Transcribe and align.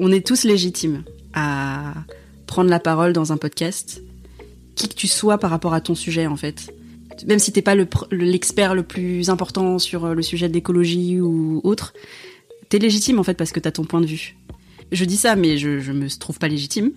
On 0.00 0.10
est 0.10 0.26
tous 0.26 0.44
légitimes 0.44 1.04
à 1.34 1.94
prendre 2.46 2.70
la 2.70 2.80
parole 2.80 3.12
dans 3.12 3.32
un 3.32 3.36
podcast, 3.36 4.02
qui 4.74 4.88
que 4.88 4.94
tu 4.94 5.06
sois 5.06 5.38
par 5.38 5.50
rapport 5.50 5.74
à 5.74 5.80
ton 5.80 5.94
sujet 5.94 6.26
en 6.26 6.36
fait 6.36 6.72
même 7.26 7.38
si 7.38 7.52
t'es 7.52 7.62
pas 7.62 7.74
l'expert 8.10 8.74
le, 8.74 8.82
plus 8.82 9.30
important 9.30 9.78
sur 9.78 10.04
euh, 10.04 10.14
le 10.14 10.22
sujet 10.22 10.48
de 10.48 10.54
l'écologie 10.54 11.20
ou 11.20 11.60
autre, 11.64 11.92
t'es 12.68 12.78
légitime 12.78 13.18
en 13.18 13.22
fait 13.22 13.34
parce 13.34 13.52
que 13.52 13.60
t'as 13.60 13.70
ton 13.70 13.84
point 13.84 14.00
de 14.00 14.06
vue. 14.06 14.36
Je 14.92 15.04
dis 15.04 15.16
ça, 15.16 15.36
mais 15.36 15.56
je, 15.56 15.78
je 15.78 15.92
me 15.92 16.08
trouve 16.08 16.38
pas 16.38 16.48
légitime. 16.48 16.92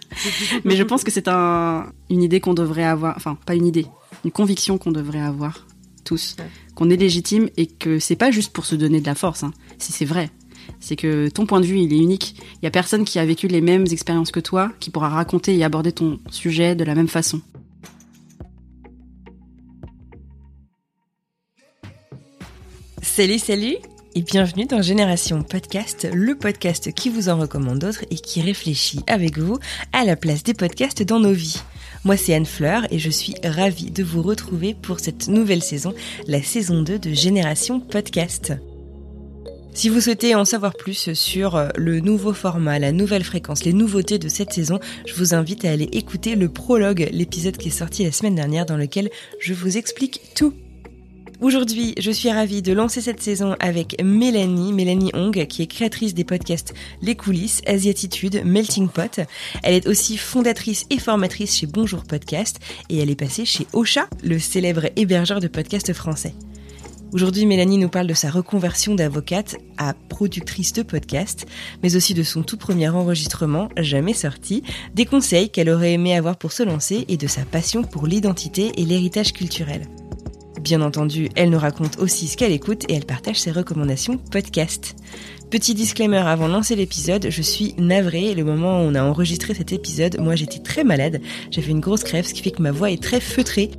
mais 0.64 0.76
je 0.76 0.82
pense 0.82 1.04
que 1.04 1.10
c'est 1.10 1.28
un, 1.28 1.92
une 2.10 2.22
idée 2.22 2.40
qu'on 2.40 2.54
devrait 2.54 2.84
avoir, 2.84 3.16
enfin 3.16 3.38
pas 3.46 3.54
une 3.54 3.66
idée, 3.66 3.86
une 4.24 4.32
conviction 4.32 4.78
qu'on 4.78 4.92
devrait 4.92 5.20
avoir 5.20 5.66
tous, 6.04 6.36
qu'on 6.74 6.90
est 6.90 6.96
légitime 6.96 7.48
et 7.56 7.66
que 7.66 7.98
c'est 7.98 8.16
pas 8.16 8.30
juste 8.30 8.52
pour 8.52 8.66
se 8.66 8.74
donner 8.74 9.00
de 9.00 9.06
la 9.06 9.14
force. 9.14 9.44
Hein. 9.44 9.52
Si 9.78 9.92
c'est 9.92 10.04
vrai, 10.04 10.30
c'est 10.80 10.96
que 10.96 11.28
ton 11.28 11.46
point 11.46 11.60
de 11.60 11.66
vue 11.66 11.80
il 11.80 11.92
est 11.92 11.98
unique. 11.98 12.36
Il 12.60 12.64
y 12.64 12.68
a 12.68 12.70
personne 12.70 13.04
qui 13.04 13.18
a 13.18 13.26
vécu 13.26 13.48
les 13.48 13.60
mêmes 13.60 13.86
expériences 13.90 14.30
que 14.30 14.40
toi 14.40 14.70
qui 14.80 14.90
pourra 14.90 15.08
raconter 15.08 15.56
et 15.56 15.64
aborder 15.64 15.92
ton 15.92 16.20
sujet 16.30 16.74
de 16.74 16.84
la 16.84 16.94
même 16.94 17.08
façon. 17.08 17.40
Salut, 23.02 23.38
salut 23.38 23.76
et 24.14 24.22
bienvenue 24.22 24.64
dans 24.64 24.80
Génération 24.80 25.42
Podcast, 25.42 26.08
le 26.12 26.36
podcast 26.36 26.92
qui 26.92 27.08
vous 27.08 27.28
en 27.28 27.38
recommande 27.38 27.80
d'autres 27.80 28.04
et 28.10 28.16
qui 28.16 28.40
réfléchit 28.40 29.00
avec 29.06 29.38
vous 29.38 29.58
à 29.92 30.04
la 30.04 30.16
place 30.16 30.42
des 30.42 30.54
podcasts 30.54 31.02
dans 31.02 31.20
nos 31.20 31.32
vies. 31.32 31.60
Moi 32.04 32.16
c'est 32.16 32.34
Anne 32.34 32.46
Fleur 32.46 32.86
et 32.92 32.98
je 32.98 33.10
suis 33.10 33.34
ravie 33.44 33.90
de 33.90 34.02
vous 34.02 34.22
retrouver 34.22 34.74
pour 34.74 35.00
cette 35.00 35.28
nouvelle 35.28 35.62
saison, 35.62 35.94
la 36.26 36.42
saison 36.42 36.82
2 36.82 36.98
de 36.98 37.12
Génération 37.12 37.80
Podcast. 37.80 38.54
Si 39.78 39.88
vous 39.88 40.00
souhaitez 40.00 40.34
en 40.34 40.44
savoir 40.44 40.74
plus 40.74 41.12
sur 41.14 41.68
le 41.76 42.00
nouveau 42.00 42.32
format, 42.32 42.80
la 42.80 42.90
nouvelle 42.90 43.22
fréquence, 43.22 43.64
les 43.64 43.72
nouveautés 43.72 44.18
de 44.18 44.28
cette 44.28 44.52
saison, 44.52 44.80
je 45.06 45.14
vous 45.14 45.34
invite 45.34 45.64
à 45.64 45.70
aller 45.70 45.88
écouter 45.92 46.34
le 46.34 46.48
prologue, 46.48 47.08
l'épisode 47.12 47.56
qui 47.56 47.68
est 47.68 47.70
sorti 47.70 48.02
la 48.02 48.10
semaine 48.10 48.34
dernière 48.34 48.66
dans 48.66 48.76
lequel 48.76 49.08
je 49.38 49.54
vous 49.54 49.76
explique 49.76 50.20
tout. 50.34 50.52
Aujourd'hui, 51.40 51.94
je 51.96 52.10
suis 52.10 52.28
ravie 52.28 52.60
de 52.60 52.72
lancer 52.72 53.00
cette 53.00 53.22
saison 53.22 53.54
avec 53.60 54.02
Mélanie, 54.02 54.72
Mélanie 54.72 55.12
Hong, 55.14 55.46
qui 55.46 55.62
est 55.62 55.68
créatrice 55.68 56.12
des 56.12 56.24
podcasts 56.24 56.74
Les 57.00 57.14
Coulisses, 57.14 57.62
Asiatitude, 57.64 58.42
Melting 58.44 58.88
Pot. 58.88 59.20
Elle 59.62 59.74
est 59.74 59.86
aussi 59.86 60.16
fondatrice 60.16 60.86
et 60.90 60.98
formatrice 60.98 61.56
chez 61.56 61.66
Bonjour 61.66 62.02
Podcast 62.02 62.58
et 62.88 62.98
elle 62.98 63.10
est 63.10 63.14
passée 63.14 63.44
chez 63.44 63.68
Ocha, 63.72 64.08
le 64.24 64.40
célèbre 64.40 64.86
hébergeur 64.96 65.38
de 65.38 65.46
podcasts 65.46 65.92
français. 65.92 66.34
Aujourd'hui, 67.10 67.46
Mélanie 67.46 67.78
nous 67.78 67.88
parle 67.88 68.06
de 68.06 68.12
sa 68.12 68.28
reconversion 68.28 68.94
d'avocate 68.94 69.56
à 69.78 69.94
productrice 69.94 70.74
de 70.74 70.82
podcast, 70.82 71.46
mais 71.82 71.96
aussi 71.96 72.12
de 72.12 72.22
son 72.22 72.42
tout 72.42 72.58
premier 72.58 72.90
enregistrement, 72.90 73.70
jamais 73.78 74.12
sorti, 74.12 74.62
des 74.94 75.06
conseils 75.06 75.48
qu'elle 75.48 75.70
aurait 75.70 75.94
aimé 75.94 76.14
avoir 76.14 76.36
pour 76.36 76.52
se 76.52 76.62
lancer 76.62 77.06
et 77.08 77.16
de 77.16 77.26
sa 77.26 77.46
passion 77.46 77.82
pour 77.82 78.06
l'identité 78.06 78.72
et 78.76 78.84
l'héritage 78.84 79.32
culturel. 79.32 79.86
Bien 80.60 80.82
entendu, 80.82 81.30
elle 81.34 81.48
nous 81.48 81.58
raconte 81.58 81.98
aussi 81.98 82.26
ce 82.26 82.36
qu'elle 82.36 82.52
écoute 82.52 82.84
et 82.90 82.94
elle 82.94 83.06
partage 83.06 83.40
ses 83.40 83.52
recommandations 83.52 84.18
podcast. 84.18 84.94
Petit 85.50 85.74
disclaimer 85.74 86.18
avant 86.18 86.48
de 86.48 86.52
lancer 86.52 86.76
l'épisode, 86.76 87.28
je 87.30 87.42
suis 87.42 87.74
navrée. 87.78 88.34
Le 88.34 88.44
moment 88.44 88.80
où 88.80 88.82
on 88.82 88.94
a 88.94 89.02
enregistré 89.02 89.54
cet 89.54 89.72
épisode, 89.72 90.20
moi 90.20 90.36
j'étais 90.36 90.58
très 90.58 90.84
malade. 90.84 91.22
J'avais 91.50 91.70
une 91.70 91.80
grosse 91.80 92.04
crève, 92.04 92.26
ce 92.26 92.34
qui 92.34 92.42
fait 92.42 92.50
que 92.50 92.60
ma 92.60 92.72
voix 92.72 92.90
est 92.90 93.02
très 93.02 93.20
feutrée. 93.20 93.70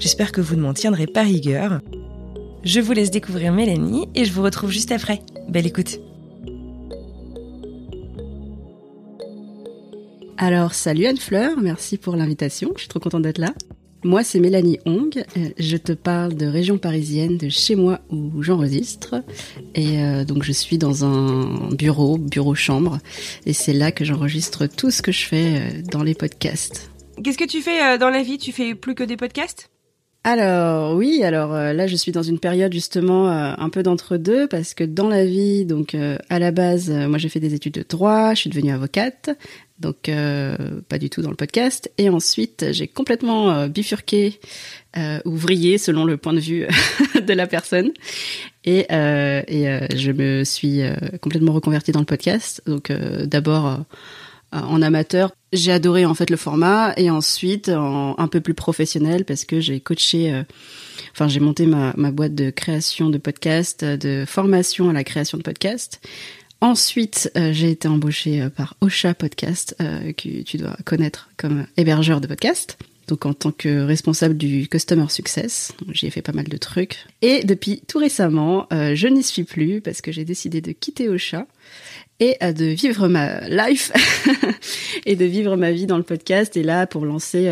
J'espère 0.00 0.32
que 0.32 0.40
vous 0.40 0.56
ne 0.56 0.62
m'en 0.62 0.74
tiendrez 0.74 1.06
pas 1.06 1.22
rigueur. 1.22 1.80
Je 2.64 2.80
vous 2.80 2.92
laisse 2.92 3.10
découvrir 3.10 3.52
Mélanie 3.52 4.06
et 4.14 4.24
je 4.24 4.32
vous 4.32 4.42
retrouve 4.42 4.70
juste 4.70 4.92
après. 4.92 5.20
Belle 5.48 5.66
écoute. 5.66 5.98
Alors, 10.38 10.72
salut 10.72 11.06
Anne 11.06 11.18
Fleur, 11.18 11.58
merci 11.60 11.98
pour 11.98 12.14
l'invitation, 12.14 12.72
je 12.74 12.80
suis 12.80 12.88
trop 12.88 13.00
contente 13.00 13.22
d'être 13.22 13.38
là. 13.38 13.52
Moi, 14.04 14.24
c'est 14.24 14.40
Mélanie 14.40 14.78
Hong. 14.84 15.24
Euh, 15.36 15.50
je 15.58 15.76
te 15.76 15.92
parle 15.92 16.34
de 16.34 16.46
région 16.46 16.78
parisienne, 16.78 17.36
de 17.36 17.48
chez 17.48 17.76
moi 17.76 18.00
où 18.10 18.42
j'enregistre. 18.42 19.22
Et 19.76 20.02
euh, 20.02 20.24
donc, 20.24 20.42
je 20.42 20.50
suis 20.50 20.76
dans 20.76 21.04
un 21.04 21.70
bureau, 21.70 22.18
bureau-chambre. 22.18 22.98
Et 23.46 23.52
c'est 23.52 23.72
là 23.72 23.92
que 23.92 24.04
j'enregistre 24.04 24.66
tout 24.66 24.90
ce 24.90 25.02
que 25.02 25.12
je 25.12 25.24
fais 25.24 25.56
euh, 25.56 25.82
dans 25.90 26.02
les 26.02 26.14
podcasts. 26.14 26.90
Qu'est-ce 27.22 27.38
que 27.38 27.46
tu 27.46 27.60
fais 27.60 27.96
dans 27.98 28.10
la 28.10 28.22
vie? 28.22 28.38
Tu 28.38 28.50
fais 28.50 28.74
plus 28.74 28.96
que 28.96 29.04
des 29.04 29.16
podcasts? 29.16 29.71
Alors 30.24 30.94
oui, 30.96 31.24
alors 31.24 31.52
là 31.52 31.86
je 31.86 31.96
suis 31.96 32.12
dans 32.12 32.22
une 32.22 32.38
période 32.38 32.72
justement 32.72 33.28
un 33.28 33.68
peu 33.70 33.82
d'entre 33.82 34.16
deux 34.16 34.46
parce 34.46 34.72
que 34.72 34.84
dans 34.84 35.08
la 35.08 35.24
vie, 35.24 35.64
donc 35.64 35.96
à 36.28 36.38
la 36.38 36.52
base, 36.52 36.90
moi 36.90 37.18
j'ai 37.18 37.28
fait 37.28 37.40
des 37.40 37.54
études 37.54 37.74
de 37.74 37.84
droit, 37.88 38.34
je 38.34 38.40
suis 38.40 38.50
devenue 38.50 38.70
avocate, 38.70 39.30
donc 39.82 40.08
euh, 40.08 40.56
pas 40.88 40.98
du 40.98 41.10
tout 41.10 41.20
dans 41.20 41.30
le 41.30 41.36
podcast. 41.36 41.90
Et 41.98 42.08
ensuite, 42.08 42.66
j'ai 42.70 42.86
complètement 42.86 43.50
euh, 43.50 43.68
bifurqué, 43.68 44.38
euh, 44.96 45.18
ouvrier 45.24 45.76
selon 45.76 46.04
le 46.04 46.16
point 46.16 46.32
de 46.32 46.40
vue 46.40 46.66
de 47.26 47.32
la 47.34 47.46
personne. 47.46 47.90
Et, 48.64 48.86
et 48.90 49.96
je 49.96 50.12
me 50.12 50.44
suis 50.44 50.82
complètement 51.20 51.52
reconvertie 51.52 51.90
dans 51.90 51.98
le 51.98 52.06
podcast. 52.06 52.62
Donc 52.64 52.92
d'abord 53.24 53.84
en 54.52 54.82
amateur, 54.82 55.32
j'ai 55.52 55.72
adoré 55.72 56.04
en 56.04 56.14
fait 56.14 56.30
le 56.30 56.36
format, 56.36 56.92
et 56.96 57.10
ensuite 57.10 57.68
en 57.68 58.18
un 58.18 58.28
peu 58.28 58.40
plus 58.40 58.54
professionnel 58.54 59.24
parce 59.24 59.44
que 59.44 59.60
j'ai 59.60 59.80
coaché. 59.80 60.42
Enfin, 61.12 61.28
j'ai 61.28 61.40
monté 61.40 61.66
ma, 61.66 61.92
boîte 62.10 62.34
de 62.34 62.50
création 62.50 63.10
de 63.10 63.18
podcast, 63.18 63.84
de 63.84 64.24
formation 64.26 64.88
à 64.88 64.92
la 64.92 65.04
création 65.04 65.38
de 65.38 65.42
podcast. 65.42 66.00
Ensuite, 66.62 67.28
euh, 67.36 67.52
j'ai 67.52 67.72
été 67.72 67.88
embauchée 67.88 68.40
euh, 68.40 68.48
par 68.48 68.76
Ocha 68.80 69.14
Podcast, 69.14 69.74
euh, 69.80 70.12
que 70.12 70.42
tu 70.42 70.58
dois 70.58 70.76
connaître 70.84 71.28
comme 71.36 71.66
hébergeur 71.76 72.20
de 72.20 72.28
podcast. 72.28 72.78
Donc 73.08 73.26
en 73.26 73.34
tant 73.34 73.50
que 73.50 73.84
responsable 73.84 74.36
du 74.36 74.68
Customer 74.68 75.06
Success, 75.08 75.72
j'y 75.90 76.06
ai 76.06 76.10
fait 76.10 76.22
pas 76.22 76.30
mal 76.30 76.46
de 76.46 76.56
trucs. 76.56 77.04
Et 77.20 77.42
depuis 77.42 77.82
tout 77.88 77.98
récemment, 77.98 78.68
je 78.70 79.08
n'y 79.08 79.24
suis 79.24 79.42
plus 79.42 79.80
parce 79.80 80.00
que 80.00 80.12
j'ai 80.12 80.24
décidé 80.24 80.60
de 80.60 80.70
quitter 80.70 81.08
Ocha 81.08 81.48
et 82.22 82.52
de 82.52 82.66
vivre 82.66 83.08
ma 83.08 83.40
life 83.48 83.92
et 85.06 85.16
de 85.16 85.24
vivre 85.24 85.56
ma 85.56 85.72
vie 85.72 85.86
dans 85.86 85.96
le 85.96 86.02
podcast. 86.02 86.56
Et 86.56 86.62
là, 86.62 86.86
pour 86.86 87.04
lancer 87.04 87.50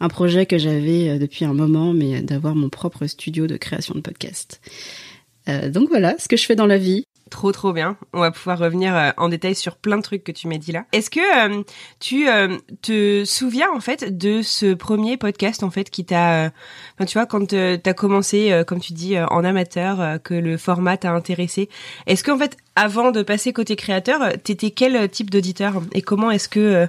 un 0.00 0.08
projet 0.08 0.46
que 0.46 0.58
j'avais 0.58 1.18
depuis 1.18 1.44
un 1.44 1.54
moment, 1.54 1.92
mais 1.92 2.20
d'avoir 2.22 2.54
mon 2.54 2.68
propre 2.68 3.06
studio 3.06 3.46
de 3.46 3.56
création 3.56 3.94
de 3.94 4.00
podcast. 4.00 4.60
donc 5.68 5.88
voilà 5.88 6.16
ce 6.18 6.28
que 6.28 6.36
je 6.36 6.44
fais 6.44 6.56
dans 6.56 6.66
la 6.66 6.78
vie. 6.78 7.04
Trop 7.30 7.52
trop 7.52 7.72
bien. 7.72 7.96
On 8.12 8.20
va 8.20 8.30
pouvoir 8.30 8.58
revenir 8.58 8.96
euh, 8.96 9.10
en 9.16 9.28
détail 9.28 9.54
sur 9.54 9.76
plein 9.76 9.96
de 9.96 10.02
trucs 10.02 10.24
que 10.24 10.32
tu 10.32 10.48
m'as 10.48 10.58
dit 10.58 10.72
là. 10.72 10.84
Est-ce 10.92 11.10
que 11.10 11.20
euh, 11.20 11.62
tu 12.00 12.28
euh, 12.28 12.56
te 12.82 13.24
souviens 13.24 13.70
en 13.74 13.80
fait 13.80 14.16
de 14.16 14.42
ce 14.42 14.74
premier 14.74 15.16
podcast 15.16 15.62
en 15.62 15.70
fait 15.70 15.90
qui 15.90 16.04
t'a, 16.04 16.50
enfin, 16.94 17.04
tu 17.04 17.18
vois, 17.18 17.26
quand 17.26 17.48
t'as 17.48 17.94
commencé, 17.94 18.62
comme 18.66 18.80
tu 18.80 18.92
dis, 18.92 19.18
en 19.18 19.44
amateur, 19.44 20.22
que 20.22 20.34
le 20.34 20.56
format 20.56 20.96
t'a 20.96 21.10
intéressé. 21.10 21.68
Est-ce 22.06 22.24
qu'en 22.24 22.38
fait, 22.38 22.56
avant 22.76 23.10
de 23.10 23.22
passer 23.22 23.52
côté 23.52 23.76
créateur, 23.76 24.32
t'étais 24.42 24.70
quel 24.70 25.08
type 25.08 25.30
d'auditeur 25.30 25.82
et 25.92 26.02
comment 26.02 26.30
est-ce 26.30 26.48
que 26.48 26.86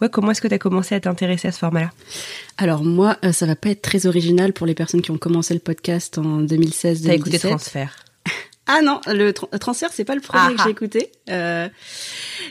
Ouais, 0.00 0.08
comment 0.08 0.30
est-ce 0.30 0.40
que 0.40 0.46
tu 0.46 0.54
as 0.54 0.58
commencé 0.58 0.94
à 0.94 1.00
t'intéresser 1.00 1.48
à 1.48 1.52
ce 1.52 1.58
format-là? 1.58 1.90
Alors 2.56 2.84
moi, 2.84 3.16
ça 3.32 3.46
va 3.46 3.56
pas 3.56 3.70
être 3.70 3.82
très 3.82 4.06
original 4.06 4.52
pour 4.52 4.66
les 4.66 4.74
personnes 4.74 5.02
qui 5.02 5.10
ont 5.10 5.18
commencé 5.18 5.54
le 5.54 5.60
podcast 5.60 6.18
en 6.18 6.42
2016-2017. 6.42 7.06
T'as 7.06 7.14
écouté 7.14 7.38
Transfert 7.40 8.07
ah 8.68 8.82
non, 8.82 9.00
le 9.06 9.32
transfert, 9.32 9.90
c'est 9.92 10.04
pas 10.04 10.14
le 10.14 10.20
premier 10.20 10.54
que 10.54 10.62
j'ai 10.62 10.70
écouté. 10.70 11.10
Euh, 11.30 11.68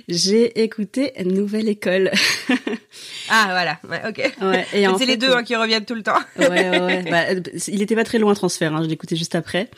j'ai 0.08 0.64
écouté 0.64 1.14
Nouvelle 1.24 1.70
École. 1.70 2.10
ah 3.30 3.48
voilà, 3.50 3.80
ouais, 3.88 4.02
ok. 4.10 4.36
Ouais, 4.42 4.66
c'est 4.98 5.06
les 5.06 5.18
deux 5.18 5.32
hein, 5.32 5.44
qui 5.44 5.56
reviennent 5.56 5.86
tout 5.86 5.94
le 5.94 6.02
temps. 6.02 6.20
ouais, 6.38 6.80
ouais. 6.80 7.06
Bah, 7.12 7.24
il 7.68 7.82
était 7.84 7.96
pas 7.96 8.04
très 8.04 8.18
loin 8.18 8.34
transfert. 8.34 8.74
Hein, 8.74 8.82
je 8.84 8.90
l'écoutais 8.90 9.16
juste 9.16 9.36
après. 9.36 9.70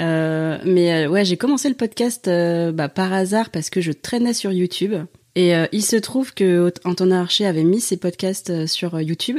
Euh, 0.00 0.58
mais 0.64 1.04
euh, 1.04 1.08
ouais, 1.08 1.24
j'ai 1.24 1.36
commencé 1.36 1.68
le 1.68 1.76
podcast 1.76 2.28
bah, 2.28 2.88
par 2.88 3.12
hasard 3.12 3.50
parce 3.50 3.70
que 3.70 3.80
je 3.80 3.92
traînais 3.92 4.34
sur 4.34 4.50
YouTube 4.50 4.94
Et 5.36 5.54
euh, 5.54 5.66
il 5.72 5.82
se 5.82 5.96
trouve 5.96 6.32
que 6.32 6.72
Antonin 6.84 7.20
Archer 7.20 7.46
avait 7.46 7.64
mis 7.64 7.80
ses 7.80 7.96
podcasts 7.96 8.50
euh, 8.50 8.66
sur 8.66 9.00
YouTube. 9.00 9.38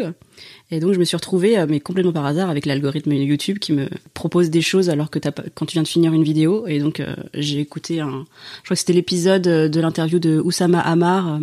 Et 0.72 0.80
donc 0.80 0.94
je 0.94 1.00
me 1.00 1.06
suis 1.06 1.16
retrouvée, 1.16 1.64
mais 1.68 1.80
complètement 1.80 2.12
par 2.12 2.26
hasard, 2.26 2.50
avec 2.50 2.66
l'algorithme 2.66 3.14
YouTube 3.14 3.60
qui 3.60 3.72
me 3.72 3.88
propose 4.14 4.50
des 4.50 4.62
choses 4.62 4.90
alors 4.90 5.10
que 5.10 5.20
quand 5.54 5.66
tu 5.66 5.74
viens 5.74 5.84
de 5.84 5.88
finir 5.88 6.12
une 6.12 6.24
vidéo. 6.24 6.66
Et 6.68 6.80
donc 6.80 7.02
j'ai 7.36 7.60
écouté 7.60 8.02
un, 8.02 8.26
je 8.58 8.64
crois 8.64 8.76
que 8.76 8.80
c'était 8.80 8.94
l'épisode 8.94 9.44
de 9.44 9.80
l'interview 9.80 10.18
de 10.18 10.40
Oussama 10.40 10.80
Hamar 10.80 11.40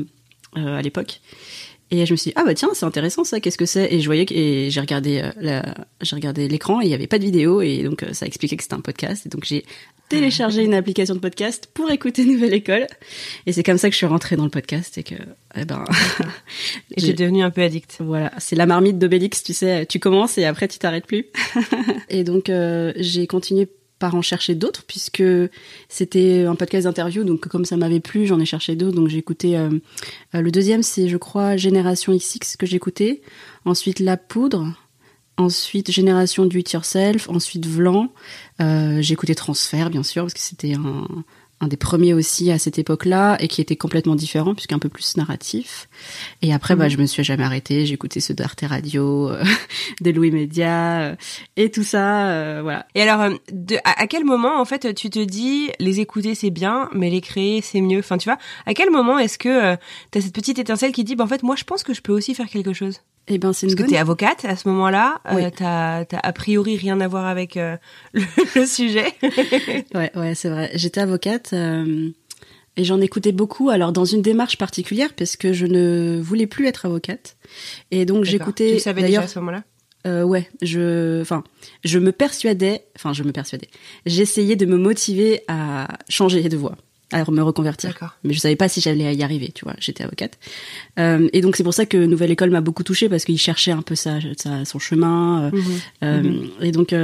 à 0.56 0.82
l'époque. 0.82 1.20
Et 1.92 2.06
je 2.06 2.12
me 2.12 2.16
suis 2.16 2.30
dit, 2.30 2.34
ah 2.36 2.44
bah 2.44 2.54
tiens, 2.54 2.70
c'est 2.72 2.86
intéressant 2.86 3.22
ça, 3.22 3.38
qu'est-ce 3.38 3.58
que 3.58 3.66
c'est? 3.66 3.92
Et 3.92 4.00
je 4.00 4.06
voyais 4.06 4.26
que, 4.26 4.34
et 4.34 4.70
j'ai 4.70 4.80
regardé, 4.80 5.22
j'ai 6.00 6.16
regardé 6.16 6.48
l'écran 6.48 6.80
et 6.80 6.86
il 6.86 6.88
n'y 6.88 6.94
avait 6.94 7.06
pas 7.06 7.18
de 7.18 7.24
vidéo 7.24 7.60
et 7.60 7.82
donc 7.82 8.04
ça 8.12 8.26
expliquait 8.26 8.56
que 8.56 8.62
c'était 8.62 8.74
un 8.74 8.80
podcast. 8.80 9.26
Et 9.26 9.28
donc 9.28 9.44
j'ai 9.44 9.64
télécharger 10.12 10.62
une 10.62 10.74
application 10.74 11.14
de 11.14 11.20
podcast 11.20 11.70
pour 11.72 11.90
écouter 11.90 12.26
Nouvelle 12.26 12.52
École. 12.52 12.86
Et 13.46 13.52
c'est 13.52 13.62
comme 13.62 13.78
ça 13.78 13.88
que 13.88 13.92
je 13.92 13.96
suis 13.96 14.06
rentrée 14.06 14.36
dans 14.36 14.44
le 14.44 14.50
podcast 14.50 14.98
et 14.98 15.02
que, 15.02 15.14
eh 15.54 15.64
ben, 15.64 15.84
j'ai 16.98 17.14
devenu 17.14 17.42
un 17.42 17.50
peu 17.50 17.62
addict. 17.62 17.96
Voilà, 18.00 18.30
c'est 18.36 18.56
la 18.56 18.66
marmite 18.66 18.98
d'Obélix, 18.98 19.42
tu 19.42 19.54
sais, 19.54 19.86
tu 19.86 20.00
commences 20.00 20.36
et 20.36 20.44
après 20.44 20.68
tu 20.68 20.78
t'arrêtes 20.78 21.06
plus. 21.06 21.26
et 22.10 22.24
donc 22.24 22.50
euh, 22.50 22.92
j'ai 22.96 23.26
continué 23.26 23.68
par 24.02 24.16
en 24.16 24.22
chercher 24.22 24.56
d'autres 24.56 24.82
puisque 24.84 25.22
c'était 25.88 26.42
un 26.42 26.56
podcast 26.56 26.86
d'interview 26.86 27.22
donc 27.22 27.46
comme 27.46 27.64
ça 27.64 27.76
m'avait 27.76 28.00
plu 28.00 28.26
j'en 28.26 28.40
ai 28.40 28.44
cherché 28.44 28.74
d'autres 28.74 28.96
donc 28.96 29.06
j'ai 29.06 29.18
écouté 29.18 29.56
euh, 29.56 29.70
euh, 30.34 30.40
le 30.40 30.50
deuxième 30.50 30.82
c'est 30.82 31.08
je 31.08 31.16
crois 31.16 31.56
Génération 31.56 32.12
XX 32.12 32.56
que 32.56 32.66
j'ai 32.66 32.74
écouté 32.74 33.22
ensuite 33.64 34.00
La 34.00 34.16
Poudre 34.16 34.74
Ensuite, 35.38 35.90
Génération 35.90 36.44
Do 36.44 36.58
It 36.58 36.70
Yourself. 36.72 37.26
Ensuite, 37.30 37.66
Vlan. 37.66 38.12
Euh, 38.60 39.00
j'ai 39.00 39.14
écouté 39.14 39.34
Transfert, 39.34 39.88
bien 39.88 40.02
sûr, 40.02 40.24
parce 40.24 40.34
que 40.34 40.40
c'était 40.40 40.74
un, 40.74 41.06
un 41.62 41.68
des 41.68 41.76
premiers 41.76 42.12
aussi 42.12 42.50
à 42.50 42.58
cette 42.58 42.78
époque-là 42.80 43.36
et 43.40 43.46
qui 43.46 43.60
était 43.60 43.76
complètement 43.76 44.16
différent 44.16 44.52
puisqu'un 44.52 44.80
peu 44.80 44.88
plus 44.88 45.16
narratif. 45.16 45.88
Et 46.42 46.52
après, 46.52 46.74
bah, 46.74 46.84
mhm. 46.84 46.90
je 46.90 46.96
me 46.98 47.06
suis 47.06 47.22
jamais 47.22 47.44
arrêtée. 47.44 47.86
J'ai 47.86 47.94
écouté 47.94 48.18
ceux 48.18 48.34
d'Arte 48.34 48.64
Radio, 48.66 49.30
euh, 49.30 49.44
de 50.00 50.10
Louis 50.10 50.32
Média 50.32 51.02
euh, 51.02 51.16
et 51.56 51.70
tout 51.70 51.84
ça, 51.84 52.26
euh, 52.26 52.60
voilà. 52.62 52.86
Et 52.96 53.02
alors, 53.02 53.38
de, 53.52 53.76
à, 53.84 54.08
quel 54.08 54.24
moment 54.24 54.60
en 54.60 54.64
fait 54.64 54.92
tu 54.94 55.08
te 55.08 55.20
dis 55.20 55.70
les 55.78 56.00
écouter 56.00 56.34
c'est 56.34 56.50
bien, 56.50 56.90
mais 56.92 57.10
les 57.10 57.20
créer 57.20 57.62
c'est 57.62 57.80
mieux? 57.80 58.00
Enfin, 58.00 58.18
tu 58.18 58.28
vois, 58.28 58.38
à 58.66 58.74
quel 58.74 58.90
moment 58.90 59.18
est-ce 59.18 59.38
que 59.38 59.76
tu 60.10 60.18
as 60.18 60.20
cette 60.20 60.34
petite 60.34 60.58
étincelle 60.58 60.90
qui 60.90 61.04
dit, 61.04 61.14
bah, 61.14 61.24
en 61.24 61.28
fait, 61.28 61.44
moi, 61.44 61.54
je 61.54 61.64
pense 61.64 61.84
que 61.84 61.94
je 61.94 62.02
peux 62.02 62.12
aussi 62.12 62.34
faire 62.34 62.48
quelque 62.48 62.72
chose? 62.72 63.00
Eh 63.28 63.38
ben, 63.38 63.52
c'est 63.52 63.66
une 63.66 63.74
Parce 63.74 63.86
que 63.86 63.92
t'es 63.92 63.98
avocate 63.98 64.44
à 64.44 64.56
ce 64.56 64.68
moment-là, 64.68 65.20
oui. 65.32 65.42
t'as, 65.56 66.04
t'as 66.04 66.18
a 66.18 66.32
priori 66.32 66.76
rien 66.76 67.00
à 67.00 67.08
voir 67.08 67.26
avec 67.26 67.54
le, 67.56 67.78
le, 68.12 68.66
sujet. 68.66 69.14
ouais, 69.94 70.10
ouais, 70.16 70.34
c'est 70.34 70.48
vrai. 70.48 70.70
J'étais 70.74 71.00
avocate 71.00 71.52
euh, 71.52 72.10
et 72.76 72.84
j'en 72.84 73.00
écoutais 73.00 73.32
beaucoup, 73.32 73.70
alors 73.70 73.92
dans 73.92 74.04
une 74.04 74.22
démarche 74.22 74.56
particulière, 74.56 75.12
parce 75.14 75.36
que 75.36 75.52
je 75.52 75.66
ne 75.66 76.20
voulais 76.22 76.46
plus 76.46 76.66
être 76.66 76.86
avocate. 76.86 77.36
Et 77.90 78.06
donc 78.06 78.24
j'écoutais. 78.24 78.74
Tu 78.74 78.80
savais 78.80 79.02
déjà 79.02 79.22
à 79.22 79.26
ce 79.28 79.38
moment-là? 79.40 79.64
Euh, 80.06 80.22
ouais, 80.24 80.48
je, 80.62 81.20
enfin, 81.20 81.44
je 81.84 81.98
me 81.98 82.10
persuadais, 82.10 82.86
enfin, 82.96 83.12
je 83.12 83.22
me 83.22 83.30
persuadais. 83.30 83.68
J'essayais 84.04 84.56
de 84.56 84.66
me 84.66 84.76
motiver 84.76 85.42
à 85.46 85.86
changer 86.08 86.48
de 86.48 86.56
voie, 86.56 86.76
à 87.12 87.30
me 87.30 87.42
reconvertir. 87.42 87.94
Mais 88.24 88.32
je 88.32 88.40
savais 88.40 88.56
pas 88.56 88.68
si 88.68 88.80
j'allais 88.80 89.14
y 89.14 89.22
arriver, 89.22 89.50
tu 89.54 89.64
vois. 89.64 89.74
J'étais 89.78 90.04
avocate, 90.04 90.38
euh, 90.98 91.28
et 91.32 91.40
donc 91.40 91.56
c'est 91.56 91.64
pour 91.64 91.74
ça 91.74 91.86
que 91.86 91.96
Nouvelle 91.96 92.30
École 92.30 92.50
m'a 92.50 92.60
beaucoup 92.60 92.82
touchée 92.82 93.08
parce 93.08 93.24
qu'il 93.24 93.38
cherchait 93.38 93.72
un 93.72 93.82
peu 93.82 93.94
ça, 93.94 94.18
son 94.64 94.78
chemin. 94.78 95.44
Euh, 95.44 95.50
mhm. 95.52 95.62
Euh, 96.02 96.22
mhm. 96.22 96.50
Et 96.62 96.72
donc 96.72 96.94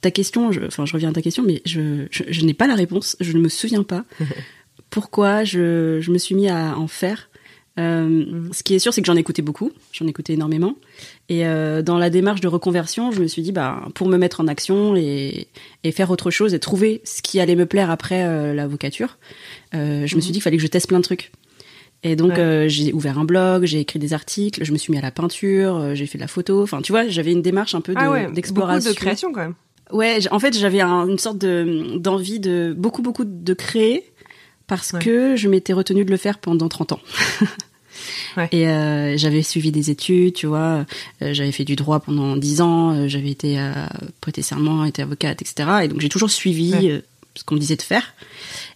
ta 0.00 0.10
question, 0.10 0.52
je, 0.52 0.60
enfin, 0.60 0.86
je 0.86 0.92
reviens 0.92 1.10
à 1.10 1.12
ta 1.12 1.22
question, 1.22 1.42
mais 1.42 1.62
je, 1.64 2.06
je, 2.10 2.44
n'ai 2.44 2.54
pas 2.54 2.66
la 2.66 2.74
réponse. 2.74 3.16
Je 3.20 3.32
ne 3.32 3.40
me 3.40 3.48
souviens 3.48 3.82
pas 3.82 4.04
pourquoi 4.90 5.44
je, 5.44 5.98
je 6.00 6.10
me 6.10 6.18
suis 6.18 6.34
mis 6.34 6.48
à 6.48 6.78
en 6.78 6.86
faire. 6.86 7.28
Euh, 7.78 8.08
mm. 8.08 8.52
ce 8.52 8.62
qui 8.62 8.74
est 8.74 8.78
sûr, 8.78 8.94
c'est 8.94 9.00
que 9.00 9.06
j'en 9.06 9.16
écoutais 9.16 9.42
beaucoup, 9.42 9.72
j'en 9.92 10.06
écoutais 10.06 10.34
énormément. 10.34 10.76
Et 11.28 11.46
euh, 11.46 11.80
dans 11.80 11.96
la 11.96 12.10
démarche 12.10 12.40
de 12.40 12.48
reconversion, 12.48 13.10
je 13.10 13.22
me 13.22 13.26
suis 13.26 13.40
dit, 13.40 13.52
bah, 13.52 13.82
pour 13.94 14.08
me 14.08 14.18
mettre 14.18 14.40
en 14.40 14.46
action 14.46 14.94
et, 14.94 15.48
et 15.82 15.92
faire 15.92 16.10
autre 16.10 16.30
chose 16.30 16.52
et 16.52 16.58
trouver 16.58 17.00
ce 17.04 17.22
qui 17.22 17.40
allait 17.40 17.56
me 17.56 17.64
plaire 17.64 17.90
après 17.90 18.24
euh, 18.24 18.52
l'avocature, 18.52 19.16
euh, 19.74 20.06
je 20.06 20.16
me 20.16 20.20
suis 20.20 20.30
mm. 20.30 20.32
dit 20.32 20.32
qu'il 20.32 20.42
fallait 20.42 20.56
que 20.58 20.62
je 20.62 20.68
teste 20.68 20.88
plein 20.88 20.98
de 20.98 21.04
trucs. 21.04 21.32
Et 22.06 22.16
donc 22.16 22.34
j'ai 22.66 22.92
ouvert 22.92 23.18
un 23.18 23.24
blog, 23.24 23.64
j'ai 23.64 23.80
écrit 23.80 23.98
des 23.98 24.12
articles, 24.12 24.62
je 24.62 24.72
me 24.72 24.76
suis 24.76 24.92
mis 24.92 24.98
à 24.98 25.00
la 25.00 25.10
peinture, 25.10 25.94
j'ai 25.94 26.04
fait 26.04 26.18
de 26.18 26.22
la 26.22 26.28
photo. 26.28 26.62
Enfin, 26.62 26.82
tu 26.82 26.92
vois, 26.92 27.08
j'avais 27.08 27.32
une 27.32 27.40
démarche 27.40 27.74
un 27.74 27.80
peu 27.80 27.94
ah 27.96 28.26
d'exploration. 28.30 28.90
de 28.90 28.94
création 28.94 29.32
quand 29.32 29.40
même. 29.40 29.54
Ouais, 29.90 30.18
en 30.30 30.38
fait, 30.38 30.54
j'avais 30.54 30.82
une 30.82 31.18
sorte 31.18 31.38
de 31.38 31.96
d'envie 31.96 32.40
de 32.40 32.74
beaucoup 32.76 33.00
beaucoup 33.00 33.24
de 33.24 33.54
créer 33.54 34.04
parce 34.66 34.92
que 34.92 35.34
je 35.36 35.48
m'étais 35.48 35.72
retenue 35.72 36.04
de 36.04 36.10
le 36.10 36.18
faire 36.18 36.40
pendant 36.40 36.68
30 36.68 36.92
ans. 36.92 37.00
ouais. 38.36 38.48
Et 38.52 38.68
euh, 38.68 39.16
j'avais 39.16 39.42
suivi 39.42 39.72
des 39.72 39.90
études, 39.90 40.34
tu 40.34 40.46
vois, 40.46 40.84
euh, 41.22 41.32
j'avais 41.32 41.52
fait 41.52 41.64
du 41.64 41.76
droit 41.76 42.00
pendant 42.00 42.36
10 42.36 42.60
ans, 42.60 42.90
euh, 42.92 43.08
j'avais 43.08 43.30
été 43.30 43.58
euh, 43.58 43.72
prêté 44.20 44.42
serment, 44.42 44.84
été 44.84 45.02
avocate, 45.02 45.42
etc. 45.42 45.68
Et 45.84 45.88
donc 45.88 46.00
j'ai 46.00 46.08
toujours 46.08 46.30
suivi 46.30 47.00
ce 47.34 47.44
qu'on 47.44 47.54
me 47.54 47.60
disait 47.60 47.76
de 47.76 47.82
faire. 47.82 48.14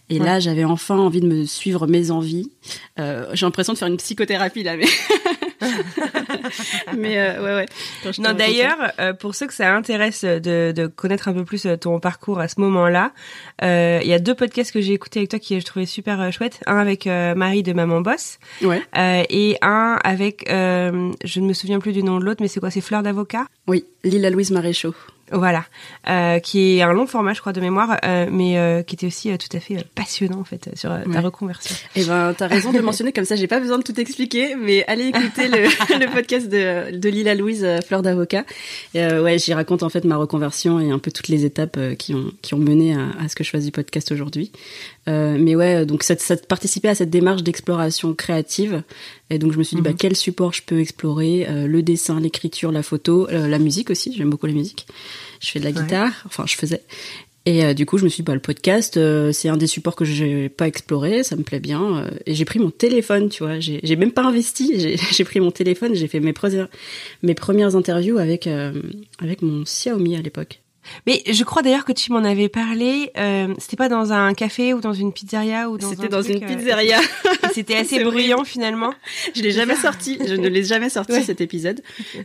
Et 0.09 0.17
là, 0.17 0.39
j'avais 0.39 0.63
enfin 0.63 0.97
envie 0.97 1.21
de 1.21 1.27
me 1.27 1.45
suivre 1.45 1.85
mes 1.85 2.09
envies. 2.09 2.49
Euh, 2.99 3.27
j'ai 3.33 3.45
l'impression 3.45 3.73
de 3.73 3.77
faire 3.77 3.87
une 3.87 3.97
psychothérapie 3.97 4.63
là, 4.63 4.75
mais 4.75 4.85
mais 6.97 7.19
euh, 7.19 7.43
ouais 7.43 7.55
ouais. 7.55 8.11
Non 8.19 8.33
d'ailleurs, 8.33 8.91
euh, 8.99 9.13
pour 9.13 9.35
ceux 9.35 9.47
que 9.47 9.53
ça 9.53 9.73
intéresse 9.73 10.23
de, 10.23 10.71
de, 10.71 10.87
connaître 10.87 11.27
un 11.27 11.33
peu 11.33 11.45
plus 11.45 11.65
euh, 11.65 11.75
ton 11.75 11.99
parcours 11.99 12.39
à 12.39 12.47
ce 12.47 12.59
moment-là, 12.61 13.11
euh, 13.63 13.99
il 14.01 14.09
y 14.09 14.13
a 14.13 14.19
deux 14.19 14.35
podcasts 14.35 14.71
que 14.71 14.81
j'ai 14.81 14.93
écoutés 14.93 15.19
avec 15.19 15.29
toi 15.29 15.39
qui 15.39 15.59
je 15.59 15.65
trouvais 15.65 15.85
super 15.85 16.31
chouettes. 16.31 16.59
Un 16.65 16.77
avec 16.77 17.05
Marie 17.05 17.63
de 17.63 17.73
Maman 17.73 18.01
Boss, 18.01 18.39
ouais. 18.61 18.81
et 19.29 19.57
un 19.61 19.99
avec, 20.03 20.45
je 20.47 21.39
ne 21.39 21.45
me 21.45 21.53
souviens 21.53 21.79
plus 21.79 21.93
du 21.93 22.03
nom 22.03 22.19
de 22.19 22.25
l'autre, 22.25 22.41
mais 22.41 22.47
c'est 22.47 22.59
quoi? 22.59 22.71
C'est 22.71 22.81
Fleur 22.81 23.03
d'avocat? 23.03 23.45
Oui, 23.67 23.85
Lila 24.03 24.29
Louise 24.29 24.51
Maréchaux. 24.51 24.95
Voilà, 25.31 25.65
euh, 26.07 26.39
qui 26.39 26.77
est 26.77 26.81
un 26.81 26.91
long 26.93 27.05
format, 27.05 27.33
je 27.33 27.41
crois, 27.41 27.53
de 27.53 27.61
mémoire, 27.61 27.97
euh, 28.03 28.27
mais 28.31 28.57
euh, 28.57 28.81
qui 28.81 28.95
était 28.95 29.07
aussi 29.07 29.29
tout 29.37 29.55
à 29.55 29.59
fait 29.59 29.85
passionnant 29.95 30.39
en 30.39 30.43
fait 30.43 30.69
sur 30.75 30.91
ta 31.11 31.21
reconversion. 31.21 31.75
Eh 31.95 32.05
ben, 32.05 32.33
t'as 32.35 32.47
raison 32.47 32.71
de 32.71 32.79
mentionner 32.79 33.11
comme 33.11 33.25
ça. 33.25 33.35
J'ai 33.35 33.47
pas 33.47 33.59
besoin 33.59 33.77
de 33.77 33.83
tout 33.83 33.99
expliquer, 33.99 34.55
mais 34.55 34.83
allez 34.87 35.07
écouter 35.07 35.47
le, 35.47 35.63
le, 35.99 36.11
podcast 36.11 36.49
de, 36.49 36.97
de 36.97 37.09
Lila 37.09 37.35
Louise, 37.35 37.67
Fleur 37.85 38.01
d'avocat. 38.01 38.43
ouais, 38.95 39.37
j'y 39.37 39.53
raconte 39.53 39.83
en 39.83 39.89
fait 39.89 40.03
ma 40.03 40.17
reconversion 40.17 40.79
et 40.79 40.89
un 40.91 40.99
peu 40.99 41.11
toutes 41.11 41.27
les 41.27 41.45
étapes 41.45 41.79
qui 41.97 42.13
ont 42.13 42.31
qui 42.41 42.53
ont 42.53 42.59
mené 42.59 42.95
à, 42.95 43.09
à 43.23 43.27
ce 43.27 43.35
que 43.35 43.43
je 43.43 43.49
fasse 43.49 43.65
du 43.65 43.71
podcast 43.71 44.11
aujourd'hui. 44.11 44.51
Mais 45.09 45.55
ouais, 45.55 45.85
donc 45.85 46.03
ça, 46.03 46.17
ça 46.17 46.37
participait 46.37 46.89
à 46.89 46.95
cette 46.95 47.09
démarche 47.09 47.43
d'exploration 47.43 48.13
créative. 48.13 48.83
Et 49.29 49.39
donc 49.39 49.51
je 49.53 49.57
me 49.57 49.63
suis 49.63 49.75
dit, 49.75 49.81
bah, 49.81 49.91
mhm. 49.91 49.97
quel 49.97 50.15
support 50.15 50.53
je 50.53 50.61
peux 50.63 50.79
explorer 50.79 51.47
Le 51.67 51.81
dessin, 51.81 52.19
l'écriture, 52.19 52.71
la 52.71 52.83
photo, 52.83 53.27
la 53.29 53.59
musique 53.59 53.89
aussi. 53.89 54.13
J'aime 54.15 54.29
beaucoup 54.29 54.47
la 54.47 54.53
musique 54.53 54.85
je 55.39 55.51
fais 55.51 55.59
de 55.59 55.65
la 55.65 55.71
guitare, 55.71 56.11
enfin 56.25 56.45
je 56.45 56.55
faisais. 56.55 56.81
Et 57.45 57.63
euh, 57.63 57.73
du 57.73 57.85
coup, 57.85 57.97
je 57.97 58.03
me 58.03 58.09
suis 58.09 58.21
dit, 58.21 58.25
bah, 58.25 58.33
le 58.33 58.41
podcast, 58.41 58.97
euh, 58.97 59.31
c'est 59.31 59.49
un 59.49 59.57
des 59.57 59.65
supports 59.65 59.95
que 59.95 60.05
j'ai 60.05 60.49
pas 60.49 60.67
exploré, 60.67 61.23
ça 61.23 61.35
me 61.35 61.43
plaît 61.43 61.61
bien. 61.61 61.97
Euh, 61.97 62.09
et 62.25 62.35
j'ai 62.35 62.45
pris 62.45 62.59
mon 62.59 62.69
téléphone, 62.69 63.29
tu 63.29 63.43
vois. 63.43 63.59
J'ai 63.59 63.95
même 63.95 64.11
pas 64.11 64.23
investi, 64.23 64.97
j'ai 65.11 65.23
pris 65.23 65.39
mon 65.39 65.49
téléphone, 65.49 65.95
j'ai 65.95 66.07
fait 66.07 66.19
mes, 66.19 66.33
premières, 66.33 66.67
mes 67.23 67.33
premières 67.33 67.75
interviews 67.75 68.17
avec, 68.17 68.47
avec 69.19 69.41
mon 69.41 69.63
Xiaomi 69.63 70.15
à 70.17 70.21
l'époque. 70.21 70.61
Mais 71.07 71.23
je 71.29 71.43
crois 71.43 71.61
d'ailleurs 71.61 71.85
que 71.85 71.91
tu 71.91 72.11
m'en 72.11 72.23
avais 72.23 72.49
parlé. 72.49 73.11
Euh, 73.17 73.53
c'était 73.57 73.77
pas 73.77 73.89
dans 73.89 74.13
un 74.13 74.33
café 74.33 74.73
ou 74.73 74.81
dans 74.81 74.93
une 74.93 75.13
pizzeria 75.13 75.69
ou 75.69 75.77
dans 75.77 75.89
C'était 75.89 76.07
dans 76.07 76.21
une 76.21 76.43
euh, 76.43 76.47
pizzeria. 76.47 76.99
c'était 77.53 77.75
assez 77.75 78.03
bruyant 78.03 78.43
finalement. 78.43 78.93
Je 79.35 79.41
l'ai 79.41 79.51
jamais 79.51 79.75
sorti. 79.81 80.17
Je 80.25 80.35
ne 80.35 80.47
l'ai 80.47 80.63
jamais 80.63 80.89
sorti 80.89 81.23
cet 81.23 81.41
épisode. 81.41 81.81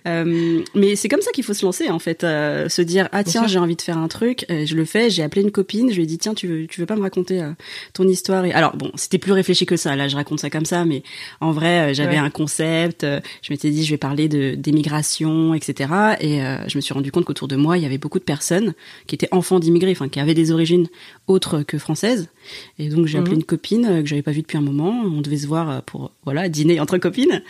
Euh, 0.06 0.62
mais 0.74 0.96
c'est 0.96 1.08
comme 1.08 1.20
ça 1.20 1.30
qu'il 1.32 1.44
faut 1.44 1.54
se 1.54 1.64
lancer 1.64 1.90
en 1.90 1.98
fait, 1.98 2.24
euh, 2.24 2.68
se 2.68 2.82
dire 2.82 3.08
ah 3.12 3.24
tiens 3.24 3.46
j'ai 3.46 3.58
envie 3.58 3.76
de 3.76 3.82
faire 3.82 3.98
un 3.98 4.08
truc, 4.08 4.46
euh, 4.50 4.64
je 4.66 4.76
le 4.76 4.84
fais. 4.84 5.10
J'ai 5.10 5.22
appelé 5.22 5.42
une 5.42 5.50
copine, 5.50 5.90
je 5.90 5.96
lui 5.96 6.04
ai 6.04 6.06
dit 6.06 6.18
tiens 6.18 6.34
tu 6.34 6.46
veux 6.46 6.66
tu 6.66 6.80
veux 6.80 6.86
pas 6.86 6.96
me 6.96 7.02
raconter 7.02 7.42
ton 7.92 8.06
histoire 8.06 8.44
et 8.44 8.52
alors 8.52 8.76
bon 8.76 8.90
c'était 8.94 9.18
plus 9.18 9.32
réfléchi 9.32 9.66
que 9.66 9.76
ça. 9.76 9.96
Là 9.96 10.08
je 10.08 10.16
raconte 10.16 10.40
ça 10.40 10.50
comme 10.50 10.64
ça, 10.64 10.84
mais 10.84 11.02
en 11.40 11.52
vrai 11.52 11.94
j'avais 11.94 12.16
un 12.16 12.30
concept. 12.30 13.04
je 13.04 13.52
m'étais 13.52 13.70
dit 13.70 13.84
je 13.84 13.90
vais 13.90 13.98
parler 13.98 14.28
de 14.28 14.54
d'émigration 14.54 15.54
etc. 15.54 15.90
Et 16.20 16.38
je 16.66 16.76
me 16.76 16.80
suis 16.80 16.94
rendu 16.94 17.10
compte 17.12 17.24
qu'autour 17.24 17.48
de 17.48 17.56
moi 17.56 17.76
il 17.78 17.82
y 17.82 17.86
avait 17.86 17.98
beaucoup 17.98 18.18
de 18.18 18.24
personnes 18.24 18.53
qui 19.06 19.14
étaient 19.14 19.28
enfants 19.32 19.58
d'immigrés, 19.58 19.92
enfin 19.92 20.08
qui 20.08 20.20
avaient 20.20 20.34
des 20.34 20.52
origines 20.52 20.88
autres 21.26 21.62
que 21.62 21.78
françaises. 21.78 22.28
Et 22.78 22.88
donc 22.88 23.06
j'ai 23.06 23.18
appelé 23.18 23.32
mhm. 23.32 23.40
une 23.40 23.44
copine 23.44 23.86
euh, 23.86 24.02
que 24.02 24.08
j'avais 24.08 24.22
pas 24.22 24.32
vue 24.32 24.42
depuis 24.42 24.58
un 24.58 24.62
moment. 24.62 25.02
On 25.04 25.20
devait 25.20 25.38
se 25.38 25.46
voir 25.46 25.70
euh, 25.70 25.80
pour 25.84 26.12
voilà 26.24 26.48
dîner 26.48 26.80
entre 26.80 26.98
copines. 26.98 27.42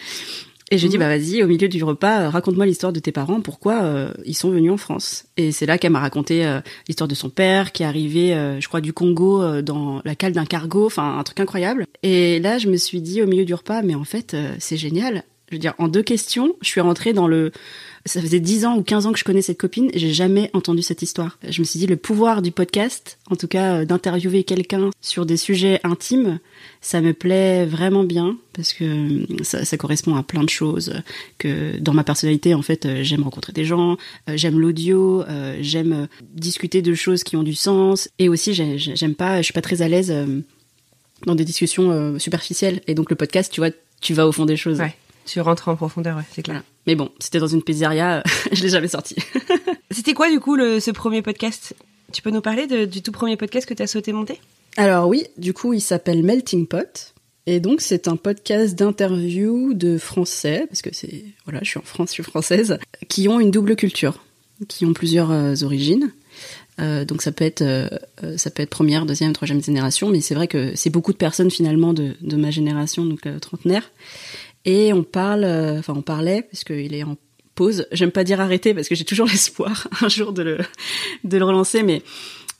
Et 0.71 0.79
j'ai 0.79 0.89
dit 0.89 0.97
mhm. 0.97 1.01
bah 1.01 1.09
vas-y 1.09 1.43
au 1.43 1.47
milieu 1.47 1.69
du 1.69 1.83
repas 1.85 2.23
euh, 2.23 2.29
raconte-moi 2.31 2.65
l'histoire 2.67 2.93
de 2.93 2.99
tes 2.99 3.13
parents 3.13 3.41
pourquoi 3.41 4.09
ils 4.25 4.35
sont 4.35 4.51
venus 4.51 4.73
en 4.73 4.77
France? 4.77 5.27
Et 5.37 5.53
c'est 5.53 5.67
là 5.67 5.79
qu'elle 5.79 5.93
m'a 5.93 6.01
raconté 6.01 6.61
l'histoire 6.89 7.09
de 7.09 7.15
son 7.15 7.29
père 7.29 7.73
qui 7.73 7.83
est 7.83 7.87
arrivé 7.87 8.31
je 8.59 8.67
crois 8.67 8.81
du 8.81 8.93
Congo 8.93 9.61
dans 9.61 10.01
la 10.05 10.15
cale 10.15 10.33
d'un 10.33 10.47
cargo 10.47 10.87
enfin 10.87 11.19
un 11.19 11.23
truc 11.23 11.39
incroyable 11.41 11.87
et 12.03 12.41
là 12.41 12.59
je 12.59 12.69
me 12.69 12.77
suis 12.77 13.03
dit 13.03 13.21
au 13.23 13.27
milieu 13.27 13.45
du 13.45 13.55
repas 13.55 13.83
mais 13.83 13.95
en 13.95 14.05
fait 14.05 14.35
c'est 14.59 14.79
génial 14.79 15.25
Je 15.51 15.57
veux 15.57 15.61
dire, 15.61 15.75
en 15.79 15.89
deux 15.89 16.03
questions, 16.03 16.57
je 16.63 16.69
suis 16.69 16.81
rentrée 16.81 17.13
dans 17.13 17.29
le 17.29 17.53
ça 18.07 18.21
faisait 18.21 18.41
10 18.41 18.67
ans 18.67 18.77
ou 18.77 18.83
15 18.83 19.07
ans 19.07 19.13
que 19.13 19.19
je 19.19 19.25
connais 19.25 19.43
cette 19.43 19.59
copine 19.59 19.91
j'ai 19.95 20.13
jamais 20.13 20.51
entendu 20.53 20.83
cette 20.83 21.03
histoire. 21.03 21.39
Je 21.49 21.61
me 21.61 21.65
suis 21.65 21.79
dit 21.79 21.87
le 21.87 21.97
pouvoir 21.97 22.43
du 22.43 22.51
podcast, 22.53 23.19
en 23.31 23.37
tout 23.37 23.49
cas 23.49 23.81
euh, 23.81 23.85
d'interviewer 23.85 24.45
quelqu'un 24.45 24.91
sur 25.01 25.27
des 25.27 25.37
sujets 25.37 25.81
intimes, 25.85 26.39
ça 26.81 27.01
me 27.01 27.13
plaît 27.13 27.65
vraiment 27.65 28.05
bien 28.05 28.37
parce 28.53 28.73
que 28.73 28.85
euh, 28.85 29.27
ça, 29.43 29.65
ça, 29.65 29.77
correspond 29.77 30.17
à 30.17 30.23
plein 30.23 30.45
de 30.45 30.49
choses 30.49 30.95
que 31.39 31.79
dans 31.79 31.95
ma 31.95 32.05
personnalité 32.05 32.55
en 32.55 32.63
fait 32.63 32.87
euh, 32.87 33.03
j'aime 33.03 33.23
rencontrer 33.23 33.53
des 33.53 33.65
gens, 33.65 33.97
j'aime 34.35 34.59
l'audio, 34.59 35.25
j'aime 35.61 36.09
discuter 36.35 36.83
de 36.83 36.95
choses 36.95 37.25
qui 37.25 37.37
ont 37.37 37.43
du 37.43 37.55
sens 37.55 38.09
et 38.19 38.29
aussi 38.29 38.55
j'aime 38.55 39.15
pas, 39.15 39.39
je 39.39 39.45
suis 39.45 39.53
pas 39.53 39.63
très 39.63 39.83
à 39.83 39.89
l'aise 39.89 40.15
dans 41.27 41.35
des 41.35 41.45
discussions 41.45 42.19
superficielles 42.19 42.81
et 42.87 42.95
donc 42.95 43.11
le 43.11 43.17
podcast 43.17 43.53
tu 43.53 43.61
vois 43.61 43.71
tu 44.01 44.15
vas 44.15 44.27
au 44.27 44.33
fond 44.33 44.45
des 44.45 44.57
choses. 44.57 44.81
Ouais. 44.81 44.95
Tu 45.25 45.41
rentres 45.41 45.69
en 45.69 45.77
profondeur, 45.77 46.17
ouais, 46.17 46.23
c'est 46.33 46.43
clair. 46.43 46.63
Mais 46.87 46.95
bon, 46.95 47.11
c'était 47.19 47.39
dans 47.39 47.47
une 47.47 47.63
pizzeria, 47.63 48.23
je 48.53 48.63
l'ai 48.63 48.69
jamais 48.69 48.89
sorti. 48.89 49.17
c'était 49.91 50.15
quoi 50.15 50.31
du 50.31 50.41
coup 50.41 50.55
le, 50.57 50.81
ce 50.81 50.91
premier 50.91 51.23
podcast? 51.23 51.75
Tu 52.13 52.23
peux 52.23 52.31
nous 52.31 52.41
parler 52.41 52.67
de, 52.67 52.85
du 52.85 53.03
tout 53.03 53.13
premier 53.13 53.37
podcast 53.37 53.67
que 53.67 53.75
tu 53.75 53.83
as 53.83 53.87
sauté 53.87 54.13
monter? 54.13 54.41
Alors 54.77 55.09
oui, 55.09 55.27
du 55.39 55.53
coup 55.53 55.73
il 55.73 55.81
s'appelle 55.81 56.23
Melting 56.23 56.67
Pot. 56.67 57.15
Et 57.47 57.61
donc 57.61 57.81
c'est 57.81 58.09
un 58.09 58.17
podcast 58.17 58.75
d'interview 58.75 59.75
de 59.75 59.99
Français, 59.99 60.67
parce 60.69 60.81
que 60.81 60.91
c'est 60.93 61.25
voilà, 61.45 61.61
je 61.63 61.69
suis 61.69 61.79
en 61.79 61.83
France, 61.83 62.09
je 62.09 62.15
suis 62.15 62.23
française, 62.23 62.79
qui 63.09 63.29
ont 63.29 63.39
une 63.39 63.51
double 63.51 63.77
culture, 63.77 64.25
qui 64.69 64.87
ont 64.87 64.95
plusieurs 64.95 65.31
euh, 65.31 65.55
origines. 65.63 66.11
Euh, 66.81 67.05
donc 67.05 67.23
ça 67.23 67.31
peut 67.31 67.45
être 67.45 67.63
euh, 67.63 67.89
euh, 68.25 68.37
ça 68.37 68.51
peut 68.51 68.63
être 68.63 68.71
première, 68.71 69.07
deuxième, 69.07 69.33
troisième 69.33 69.63
génération, 69.63 70.09
mais 70.09 70.21
c'est 70.21 70.35
vrai 70.35 70.49
que 70.49 70.75
c'est 70.75 70.91
beaucoup 70.91 71.13
de 71.13 71.19
personnes 71.19 71.51
finalement 71.51 71.93
de, 71.93 72.15
de 72.21 72.37
ma 72.37 72.51
génération, 72.51 73.05
donc 73.05 73.29
trentenaire. 73.41 73.91
Et 74.65 74.93
on 74.93 75.03
parle, 75.03 75.45
euh, 75.45 75.79
enfin 75.79 75.95
on 75.97 76.03
parlait, 76.03 76.43
parce 76.43 76.65
qu'il 76.65 76.95
est 76.95 77.03
en 77.03 77.17
pause. 77.55 77.87
J'aime 77.93 78.11
pas 78.11 78.25
dire 78.25 78.41
arrêter 78.41 78.75
parce 78.75 78.89
que 78.89 78.95
j'ai 78.95 79.05
toujours 79.05 79.27
l'espoir 79.31 79.89
un 80.01 80.09
jour 80.09 80.33
de 80.33 80.43
le, 80.43 80.59
de 81.25 81.39
le 81.39 81.45
relancer, 81.45 81.83
mais 81.83 82.03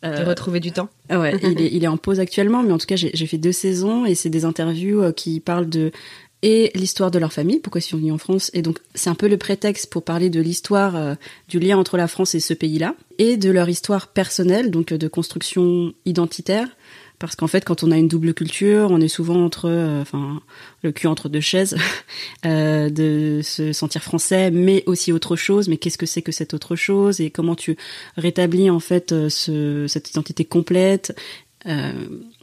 euh, 0.05 0.19
de 0.19 0.25
retrouver 0.25 0.61
du 0.61 0.73
temps. 0.73 0.89
Ouais, 1.11 1.37
il 1.43 1.61
est, 1.61 1.69
il 1.73 1.85
est 1.85 1.89
en 1.89 1.97
pause 1.97 2.21
actuellement, 2.21 2.63
mais 2.63 2.73
en 2.73 2.79
tout 2.79 2.87
cas 2.87 2.97
j'ai 2.97 3.27
fait 3.27 3.39
deux 3.39 3.53
saisons 3.53 4.05
et 4.05 4.15
c'est 4.15 4.31
des 4.31 4.45
interviews 4.45 5.03
euh, 5.03 5.13
qui 5.13 5.41
parlent 5.41 5.69
de 5.69 5.93
et 6.47 6.71
l'histoire 6.75 7.11
de 7.11 7.19
leur 7.19 7.33
famille, 7.33 7.59
pourquoi 7.59 7.79
ils 7.79 7.85
sont 7.85 7.97
venus 7.97 8.13
en 8.13 8.19
France. 8.19 8.51
Et 8.53 8.61
donc, 8.61 8.79
c'est 8.95 9.09
un 9.09 9.15
peu 9.15 9.29
le 9.29 9.39
prétexte 9.39 9.91
pour 9.91 10.03
parler 10.03 10.29
de 10.29 10.43
l'histoire 10.43 10.95
euh, 10.95 11.15
du 11.49 11.59
lien 11.59 11.79
entre 11.79 11.97
la 11.97 12.07
France 12.07 12.35
et 12.35 12.41
ce 12.41 12.53
pays-là, 12.53 12.97
et 13.17 13.39
de 13.39 13.51
leur 13.51 13.67
histoire 13.71 14.09
personnelle, 14.09 14.71
donc 14.71 14.93
de 14.93 15.09
construction 15.09 15.95
identitaire, 16.05 16.69
parce 17.19 17.37
qu'en 17.37 17.47
fait, 17.47 17.65
quand 17.65 17.85
on 17.85 17.91
a 17.91 17.97
une 17.97 18.09
double 18.09 18.35
culture, 18.35 18.89
on 18.91 19.01
est 19.01 19.09
souvent 19.09 19.45
entre, 19.45 19.69
euh, 19.69 20.03
enfin, 20.03 20.41
le 20.83 20.93
cul 20.93 21.07
entre 21.07 21.29
deux 21.29 21.41
chaises, 21.41 21.77
euh, 22.47 22.91
de 22.91 23.41
se 23.43 23.73
sentir 23.73 24.03
français, 24.03 24.51
mais 24.51 24.83
aussi 24.87 25.13
autre 25.13 25.37
chose. 25.37 25.69
Mais 25.69 25.77
qu'est-ce 25.77 25.99
que 25.99 26.07
c'est 26.07 26.23
que 26.23 26.33
cette 26.33 26.55
autre 26.55 26.77
chose? 26.77 27.21
Et 27.21 27.31
comment 27.31 27.55
tu 27.55 27.77
rétablis 28.17 28.69
en 28.69 28.81
fait 28.81 29.13
euh, 29.13 29.29
ce, 29.29 29.87
cette 29.89 30.11
identité 30.11 30.45
complète? 30.45 31.17
Euh, 31.67 31.93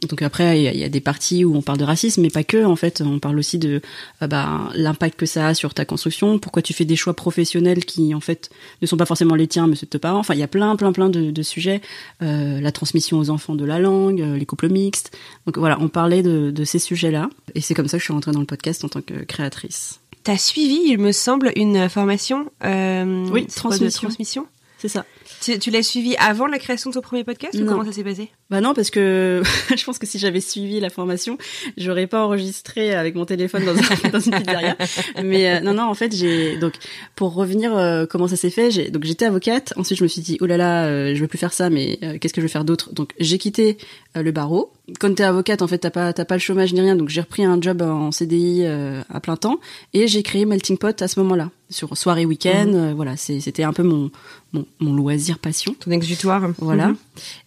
donc 0.08 0.22
après, 0.22 0.60
il 0.60 0.78
y, 0.78 0.84
a 0.84 0.88
des 0.88 1.00
parties 1.00 1.44
où 1.44 1.54
on 1.54 1.62
parle 1.62 1.78
de 1.78 1.84
racisme, 1.84 2.22
mais 2.22 2.30
pas 2.30 2.42
que. 2.42 2.64
En 2.64 2.76
fait, 2.76 3.02
on 3.04 3.18
parle 3.18 3.38
aussi 3.38 3.58
de 3.58 3.80
euh, 4.20 4.26
bah, 4.26 4.68
l'impact 4.74 5.18
que 5.18 5.26
ça 5.26 5.48
a 5.48 5.54
sur 5.54 5.74
ta 5.74 5.84
construction. 5.84 6.38
Pourquoi 6.38 6.62
tu 6.62 6.72
fais 6.72 6.84
des 6.84 6.96
choix 6.96 7.14
professionnels 7.14 7.84
qui, 7.84 8.14
en 8.14 8.20
fait, 8.20 8.50
ne 8.80 8.86
sont 8.86 8.96
pas 8.96 9.06
forcément 9.06 9.34
les 9.34 9.46
tiens, 9.46 9.66
mais 9.66 9.76
ceux 9.76 9.86
de 9.86 9.90
tes 9.90 9.98
parents. 9.98 10.18
Enfin, 10.18 10.34
il 10.34 10.40
y 10.40 10.42
a 10.42 10.48
plein, 10.48 10.74
plein, 10.76 10.92
plein 10.92 11.08
de, 11.08 11.30
de 11.30 11.42
sujets. 11.42 11.80
Euh, 12.22 12.60
la 12.60 12.72
transmission 12.72 13.18
aux 13.18 13.30
enfants 13.30 13.54
de 13.54 13.64
la 13.64 13.78
langue, 13.78 14.20
euh, 14.20 14.36
les 14.36 14.46
couples 14.46 14.68
mixtes. 14.68 15.16
Donc 15.46 15.58
voilà, 15.58 15.78
on 15.80 15.88
parlait 15.88 16.22
de, 16.22 16.50
de 16.50 16.64
ces 16.64 16.78
sujets-là, 16.78 17.30
et 17.54 17.60
c'est 17.60 17.74
comme 17.74 17.88
ça 17.88 17.98
que 17.98 18.00
je 18.00 18.06
suis 18.06 18.14
rentrée 18.14 18.32
dans 18.32 18.40
le 18.40 18.46
podcast 18.46 18.84
en 18.84 18.88
tant 18.88 19.02
que 19.02 19.24
créatrice. 19.24 20.00
T'as 20.24 20.36
suivi, 20.36 20.80
il 20.86 20.98
me 20.98 21.12
semble, 21.12 21.52
une 21.56 21.88
formation. 21.88 22.50
oui, 22.62 23.46
transmission? 23.46 24.46
C'est 24.78 24.88
ça. 24.88 25.04
Tu, 25.42 25.70
l'as 25.70 25.82
suivi 25.82 26.14
avant 26.16 26.46
la 26.46 26.58
création 26.58 26.90
de 26.90 26.94
ton 26.94 27.00
premier 27.00 27.24
podcast 27.24 27.58
ou 27.58 27.66
comment 27.66 27.84
ça 27.84 27.90
s'est 27.92 28.04
passé? 28.04 28.30
Bah 28.48 28.60
non, 28.60 28.74
parce 28.74 28.90
que 28.90 29.42
je 29.76 29.84
pense 29.84 29.98
que 29.98 30.06
si 30.06 30.18
j'avais 30.18 30.40
suivi 30.40 30.78
la 30.78 30.88
formation, 30.88 31.36
j'aurais 31.76 32.06
pas 32.06 32.24
enregistré 32.24 32.94
avec 32.94 33.16
mon 33.16 33.24
téléphone 33.24 33.64
dans, 33.64 33.76
un, 33.76 34.08
dans 34.12 34.20
une 34.20 34.32
pizzeria. 34.32 34.76
Mais 35.24 35.48
euh, 35.48 35.60
non, 35.60 35.74
non, 35.74 35.84
en 35.84 35.94
fait, 35.94 36.14
j'ai 36.14 36.56
donc 36.58 36.74
pour 37.16 37.34
revenir 37.34 37.76
euh, 37.76 38.06
comment 38.06 38.28
ça 38.28 38.36
s'est 38.36 38.50
fait, 38.50 38.70
j'ai 38.70 38.90
donc 38.90 39.04
j'étais 39.04 39.24
avocate. 39.24 39.72
Ensuite, 39.76 39.98
je 39.98 40.04
me 40.04 40.08
suis 40.08 40.22
dit 40.22 40.38
oh 40.40 40.46
là 40.46 40.56
là, 40.56 40.84
euh, 40.84 41.14
je 41.14 41.20
veux 41.20 41.28
plus 41.28 41.38
faire 41.38 41.52
ça, 41.52 41.70
mais 41.70 41.98
qu'est-ce 42.20 42.32
que 42.32 42.40
je 42.40 42.46
vais 42.46 42.52
faire 42.52 42.64
d'autre? 42.64 42.92
Donc 42.92 43.12
j'ai 43.18 43.38
quitté 43.38 43.78
le 44.14 44.30
barreau. 44.30 44.72
Quand 45.00 45.14
t'es 45.14 45.22
avocate, 45.22 45.62
en 45.62 45.66
fait, 45.66 45.78
t'as 45.78 45.90
pas 45.90 46.12
t'as 46.12 46.24
pas 46.24 46.34
le 46.34 46.40
chômage 46.40 46.72
ni 46.74 46.80
rien, 46.80 46.96
donc 46.96 47.08
j'ai 47.08 47.20
repris 47.22 47.44
un 47.44 47.60
job 47.60 47.82
en 47.82 48.12
CDI 48.12 48.64
à 48.66 49.20
plein 49.20 49.36
temps 49.36 49.58
et 49.94 50.06
j'ai 50.06 50.22
créé 50.22 50.44
Melting 50.44 50.76
Pot 50.76 51.00
à 51.00 51.08
ce 51.08 51.18
moment-là 51.20 51.50
sur 51.72 51.96
soirée 51.96 52.26
week-end. 52.26 52.66
Mhm. 52.66 52.92
voilà, 52.92 53.16
c'était 53.16 53.64
un 53.64 53.72
peu 53.72 53.82
mon, 53.82 54.10
mon, 54.52 54.66
mon 54.80 54.94
loisir 54.94 55.38
passion. 55.38 55.74
Ton 55.80 55.90
exutoire. 55.90 56.48
Voilà. 56.58 56.88
Mhm. 56.88 56.96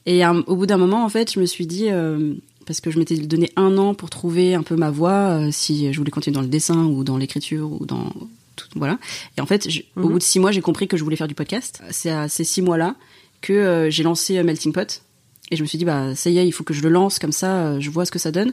Et 0.06 0.26
euh, 0.26 0.42
au 0.48 0.56
bout 0.56 0.66
d'un 0.66 0.78
moment, 0.78 1.06
en 1.06 1.10
fait, 1.10 1.32
je 1.32 1.40
me 1.40 1.46
suis 1.46 1.68
dit, 1.68 1.90
euh, 1.90 2.34
parce 2.66 2.82
que 2.82 2.92
je 2.92 3.00
m'étais 3.00 3.18
donné 3.18 3.52
un 3.56 3.78
an 3.78 3.94
pour 3.94 4.10
trouver 4.10 4.56
un 4.56 4.64
peu 4.64 4.76
ma 4.76 4.90
voie, 4.90 5.12
euh, 5.12 5.50
si 5.52 5.94
je 5.94 5.98
voulais 5.98 6.12
continuer 6.12 6.36
dans 6.36 6.42
le 6.42 6.48
dessin 6.48 6.86
ou 6.86 7.04
dans 7.04 7.18
l'écriture 7.18 7.72
ou 7.72 7.86
dans 7.86 8.12
tout, 8.56 8.68
voilà. 8.76 8.98
Et 9.38 9.42
en 9.42 9.46
fait, 9.46 9.68
au 9.96 10.02
mhm. 10.02 10.12
bout 10.12 10.18
de 10.18 10.24
six 10.24 10.40
mois, 10.40 10.52
j'ai 10.52 10.62
compris 10.62 10.88
que 10.88 10.98
je 10.98 11.04
voulais 11.04 11.18
faire 11.18 11.28
du 11.28 11.36
podcast. 11.36 11.82
C'est 11.92 12.12
à 12.12 12.28
ces 12.28 12.44
six 12.44 12.62
mois-là 12.62 12.96
que 13.42 13.88
j'ai 13.92 14.04
lancé 14.04 14.42
Melting 14.42 14.74
Pot. 14.74 15.02
Et 15.52 15.56
je 15.56 15.62
me 15.62 15.68
suis 15.68 15.78
dit, 15.78 15.86
bah, 15.86 16.16
ça 16.16 16.30
y 16.30 16.40
est, 16.40 16.48
il 16.48 16.52
faut 16.52 16.64
que 16.64 16.74
je 16.74 16.82
le 16.82 16.90
lance, 16.90 17.20
comme 17.20 17.32
ça, 17.32 17.80
je 17.80 17.90
vois 17.92 18.06
ce 18.06 18.12
que 18.12 18.18
ça 18.18 18.32
donne. 18.32 18.52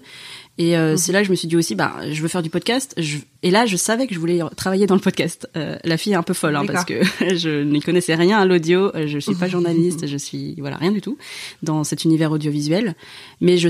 Et 0.59 0.77
euh, 0.77 0.93
mhm. 0.93 0.97
c'est 0.99 1.13
là 1.13 1.21
que 1.21 1.27
je 1.27 1.31
me 1.31 1.37
suis 1.37 1.49
dit 1.49 1.57
aussi, 1.57 1.75
bah, 1.75 1.95
je 2.11 2.21
veux 2.21 2.29
faire 2.29 2.43
du 2.43 2.51
podcast. 2.51 2.95
Je... 2.99 3.19
Et 3.43 3.51
là, 3.51 3.65
je 3.65 3.77
savais 3.77 4.07
que 4.07 4.15
je 4.15 4.21
voulais 4.21 4.41
travailler 4.57 4.87
dans 4.87 4.95
le 4.95 5.01
podcast. 5.01 5.49
Euh, 5.57 5.79
la 5.85 5.97
fille 5.97 6.13
est 6.13 6.17
un 6.17 6.23
peu 6.23 6.35
folle, 6.35 6.55
hein, 6.55 6.67
parce 6.67 6.85
que 6.85 7.03
je 7.35 7.63
n'y 7.63 7.81
connaissais 7.81 8.15
rien 8.15 8.39
à 8.39 8.45
l'audio. 8.45 8.93
Je 9.07 9.19
suis 9.19 9.35
pas 9.35 9.49
journaliste, 9.49 10.07
je 10.07 10.17
suis 10.19 10.55
voilà 10.59 10.77
rien 10.77 10.93
du 10.93 11.01
tout 11.01 11.17
dans 11.63 11.83
cet 11.83 12.05
univers 12.05 12.31
audiovisuel. 12.31 12.95
Mais 13.41 13.57
je, 13.57 13.69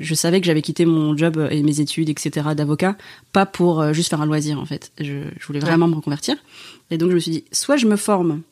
je 0.00 0.14
savais 0.14 0.40
que 0.40 0.46
j'avais 0.46 0.62
quitté 0.62 0.84
mon 0.84 1.16
job 1.16 1.46
et 1.50 1.62
mes 1.62 1.80
études, 1.80 2.08
etc. 2.08 2.48
d'avocat, 2.56 2.96
pas 3.32 3.46
pour 3.46 3.80
euh, 3.80 3.92
juste 3.92 4.10
faire 4.10 4.20
un 4.20 4.26
loisir 4.26 4.58
en 4.58 4.66
fait. 4.66 4.90
Je, 4.98 5.22
je 5.38 5.46
voulais 5.46 5.60
vraiment 5.60 5.86
me 5.86 5.94
reconvertir. 5.94 6.36
Et 6.90 6.98
donc 6.98 7.10
je 7.10 7.14
me 7.14 7.20
suis 7.20 7.30
dit, 7.30 7.44
soit 7.52 7.76
je 7.76 7.86
me 7.86 7.96
forme 7.96 8.42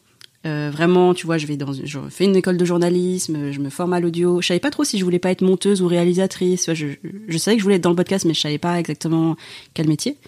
euh, 0.47 0.71
vraiment, 0.71 1.15
tu 1.15 1.25
vois, 1.25 1.39
je 1.39 1.47
vais 1.47 1.57
dans, 1.57 1.73
je 1.73 1.99
fais 2.11 2.25
une 2.25 2.37
école 2.37 2.59
de 2.59 2.65
journalisme, 2.65 3.51
je 3.51 3.61
me 3.61 3.71
forme 3.71 3.95
à 3.95 4.01
l'audio. 4.01 4.43
Je 4.43 4.49
savais 4.49 4.61
pas 4.61 4.71
trop 4.71 4.85
si 4.85 4.99
je 4.99 5.05
voulais 5.05 5.19
pas 5.19 5.31
être 5.31 5.41
monteuse 5.41 5.81
ou 5.81 5.87
réalisatrice. 5.87 6.73
Je, 6.75 6.89
je, 7.29 7.39
savais 7.39 7.57
que 7.57 7.61
je 7.61 7.65
voulais 7.65 7.77
être 7.77 7.83
dans 7.83 7.91
le 7.91 7.97
podcast, 7.97 8.27
mais 8.27 8.35
je 8.35 8.41
savais 8.41 8.59
pas 8.59 8.79
exactement 8.79 9.37
quel 9.73 9.89
métier. 9.89 10.19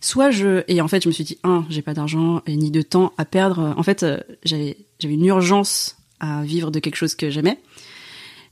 Soit 0.00 0.30
je, 0.30 0.62
et 0.68 0.82
en 0.82 0.88
fait, 0.88 1.02
je 1.02 1.08
me 1.08 1.12
suis 1.12 1.24
dit, 1.24 1.38
un, 1.42 1.64
j'ai 1.70 1.80
pas 1.80 1.94
d'argent 1.94 2.42
ni 2.46 2.70
de 2.70 2.82
temps 2.82 3.14
à 3.16 3.24
perdre. 3.24 3.72
En 3.76 3.82
fait, 3.82 4.02
euh, 4.02 4.18
j'avais, 4.44 4.76
j'avais 4.98 5.14
une 5.14 5.24
urgence 5.24 5.96
à 6.20 6.42
vivre 6.42 6.70
de 6.70 6.78
quelque 6.78 6.96
chose 6.96 7.14
que 7.14 7.30
j'aimais. 7.30 7.58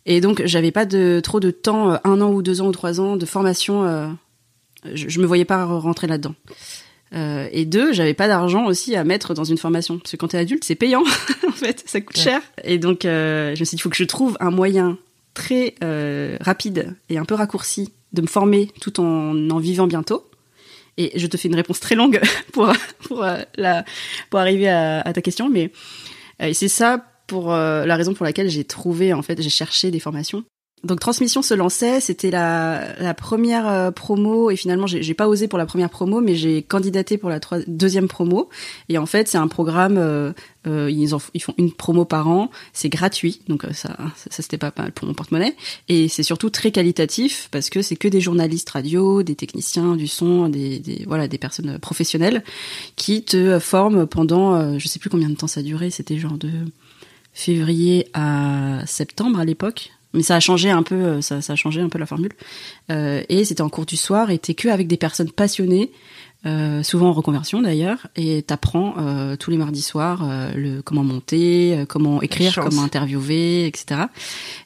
Et 0.06 0.22
donc, 0.22 0.42
j'avais 0.46 0.70
pas 0.70 0.86
de 0.86 1.20
trop 1.22 1.38
de 1.38 1.50
temps, 1.50 1.92
euh, 1.92 1.96
un 2.04 2.22
an 2.22 2.30
ou 2.30 2.40
deux 2.40 2.62
ans 2.62 2.68
ou 2.68 2.72
trois 2.72 2.98
ans 2.98 3.18
de 3.18 3.26
formation. 3.26 4.16
je, 4.84 5.08
je 5.08 5.20
me 5.20 5.26
voyais 5.26 5.44
pas 5.44 5.66
rentrer 5.66 6.06
là-dedans. 6.06 6.34
Euh, 7.12 7.48
et 7.50 7.64
deux, 7.64 7.92
j'avais 7.92 8.14
pas 8.14 8.28
d'argent 8.28 8.66
aussi 8.66 8.94
à 8.94 9.02
mettre 9.04 9.34
dans 9.34 9.44
une 9.44 9.58
formation 9.58 9.98
parce 9.98 10.12
que 10.12 10.16
quand 10.16 10.28
t'es 10.28 10.38
adulte, 10.38 10.64
c'est 10.64 10.76
payant 10.76 11.02
en 11.48 11.52
fait, 11.52 11.82
ça 11.86 12.00
coûte 12.00 12.16
cher. 12.16 12.40
Et 12.64 12.78
donc, 12.78 13.04
euh, 13.04 13.54
je 13.54 13.60
me 13.60 13.64
suis 13.64 13.76
dit, 13.76 13.80
il 13.80 13.82
faut 13.82 13.90
que 13.90 13.96
je 13.96 14.04
trouve 14.04 14.36
un 14.40 14.50
moyen 14.50 14.98
très 15.34 15.74
euh, 15.82 16.36
rapide 16.40 16.94
et 17.08 17.18
un 17.18 17.24
peu 17.24 17.34
raccourci 17.34 17.92
de 18.12 18.22
me 18.22 18.26
former 18.26 18.70
tout 18.80 19.00
en 19.00 19.50
en 19.50 19.58
vivant 19.58 19.86
bientôt. 19.86 20.28
Et 20.96 21.12
je 21.18 21.26
te 21.26 21.36
fais 21.36 21.48
une 21.48 21.54
réponse 21.54 21.80
très 21.80 21.94
longue 21.94 22.20
pour 22.52 22.72
pour 23.02 23.24
la 23.56 23.84
pour 24.28 24.40
arriver 24.40 24.68
à, 24.68 25.00
à 25.00 25.12
ta 25.12 25.22
question, 25.22 25.48
mais 25.48 25.72
c'est 26.52 26.68
ça 26.68 27.04
pour 27.26 27.50
la 27.50 27.96
raison 27.96 28.12
pour 28.12 28.24
laquelle 28.24 28.50
j'ai 28.50 28.64
trouvé 28.64 29.12
en 29.12 29.22
fait, 29.22 29.40
j'ai 29.40 29.50
cherché 29.50 29.90
des 29.90 30.00
formations 30.00 30.44
donc 30.82 30.98
Transmission 31.00 31.42
se 31.42 31.52
lançait, 31.52 32.00
c'était 32.00 32.30
la, 32.30 33.14
première 33.14 33.68
euh, 33.68 33.90
promo. 33.90 34.50
Et 34.50 34.56
finalement 34.56 34.86
j'ai 34.86 35.14
pas 35.14 35.28
osé 35.28 35.46
pour 35.46 35.58
la 35.58 35.66
première 35.66 35.90
promo, 35.90 36.20
mais 36.20 36.34
j'ai 36.34 36.62
candidaté 36.62 37.18
pour 37.18 37.28
la 37.28 37.38
deuxième 37.66 38.08
promo. 38.08 38.48
Et 38.88 38.96
en 38.96 39.06
fait 39.06 39.28
c'est 39.28 39.36
un 39.36 39.48
programme, 39.48 39.98
euh, 39.98 40.32
euh, 40.66 40.90
ils, 40.90 41.08
font 41.40 41.54
une 41.58 41.72
promo 41.72 42.04
par 42.06 42.28
an, 42.28 42.50
c'est 42.72 42.88
gratuit, 42.88 43.40
donc 43.48 43.66
ça, 43.72 43.96
ça, 44.16 44.42
c'était 44.42 44.58
pas 44.58 44.72
mal 44.76 44.92
pour 44.92 45.06
mon 45.06 45.12
porte-monnaie. 45.12 45.54
Et 45.88 46.08
c'est 46.08 46.22
surtout 46.22 46.48
très 46.48 46.70
qualitatif 46.70 47.48
parce 47.50 47.68
que 47.68 47.82
c'est 47.82 47.96
que 47.96 48.08
des 48.08 48.20
journalistes 48.20 48.70
radio, 48.70 49.22
des 49.22 49.34
techniciens 49.34 49.96
du 49.96 50.08
son, 50.08 50.48
des, 50.48 50.78
des, 50.78 51.04
voilà 51.06 51.28
des 51.28 51.38
personnes 51.38 51.78
professionnelles 51.78 52.42
qui 52.96 53.22
te 53.22 53.58
forment 53.58 54.06
pendant, 54.06 54.78
je 54.78 54.88
sais 54.88 54.98
plus 54.98 55.10
combien 55.10 55.28
de 55.28 55.34
temps 55.34 55.46
ça 55.46 55.62
durait, 55.62 55.90
c'était 55.90 56.16
genre 56.16 56.38
de 56.38 56.50
février 57.34 58.08
à 58.14 58.82
septembre 58.86 59.38
à 59.38 59.44
l'époque 59.44 59.92
mais 60.12 60.22
ça 60.22 60.36
a 60.36 60.40
changé 60.40 60.70
un 60.70 60.82
peu, 60.82 60.94
euh, 60.94 61.20
ça, 61.20 61.40
ça 61.40 61.52
a 61.52 61.56
changé 61.56 61.80
un 61.80 61.88
peu 61.88 61.98
la 61.98 62.06
formule. 62.06 62.32
Euh, 62.90 63.22
et 63.28 63.44
c'était 63.44 63.62
en 63.62 63.68
cours 63.68 63.86
du 63.86 63.96
soir, 63.96 64.30
et 64.30 64.38
t'es 64.38 64.54
que 64.54 64.68
avec 64.68 64.86
des 64.86 64.96
personnes 64.96 65.30
passionnées, 65.30 65.90
euh, 66.46 66.82
souvent 66.82 67.10
en 67.10 67.12
reconversion 67.12 67.60
d'ailleurs, 67.60 68.06
et 68.16 68.42
t'apprends 68.42 68.94
euh, 68.98 69.36
tous 69.36 69.50
les 69.50 69.58
mardis 69.58 69.82
soirs 69.82 70.22
euh, 70.24 70.52
le 70.54 70.80
comment 70.80 71.04
monter, 71.04 71.76
euh, 71.76 71.84
comment 71.84 72.22
écrire, 72.22 72.58
comment 72.62 72.82
interviewer, 72.82 73.66
etc. 73.66 74.02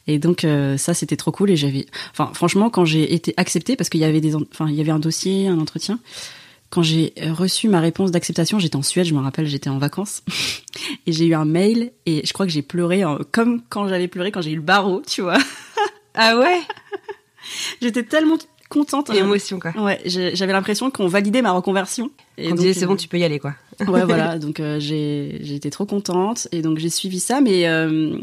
Et 0.06 0.20
donc 0.20 0.46
ça 0.76 0.94
c'était 0.94 1.16
trop 1.16 1.32
cool 1.32 1.50
et 1.50 1.56
j'avais, 1.56 1.86
enfin 2.12 2.30
franchement 2.32 2.70
quand 2.70 2.84
j'ai 2.84 3.12
été 3.12 3.34
acceptée 3.36 3.74
parce 3.74 3.88
qu'il 3.88 4.00
y 4.00 4.04
avait 4.04 4.20
des, 4.20 4.36
enfin 4.36 4.68
il 4.68 4.74
y 4.74 4.80
avait 4.80 4.92
un 4.92 4.98
dossier, 5.00 5.48
un 5.48 5.58
entretien 5.58 5.98
quand 6.75 6.83
j'ai 6.83 7.14
reçu 7.31 7.69
ma 7.69 7.78
réponse 7.78 8.11
d'acceptation, 8.11 8.59
j'étais 8.59 8.75
en 8.75 8.83
Suède, 8.83 9.07
je 9.07 9.14
me 9.14 9.21
rappelle, 9.21 9.47
j'étais 9.47 9.71
en 9.71 9.78
vacances, 9.78 10.25
et 11.07 11.12
j'ai 11.12 11.26
eu 11.26 11.35
un 11.35 11.45
mail, 11.45 11.93
et 12.04 12.26
je 12.26 12.33
crois 12.33 12.47
que 12.47 12.52
j'ai 12.52 12.62
pleuré 12.62 13.04
comme 13.31 13.62
quand 13.69 13.87
j'avais 13.87 14.09
pleuré 14.09 14.33
quand 14.33 14.43
j'ai 14.43 14.50
eu 14.50 14.57
le 14.57 14.62
barreau, 14.62 15.02
tu 15.07 15.23
vois. 15.23 15.38
Ah 16.16 16.38
ouais? 16.38 16.61
J'étais 17.83 18.04
tellement 18.04 18.38
contente. 18.69 19.11
Émotion 19.11 19.59
quoi. 19.59 19.73
Ouais, 19.76 20.00
j'avais 20.04 20.52
l'impression 20.52 20.93
qu'on 20.93 21.09
validait 21.09 21.43
ma 21.43 21.50
reconversion. 21.50 22.09
Et 22.38 22.52
on 22.52 22.54
disait 22.54 22.73
c'est 22.73 22.87
bon, 22.87 22.95
tu 22.95 23.09
peux 23.09 23.19
y 23.19 23.25
aller 23.25 23.40
quoi. 23.40 23.54
ouais, 23.81 24.04
voilà. 24.04 24.38
Donc 24.38 24.61
euh, 24.61 24.78
j'ai 24.78 25.54
été 25.57 25.71
trop 25.71 25.87
contente 25.87 26.47
et 26.52 26.62
donc 26.62 26.78
j'ai 26.78 26.88
suivi 26.88 27.19
ça, 27.19 27.40
mais 27.40 27.66
euh, 27.66 28.16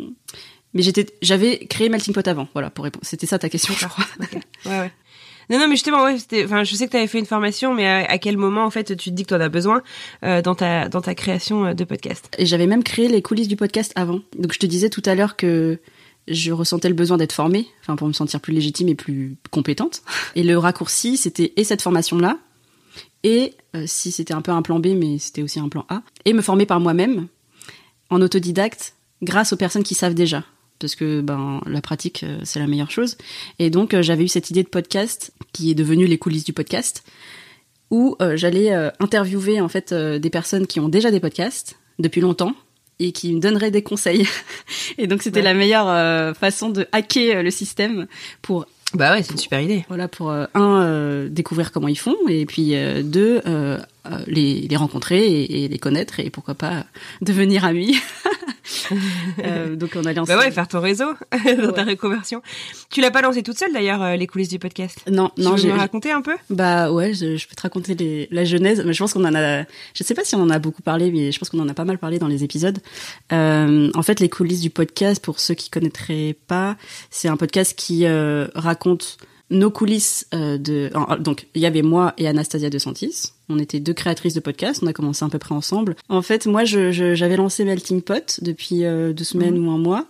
mais 0.74 0.84
j'étais 0.84 1.06
j'avais 1.22 1.66
créé 1.66 1.90
Melting 1.90 2.14
Pot 2.14 2.26
avant. 2.30 2.48
Voilà 2.54 2.70
pour 2.70 2.86
répondre. 2.86 3.06
C'était 3.06 3.28
ça 3.28 3.38
ta 3.40 3.50
question, 3.50 3.74
je 3.78 3.88
crois. 3.88 4.06
Ouais 4.66 4.80
ouais. 4.80 4.92
Non, 5.50 5.60
non, 5.60 5.68
mais 5.68 5.76
justement, 5.76 6.06
je 6.16 6.76
sais 6.76 6.86
que 6.86 6.92
tu 6.92 6.98
avais 6.98 7.08
fait 7.08 7.20
une 7.20 7.26
formation, 7.26 7.74
mais 7.74 7.88
à, 7.88 8.18
quel 8.18 8.38
moment, 8.38 8.66
en 8.66 8.70
fait, 8.70 8.96
tu 8.96 9.10
te 9.10 9.16
dis 9.16 9.24
que 9.24 9.30
tu 9.30 9.34
en 9.34 9.42
as 9.42 9.50
besoin 9.50 9.82
euh, 10.24 10.42
dans 10.42 10.56
ta 10.56 10.88
dans 10.88 11.02
ta 11.02 11.16
création 11.16 11.74
de 11.74 11.84
podcast? 11.84 12.30
Et 12.38 12.46
j'avais 12.46 12.68
même 12.68 12.84
créé 12.84 13.08
les 13.08 13.22
coulisses 13.22 13.48
du 13.48 13.56
podcast 13.56 13.92
avant. 13.96 14.20
Donc, 14.38 14.54
je 14.54 14.60
te 14.60 14.66
disais 14.66 14.90
tout 14.90 15.04
à 15.06 15.16
l'heure 15.16 15.36
que 15.36 15.80
je 16.28 16.52
ressentais 16.52 16.90
le 16.90 16.96
besoin 16.96 17.18
d'être 17.18 17.34
formée, 17.34 17.68
enfin 17.82 17.96
pour 17.96 18.08
me 18.08 18.14
sentir 18.14 18.40
plus 18.40 18.54
légitime 18.54 18.90
et 18.90 18.96
plus 18.96 19.38
compétente. 19.50 20.04
Et 20.36 20.44
le 20.44 20.58
raccourci, 20.58 21.18
c'était 21.18 21.54
et 21.56 21.64
cette 21.64 21.82
formation-là, 21.82 22.38
et 23.24 23.54
euh, 23.76 23.84
si 23.88 24.12
c'était 24.12 24.34
un 24.34 24.42
peu 24.42 24.52
un 24.52 24.62
plan 24.62 24.80
B, 24.80 24.88
mais 24.96 25.18
c'était 25.20 25.42
aussi 25.42 25.60
un 25.60 25.70
plan 25.70 25.86
A, 25.90 26.02
et 26.26 26.34
me 26.34 26.42
former 26.42 26.66
par 26.66 26.80
moi-même 26.80 27.28
en 28.10 28.22
autodidacte 28.22 28.96
grâce 29.22 29.54
aux 29.54 29.58
personnes 29.58 29.84
qui 29.84 29.96
savent 29.96 30.14
déjà. 30.14 30.44
Parce 30.82 30.96
que 30.96 31.22
ben 31.22 31.62
la 31.66 31.82
pratique 31.82 32.24
euh, 32.24 32.40
c'est 32.44 32.60
la 32.60 32.68
meilleure 32.68 32.92
chose. 32.92 33.18
Et 33.60 33.70
donc 33.70 33.94
euh, 33.94 34.02
j'avais 34.02 34.24
eu 34.24 34.28
cette 34.28 34.50
idée 34.50 34.64
de 34.64 34.70
podcast 34.70 35.32
qui 35.54 35.72
est 35.72 35.76
devenue 35.76 36.06
les 36.06 36.18
coulisses 36.18 36.44
du 36.44 36.54
podcast, 36.54 37.04
où 37.90 38.16
j'allais 38.36 38.72
interviewer 39.02 39.60
en 39.60 39.68
fait 39.68 39.94
des 39.94 40.30
personnes 40.30 40.66
qui 40.66 40.80
ont 40.80 40.88
déjà 40.88 41.12
des 41.12 41.20
podcasts 41.20 41.78
depuis 42.00 42.22
longtemps 42.22 42.56
et 43.02 43.12
qui 43.12 43.34
me 43.34 43.40
donnerait 43.40 43.72
des 43.72 43.82
conseils. 43.82 44.28
et 44.98 45.08
donc 45.08 45.22
c'était 45.24 45.42
la 45.42 45.54
meilleure 45.54 45.88
euh, 45.90 46.34
façon 46.34 46.70
de 46.70 46.88
hacker 46.92 47.38
euh, 47.38 47.44
le 47.44 47.52
système 47.52 48.08
pour 48.42 48.66
bah 48.94 49.14
ouais, 49.14 49.24
c'est 49.24 49.32
une 49.32 49.38
super 49.38 49.62
idée. 49.62 49.86
Voilà 49.88 50.10
pour 50.10 50.32
euh, 50.32 50.48
un 50.54 51.26
découvrir 51.30 51.72
comment 51.72 51.88
ils 51.88 51.98
font 51.98 52.18
et 52.28 52.46
puis 52.46 52.76
deux 53.04 53.42
les, 54.28 54.68
les 54.68 54.76
rencontrer 54.76 55.26
et, 55.26 55.64
et, 55.64 55.68
les 55.70 55.80
connaître 55.80 56.20
et 56.20 56.30
pourquoi 56.30 56.56
pas 56.56 56.86
devenir 57.22 57.64
amis. 57.64 57.96
euh, 59.44 59.76
donc 59.76 59.92
on 59.96 60.06
a 60.06 60.14
lancé. 60.14 60.34
Bah 60.34 60.40
ouais, 60.40 60.52
faire 60.52 60.68
ton 60.68 60.80
réseau 60.80 61.14
dans 61.62 61.72
ta 61.72 61.84
reconversion. 61.84 62.42
Tu 62.90 63.02
l'as 63.02 63.12
pas 63.12 63.22
lancé 63.22 63.44
toute 63.44 63.58
seule 63.58 63.74
d'ailleurs 63.74 64.02
euh, 64.02 64.16
les 64.16 64.28
coulisses 64.28 64.50
du 64.50 64.60
podcast? 64.60 65.00
Non, 65.10 65.32
tu 65.36 65.42
non. 65.42 65.56
Tu 65.56 65.68
veux 65.68 65.74
me 65.74 65.80
raconter 65.80 66.12
un 66.12 66.22
peu? 66.22 66.36
Bah 66.50 66.92
ouais, 66.92 67.14
je, 67.14 67.38
je, 67.38 67.48
peux 67.48 67.56
te 67.56 67.62
raconter 67.62 67.96
les, 67.96 68.28
la 68.32 68.46
genèse. 68.46 68.84
Mais 68.86 68.94
je 68.94 69.00
pense 69.00 69.14
qu'on 69.14 69.26
en 69.26 69.36
a. 69.36 69.64
Je 69.94 70.04
sais 70.04 70.14
pas 70.14 70.24
si 70.24 70.36
on 70.36 70.42
en 70.42 70.50
a 70.50 70.60
beaucoup 70.60 70.82
parlé, 70.82 71.12
mais 71.12 71.32
je 71.32 71.40
pense 71.40 71.50
qu'on 71.50 71.60
en 71.60 71.70
a 71.70 71.74
pas 71.74 71.86
mal 71.86 71.98
parlé 71.98 72.20
dans 72.20 72.28
les 72.28 72.44
épisodes. 72.44 72.80
Euh, 73.32 73.92
en 73.94 74.02
fait, 74.04 74.20
les 74.20 74.30
coulisses 74.30 74.62
du 74.62 74.70
podcast, 74.70 75.24
pour 75.24 75.40
ceux 75.40 75.54
qui 75.54 75.70
connaîtraient 75.70 76.36
pas, 76.48 76.78
c'est 77.10 77.28
un 77.28 77.38
podcast 77.38 77.78
qui 77.78 78.06
raconte 78.56 79.18
nos 79.50 79.70
coulisses 79.70 80.28
de 80.32 80.90
donc 81.20 81.48
il 81.56 81.62
y 81.62 81.66
avait 81.66 81.82
moi 81.82 82.14
et 82.18 82.28
Anastasia 82.28 82.70
de 82.70 82.80
Santis 82.80 83.34
on 83.52 83.60
était 83.60 83.80
deux 83.80 83.94
créatrices 83.94 84.34
de 84.34 84.40
podcast 84.40 84.82
on 84.84 84.88
a 84.88 84.94
commencé 84.94 85.24
à 85.26 85.30
peu 85.30 85.40
près 85.40 85.54
ensemble 85.54 85.96
en 86.10 86.22
fait 86.22 86.46
moi 86.46 86.64
j'avais 86.66 87.16
je, 87.16 87.36
lancé 87.36 87.66
Melting 87.66 88.02
Pot 88.02 88.40
depuis 88.42 88.86
euh, 88.86 89.14
deux 89.14 89.24
semaines 89.24 89.58
mhm. 89.58 89.68
ou 89.68 89.72
un 89.72 89.78
mois 89.78 90.06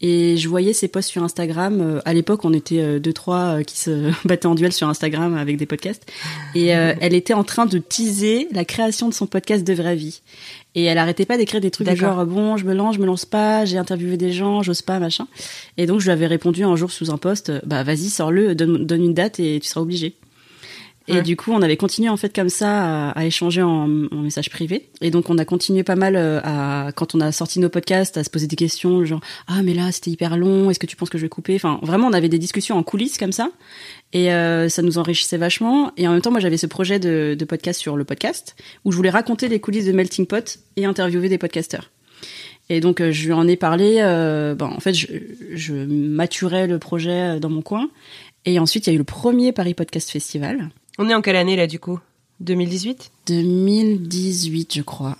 et 0.00 0.36
je 0.36 0.48
voyais 0.48 0.72
ses 0.72 0.88
posts 0.88 1.10
sur 1.10 1.22
Instagram 1.22 1.80
euh, 1.80 2.00
à 2.04 2.14
l'époque 2.14 2.44
on 2.44 2.52
était 2.52 3.00
deux 3.00 3.12
trois 3.12 3.62
qui 3.62 3.78
se 3.78 4.10
battaient 4.26 4.46
en 4.46 4.54
duel 4.54 4.72
sur 4.72 4.88
Instagram 4.88 5.36
avec 5.36 5.56
des 5.56 5.66
podcasts 5.66 6.10
et 6.54 6.66
elle 6.66 7.14
était 7.14 7.34
en 7.34 7.44
train 7.44 7.66
de 7.66 7.78
teaser 7.78 8.48
la 8.52 8.64
création 8.64 9.08
de 9.08 9.14
son 9.14 9.26
podcast 9.26 9.66
de 9.66 9.72
vraie 9.72 9.96
vie 9.96 10.22
et 10.76 10.84
elle 10.84 10.98
arrêtait 10.98 11.24
pas 11.24 11.38
d'écrire 11.38 11.62
des 11.62 11.70
trucs 11.70 11.88
du 11.88 11.96
genre 11.96 12.26
bon, 12.26 12.58
je 12.58 12.66
me 12.66 12.74
lance, 12.74 12.96
je 12.96 13.00
me 13.00 13.06
lance 13.06 13.24
pas, 13.24 13.64
j'ai 13.64 13.78
interviewé 13.78 14.18
des 14.18 14.30
gens, 14.30 14.62
j'ose 14.62 14.82
pas, 14.82 14.98
machin. 14.98 15.26
Et 15.78 15.86
donc 15.86 16.00
je 16.00 16.04
lui 16.04 16.12
avais 16.12 16.26
répondu 16.26 16.64
un 16.64 16.76
jour 16.76 16.90
sous 16.90 17.10
un 17.10 17.16
post, 17.16 17.50
bah 17.64 17.82
vas-y, 17.82 18.10
sors-le, 18.10 18.54
donne, 18.54 18.84
donne 18.84 19.02
une 19.02 19.14
date 19.14 19.40
et 19.40 19.58
tu 19.58 19.66
seras 19.66 19.80
obligé. 19.80 20.14
Et 21.08 21.22
du 21.22 21.36
coup, 21.36 21.52
on 21.52 21.62
avait 21.62 21.76
continué 21.76 22.08
en 22.08 22.16
fait 22.16 22.34
comme 22.34 22.48
ça 22.48 23.10
à, 23.10 23.24
échanger 23.24 23.62
en, 23.62 23.88
en, 24.10 24.16
message 24.16 24.50
privé. 24.50 24.88
Et 25.00 25.10
donc, 25.10 25.30
on 25.30 25.38
a 25.38 25.44
continué 25.44 25.84
pas 25.84 25.94
mal 25.94 26.16
euh, 26.16 26.40
à 26.42 26.90
quand 26.94 27.14
on 27.14 27.20
a 27.20 27.30
sorti 27.32 27.60
nos 27.60 27.68
podcasts 27.68 28.16
à 28.16 28.24
se 28.24 28.30
poser 28.30 28.46
des 28.46 28.56
questions, 28.56 29.04
genre 29.04 29.20
ah 29.46 29.62
mais 29.62 29.74
là 29.74 29.92
c'était 29.92 30.10
hyper 30.10 30.36
long, 30.36 30.68
est-ce 30.70 30.78
que 30.78 30.86
tu 30.86 30.96
penses 30.96 31.10
que 31.10 31.18
je 31.18 31.22
vais 31.22 31.28
couper? 31.28 31.54
Enfin, 31.54 31.78
vraiment, 31.82 32.08
on 32.08 32.12
avait 32.12 32.28
des 32.28 32.38
discussions 32.38 32.76
en 32.76 32.82
coulisses 32.82 33.18
comme 33.18 33.32
ça. 33.32 33.50
Et 34.12 34.32
euh, 34.32 34.68
ça 34.68 34.82
nous 34.82 34.98
enrichissait 34.98 35.36
vachement. 35.36 35.92
Et 35.96 36.08
en 36.08 36.12
même 36.12 36.22
temps, 36.22 36.30
moi, 36.30 36.40
j'avais 36.40 36.56
ce 36.56 36.66
projet 36.66 36.98
de, 36.98 37.36
de 37.38 37.44
podcast 37.44 37.80
sur 37.80 37.96
le 37.96 38.04
podcast 38.04 38.56
où 38.84 38.92
je 38.92 38.96
voulais 38.96 39.10
raconter 39.10 39.48
les 39.48 39.60
coulisses 39.60 39.86
de 39.86 39.92
Melting 39.92 40.26
Pot 40.26 40.58
et 40.76 40.86
interviewer 40.86 41.28
des 41.28 41.38
podcasteurs. 41.38 41.90
Et 42.68 42.80
donc, 42.80 43.00
euh, 43.00 43.12
je 43.12 43.26
lui 43.26 43.32
en 43.32 43.46
ai 43.46 43.56
parlé. 43.56 43.98
Euh, 44.00 44.54
ben, 44.54 44.66
en 44.66 44.80
fait, 44.80 44.94
je, 44.94 45.06
je 45.52 45.74
maturais 45.74 46.66
le 46.66 46.78
projet 46.78 47.38
dans 47.38 47.50
mon 47.50 47.62
coin. 47.62 47.90
Et 48.44 48.58
ensuite, 48.58 48.86
il 48.86 48.90
y 48.90 48.92
a 48.92 48.94
eu 48.94 48.98
le 48.98 49.04
premier 49.04 49.52
Paris 49.52 49.74
Podcast 49.74 50.10
Festival 50.10 50.70
on 50.98 51.08
est 51.08 51.14
en 51.14 51.22
quelle 51.22 51.36
année 51.36 51.56
là 51.56 51.66
du 51.66 51.78
coup? 51.78 52.00
2018 52.40 53.10
2018 53.26 54.74
je 54.74 54.82
crois. 54.82 55.16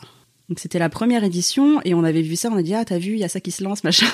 Donc 0.49 0.61
c'était 0.61 0.79
la 0.79 0.89
première 0.89 1.25
édition 1.25 1.81
et 1.85 1.95
on 1.95 2.05
avait 2.05 2.23
vu 2.23 2.37
ça, 2.37 2.51
on 2.53 2.57
a 2.57 2.63
dit 2.63 2.75
ah 2.75 2.85
t'as 2.85 2.99
vu 2.99 3.13
il 3.13 3.19
y 3.19 3.25
a 3.25 3.29
ça 3.29 3.41
qui 3.41 3.51
se 3.51 3.65
lance 3.65 3.83
machin. 3.85 4.07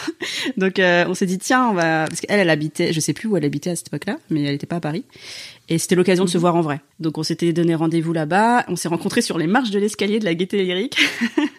Donc 0.56 0.78
euh, 0.78 1.04
on 1.08 1.14
s'est 1.14 1.26
dit 1.26 1.38
tiens 1.38 1.68
on 1.68 1.74
va 1.74 2.06
parce 2.06 2.20
qu'elle 2.20 2.38
elle 2.38 2.50
habitait 2.50 2.92
je 2.92 3.00
sais 3.00 3.12
plus 3.12 3.28
où 3.28 3.36
elle 3.36 3.44
habitait 3.44 3.70
à 3.70 3.76
cette 3.76 3.88
époque-là 3.88 4.18
mais 4.30 4.42
elle 4.42 4.54
était 4.54 4.66
pas 4.66 4.76
à 4.76 4.80
Paris 4.80 5.04
et 5.72 5.78
c'était 5.78 5.94
l'occasion 5.94 6.24
de 6.24 6.28
se 6.28 6.36
mhm. 6.36 6.42
voir 6.42 6.56
en 6.56 6.60
vrai. 6.60 6.82
Donc 7.00 7.16
on 7.16 7.22
s'était 7.22 7.54
donné 7.54 7.74
rendez-vous 7.74 8.12
là-bas, 8.12 8.66
on 8.68 8.76
s'est 8.76 8.88
rencontrés 8.88 9.22
sur 9.22 9.38
les 9.38 9.46
marches 9.46 9.70
de 9.70 9.78
l'escalier 9.78 10.18
de 10.18 10.24
la 10.26 10.34
Gaîté 10.34 10.62
Lyrique. 10.62 10.98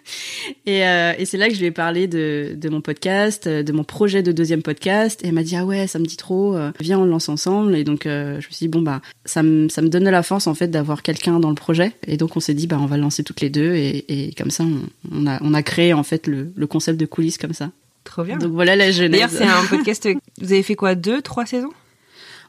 et, 0.66 0.86
euh, 0.86 1.14
et 1.18 1.24
c'est 1.24 1.36
là 1.36 1.48
que 1.48 1.54
je 1.54 1.58
lui 1.58 1.66
ai 1.66 1.72
parlé 1.72 2.06
de, 2.06 2.54
de 2.56 2.68
mon 2.68 2.80
podcast, 2.80 3.48
de 3.48 3.72
mon 3.72 3.82
projet 3.82 4.22
de 4.22 4.30
deuxième 4.30 4.62
podcast. 4.62 5.20
Et 5.24 5.28
elle 5.28 5.34
m'a 5.34 5.42
dit 5.42 5.56
ah 5.56 5.64
ouais 5.64 5.88
ça 5.88 5.98
me 5.98 6.04
dit 6.04 6.16
trop, 6.16 6.54
euh, 6.54 6.70
viens 6.78 7.00
on 7.00 7.04
le 7.04 7.10
lance 7.10 7.28
ensemble. 7.28 7.74
Et 7.74 7.82
donc 7.82 8.06
euh, 8.06 8.40
je 8.40 8.46
me 8.46 8.52
suis 8.52 8.66
dit 8.66 8.68
bon 8.68 8.82
bah 8.82 9.02
ça 9.24 9.42
me 9.42 9.68
ça 9.68 9.82
me 9.82 9.88
donne 9.88 10.04
de 10.04 10.10
la 10.10 10.22
force 10.22 10.46
en 10.46 10.54
fait 10.54 10.68
d'avoir 10.68 11.02
quelqu'un 11.02 11.40
dans 11.40 11.50
le 11.50 11.56
projet. 11.56 11.92
Et 12.06 12.16
donc 12.16 12.36
on 12.36 12.40
s'est 12.40 12.54
dit 12.54 12.68
bah 12.68 12.78
on 12.80 12.86
va 12.86 12.96
le 12.96 13.02
lancer 13.02 13.24
toutes 13.24 13.40
les 13.40 13.50
deux 13.50 13.74
et, 13.74 14.04
et 14.28 14.32
comme 14.34 14.52
ça 14.52 14.62
on, 14.62 14.82
on, 15.12 15.26
a 15.26 15.42
on 15.42 15.54
a 15.54 15.62
créé 15.64 15.92
en 15.92 16.04
fait 16.04 16.28
le, 16.28 16.52
le 16.54 16.66
concept 16.68 17.00
de 17.00 17.06
coulisses 17.06 17.36
comme 17.38 17.52
ça. 17.52 17.72
Trop 18.04 18.22
bien. 18.22 18.36
Donc 18.36 18.52
voilà 18.52 18.76
la 18.76 18.92
genèse. 18.92 19.10
D'ailleurs 19.10 19.30
c'est 19.30 19.42
un 19.42 19.66
podcast. 19.68 20.08
Vous 20.40 20.52
avez 20.52 20.62
fait 20.62 20.76
quoi 20.76 20.94
deux 20.94 21.20
trois 21.20 21.46
saisons? 21.46 21.72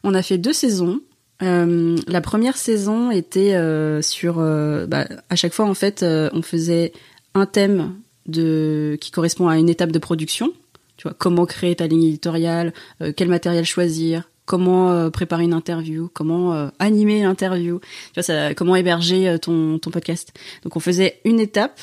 On 0.04 0.14
a 0.14 0.22
fait 0.22 0.38
deux 0.38 0.54
saisons. 0.54 1.02
Euh, 1.44 1.98
la 2.08 2.22
première 2.22 2.58
saison 2.58 3.12
était 3.12 3.56
euh, 3.56 4.02
sur, 4.02 4.40
euh, 4.40 4.86
bah, 4.86 5.06
à 5.30 5.36
chaque 5.36 5.54
fois 5.54 5.66
en 5.66 5.74
fait, 5.74 6.04
on 6.04 6.42
faisait 6.42 6.94
un 7.34 7.46
thème 7.46 7.96
de 8.26 8.98
qui 9.02 9.12
correspond 9.12 9.48
à 9.48 9.58
une 9.58 9.70
étape 9.70 9.92
de 9.92 10.00
production. 10.00 10.54
Tu 10.98 11.04
vois, 11.04 11.16
comment 11.18 11.46
créer 11.46 11.76
ta 11.76 11.88
ligne 11.88 12.04
éditoriale, 12.04 12.74
quel 13.18 13.28
matériel 13.28 13.66
choisir, 13.66 14.30
comment 14.46 15.12
préparer 15.12 15.44
une 15.44 15.54
interview, 15.54 16.10
comment 16.14 16.70
animer 16.80 17.24
l'interview, 17.24 17.82
tu 18.14 18.22
vois, 18.22 18.54
comment 18.54 18.78
héberger 18.78 19.38
ton 19.42 19.78
ton 19.78 19.92
podcast. 19.92 20.32
Donc 20.64 20.78
on 20.78 20.80
faisait 20.80 21.20
une 21.26 21.42
étape 21.42 21.82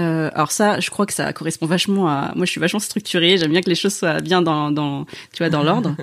euh, 0.00 0.30
alors 0.34 0.50
ça, 0.50 0.80
je 0.80 0.90
crois 0.90 1.06
que 1.06 1.12
ça 1.12 1.32
correspond 1.32 1.66
vachement 1.66 2.08
à. 2.08 2.32
Moi, 2.34 2.46
je 2.46 2.50
suis 2.50 2.60
vachement 2.60 2.80
structurée. 2.80 3.38
J'aime 3.38 3.52
bien 3.52 3.60
que 3.62 3.68
les 3.68 3.76
choses 3.76 3.94
soient 3.94 4.20
bien 4.20 4.42
dans, 4.42 4.70
dans 4.70 5.04
tu 5.32 5.38
vois, 5.38 5.50
dans 5.50 5.62
l'ordre. 5.64 5.94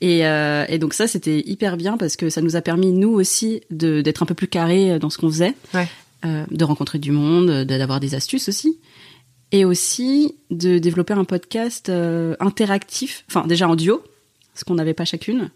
Et, 0.00 0.26
euh, 0.26 0.66
et 0.68 0.78
donc 0.78 0.94
ça, 0.94 1.06
c'était 1.06 1.40
hyper 1.40 1.76
bien 1.76 1.96
parce 1.96 2.16
que 2.16 2.28
ça 2.28 2.42
nous 2.42 2.56
a 2.56 2.60
permis 2.60 2.92
nous 2.92 3.10
aussi 3.10 3.62
de 3.70 4.02
d'être 4.02 4.22
un 4.22 4.26
peu 4.26 4.34
plus 4.34 4.48
carré 4.48 4.98
dans 4.98 5.08
ce 5.08 5.18
qu'on 5.18 5.30
faisait, 5.30 5.54
ouais. 5.74 5.88
euh, 6.26 6.44
de 6.50 6.64
rencontrer 6.64 6.98
du 6.98 7.10
monde, 7.10 7.64
d'avoir 7.64 8.00
des 8.00 8.14
astuces 8.14 8.48
aussi, 8.48 8.78
et 9.50 9.64
aussi 9.64 10.34
de 10.50 10.78
développer 10.78 11.14
un 11.14 11.24
podcast 11.24 11.90
interactif. 12.40 13.24
Enfin, 13.28 13.46
déjà 13.46 13.66
en 13.66 13.76
duo, 13.76 14.02
ce 14.54 14.64
qu'on 14.64 14.74
n'avait 14.74 14.94
pas 14.94 15.06
chacune. 15.06 15.50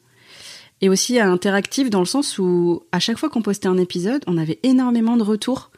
Et 0.81 0.89
aussi 0.89 1.21
interactif 1.21 1.91
dans 1.91 2.01
le 2.01 2.07
sens 2.07 2.39
où 2.39 2.83
à 2.91 2.99
chaque 2.99 3.17
fois 3.17 3.29
qu'on 3.29 3.43
postait 3.43 3.69
un 3.69 3.79
épisode, 3.79 4.25
on 4.27 4.37
avait 4.37 4.59
énormément 4.65 5.17
de 5.17 5.23
retours 5.23 5.71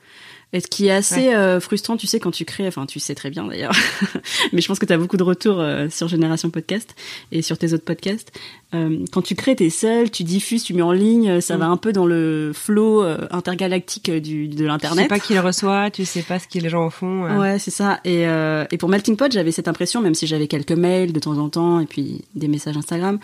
et 0.54 0.60
ce 0.60 0.68
qui 0.68 0.86
est 0.86 0.92
assez 0.92 1.34
euh, 1.34 1.58
frustrant, 1.58 1.96
tu 1.96 2.06
sais, 2.06 2.20
quand 2.20 2.30
tu 2.30 2.44
crées, 2.44 2.68
enfin 2.68 2.86
tu 2.86 3.00
sais 3.00 3.16
très 3.16 3.28
bien 3.28 3.44
d'ailleurs, 3.44 3.74
mais 4.52 4.60
je 4.60 4.68
pense 4.68 4.78
que 4.78 4.86
tu 4.86 4.92
as 4.92 4.98
beaucoup 4.98 5.16
de 5.16 5.24
retours 5.24 5.58
euh, 5.58 5.88
sur 5.90 6.06
Génération 6.06 6.48
Podcast 6.48 6.94
et 7.32 7.42
sur 7.42 7.58
tes 7.58 7.72
autres 7.72 7.84
podcasts. 7.84 8.30
Euh, 8.72 9.04
quand 9.10 9.20
tu 9.20 9.34
crées, 9.34 9.56
t'es 9.56 9.68
seul, 9.68 10.12
tu 10.12 10.22
diffuses, 10.22 10.62
tu 10.62 10.72
mets 10.72 10.82
en 10.82 10.92
ligne, 10.92 11.40
ça 11.40 11.56
mm. 11.56 11.58
va 11.58 11.66
un 11.66 11.76
peu 11.76 11.92
dans 11.92 12.06
le 12.06 12.52
flow 12.54 13.02
intergalactique 13.32 14.12
du, 14.12 14.46
de 14.46 14.64
l'internet. 14.64 15.08
Tu 15.08 15.14
sais 15.14 15.20
pas 15.20 15.26
qui 15.26 15.34
le 15.34 15.40
reçoit, 15.40 15.90
tu 15.90 16.04
sais 16.04 16.22
pas 16.22 16.38
ce 16.38 16.46
que 16.46 16.60
les 16.60 16.68
gens 16.68 16.84
en 16.84 16.90
font. 16.90 17.36
Ouais, 17.36 17.58
c'est 17.58 17.72
ça. 17.72 17.98
Et, 18.04 18.22
et 18.22 18.78
pour 18.78 18.88
Melting 18.88 19.16
Pot, 19.16 19.32
j'avais 19.32 19.50
cette 19.50 19.66
impression, 19.66 20.00
même 20.00 20.14
si 20.14 20.28
j'avais 20.28 20.46
quelques 20.46 20.72
mails 20.72 21.12
de 21.12 21.18
temps 21.18 21.38
en 21.38 21.48
temps 21.48 21.80
et 21.80 21.86
puis 21.86 22.22
des 22.36 22.46
messages 22.46 22.76
Instagram. 22.76 23.18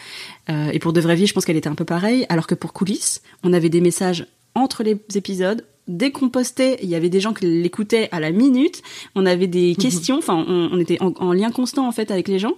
et 0.49 0.79
pour 0.81 0.93
De 0.93 1.01
Vraie 1.01 1.17
Vie, 1.17 1.27
je 1.27 1.33
pense 1.33 1.45
qu'elle 1.45 1.57
était 1.57 1.69
un 1.69 1.75
peu 1.77 1.85
pareille. 1.85 2.27
Alors 2.29 2.49
que 2.49 2.57
pour 2.57 2.73
Coulisses, 2.73 3.23
on 3.45 3.53
avait 3.53 3.69
des 3.69 3.81
messages 3.81 4.27
entre 4.55 4.83
les 4.83 4.99
épisodes 5.15 5.65
dès 5.91 6.13
qu'on 6.13 6.29
postait, 6.29 6.79
il 6.83 6.89
y 6.89 6.95
avait 6.95 7.09
des 7.09 7.21
gens 7.21 7.35
qui 7.35 7.47
l'écoutaient 7.47 8.09
à 8.13 8.21
la 8.21 8.31
minute. 8.31 8.83
On 9.15 9.27
avait 9.27 9.47
des 9.47 9.71
mhm. 9.71 9.77
questions. 9.77 10.19
Enfin, 10.19 10.45
on, 10.47 10.79
était 10.79 10.99
en, 11.01 11.33
lien 11.33 11.51
constant 11.51 11.87
en 11.87 11.93
fait 11.93 12.11
avec 12.11 12.29
les 12.29 12.39
gens. 12.39 12.55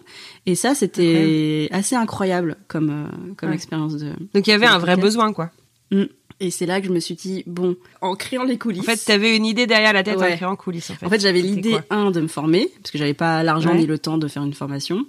Et 0.47 0.55
ça, 0.55 0.75
c'était 0.75 1.69
assez 1.73 1.97
incroyable 1.97 2.57
comme 2.69 2.91
euh, 2.91 3.35
comme 3.37 3.53
expérience 3.53 3.97
de. 3.97 4.13
Donc 4.35 4.47
il 4.47 4.51
y 4.51 4.53
avait 4.53 4.67
un 4.67 4.79
vrai 4.79 4.97
besoin, 4.97 5.33
quoi. 5.33 5.51
Mm. 5.91 6.05
Et 6.41 6.51
c'est 6.51 6.67
là 6.67 6.81
que 6.81 6.89
je 6.89 6.93
me 6.93 6.99
suis 6.99 7.15
dit, 7.15 7.45
bon, 7.47 7.77
en 8.01 8.17
créant 8.17 8.43
les 8.43 8.59
coulisses. 8.59 8.81
En 8.81 8.85
fait, 8.85 8.97
t'avais 8.97 9.37
une 9.37 9.47
idée 9.47 9.69
derrière 9.69 9.93
la 9.93 10.03
tête 10.03 10.19
Ouais. 10.19 10.33
en 10.33 10.37
créant 10.37 10.57
coulisses. 10.57 10.91
En 10.91 10.95
fait, 10.95 11.07
En 11.07 11.09
fait, 11.09 11.21
j'avais 11.21 11.41
l'idée, 11.41 11.77
un, 11.89 12.11
de 12.11 12.21
me 12.21 12.27
former, 12.27 12.69
parce 12.81 12.91
que 12.91 12.99
j'avais 12.99 13.15
pas 13.15 13.45
l'argent 13.45 13.71
Ouais. 13.71 13.79
ni 13.79 13.87
le 13.87 13.97
temps 13.99 14.19
de 14.19 14.27
faire 14.27 14.43
une 14.43 14.53
formation, 14.53 15.07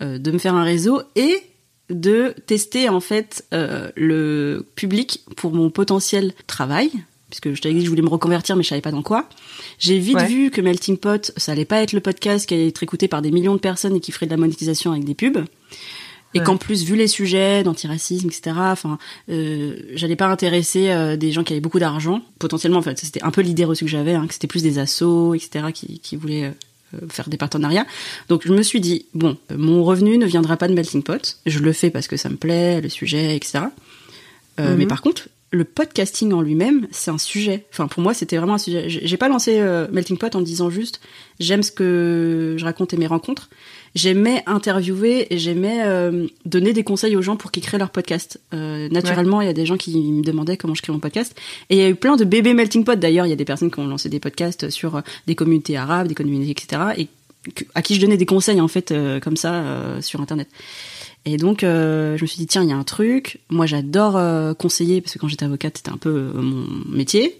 euh, 0.00 0.18
de 0.18 0.30
me 0.30 0.38
faire 0.38 0.54
un 0.54 0.62
réseau 0.62 1.02
et 1.16 1.42
de 1.90 2.34
tester, 2.46 2.88
en 2.88 3.00
fait, 3.00 3.44
euh, 3.52 3.90
le 3.96 4.66
public 4.76 5.22
pour 5.36 5.52
mon 5.52 5.70
potentiel 5.70 6.32
travail. 6.46 6.90
Puisque 7.28 7.54
je 7.54 7.60
t'avais 7.62 7.74
dit 7.74 7.80
que 7.80 7.84
je 7.84 7.90
voulais 7.90 8.02
me 8.02 8.08
reconvertir, 8.08 8.56
mais 8.56 8.64
je 8.64 8.68
savais 8.70 8.80
pas 8.80 8.90
dans 8.90 9.02
quoi. 9.02 9.28
J'ai 9.78 9.98
vite 10.00 10.16
Ouais. 10.16 10.26
vu 10.26 10.50
que 10.50 10.60
Melting 10.60 10.96
Pot, 10.96 11.30
ça 11.36 11.52
allait 11.52 11.64
pas 11.64 11.80
être 11.80 11.92
le 11.92 12.00
podcast 12.00 12.44
qui 12.48 12.54
allait 12.54 12.66
être 12.68 12.82
écouté 12.82 13.06
par 13.06 13.22
des 13.22 13.30
millions 13.30 13.54
de 13.54 13.60
personnes 13.60 13.94
et 13.94 14.00
qui 14.00 14.10
ferait 14.10 14.26
de 14.26 14.32
la 14.32 14.36
monétisation 14.36 14.90
avec 14.90 15.04
des 15.04 15.14
pubs. 15.14 15.44
Et 16.34 16.38
Ouais. 16.38 16.44
qu'en 16.44 16.56
plus, 16.56 16.82
vu 16.84 16.96
les 16.96 17.06
sujets 17.08 17.62
d'antiracisme, 17.64 18.28
etc., 18.28 18.56
enfin, 18.56 18.98
euh, 19.30 19.76
j'allais 19.94 20.16
pas 20.16 20.26
intéresser 20.26 20.90
euh, 20.90 21.16
des 21.16 21.30
gens 21.32 21.42
qui 21.44 21.52
avaient 21.52 21.60
beaucoup 21.60 21.78
d'argent. 21.80 22.20
Potentiellement, 22.40 22.78
en 22.78 22.82
fait, 22.82 22.98
c'était 22.98 23.22
un 23.22 23.30
peu 23.30 23.42
l'idée 23.42 23.64
reçue 23.64 23.84
que 23.84 23.90
j'avais, 23.90 24.14
hein, 24.14 24.26
que 24.26 24.32
c'était 24.34 24.46
plus 24.48 24.62
des 24.64 24.78
assos, 24.78 25.34
etc., 25.34 25.66
qui, 25.72 25.98
qui 26.00 26.16
voulaient 26.16 26.44
euh, 26.46 26.50
faire 27.08 27.28
des 27.28 27.36
partenariats. 27.36 27.86
Donc, 28.28 28.46
je 28.46 28.52
me 28.52 28.62
suis 28.62 28.80
dit, 28.80 29.06
bon, 29.14 29.36
euh, 29.50 29.56
mon 29.56 29.84
revenu 29.84 30.18
ne 30.18 30.26
viendra 30.26 30.56
pas 30.56 30.68
de 30.68 30.74
Melting 30.74 31.02
Pot. 31.02 31.38
Je 31.46 31.58
le 31.58 31.72
fais 31.72 31.90
parce 31.90 32.08
que 32.08 32.16
ça 32.16 32.28
me 32.28 32.36
plaît, 32.36 32.80
le 32.80 32.88
sujet, 32.88 33.36
etc. 33.36 33.60
Euh, 34.58 34.72
Mhm. 34.72 34.78
Mais 34.78 34.86
par 34.86 35.00
contre, 35.02 35.28
le 35.52 35.64
podcasting 35.64 36.32
en 36.32 36.42
lui-même, 36.42 36.86
c'est 36.90 37.10
un 37.10 37.18
sujet. 37.18 37.66
Enfin, 37.72 37.88
pour 37.88 38.02
moi, 38.02 38.14
c'était 38.14 38.36
vraiment 38.36 38.54
un 38.54 38.58
sujet. 38.58 38.88
J'ai 38.88 39.06
j'ai 39.06 39.16
pas 39.16 39.28
lancé 39.28 39.58
euh, 39.58 39.88
Melting 39.90 40.16
Pot 40.18 40.34
en 40.36 40.40
disant 40.40 40.70
juste, 40.70 41.00
j'aime 41.40 41.62
ce 41.62 41.72
que 41.72 42.54
je 42.58 42.64
raconte 42.64 42.94
et 42.94 42.96
mes 42.96 43.06
rencontres. 43.08 43.50
J'aimais 43.94 44.42
interviewer 44.46 45.32
et 45.34 45.38
j'aimais 45.38 45.82
euh, 45.84 46.26
donner 46.44 46.72
des 46.72 46.84
conseils 46.84 47.16
aux 47.16 47.22
gens 47.22 47.36
pour 47.36 47.50
qu'ils 47.50 47.62
créent 47.62 47.78
leur 47.78 47.90
podcast. 47.90 48.40
Euh, 48.54 48.88
naturellement, 48.88 49.40
il 49.40 49.46
y 49.46 49.50
a 49.50 49.52
des 49.52 49.66
gens 49.66 49.76
qui 49.76 49.98
me 49.98 50.22
demandaient 50.22 50.56
comment 50.56 50.74
je 50.74 50.82
crée 50.82 50.92
mon 50.92 51.00
podcast. 51.00 51.36
Et 51.70 51.76
il 51.76 51.80
y 51.80 51.84
a 51.84 51.88
eu 51.88 51.96
plein 51.96 52.16
de 52.16 52.24
bébés 52.24 52.54
melting 52.54 52.84
pot. 52.84 52.98
D'ailleurs, 52.98 53.26
il 53.26 53.30
y 53.30 53.32
a 53.32 53.36
des 53.36 53.44
personnes 53.44 53.70
qui 53.70 53.80
ont 53.80 53.86
lancé 53.86 54.08
des 54.08 54.20
podcasts 54.20 54.70
sur 54.70 54.96
euh, 54.96 55.00
des 55.26 55.34
communautés 55.34 55.76
arabes, 55.76 56.06
des 56.06 56.14
communautés, 56.14 56.50
etc. 56.50 56.82
Et 56.98 57.08
à 57.74 57.82
qui 57.82 57.94
je 57.94 58.00
donnais 58.00 58.16
des 58.16 58.26
conseils, 58.26 58.60
en 58.60 58.68
fait, 58.68 58.92
euh, 58.92 59.20
comme 59.20 59.36
ça, 59.36 59.54
euh, 59.54 60.00
sur 60.00 60.20
Internet. 60.20 60.48
Et 61.26 61.36
donc, 61.36 61.64
euh, 61.64 62.16
je 62.16 62.22
me 62.22 62.26
suis 62.26 62.38
dit, 62.38 62.46
tiens, 62.46 62.62
il 62.62 62.70
y 62.70 62.72
a 62.72 62.76
un 62.76 62.82
truc. 62.82 63.40
Moi, 63.50 63.66
j'adore 63.66 64.16
euh, 64.16 64.54
conseiller, 64.54 65.02
parce 65.02 65.12
que 65.12 65.18
quand 65.18 65.28
j'étais 65.28 65.44
avocate, 65.44 65.76
c'était 65.76 65.90
un 65.90 65.98
peu 65.98 66.08
euh, 66.08 66.32
mon 66.40 66.66
métier. 66.88 67.38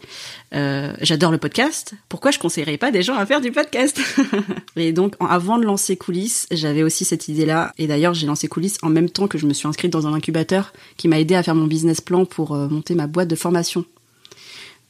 Euh, 0.55 0.93
j'adore 1.01 1.31
le 1.31 1.38
podcast. 1.38 1.95
Pourquoi 2.11 2.31
je 2.31 2.38
conseillerais 2.38 2.77
pas 2.77 2.90
des 2.90 3.03
gens 3.03 3.14
à 3.16 3.25
faire 3.25 3.40
du 3.40 3.53
podcast 3.53 3.99
Et 4.77 4.93
donc, 4.93 5.14
avant 5.19 5.57
de 5.57 5.64
lancer 5.64 5.97
Coulisses, 5.97 6.47
j'avais 6.51 6.83
aussi 6.83 7.07
cette 7.07 7.29
idée-là. 7.29 7.73
Et 7.79 7.87
d'ailleurs, 7.87 8.12
j'ai 8.12 8.27
lancé 8.27 8.49
Coulisses 8.49 8.77
en 8.83 8.90
même 8.90 9.09
temps 9.09 9.29
que 9.29 9.38
je 9.38 9.47
me 9.47 9.55
suis 9.55 9.66
inscrite 9.66 9.90
dans 9.90 10.07
un 10.07 10.12
incubateur 10.12 10.75
qui 10.99 11.09
m'a 11.09 11.19
aidé 11.19 11.35
à 11.35 11.43
faire 11.43 11.55
mon 11.55 11.66
business 11.66 12.03
plan 12.03 12.27
pour 12.27 12.53
euh, 12.55 12.69
monter 12.69 12.95
ma 12.95 13.07
boîte 13.07 13.29
de 13.29 13.37
formation. 13.37 13.87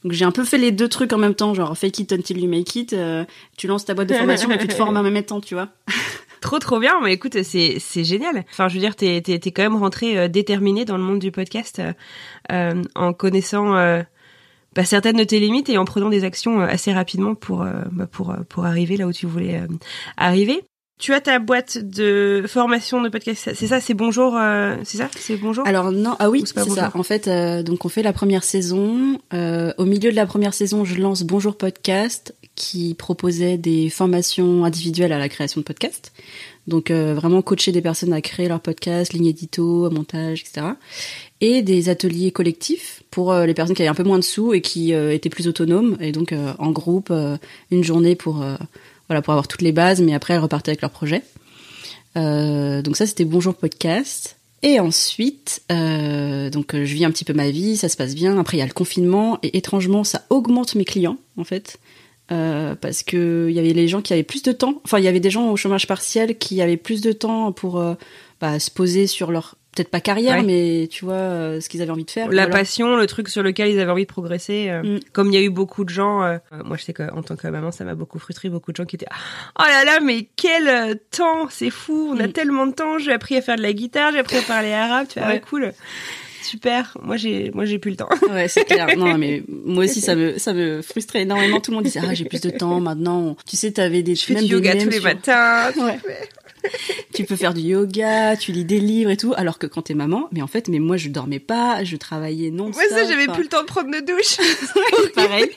Donc 0.03 0.13
j'ai 0.13 0.25
un 0.25 0.31
peu 0.31 0.43
fait 0.43 0.57
les 0.57 0.71
deux 0.71 0.87
trucs 0.89 1.13
en 1.13 1.17
même 1.17 1.35
temps, 1.35 1.53
genre 1.53 1.77
fake 1.77 1.99
it 1.99 2.11
until 2.11 2.39
you 2.39 2.49
make 2.49 2.75
it. 2.75 2.93
euh, 2.93 3.23
tu 3.55 3.67
lances 3.67 3.85
ta 3.85 3.93
boîte 3.93 4.09
de 4.09 4.15
formation 4.15 4.49
et 4.51 4.57
tu 4.57 4.67
te 4.67 4.73
formes 4.73 4.97
en 4.97 5.03
même 5.03 5.23
temps, 5.23 5.39
tu 5.41 5.53
vois. 5.53 5.69
Trop 6.41 6.57
trop 6.57 6.79
bien, 6.79 6.99
mais 7.03 7.13
écoute, 7.13 7.43
c'est 7.43 7.77
c'est 7.79 8.03
génial. 8.03 8.43
Enfin, 8.51 8.67
je 8.67 8.73
veux 8.73 8.79
dire, 8.79 8.95
t'es 8.95 9.21
t'es 9.21 9.37
t'es 9.37 9.51
quand 9.51 9.61
même 9.61 9.75
rentré 9.75 10.17
euh, 10.17 10.27
déterminé 10.27 10.85
dans 10.85 10.97
le 10.97 11.03
monde 11.03 11.19
du 11.19 11.31
podcast 11.31 11.79
euh, 11.79 11.93
euh, 12.51 12.81
en 12.95 13.13
connaissant 13.13 13.75
euh, 13.75 14.01
bah, 14.75 14.83
certaines 14.83 15.17
de 15.17 15.23
tes 15.23 15.39
limites 15.39 15.69
et 15.69 15.77
en 15.77 15.85
prenant 15.85 16.09
des 16.09 16.23
actions 16.23 16.59
euh, 16.59 16.65
assez 16.65 16.91
rapidement 16.91 17.35
pour 17.35 17.61
euh, 17.61 17.83
bah, 17.91 18.07
pour 18.07 18.35
pour 18.49 18.65
arriver 18.65 18.97
là 18.97 19.05
où 19.05 19.13
tu 19.13 19.27
voulais 19.27 19.61
arriver. 20.17 20.63
Tu 21.01 21.15
as 21.15 21.21
ta 21.21 21.39
boîte 21.39 21.79
de 21.79 22.43
formation 22.47 23.01
de 23.01 23.09
podcast, 23.09 23.49
c'est 23.55 23.65
ça, 23.65 23.81
c'est 23.81 23.95
bonjour, 23.95 24.37
euh, 24.37 24.75
c'est 24.83 24.99
ça, 24.99 25.09
c'est 25.17 25.35
bonjour. 25.35 25.65
Alors 25.65 25.91
non, 25.91 26.15
ah 26.19 26.29
oui, 26.29 26.43
Ou 26.43 26.45
c'est 26.45 26.69
ça. 26.69 26.91
En 26.93 27.01
fait, 27.01 27.27
euh, 27.27 27.63
donc 27.63 27.85
on 27.85 27.89
fait 27.89 28.03
la 28.03 28.13
première 28.13 28.43
saison. 28.43 29.19
Euh, 29.33 29.73
au 29.79 29.85
milieu 29.85 30.11
de 30.11 30.15
la 30.15 30.27
première 30.27 30.53
saison, 30.53 30.85
je 30.85 31.01
lance 31.01 31.23
Bonjour 31.23 31.57
Podcast, 31.57 32.35
qui 32.61 32.93
proposait 32.93 33.57
des 33.57 33.89
formations 33.89 34.65
individuelles 34.65 35.13
à 35.13 35.17
la 35.17 35.29
création 35.29 35.61
de 35.61 35.65
podcasts. 35.65 36.13
Donc 36.67 36.91
euh, 36.91 37.15
vraiment 37.15 37.41
coacher 37.41 37.71
des 37.71 37.81
personnes 37.81 38.13
à 38.13 38.21
créer 38.21 38.47
leur 38.47 38.59
podcast, 38.59 39.13
ligne 39.13 39.25
édito, 39.25 39.89
montage, 39.89 40.41
etc. 40.41 40.67
Et 41.41 41.63
des 41.63 41.89
ateliers 41.89 42.29
collectifs 42.29 43.01
pour 43.09 43.31
euh, 43.31 43.47
les 43.47 43.55
personnes 43.55 43.75
qui 43.75 43.81
avaient 43.81 43.89
un 43.89 43.95
peu 43.95 44.03
moins 44.03 44.19
de 44.19 44.23
sous 44.23 44.53
et 44.53 44.61
qui 44.61 44.93
euh, 44.93 45.11
étaient 45.11 45.31
plus 45.31 45.47
autonomes. 45.47 45.97
Et 46.01 46.11
donc 46.11 46.35
en 46.59 46.69
groupe, 46.69 47.11
une 47.71 47.83
journée 47.83 48.15
pour 48.15 48.45
voilà 49.09 49.23
pour 49.23 49.33
avoir 49.33 49.47
toutes 49.47 49.63
les 49.63 49.71
bases, 49.71 49.99
mais 49.99 50.13
après 50.13 50.35
elles 50.35 50.39
repartaient 50.39 50.69
avec 50.69 50.81
leur 50.81 50.91
projet. 50.91 51.23
Donc 52.15 52.95
ça 52.95 53.07
c'était 53.07 53.25
Bonjour 53.25 53.55
Podcast. 53.55 54.37
Et 54.61 54.79
ensuite, 54.79 55.63
donc 55.69 56.75
je 56.75 56.93
vis 56.93 57.05
un 57.05 57.11
petit 57.11 57.25
peu 57.25 57.33
ma 57.33 57.49
vie, 57.49 57.75
ça 57.75 57.89
se 57.89 57.97
passe 57.97 58.13
bien. 58.13 58.37
Après 58.37 58.57
il 58.57 58.59
y 58.59 58.63
a 58.63 58.67
le 58.67 58.73
confinement 58.73 59.39
et 59.41 59.57
étrangement 59.57 60.03
ça 60.03 60.21
augmente 60.29 60.75
mes 60.75 60.85
clients 60.85 61.17
en 61.37 61.43
fait. 61.43 61.79
Euh, 62.31 62.75
parce 62.75 63.03
que 63.03 63.47
il 63.49 63.55
y 63.55 63.59
avait 63.59 63.73
les 63.73 63.87
gens 63.89 64.01
qui 64.01 64.13
avaient 64.13 64.23
plus 64.23 64.41
de 64.43 64.51
temps. 64.53 64.81
Enfin, 64.85 64.99
il 64.99 65.03
y 65.03 65.07
avait 65.07 65.19
des 65.19 65.29
gens 65.29 65.49
au 65.51 65.57
chômage 65.57 65.85
partiel 65.87 66.37
qui 66.37 66.61
avaient 66.61 66.77
plus 66.77 67.01
de 67.01 67.11
temps 67.11 67.51
pour 67.51 67.79
euh, 67.79 67.95
bah, 68.39 68.57
se 68.59 68.71
poser 68.71 69.05
sur 69.07 69.31
leur 69.31 69.55
peut-être 69.75 69.89
pas 69.89 70.01
carrière, 70.01 70.37
Ouais. 70.37 70.43
mais 70.43 70.87
tu 70.89 71.05
vois 71.05 71.13
euh, 71.13 71.61
ce 71.61 71.69
qu'ils 71.69 71.81
avaient 71.81 71.91
envie 71.91 72.03
de 72.03 72.11
faire. 72.11 72.29
la 72.29 72.47
passion, 72.47 72.97
le 72.97 73.07
truc 73.07 73.29
sur 73.29 73.41
lequel 73.41 73.69
ils 73.71 73.79
avaient 73.79 73.91
envie 73.91 74.03
de 74.03 74.11
progresser. 74.11 74.69
Mm. 74.83 74.99
Comme 75.13 75.27
il 75.29 75.33
y 75.33 75.37
a 75.37 75.41
eu 75.41 75.49
beaucoup 75.49 75.83
de 75.85 75.89
gens, 75.89 76.19
moi 76.65 76.75
je 76.77 76.83
sais 76.83 76.93
qu'en 76.93 77.21
tant 77.21 77.35
que 77.37 77.47
maman, 77.47 77.71
ça 77.71 77.83
m'a 77.85 77.95
beaucoup 77.95 78.19
frustré, 78.19 78.49
beaucoup 78.49 78.71
de 78.73 78.77
gens 78.77 78.85
qui 78.85 78.97
étaient 78.97 79.07
oh 79.59 79.63
là 79.65 79.83
là, 79.85 79.99
mais 80.01 80.27
quel 80.35 80.99
temps, 81.11 81.47
c'est 81.49 81.69
fou, 81.69 82.11
on 82.13 82.19
a 82.19 82.27
Mm. 82.27 82.31
tellement 82.33 82.65
de 82.67 82.73
temps. 82.73 82.97
J'ai 82.97 83.13
appris 83.13 83.37
à 83.37 83.41
faire 83.41 83.55
de 83.57 83.61
la 83.61 83.71
guitare, 83.73 84.11
j'ai 84.11 84.19
appris 84.19 84.37
à 84.37 84.41
parler 84.41 84.73
arabe. 84.73 85.07
Tu 85.09 85.19
vois, 85.19 85.29
ouais, 85.29 85.41
cool, 85.41 85.71
super. 86.43 86.97
Moi 87.01 87.17
j'ai, 87.17 87.51
moi 87.53 87.65
j'ai 87.65 87.79
plus 87.79 87.91
le 87.91 87.97
temps. 87.97 88.09
Ouais, 88.29 88.47
c'est 88.47 88.65
clair. 88.65 88.87
Non, 88.97 89.17
mais 89.17 89.43
moi 89.47 89.85
aussi, 89.85 90.01
ça 90.01 90.15
me, 90.15 90.37
ça 90.37 90.53
me 90.53 90.81
frustrait 90.81 91.21
énormément. 91.21 91.59
Tout 91.59 91.71
le 91.71 91.75
monde 91.75 91.85
disait, 91.85 92.01
ah, 92.07 92.13
j'ai 92.13 92.25
plus 92.25 92.41
de 92.41 92.49
temps 92.49 92.79
maintenant. 92.79 93.35
Tu 93.47 93.55
sais, 93.57 93.71
t'avais 93.71 94.03
des, 94.03 94.15
Je 94.15 94.25
fais 94.25 94.35
du 94.35 94.45
yoga 94.45 94.75
tous 94.75 94.89
les 94.89 94.95
sur- 94.95 95.03
matins. 95.03 95.71
Ouais. 95.77 95.99
tu 97.13 97.25
peux 97.25 97.35
faire 97.35 97.53
du 97.53 97.61
yoga, 97.61 98.35
tu 98.37 98.51
lis 98.51 98.65
des 98.65 98.79
livres 98.79 99.09
et 99.09 99.17
tout, 99.17 99.33
alors 99.35 99.57
que 99.57 99.67
quand 99.67 99.83
t'es 99.83 99.93
maman, 99.93 100.27
mais 100.31 100.41
en 100.41 100.47
fait, 100.47 100.67
mais 100.67 100.79
moi, 100.79 100.97
je 100.97 101.09
dormais 101.09 101.39
pas, 101.39 101.83
je 101.83 101.95
travaillais 101.97 102.51
non 102.51 102.65
Moi 102.65 102.83
ça, 102.89 103.05
j'avais 103.05 103.27
plus 103.27 103.43
le 103.43 103.49
temps 103.49 103.61
de 103.61 103.67
prendre 103.67 103.89
de 103.91 103.99
douche. 104.05 104.37
pareil. 105.15 105.49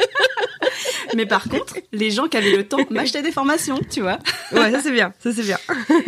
mais 1.16 1.26
par 1.26 1.48
contre, 1.48 1.76
les 1.92 2.10
gens 2.10 2.28
qui 2.28 2.36
avaient 2.36 2.56
le 2.56 2.66
temps 2.66 2.78
m'achetaient 2.90 3.22
des 3.22 3.32
formations, 3.32 3.78
tu 3.90 4.00
vois. 4.00 4.18
ouais, 4.52 4.70
ça 4.70 4.80
c'est 4.82 4.92
bien, 4.92 5.12
ça 5.22 5.32
c'est 5.32 5.42
bien. 5.42 5.58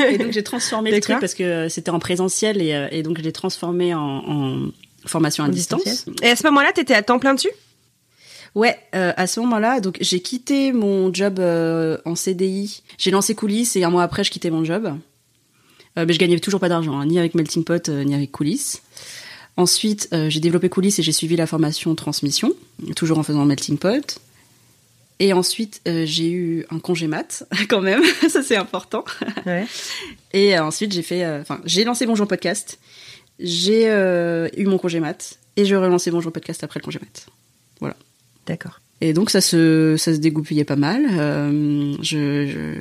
Et 0.09 0.19
donc, 0.19 0.33
j'ai 0.33 0.43
transformé 0.43 0.91
le 0.91 1.01
truc 1.01 1.19
parce 1.21 1.35
que 1.35 1.69
c'était 1.69 1.91
en 1.91 1.99
présentiel 1.99 2.61
et, 2.63 2.75
euh, 2.75 2.89
et 2.91 3.03
donc, 3.03 3.19
je 3.19 3.23
l'ai 3.23 3.33
transformé 3.33 3.95
en, 3.95 4.01
en 4.01 4.71
formation 5.05 5.45
à 5.45 5.49
distance. 5.49 6.07
Et 6.23 6.31
à 6.31 6.37
ce 6.37 6.45
moment-là, 6.45 6.73
t'étais 6.73 6.95
à 6.95 7.03
temps 7.03 7.19
plein 7.19 7.35
dessus? 7.35 7.51
Ouais, 8.57 8.79
euh, 8.95 9.13
à 9.19 9.27
ce 9.27 9.39
moment-là, 9.41 9.81
donc 9.81 9.99
j'ai 10.01 10.21
quitté 10.21 10.73
mon 10.73 11.13
job 11.13 11.39
euh, 11.41 11.99
en 12.07 12.15
CDI. 12.15 12.83
J'ai 12.97 13.11
lancé 13.11 13.35
Coulisses 13.35 13.77
et 13.77 13.85
un 13.85 13.91
mois 13.91 14.03
après, 14.03 14.25
je 14.25 14.31
quittais 14.31 14.49
mon 14.49 14.65
job. 14.65 14.99
Euh, 15.99 16.07
mais 16.09 16.15
je 16.15 16.19
gagnais 16.19 16.39
toujours 16.39 16.59
pas 16.59 16.71
d'argent, 16.71 16.99
hein, 16.99 17.05
ni 17.05 17.19
avec 17.19 17.35
Melting 17.35 17.65
Pot, 17.65 17.91
ni 17.91 18.15
avec 18.15 18.33
Coulisses. 18.33 18.83
Ensuite, 19.59 20.09
j'ai 20.29 20.41
développé 20.41 20.71
Coulisses 20.71 20.99
et 20.99 21.03
j'ai 21.03 21.13
suivi 21.13 21.37
la 21.37 21.47
formation 21.47 21.95
Transmission, 21.95 22.55
toujours 22.95 23.19
en 23.19 23.23
faisant 23.23 23.45
Melting 23.45 23.77
Pot. 23.77 24.21
Et 25.19 25.35
ensuite, 25.35 25.83
j'ai 25.85 26.31
eu 26.31 26.65
un 26.71 26.79
congé 26.79 27.09
mat, 27.09 27.47
quand 27.69 27.83
même, 27.83 28.03
ça 28.31 28.43
c'est 28.43 28.57
important. 28.57 29.05
Ouais. 29.45 29.67
Et 30.33 30.59
ensuite, 30.59 30.93
j'ai 30.93 31.03
fait, 31.03 31.27
enfin, 31.27 31.61
j'ai 31.67 31.85
lancé 31.85 32.07
Bonjour 32.07 32.27
Podcast. 32.27 32.79
J'ai 33.39 33.87
eu 33.87 34.67
mon 34.67 34.79
congé 34.79 35.01
mat 35.01 35.39
et 35.57 35.67
j'ai 35.67 35.77
relancé 35.77 36.11
Bonjour 36.11 36.33
Podcast 36.33 36.65
après 36.65 36.81
le 36.81 36.85
congé 36.85 36.99
mat. 36.99 37.27
D'accord. 38.47 38.81
Et 39.03 39.13
donc 39.13 39.29
ça 39.29 39.43
se 39.43 39.97
ça 39.99 40.15
se 40.15 40.19
dégoupillait 40.19 40.65
pas 40.65 40.77
mal. 40.77 41.07
Euh, 41.11 41.95
je 42.01 42.79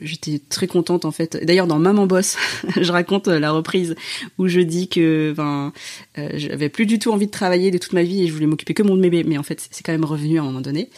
j'étais 0.00 0.40
très 0.48 0.66
contente 0.66 1.04
en 1.04 1.10
fait. 1.10 1.38
D'ailleurs 1.44 1.66
dans 1.66 1.78
Maman 1.78 2.06
Boss, 2.06 2.38
je 2.80 2.90
raconte 2.90 3.28
la 3.28 3.52
reprise 3.52 3.94
où 4.38 4.48
je 4.48 4.60
dis 4.60 4.88
que 4.88 5.34
ben 5.36 5.72
euh, 6.16 6.30
j'avais 6.34 6.70
plus 6.70 6.86
du 6.86 6.98
tout 6.98 7.12
envie 7.12 7.26
de 7.26 7.30
travailler 7.30 7.70
de 7.70 7.76
toute 7.76 7.92
ma 7.92 8.02
vie 8.02 8.22
et 8.22 8.26
je 8.26 8.32
voulais 8.32 8.46
m'occuper 8.46 8.72
que 8.72 8.82
mon 8.82 8.96
bébé. 8.96 9.22
Mais 9.24 9.36
en 9.36 9.42
fait 9.42 9.68
c'est 9.70 9.84
quand 9.84 9.92
même 9.92 10.06
revenu 10.06 10.38
à 10.38 10.42
un 10.42 10.46
moment 10.46 10.62
donné. 10.62 10.88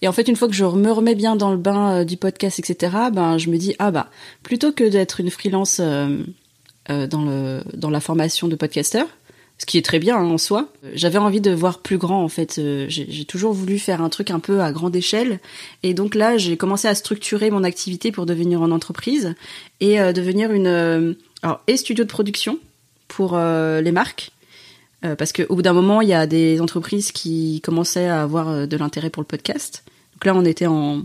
Et 0.00 0.08
en 0.08 0.12
fait 0.12 0.28
une 0.28 0.36
fois 0.36 0.48
que 0.48 0.54
je 0.54 0.64
me 0.64 0.90
remets 0.90 1.14
bien 1.14 1.36
dans 1.36 1.50
le 1.50 1.58
bain 1.58 1.98
euh, 1.98 2.04
du 2.04 2.16
podcast 2.16 2.58
etc. 2.58 2.96
Ben 3.12 3.36
je 3.36 3.50
me 3.50 3.58
dis 3.58 3.74
ah 3.78 3.90
bah 3.90 4.08
plutôt 4.42 4.72
que 4.72 4.84
d'être 4.84 5.20
une 5.20 5.30
freelance 5.30 5.78
dans 5.78 6.24
le 6.88 7.62
dans 7.74 7.90
la 7.90 8.00
formation 8.00 8.48
de 8.48 8.56
podcasteur 8.56 9.06
ce 9.62 9.66
qui 9.66 9.78
est 9.78 9.82
très 9.82 10.00
bien 10.00 10.16
hein, 10.16 10.24
en 10.24 10.38
soi. 10.38 10.68
J'avais 10.92 11.18
envie 11.18 11.40
de 11.40 11.52
voir 11.52 11.78
plus 11.78 11.96
grand 11.96 12.24
en 12.24 12.28
fait. 12.28 12.58
Euh, 12.58 12.86
J'ai 12.88 13.24
toujours 13.24 13.52
voulu 13.52 13.78
faire 13.78 14.02
un 14.02 14.08
truc 14.08 14.32
un 14.32 14.40
peu 14.40 14.60
à 14.60 14.72
grande 14.72 14.96
échelle. 14.96 15.38
Et 15.84 15.94
donc 15.94 16.16
là, 16.16 16.36
j'ai 16.36 16.56
commencé 16.56 16.88
à 16.88 16.96
structurer 16.96 17.50
mon 17.52 17.62
activité 17.62 18.10
pour 18.10 18.26
devenir 18.26 18.60
en 18.60 18.72
entreprise 18.72 19.34
et 19.78 20.00
euh, 20.00 20.12
devenir 20.12 20.50
une 20.52 20.66
euh, 20.66 21.14
alors 21.42 21.60
et 21.68 21.76
studio 21.76 22.02
de 22.02 22.08
production 22.10 22.58
pour 23.06 23.36
les 23.36 23.92
marques. 23.92 24.30
Parce 25.18 25.32
qu'au 25.32 25.56
bout 25.56 25.62
d'un 25.62 25.74
moment, 25.74 26.00
il 26.00 26.08
y 26.08 26.14
a 26.14 26.26
des 26.26 26.60
entreprises 26.60 27.12
qui 27.12 27.60
commençaient 27.62 28.06
à 28.06 28.22
avoir 28.22 28.66
de 28.66 28.76
l'intérêt 28.76 29.10
pour 29.10 29.20
le 29.20 29.26
podcast. 29.26 29.84
Donc 30.14 30.24
là, 30.24 30.34
on 30.34 30.46
était 30.46 30.66
en 30.66 31.02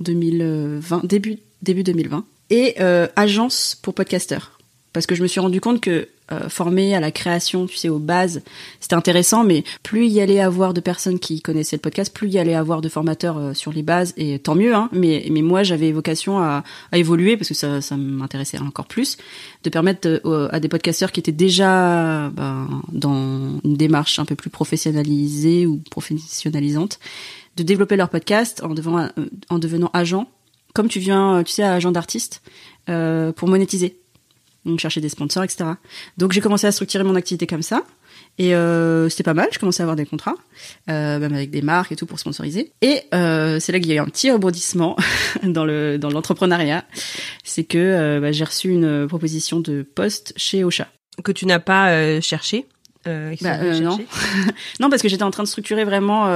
2020, 0.00 1.04
début 1.04 1.38
début 1.62 1.84
2020, 1.84 2.24
et 2.50 2.80
agence 3.14 3.78
pour 3.80 3.94
podcasteurs. 3.94 4.58
Parce 4.92 5.06
que 5.06 5.14
je 5.14 5.22
me 5.22 5.28
suis 5.28 5.38
rendu 5.38 5.60
compte 5.60 5.80
que 5.80 6.08
euh, 6.32 6.48
formé 6.48 6.94
à 6.94 7.00
la 7.00 7.10
création, 7.10 7.66
tu 7.66 7.76
sais, 7.76 7.90
aux 7.90 7.98
bases. 7.98 8.40
C'était 8.80 8.94
intéressant, 8.94 9.44
mais 9.44 9.62
plus 9.82 10.06
il 10.06 10.12
y 10.12 10.22
allait 10.22 10.40
avoir 10.40 10.72
de 10.72 10.80
personnes 10.80 11.18
qui 11.18 11.42
connaissaient 11.42 11.76
le 11.76 11.82
podcast, 11.82 12.14
plus 12.14 12.28
il 12.28 12.32
y 12.32 12.38
allait 12.38 12.54
avoir 12.54 12.80
de 12.80 12.88
formateurs 12.88 13.36
euh, 13.36 13.52
sur 13.52 13.74
les 13.74 13.82
bases, 13.82 14.14
et 14.16 14.38
tant 14.38 14.54
mieux. 14.54 14.74
Hein, 14.74 14.88
mais, 14.90 15.26
mais 15.30 15.42
moi, 15.42 15.64
j'avais 15.64 15.92
vocation 15.92 16.38
à, 16.38 16.64
à, 16.92 16.96
évoluer 16.96 17.36
parce 17.36 17.48
que 17.48 17.54
ça, 17.54 17.82
ça 17.82 17.98
m'intéressait 17.98 18.58
encore 18.58 18.86
plus, 18.86 19.18
de 19.64 19.68
permettre 19.68 20.22
euh, 20.24 20.48
à 20.50 20.60
des 20.60 20.68
podcasteurs 20.68 21.12
qui 21.12 21.20
étaient 21.20 21.30
déjà 21.30 22.30
ben, 22.30 22.68
dans 22.90 23.60
une 23.62 23.76
démarche 23.76 24.18
un 24.18 24.24
peu 24.24 24.34
plus 24.34 24.48
professionnalisée 24.48 25.66
ou 25.66 25.82
professionnalisante, 25.90 27.00
de 27.58 27.62
développer 27.62 27.96
leur 27.96 28.08
podcast 28.08 28.62
en 28.64 28.72
devenant, 28.72 29.10
en 29.50 29.58
devenant 29.58 29.90
agent, 29.92 30.26
comme 30.72 30.88
tu 30.88 31.00
viens, 31.00 31.42
tu 31.44 31.52
sais, 31.52 31.64
agent 31.64 31.92
d'artiste, 31.92 32.40
pour 32.86 33.48
monétiser 33.48 33.98
donc 34.64 34.80
chercher 34.80 35.00
des 35.00 35.08
sponsors, 35.08 35.44
etc. 35.44 35.70
Donc 36.18 36.32
j'ai 36.32 36.40
commencé 36.40 36.66
à 36.66 36.72
structurer 36.72 37.04
mon 37.04 37.14
activité 37.14 37.46
comme 37.46 37.62
ça. 37.62 37.84
Et 38.36 38.54
euh, 38.54 39.08
c'était 39.08 39.22
pas 39.22 39.34
mal, 39.34 39.48
je 39.52 39.60
commençais 39.60 39.82
à 39.82 39.84
avoir 39.84 39.94
des 39.94 40.06
contrats, 40.06 40.34
euh, 40.90 41.20
même 41.20 41.34
avec 41.34 41.50
des 41.50 41.62
marques 41.62 41.92
et 41.92 41.96
tout 41.96 42.06
pour 42.06 42.18
sponsoriser. 42.18 42.72
Et 42.82 43.02
euh, 43.14 43.60
c'est 43.60 43.70
là 43.70 43.78
qu'il 43.78 43.88
y 43.88 43.92
a 43.92 43.96
eu 43.96 44.00
un 44.00 44.06
petit 44.06 44.30
rebondissement 44.30 44.96
dans 45.44 45.64
le 45.64 45.98
dans 45.98 46.10
l'entrepreneuriat, 46.10 46.84
c'est 47.44 47.64
que 47.64 48.18
bah, 48.18 48.32
j'ai 48.32 48.44
reçu 48.44 48.70
une 48.70 49.06
proposition 49.06 49.60
de 49.60 49.82
poste 49.82 50.32
chez 50.36 50.64
Ocha. 50.64 50.88
Que 51.22 51.30
tu 51.30 51.46
n'as 51.46 51.60
pas 51.60 52.20
cherché 52.20 52.66
euh, 53.06 53.36
bah, 53.42 53.58
non, 53.80 53.98
non 54.80 54.88
parce 54.88 55.02
que 55.02 55.08
j'étais 55.08 55.22
en 55.22 55.30
train 55.30 55.42
de 55.42 55.48
structurer 55.48 55.84
vraiment. 55.84 56.26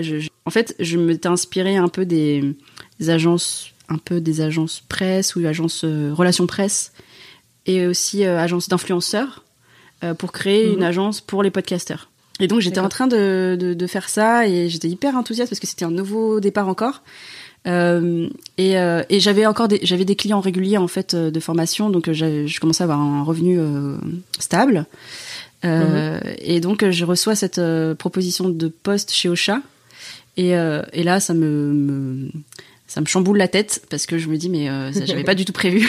Je, 0.00 0.26
en 0.46 0.50
fait, 0.50 0.74
je 0.78 0.96
m'étais 0.96 1.28
inspirée 1.28 1.76
un 1.76 1.88
peu 1.88 2.06
des, 2.06 2.54
des, 2.98 3.10
agences, 3.10 3.72
un 3.88 3.98
peu 3.98 4.20
des 4.20 4.40
agences 4.40 4.82
presse 4.88 5.36
ou 5.36 5.44
agences 5.44 5.84
relations 5.84 6.46
presse 6.46 6.92
et 7.66 7.86
aussi 7.86 8.24
euh, 8.24 8.38
agence 8.38 8.68
d'influenceurs 8.68 9.44
euh, 10.04 10.14
pour 10.14 10.32
créer 10.32 10.66
une 10.66 10.80
mhm. 10.80 10.82
agence 10.82 11.20
pour 11.20 11.42
les 11.42 11.50
podcasters. 11.50 12.08
Et 12.40 12.48
donc 12.48 12.60
j'étais 12.60 12.80
en 12.80 12.88
train 12.88 13.06
de, 13.06 13.56
de, 13.60 13.74
de, 13.74 13.86
faire 13.86 14.08
ça 14.08 14.48
et 14.48 14.68
j'étais 14.68 14.88
hyper 14.88 15.14
enthousiaste 15.16 15.50
parce 15.50 15.60
que 15.60 15.66
c'était 15.66 15.84
un 15.84 15.90
nouveau 15.90 16.40
départ 16.40 16.68
encore. 16.68 17.02
Euh, 17.66 18.28
et, 18.58 18.76
euh, 18.78 19.02
et 19.08 19.20
j'avais 19.20 19.46
encore 19.46 19.68
des, 19.68 19.78
j'avais 19.82 20.04
des 20.04 20.16
clients 20.16 20.40
réguliers 20.40 20.78
en 20.78 20.88
fait 20.88 21.14
de 21.14 21.40
formation, 21.40 21.90
donc 21.90 22.10
je 22.10 22.60
commençais 22.60 22.82
à 22.82 22.86
avoir 22.86 22.98
un 22.98 23.22
revenu 23.22 23.58
euh, 23.58 23.96
stable. 24.38 24.86
Mhm. 25.64 26.20
Et 26.38 26.58
donc 26.58 26.88
je 26.88 27.04
reçois 27.04 27.36
cette 27.36 27.60
proposition 27.98 28.48
de 28.48 28.66
poste 28.66 29.12
chez 29.12 29.28
Ocha 29.28 29.60
et, 30.36 30.48
et 30.48 31.02
là 31.04 31.20
ça 31.20 31.34
me, 31.34 31.72
me, 31.72 32.30
ça 32.88 33.00
me 33.00 33.06
chamboule 33.06 33.38
la 33.38 33.46
tête 33.46 33.86
parce 33.88 34.06
que 34.06 34.18
je 34.18 34.28
me 34.28 34.36
dis 34.36 34.48
mais 34.48 34.68
j'avais 35.06 35.22
pas 35.24 35.36
du 35.36 35.44
tout 35.44 35.52
prévu 35.52 35.88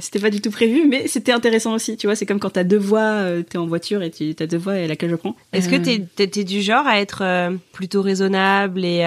c'était 0.00 0.18
pas 0.18 0.30
du 0.30 0.40
tout 0.40 0.50
prévu, 0.50 0.86
mais 0.88 1.08
c'était 1.08 1.32
intéressant 1.32 1.74
aussi. 1.74 1.96
Tu 1.96 2.06
vois, 2.06 2.16
c'est 2.16 2.26
comme 2.26 2.40
quand 2.40 2.50
t'as 2.50 2.64
deux 2.64 2.78
voix, 2.78 3.00
euh, 3.00 3.42
t'es 3.42 3.58
en 3.58 3.66
voiture 3.66 4.02
et 4.02 4.10
tu 4.10 4.34
as 4.38 4.46
deux 4.46 4.58
voix 4.58 4.78
et 4.78 4.86
laquelle 4.86 5.10
je 5.10 5.16
prends. 5.16 5.36
Est-ce 5.52 5.68
que 5.68 5.76
euh. 5.76 5.98
t'es 6.16 6.40
es, 6.40 6.44
du 6.44 6.62
genre 6.62 6.86
à 6.86 7.00
être 7.00 7.22
euh, 7.22 7.50
plutôt 7.72 8.02
raisonnable 8.02 8.84
et 8.84 9.02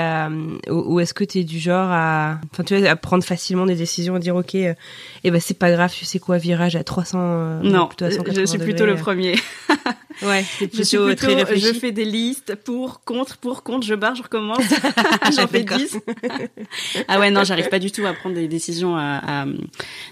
ou, 0.70 1.00
est-ce 1.00 1.14
que 1.14 1.24
t'es 1.24 1.44
du 1.44 1.60
genre 1.60 1.90
à, 1.92 2.40
enfin 2.52 2.64
tu 2.64 2.78
vois, 2.78 2.90
à 2.90 2.96
prendre 2.96 3.24
facilement 3.24 3.66
des 3.66 3.76
décisions, 3.76 4.16
à 4.16 4.20
dire 4.20 4.36
ok, 4.36 4.56
et 4.56 4.76
eh 5.24 5.32
ben 5.32 5.40
c'est 5.40 5.58
pas 5.58 5.72
grave, 5.72 5.94
tu 5.96 6.06
sais 6.06 6.20
quoi, 6.20 6.38
virage 6.38 6.76
à 6.76 6.84
300. 6.84 7.62
non, 7.64 7.88
plutôt 7.88 8.06
à 8.06 8.10
je 8.10 8.46
suis 8.46 8.60
plutôt 8.60 8.86
le 8.86 8.96
premier. 8.96 9.36
ouais, 10.22 10.44
c'est 10.60 10.68
plutôt, 10.68 10.78
je 10.78 10.84
suis 10.84 10.98
plutôt 10.98 11.16
très 11.16 11.34
réfléchi. 11.36 11.68
Je 11.68 11.80
fais 11.80 11.92
des 11.92 12.06
listes 12.06 12.56
pour, 12.56 13.04
contre, 13.04 13.38
pour, 13.38 13.64
contre, 13.64 13.86
je 13.86 13.96
barre, 13.96 14.16
je 14.16 14.24
recommence. 14.24 14.64
J'en 15.36 15.48
fais 15.48 15.64
10. 15.64 15.98
ah 17.08 17.20
ouais, 17.20 17.32
non, 17.32 17.44
j'arrive 17.44 17.70
pas 17.70 17.80
du 17.80 17.92
tout 17.92 18.06
à 18.06 18.14
prendre 18.14 18.36
des 18.36 18.48
décisions 18.48 18.96
à, 18.96 19.22
à 19.26 19.46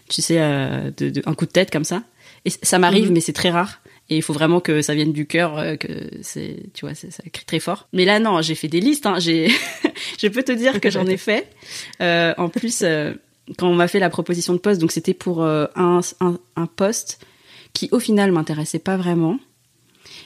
tu 0.09 0.21
sais, 0.23 0.37
de, 0.37 1.21
un 1.25 1.33
coup 1.33 1.45
de 1.45 1.51
tête 1.51 1.71
comme 1.71 1.83
ça. 1.83 2.03
Et 2.45 2.49
ça 2.49 2.79
m'arrive, 2.79 3.07
mhm. 3.07 3.13
mais 3.13 3.19
c'est 3.21 3.33
très 3.33 3.49
rare. 3.49 3.79
Et 4.09 4.17
il 4.17 4.21
faut 4.21 4.33
vraiment 4.33 4.59
que 4.59 4.81
ça 4.81 4.93
vienne 4.93 5.13
du 5.13 5.25
cœur, 5.25 5.57
euh, 5.57 5.75
que 5.75 5.87
c'est, 6.21 6.57
tu 6.73 6.85
vois, 6.85 6.93
ça 6.93 7.07
crie 7.31 7.45
très 7.45 7.59
fort. 7.59 7.87
Mais 7.93 8.03
là, 8.03 8.19
non, 8.19 8.41
j'ai 8.41 8.55
fait 8.55 8.67
des 8.67 8.81
listes. 8.81 9.05
Hein, 9.05 9.19
j'ai, 9.19 9.47
je 10.19 10.27
peux 10.27 10.43
te 10.43 10.51
dire 10.51 10.81
que 10.81 10.89
j'en 10.89 11.05
ai 11.05 11.17
fait. 11.17 11.49
Euh, 12.01 12.33
en 12.37 12.49
plus, 12.49 12.81
euh, 12.83 13.13
quand 13.57 13.67
on 13.69 13.75
m'a 13.75 13.87
fait 13.87 13.99
la 13.99 14.09
proposition 14.09 14.53
de 14.53 14.59
poste, 14.59 14.81
donc 14.81 14.91
c'était 14.91 15.13
pour 15.13 15.43
un, 15.43 15.69
un, 15.75 16.39
un 16.55 16.65
poste 16.65 17.25
qui, 17.73 17.89
au 17.91 17.99
final, 17.99 18.31
m'intéressait 18.31 18.79
pas 18.79 18.97
vraiment. 18.97 19.39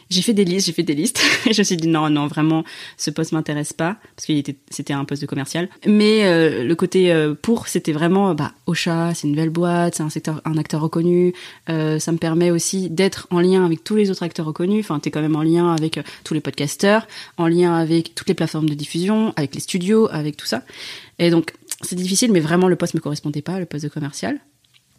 J'ai 0.10 0.22
fait 0.22 0.34
des 0.34 0.46
listes, 0.46 0.68
j'ai 0.68 0.74
fait 0.74 0.84
des 0.84 0.96
listes. 0.96 1.22
et 1.46 1.54
je 1.54 1.62
me 1.62 1.64
suis 1.64 1.78
dit 1.78 1.88
non, 1.88 2.10
non, 2.10 2.28
vraiment, 2.28 2.64
ce 2.98 3.10
poste 3.10 3.32
m'intéresse 3.32 3.74
pas 3.74 3.98
parce 4.16 4.30
était, 4.30 4.56
c'était 4.70 4.94
un 4.94 5.06
poste 5.06 5.22
de 5.22 5.28
commercial. 5.28 5.70
Mais 5.86 6.26
euh, 6.26 6.64
le 6.64 6.76
côté 6.76 7.12
euh, 7.12 7.34
pour, 7.34 7.68
c'était 7.68 7.92
vraiment, 7.92 8.34
bah, 8.34 8.54
Ocha, 8.66 9.14
c'est 9.14 9.28
une 9.28 9.36
belle 9.36 9.50
boîte, 9.50 9.96
c'est 9.96 10.04
un 10.04 10.10
secteur, 10.10 10.42
un 10.46 10.58
acteur 10.58 10.82
reconnu. 10.82 11.34
Euh, 11.70 12.00
ça 12.00 12.12
me 12.12 12.18
permet 12.18 12.52
aussi 12.52 12.90
d'être 12.90 13.28
en 13.32 13.40
lien 13.40 13.66
avec 13.66 13.84
tous 13.84 13.96
les 13.96 14.10
autres 14.12 14.24
acteurs 14.24 14.46
reconnus. 14.46 14.86
Enfin, 14.86 15.00
t'es 15.00 15.12
quand 15.12 15.22
même 15.22 15.36
en 15.36 15.44
lien 15.44 15.74
avec 15.74 16.00
tous 16.24 16.34
les 16.34 16.42
podcasteurs, 16.42 17.08
en 17.38 17.48
lien 17.48 17.76
avec 17.76 18.16
toutes 18.16 18.30
les 18.30 18.36
plateformes 18.36 18.70
de 18.70 18.76
diffusion, 18.76 19.34
avec 19.36 19.56
les 19.56 19.62
studios, 19.62 20.08
avec 20.12 20.38
tout 20.38 20.46
ça. 20.46 20.64
Et 21.20 21.30
donc, 21.30 21.54
c'est 21.82 21.96
difficile, 21.96 22.32
mais 22.32 22.40
vraiment, 22.40 22.68
le 22.68 22.76
poste 22.76 22.94
me 22.94 23.00
correspondait 23.00 23.42
pas, 23.42 23.60
le 23.60 23.66
poste 23.66 23.84
de 23.84 23.90
commercial. 23.90 24.40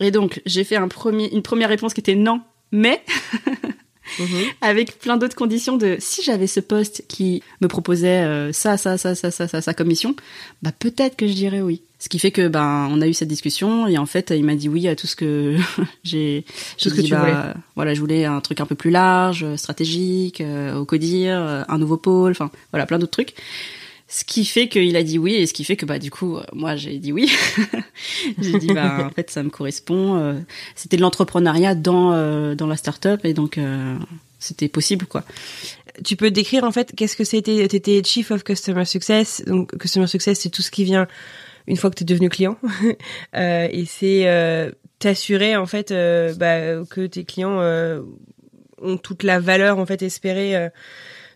Et 0.00 0.10
donc, 0.10 0.40
j'ai 0.46 0.64
fait 0.64 0.76
un 0.76 0.88
premier, 0.88 1.32
une 1.32 1.42
première 1.42 1.68
réponse 1.68 1.94
qui 1.94 2.00
était 2.00 2.14
non, 2.14 2.40
mais 2.70 3.02
Mhm. 4.18 4.26
avec 4.60 4.98
plein 4.98 5.16
d'autres 5.16 5.36
conditions 5.36 5.76
de 5.76 5.96
si 5.98 6.22
j'avais 6.22 6.46
ce 6.46 6.60
poste 6.60 7.04
qui 7.08 7.42
me 7.60 7.68
proposait 7.68 8.24
euh, 8.24 8.52
ça, 8.52 8.76
ça, 8.76 8.98
ça, 8.98 9.14
ça, 9.14 9.30
ça, 9.30 9.48
ça, 9.48 9.60
sa 9.60 9.74
commission, 9.74 10.14
bah 10.62 10.72
peut-être 10.78 11.16
que 11.16 11.26
je 11.26 11.32
dirais 11.32 11.60
oui. 11.60 11.82
Ce 12.00 12.08
qui 12.08 12.20
fait 12.20 12.30
que 12.30 12.46
ben 12.46 12.88
on 12.92 13.00
a 13.00 13.08
eu 13.08 13.12
cette 13.12 13.28
discussion 13.28 13.88
et 13.88 13.98
en 13.98 14.06
fait 14.06 14.30
il 14.30 14.44
m'a 14.44 14.54
dit 14.54 14.68
oui 14.68 14.86
à 14.86 14.94
tout 14.94 15.08
ce 15.08 15.16
que 15.16 15.56
j'ai 16.04 16.44
tout 16.80 16.90
ce 16.90 16.94
que 16.94 17.00
tu 17.00 17.10
bah, 17.10 17.20
voulais. 17.20 17.54
Voilà, 17.74 17.94
je 17.94 18.00
voulais 18.00 18.24
un 18.24 18.40
truc 18.40 18.60
un 18.60 18.66
peu 18.66 18.76
plus 18.76 18.90
large, 18.90 19.44
stratégique, 19.56 20.40
euh, 20.40 20.76
au 20.76 20.84
codir, 20.84 21.40
euh, 21.40 21.64
un 21.68 21.78
nouveau 21.78 21.96
pôle, 21.96 22.30
enfin 22.30 22.50
voilà 22.70 22.86
plein 22.86 22.98
d'autres 22.98 23.10
trucs. 23.10 23.34
Ce 24.10 24.24
qui 24.24 24.46
fait 24.46 24.68
qu'il 24.68 24.96
a 24.96 25.02
dit 25.02 25.18
oui 25.18 25.34
et 25.34 25.46
ce 25.46 25.52
qui 25.52 25.64
fait 25.64 25.76
que 25.76 25.84
bah 25.84 25.98
du 25.98 26.10
coup 26.10 26.38
moi 26.54 26.76
j'ai 26.76 26.98
dit 26.98 27.12
oui. 27.12 27.30
j'ai 28.40 28.58
dit 28.58 28.68
bah 28.68 29.04
en 29.06 29.10
fait 29.10 29.30
ça 29.30 29.42
me 29.42 29.50
correspond. 29.50 30.16
Euh, 30.16 30.32
c'était 30.74 30.96
de 30.96 31.02
l'entrepreneuriat 31.02 31.74
dans 31.74 32.14
euh, 32.14 32.54
dans 32.54 32.66
la 32.66 32.78
start-up 32.78 33.20
et 33.24 33.34
donc 33.34 33.58
euh, 33.58 33.98
c'était 34.38 34.68
possible 34.68 35.04
quoi. 35.04 35.24
Tu 36.04 36.16
peux 36.16 36.30
décrire 36.30 36.64
en 36.64 36.72
fait 36.72 36.94
qu'est-ce 36.96 37.16
que 37.16 37.24
c'était 37.24 37.68
T'étais 37.68 38.02
chief 38.02 38.30
of 38.30 38.44
customer 38.44 38.86
success. 38.86 39.42
Donc 39.46 39.76
customer 39.76 40.06
success 40.06 40.40
c'est 40.40 40.48
tout 40.48 40.62
ce 40.62 40.70
qui 40.70 40.84
vient 40.84 41.06
une 41.66 41.76
fois 41.76 41.90
que 41.90 41.96
tu 41.96 42.04
es 42.04 42.06
devenu 42.06 42.30
client 42.30 42.56
et 43.34 43.84
c'est 43.86 44.72
t'assurer 45.00 45.54
en 45.54 45.66
fait 45.66 45.92
bah, 46.38 46.82
que 46.88 47.06
tes 47.06 47.24
clients 47.24 47.60
ont 48.80 48.96
toute 48.96 49.22
la 49.22 49.38
valeur 49.38 49.78
en 49.78 49.84
fait 49.84 50.00
espérée 50.00 50.70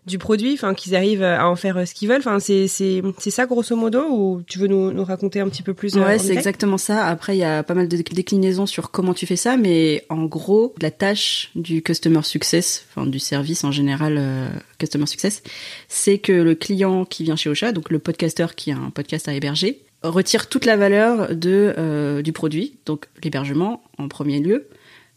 du 0.05 0.17
produit, 0.17 0.53
enfin 0.53 0.73
qu'ils 0.73 0.95
arrivent 0.95 1.23
à 1.23 1.47
en 1.47 1.55
faire 1.55 1.77
euh, 1.77 1.85
ce 1.85 1.93
qu'ils 1.93 2.09
veulent. 2.09 2.19
Enfin 2.19 2.39
c'est 2.39 2.67
c'est 2.67 3.01
c'est 3.19 3.29
ça 3.29 3.45
grosso 3.45 3.75
modo 3.75 4.03
ou 4.09 4.41
tu 4.45 4.59
veux 4.59 4.67
nous, 4.67 4.91
nous 4.91 5.03
raconter 5.03 5.39
un 5.39 5.47
petit 5.47 5.63
peu 5.63 5.73
plus 5.73 5.95
euh, 5.95 6.03
Ouais, 6.03 6.19
c'est 6.19 6.33
exactement 6.33 6.77
ça. 6.77 7.05
Après 7.05 7.35
il 7.35 7.39
y 7.39 7.43
a 7.43 7.63
pas 7.63 7.73
mal 7.73 7.87
de 7.87 7.97
déclinaisons 7.97 8.65
sur 8.65 8.91
comment 8.91 9.13
tu 9.13 9.25
fais 9.25 9.35
ça, 9.35 9.55
mais 9.55 10.05
en 10.09 10.25
gros 10.25 10.73
la 10.81 10.91
tâche 10.91 11.51
du 11.55 11.81
customer 11.81 12.23
success, 12.23 12.85
enfin 12.89 13.07
du 13.07 13.19
service 13.19 13.63
en 13.63 13.71
général 13.71 14.15
euh, 14.17 14.49
customer 14.77 15.05
success, 15.05 15.41
c'est 15.87 16.17
que 16.17 16.33
le 16.33 16.55
client 16.55 17.05
qui 17.05 17.23
vient 17.23 17.35
chez 17.35 17.49
Ocha, 17.49 17.71
donc 17.71 17.89
le 17.89 17.99
podcasteur 17.99 18.55
qui 18.55 18.71
a 18.71 18.77
un 18.77 18.89
podcast 18.89 19.27
à 19.29 19.33
héberger, 19.33 19.81
retire 20.03 20.49
toute 20.49 20.65
la 20.65 20.75
valeur 20.75 21.33
de 21.33 22.21
du 22.21 22.33
produit, 22.33 22.77
donc 22.85 23.05
l'hébergement 23.23 23.81
en 23.97 24.09
premier 24.09 24.39
lieu 24.39 24.67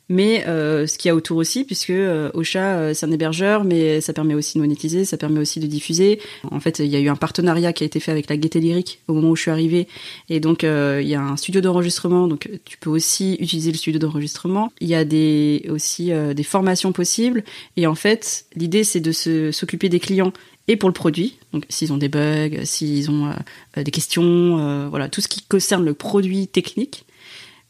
mais 0.09 0.47
euh, 0.47 0.87
ce 0.87 0.99
qu'il 0.99 1.09
y 1.09 1.13
a 1.13 1.15
autour 1.15 1.37
aussi, 1.37 1.65
puisque 1.65 1.91
euh, 1.91 2.31
Ocha, 2.35 2.79
euh, 2.79 2.95
c'est 2.95 3.07
un 3.07 3.11
hébergeur, 3.11 3.65
mais 3.65 4.01
ça 4.01 4.13
permet 4.13 4.35
aussi 4.35 4.57
de 4.57 4.63
monétiser, 4.63 5.05
ça 5.05 5.17
permet 5.17 5.41
aussi 5.41 5.59
de 5.59 5.67
diffuser. 5.67 6.21
En 6.51 6.61
fait, 6.61 6.79
il 6.79 6.87
y 6.87 6.97
a 6.97 7.01
eu 7.01 7.09
un 7.09 7.17
partenariat 7.17 7.73
qui 7.73 7.83
a 7.83 7.87
été 7.87 7.99
fait 7.99 8.13
avec 8.13 8.31
la 8.31 8.37
Gaieté 8.37 8.61
Lyrique 8.61 9.01
au 9.09 9.15
moment 9.15 9.31
où 9.31 9.37
je 9.37 9.43
suis 9.43 9.51
arrivée, 9.51 9.89
et 10.29 10.39
donc 10.39 10.63
euh, 10.63 11.01
il 11.03 11.09
y 11.09 11.15
a 11.15 11.21
un 11.21 11.37
studio 11.37 11.61
d'enregistrement, 11.61 12.29
donc 12.29 12.49
tu 12.65 12.79
peux 12.79 12.91
aussi 12.91 13.37
utiliser 13.41 13.73
le 13.73 13.77
studio 13.77 13.99
d'enregistrement. 13.99 14.73
Il 14.81 14.89
y 14.89 14.95
a 14.95 15.05
des 15.05 15.67
aussi 15.71 16.13
des 16.35 16.43
formations 16.43 16.93
possibles, 16.93 17.43
et 17.77 17.87
en 17.87 17.95
fait, 17.95 18.47
l'idée 18.55 18.85
c'est 18.85 19.01
de 19.01 19.13
s'occuper 19.51 19.89
des 19.89 20.01
clients 20.01 20.33
et 20.69 20.77
pour 20.77 20.89
le 20.89 20.93
produit, 20.93 21.39
donc 21.53 21.65
s'ils 21.69 21.93
ont 21.93 21.97
des 21.97 22.09
bugs, 22.09 22.65
s'ils 22.65 23.11
ont 23.11 23.33
des 23.77 23.91
questions, 23.91 24.89
voilà, 24.89 25.09
tout 25.09 25.21
ce 25.21 25.29
qui 25.29 25.43
concerne 25.43 25.85
le 25.85 25.95
produit 25.95 26.49
technique 26.49 27.05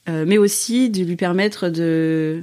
euh, 0.09 0.25
mais 0.27 0.39
aussi 0.39 0.91
de 0.91 1.03
lui 1.05 1.17
permettre 1.17 1.69
de 1.69 2.43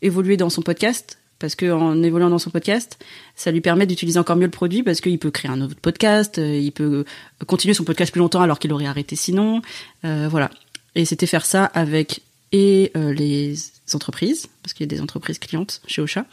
évoluer 0.00 0.36
dans 0.36 0.50
son 0.50 0.62
podcast 0.62 1.18
parce 1.38 1.56
que 1.56 1.70
en 1.70 2.02
évoluant 2.02 2.30
dans 2.30 2.38
son 2.38 2.50
podcast, 2.50 2.98
ça 3.34 3.50
lui 3.50 3.60
permet 3.60 3.84
d'utiliser 3.84 4.18
encore 4.18 4.36
mieux 4.36 4.44
le 4.44 4.50
produit 4.50 4.84
parce 4.84 5.00
qu'il 5.00 5.18
peut 5.18 5.32
créer 5.32 5.50
un 5.50 5.60
autre 5.60 5.74
podcast, 5.74 6.38
euh, 6.38 6.56
il 6.56 6.70
peut 6.70 7.04
continuer 7.46 7.74
son 7.74 7.82
podcast 7.82 8.12
plus 8.12 8.20
longtemps 8.20 8.42
alors 8.42 8.60
qu'il 8.60 8.72
aurait 8.72 8.86
arrêté 8.86 9.16
sinon, 9.16 9.60
euh, 10.04 10.28
voilà. 10.30 10.50
Et 10.94 11.04
c'était 11.04 11.26
faire 11.26 11.44
ça 11.44 11.64
avec 11.64 12.22
et 12.52 12.92
euh, 12.96 13.12
les 13.12 13.56
entreprises 13.94 14.46
parce 14.62 14.72
qu'il 14.72 14.84
y 14.84 14.88
a 14.88 14.94
des 14.94 15.02
entreprises 15.02 15.38
clientes 15.38 15.82
chez 15.86 16.00
Ocha 16.00 16.26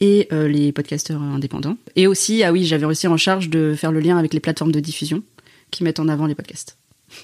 et 0.00 0.28
euh, 0.32 0.48
les 0.48 0.72
podcasteurs 0.72 1.20
indépendants. 1.20 1.76
Et 1.96 2.06
aussi, 2.06 2.42
ah 2.42 2.52
oui, 2.52 2.64
j'avais 2.64 2.86
aussi 2.86 3.06
en 3.06 3.16
charge 3.16 3.48
de 3.50 3.74
faire 3.74 3.92
le 3.92 4.00
lien 4.00 4.18
avec 4.18 4.34
les 4.34 4.40
plateformes 4.40 4.72
de 4.72 4.80
diffusion 4.80 5.22
qui 5.70 5.84
mettent 5.84 6.00
en 6.00 6.08
avant 6.08 6.26
les 6.26 6.34
podcasts. 6.34 6.76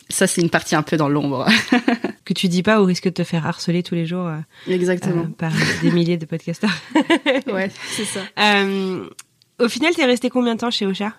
Ça, 0.08 0.26
c'est 0.26 0.40
une 0.40 0.50
partie 0.50 0.74
un 0.74 0.82
peu 0.82 0.96
dans 0.96 1.08
l'ombre. 1.08 1.46
que 2.24 2.32
tu 2.32 2.48
dis 2.48 2.62
pas 2.62 2.80
au 2.80 2.84
risque 2.84 3.04
de 3.04 3.10
te 3.10 3.24
faire 3.24 3.46
harceler 3.46 3.82
tous 3.82 3.94
les 3.94 4.06
jours. 4.06 4.30
Exactement. 4.68 5.26
par 5.26 5.52
des 5.82 5.90
milliers 5.90 6.16
de 6.16 6.26
podcasteurs. 6.26 6.74
ouais, 7.46 7.70
c'est 7.90 8.04
ça. 8.04 8.20
au 9.58 9.68
final, 9.68 9.94
t'es 9.94 10.04
resté 10.04 10.30
combien 10.30 10.54
de 10.54 10.60
temps 10.60 10.70
chez 10.70 10.86
Ocha? 10.86 11.14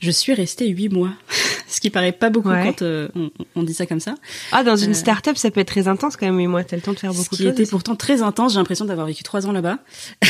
Je 0.00 0.10
suis 0.10 0.34
restée 0.34 0.68
huit 0.68 0.90
mois 0.90 1.12
ce 1.68 1.80
qui 1.80 1.90
paraît 1.90 2.12
pas 2.12 2.30
beaucoup 2.30 2.48
quand 2.48 2.82
euh, 2.82 3.08
on, 3.54 3.62
dit 3.62 3.74
ça 3.74 3.86
comme 3.86 4.00
ça. 4.00 4.14
Ah, 4.52 4.62
dans 4.62 4.76
une 4.76 4.90
euh, 4.90 4.94
start-up, 4.94 5.36
ça 5.36 5.50
peut 5.50 5.60
être 5.60 5.68
très 5.68 5.88
intense 5.88 6.16
quand 6.16 6.26
même, 6.26 6.36
mais 6.36 6.46
moi, 6.46 6.64
t'as 6.64 6.76
le 6.76 6.82
temps 6.82 6.92
de 6.92 6.98
faire 6.98 7.12
beaucoup 7.12 7.36
de 7.36 7.42
choses. 7.42 7.48
Ce 7.48 7.54
qui 7.54 7.62
était 7.62 7.70
pourtant 7.70 7.96
très 7.96 8.22
intense, 8.22 8.52
j'ai 8.52 8.58
l'impression 8.58 8.84
d'avoir 8.84 9.06
vécu 9.06 9.22
trois 9.22 9.46
ans 9.46 9.52
là-bas. 9.52 9.78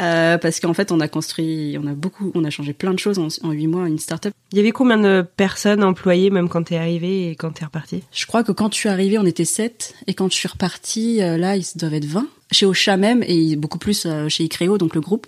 euh, 0.00 0.38
parce 0.38 0.60
qu'en 0.60 0.74
fait, 0.74 0.92
on 0.92 1.00
a 1.00 1.08
construit, 1.08 1.76
on 1.82 1.86
a 1.86 1.94
beaucoup, 1.94 2.32
on 2.34 2.44
a 2.44 2.50
changé 2.50 2.72
plein 2.72 2.92
de 2.92 2.98
choses 2.98 3.18
en 3.18 3.50
huit 3.50 3.66
mois, 3.66 3.88
une 3.88 3.98
start-up. 3.98 4.32
Il 4.52 4.58
y 4.58 4.60
avait 4.60 4.70
combien 4.70 4.98
de 4.98 5.24
personnes 5.36 5.84
employées, 5.84 6.30
même 6.30 6.48
quand 6.48 6.64
t'es 6.64 6.76
arrivé 6.76 7.30
et 7.30 7.36
quand 7.36 7.50
t'es 7.50 7.64
reparti? 7.64 8.02
Je 8.12 8.26
crois 8.26 8.44
que 8.44 8.52
quand 8.52 8.72
je 8.72 8.78
suis 8.78 8.88
arrivé, 8.88 9.18
on 9.18 9.26
était 9.26 9.44
sept, 9.44 9.94
et 10.06 10.14
quand 10.14 10.30
je 10.30 10.36
suis 10.36 10.48
reparti, 10.48 11.22
euh, 11.22 11.36
là, 11.36 11.56
ils 11.56 11.64
doivent 11.76 11.94
être 11.94 12.06
20. 12.06 12.26
Chez 12.50 12.66
Ocha 12.66 12.96
même, 12.96 13.22
et 13.26 13.56
beaucoup 13.56 13.78
plus 13.78 14.06
chez 14.28 14.44
Icreo, 14.44 14.78
donc 14.78 14.94
le 14.94 15.00
groupe. 15.02 15.26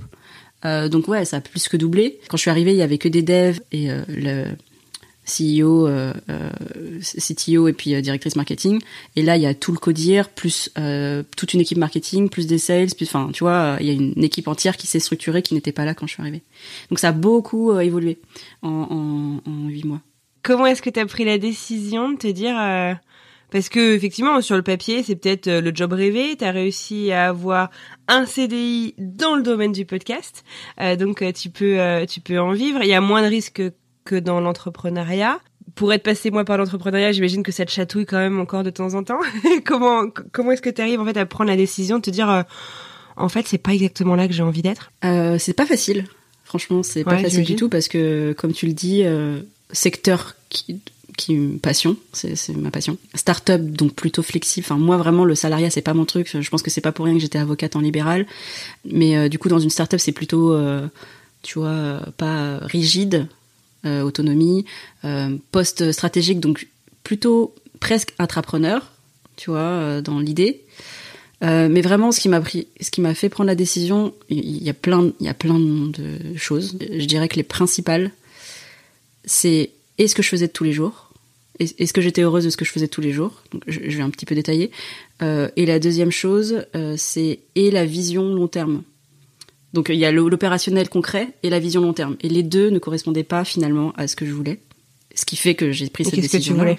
Euh, 0.64 0.88
donc 0.88 1.08
ouais, 1.08 1.24
ça 1.24 1.38
a 1.38 1.40
plus 1.40 1.68
que 1.68 1.76
doublé. 1.76 2.20
Quand 2.28 2.36
je 2.36 2.42
suis 2.42 2.50
arrivée, 2.50 2.72
il 2.72 2.76
y 2.76 2.82
avait 2.82 2.98
que 2.98 3.08
des 3.08 3.22
devs 3.22 3.60
et 3.72 3.90
euh, 3.90 4.02
le, 4.08 4.44
CEO, 5.26 5.86
euh, 5.86 6.12
euh 6.28 6.50
CTO 7.00 7.68
et 7.68 7.72
puis 7.72 7.94
euh, 7.94 8.00
directrice 8.00 8.36
marketing. 8.36 8.80
Et 9.16 9.22
là, 9.22 9.36
il 9.36 9.42
y 9.42 9.46
a 9.46 9.54
tout 9.54 9.72
le 9.72 9.78
codir, 9.78 10.28
plus 10.28 10.70
euh, 10.78 11.22
toute 11.36 11.54
une 11.54 11.60
équipe 11.60 11.78
marketing, 11.78 12.28
plus 12.28 12.46
des 12.46 12.58
sales, 12.58 12.88
plus, 12.96 13.06
enfin, 13.06 13.30
tu 13.32 13.44
vois, 13.44 13.76
il 13.80 13.86
y 13.86 13.90
a 13.90 13.92
une 13.92 14.22
équipe 14.22 14.48
entière 14.48 14.76
qui 14.76 14.86
s'est 14.86 15.00
structurée 15.00 15.42
qui 15.42 15.54
n'était 15.54 15.72
pas 15.72 15.84
là 15.84 15.94
quand 15.94 16.06
je 16.06 16.14
suis 16.14 16.22
arrivée. 16.22 16.42
Donc 16.90 16.98
ça 16.98 17.08
a 17.08 17.12
beaucoup 17.12 17.78
évolué 17.78 18.18
en 18.62 19.40
huit 19.68 19.84
mois. 19.84 20.00
Comment 20.42 20.66
est-ce 20.66 20.82
que 20.82 20.90
tu 20.90 21.00
as 21.00 21.06
pris 21.06 21.24
la 21.24 21.38
décision 21.38 22.10
de 22.10 22.16
te 22.16 22.26
dire 22.26 22.56
parce 23.50 23.68
que 23.68 23.94
effectivement 23.94 24.40
sur 24.40 24.54
le 24.54 24.62
papier 24.62 25.02
c'est 25.02 25.16
peut-être 25.16 25.50
le 25.50 25.72
job 25.74 25.92
rêvé, 25.92 26.36
tu 26.36 26.44
as 26.44 26.52
réussi 26.52 27.10
à 27.10 27.28
avoir 27.28 27.70
un 28.06 28.24
CDI 28.24 28.94
dans 28.98 29.34
le 29.34 29.42
domaine 29.42 29.72
du 29.72 29.84
podcast, 29.84 30.44
donc 30.98 31.24
tu 31.34 31.50
peux 31.50 32.06
tu 32.08 32.20
peux 32.20 32.38
en 32.40 32.52
vivre. 32.52 32.80
Il 32.82 32.88
y 32.88 32.94
a 32.94 33.00
moins 33.00 33.22
de 33.22 33.28
risques 33.28 33.62
que 34.04 34.16
dans 34.16 34.40
l'entrepreneuriat. 34.40 35.40
Pour 35.74 35.92
être 35.92 36.02
passé 36.02 36.30
moi 36.30 36.44
par 36.44 36.58
l'entrepreneuriat, 36.58 37.12
j'imagine 37.12 37.42
que 37.42 37.52
ça 37.52 37.64
te 37.64 37.70
chatouille 37.70 38.06
quand 38.06 38.18
même 38.18 38.40
encore 38.40 38.62
de 38.62 38.70
temps 38.70 38.94
en 38.94 39.04
temps. 39.04 39.20
comment 39.64 40.06
comment 40.32 40.52
est-ce 40.52 40.62
que 40.62 40.70
tu 40.70 40.80
arrives 40.80 41.00
en 41.00 41.04
fait 41.04 41.16
à 41.16 41.26
prendre 41.26 41.50
la 41.50 41.56
décision 41.56 41.98
de 41.98 42.02
te 42.02 42.10
dire 42.10 42.30
euh, 42.30 42.42
en 43.16 43.28
fait 43.28 43.46
c'est 43.46 43.58
pas 43.58 43.72
exactement 43.72 44.14
là 44.14 44.26
que 44.26 44.34
j'ai 44.34 44.42
envie 44.42 44.62
d'être? 44.62 44.92
Euh, 45.04 45.36
C'est 45.38 45.52
pas 45.52 45.66
facile. 45.66 46.06
Franchement, 46.44 46.82
c'est 46.82 47.04
pas 47.04 47.18
facile 47.18 47.44
du 47.44 47.56
tout 47.56 47.68
parce 47.68 47.86
que 47.86 48.34
comme 48.36 48.52
tu 48.52 48.66
le 48.66 48.72
dis, 48.72 49.02
euh, 49.04 49.40
secteur 49.72 50.34
qui 50.48 50.80
qui 51.16 51.36
passion, 51.62 51.96
c'est 52.12 52.34
ma 52.56 52.70
passion. 52.70 52.96
Start-up 53.14 53.60
donc 53.60 53.94
plutôt 53.94 54.22
flexible. 54.22 54.64
Enfin 54.64 54.78
moi 54.78 54.96
vraiment 54.96 55.24
le 55.24 55.34
salariat 55.34 55.70
c'est 55.70 55.82
pas 55.82 55.94
mon 55.94 56.06
truc. 56.06 56.34
Je 56.40 56.50
pense 56.50 56.62
que 56.62 56.70
c'est 56.70 56.80
pas 56.80 56.92
pour 56.92 57.04
rien 57.04 57.14
que 57.14 57.20
j'étais 57.20 57.38
avocate 57.38 57.76
en 57.76 57.80
libéral. 57.80 58.26
Mais 58.84 59.28
du 59.28 59.38
coup 59.38 59.48
dans 59.48 59.58
une 59.58 59.70
start-up 59.70 60.00
c'est 60.00 60.12
plutôt 60.12 60.58
tu 61.42 61.58
vois 61.58 62.00
pas 62.16 62.58
rigide 62.62 63.26
autonomie, 63.84 64.64
euh, 65.04 65.36
poste 65.52 65.92
stratégique, 65.92 66.40
donc 66.40 66.68
plutôt 67.02 67.54
presque 67.80 68.12
intrapreneur, 68.18 68.92
tu 69.36 69.50
vois, 69.50 69.60
euh, 69.60 70.00
dans 70.02 70.18
l'idée. 70.18 70.62
mais 71.42 71.80
vraiment, 71.80 72.12
ce 72.12 72.20
qui 72.20 72.28
m'a 72.28 72.40
pris, 72.40 72.66
ce 72.80 72.90
qui 72.90 73.00
m'a 73.00 73.14
fait 73.14 73.30
prendre 73.30 73.48
la 73.48 73.54
décision, 73.54 74.12
il 74.28 74.62
y 74.62 74.68
a 74.68 74.74
plein, 74.74 75.12
il 75.20 75.26
y 75.26 75.28
a 75.28 75.34
plein 75.34 75.58
de 75.58 76.36
choses. 76.36 76.76
Je 76.80 77.06
dirais 77.06 77.28
que 77.28 77.36
les 77.36 77.42
principales, 77.42 78.10
c'est 79.24 79.70
est-ce 79.96 80.14
que 80.14 80.22
je 80.22 80.28
faisais 80.28 80.48
de 80.48 80.52
tous 80.52 80.64
les 80.64 80.72
jours, 80.72 81.10
est-ce 81.58 81.92
que 81.92 82.00
j'étais 82.00 82.22
heureuse 82.22 82.44
de 82.44 82.50
ce 82.50 82.56
que 82.56 82.64
je 82.64 82.72
faisais 82.72 82.88
tous 82.88 83.00
les 83.00 83.12
jours? 83.12 83.42
Donc, 83.52 83.62
je, 83.66 83.80
vais 83.80 84.02
un 84.02 84.10
petit 84.10 84.26
peu 84.26 84.34
détailler. 84.34 84.70
et 85.22 85.66
la 85.66 85.78
deuxième 85.78 86.10
chose, 86.10 86.66
c'est 86.96 87.40
et 87.54 87.70
la 87.70 87.86
vision 87.86 88.34
long 88.34 88.48
terme. 88.48 88.82
Donc 89.72 89.88
il 89.88 89.96
y 89.96 90.04
a 90.04 90.12
l'opérationnel 90.12 90.88
concret 90.88 91.28
et 91.42 91.50
la 91.50 91.58
vision 91.58 91.80
long 91.80 91.92
terme. 91.92 92.16
Et 92.20 92.28
les 92.28 92.42
deux 92.42 92.70
ne 92.70 92.78
correspondaient 92.78 93.22
pas 93.24 93.44
finalement 93.44 93.92
à 93.96 94.08
ce 94.08 94.16
que 94.16 94.26
je 94.26 94.32
voulais. 94.32 94.60
Ce 95.14 95.24
qui 95.24 95.36
fait 95.36 95.54
que 95.54 95.72
j'ai 95.72 95.88
pris 95.88 96.04
cette 96.04 96.14
décision. 96.14 96.30
Qu'est-ce 96.30 96.44
que 96.44 96.52
tu 96.52 96.58
voulais? 96.58 96.78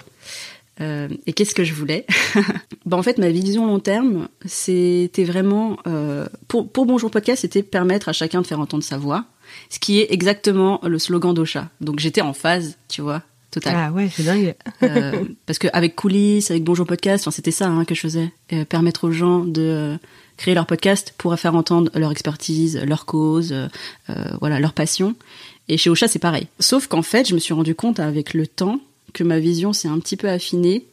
Euh, 0.80 1.08
et 1.26 1.32
qu'est-ce 1.34 1.54
que 1.54 1.64
je 1.64 1.74
voulais? 1.74 2.06
Ben, 2.86 2.96
En 2.96 3.02
fait, 3.02 3.18
ma 3.18 3.28
vision 3.28 3.66
long 3.66 3.78
terme, 3.78 4.28
c'était 4.46 5.24
vraiment... 5.24 5.78
Euh, 5.86 6.26
pour, 6.48 6.70
pour 6.70 6.86
Bonjour 6.86 7.10
Podcast, 7.10 7.42
c'était 7.42 7.62
permettre 7.62 8.08
à 8.08 8.12
chacun 8.12 8.40
de 8.40 8.46
faire 8.46 8.58
entendre 8.58 8.82
sa 8.82 8.96
voix, 8.96 9.26
ce 9.70 9.78
qui 9.78 10.00
est 10.00 10.08
exactement 10.10 10.80
le 10.82 10.98
slogan 10.98 11.34
d'Ocha. 11.34 11.68
Donc 11.80 11.98
j'étais 12.00 12.22
en 12.22 12.32
phase, 12.32 12.78
tu 12.88 13.02
vois, 13.02 13.22
total. 13.50 13.74
Ah 13.76 13.92
ouais, 13.92 14.08
c'est 14.10 14.24
dingue. 14.24 14.54
euh, 14.82 15.24
parce 15.46 15.58
qu'avec 15.58 15.94
Coulisses, 15.94 16.50
avec 16.50 16.64
Bonjour 16.64 16.86
Podcast, 16.86 17.28
c'était 17.30 17.50
ça 17.50 17.68
hein, 17.68 17.84
que 17.84 17.94
je 17.94 18.00
faisais. 18.00 18.32
Euh, 18.52 18.64
permettre 18.64 19.04
aux 19.04 19.12
gens 19.12 19.40
de 19.44 19.98
créer 20.42 20.54
leur 20.56 20.66
podcast 20.66 21.14
pour 21.18 21.38
faire 21.38 21.54
entendre 21.54 21.88
leur 21.94 22.10
expertise, 22.10 22.82
leur 22.84 23.06
cause, 23.06 23.52
euh, 23.52 23.68
euh, 24.10 24.24
voilà, 24.40 24.58
leur 24.58 24.72
passion. 24.72 25.14
Et 25.68 25.76
chez 25.76 25.88
Ocha, 25.88 26.08
c'est 26.08 26.18
pareil. 26.18 26.48
Sauf 26.58 26.88
qu'en 26.88 27.02
fait, 27.02 27.28
je 27.28 27.34
me 27.34 27.38
suis 27.38 27.54
rendu 27.54 27.76
compte 27.76 28.00
avec 28.00 28.34
le 28.34 28.48
temps 28.48 28.80
que 29.12 29.22
ma 29.22 29.38
vision 29.38 29.72
s'est 29.72 29.86
un 29.86 30.00
petit 30.00 30.16
peu 30.16 30.28
affinée 30.28 30.84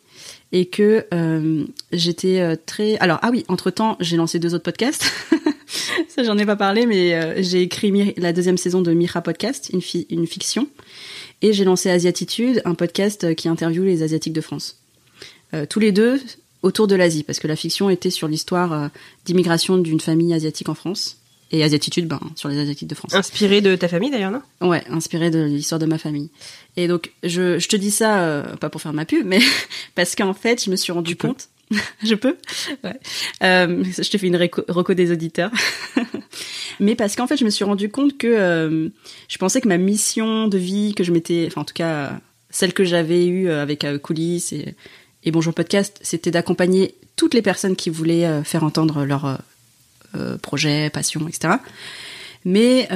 et 0.51 0.67
que 0.67 1.07
euh, 1.15 1.65
j'étais 1.91 2.57
très. 2.67 2.99
Alors 2.99 3.17
ah 3.23 3.31
oui, 3.31 3.43
entre 3.47 3.71
temps, 3.71 3.97
j'ai 3.99 4.17
lancé 4.17 4.37
deux 4.37 4.53
autres 4.53 4.65
podcasts. 4.65 5.11
Ça, 6.09 6.23
j'en 6.23 6.37
ai 6.37 6.45
pas 6.45 6.55
parlé, 6.55 6.85
mais 6.85 7.41
j'ai 7.41 7.63
écrit 7.63 8.13
la 8.17 8.33
deuxième 8.33 8.57
saison 8.57 8.81
de 8.83 8.93
Mira 8.93 9.23
Podcast, 9.23 9.71
une, 9.73 9.81
une 10.11 10.27
fiction, 10.27 10.67
et 11.41 11.53
j'ai 11.53 11.63
lancé 11.63 11.89
Asiatitude, 11.89 12.61
un 12.65 12.75
podcast 12.75 13.33
qui 13.33 13.47
interviewe 13.47 13.83
les 13.83 14.03
asiatiques 14.03 14.33
de 14.33 14.41
France. 14.41 14.79
tous 15.69 15.79
les 15.79 15.91
deux 15.91 16.19
autour 16.61 16.87
de 16.87 16.95
l'Asie, 16.95 17.23
parce 17.23 17.39
que 17.39 17.47
la 17.47 17.55
fiction 17.55 17.89
était 17.89 18.09
sur 18.09 18.27
l'histoire 18.27 18.73
euh, 18.73 18.87
d'immigration 19.25 19.77
d'une 19.77 19.99
famille 19.99 20.33
asiatique 20.33 20.69
en 20.69 20.75
France. 20.75 21.19
Et 21.51 21.63
Asiatitude, 21.63 22.07
ben, 22.07 22.19
sur 22.35 22.47
les 22.49 22.59
Asiatiques 22.59 22.87
de 22.87 22.95
France. 22.95 23.13
Inspiré 23.15 23.61
de 23.61 23.75
ta 23.75 23.87
famille 23.87 24.11
d'ailleurs, 24.11 24.31
non? 24.31 24.41
Ouais, 24.61 24.83
inspiré 24.89 25.31
de 25.31 25.39
l'histoire 25.39 25.79
de 25.79 25.87
ma 25.87 25.97
famille. 25.97 26.29
Et 26.77 26.87
donc, 26.87 27.11
je, 27.23 27.57
je 27.57 27.67
te 27.67 27.75
dis 27.75 27.89
ça, 27.89 28.21
euh, 28.21 28.55
pas 28.57 28.69
pour 28.69 28.81
faire 28.81 28.93
ma 28.93 29.05
pub, 29.05 29.25
mais 29.25 29.39
parce 29.95 30.15
qu'en 30.15 30.33
fait, 30.33 30.63
je 30.63 30.69
me 30.69 30.75
suis 30.75 30.91
rendu 30.91 31.15
compte. 31.15 31.49
je 32.03 32.15
peux? 32.15 32.35
Ouais. 32.83 32.99
Euh, 33.43 33.83
je 33.83 34.09
te 34.09 34.17
fais 34.17 34.27
une 34.27 34.37
reco 34.37 34.93
des 34.93 35.11
auditeurs. 35.11 35.51
mais 36.79 36.95
parce 36.95 37.15
qu'en 37.15 37.25
fait, 37.25 37.37
je 37.37 37.45
me 37.45 37.49
suis 37.49 37.65
rendu 37.65 37.89
compte 37.89 38.17
que 38.17 38.27
euh, 38.27 38.89
je 39.27 39.37
pensais 39.37 39.59
que 39.59 39.67
ma 39.67 39.77
mission 39.77 40.47
de 40.47 40.57
vie, 40.57 40.93
que 40.95 41.03
je 41.03 41.11
m'étais, 41.11 41.45
enfin 41.47 41.61
en 41.61 41.65
tout 41.65 41.75
cas, 41.75 42.19
celle 42.51 42.73
que 42.73 42.83
j'avais 42.83 43.25
eue 43.25 43.49
avec 43.49 43.85
Coulisses 44.01 44.51
et 44.53 44.75
et 45.23 45.31
Bonjour 45.31 45.53
Podcast, 45.53 45.99
c'était 46.01 46.31
d'accompagner 46.31 46.95
toutes 47.15 47.33
les 47.33 47.41
personnes 47.41 47.75
qui 47.75 47.89
voulaient 47.89 48.25
euh, 48.25 48.43
faire 48.43 48.63
entendre 48.63 49.03
leur 49.03 49.25
euh, 49.25 49.35
euh, 50.15 50.37
projet, 50.37 50.89
passion, 50.89 51.27
etc. 51.27 51.55
Mais 52.45 52.87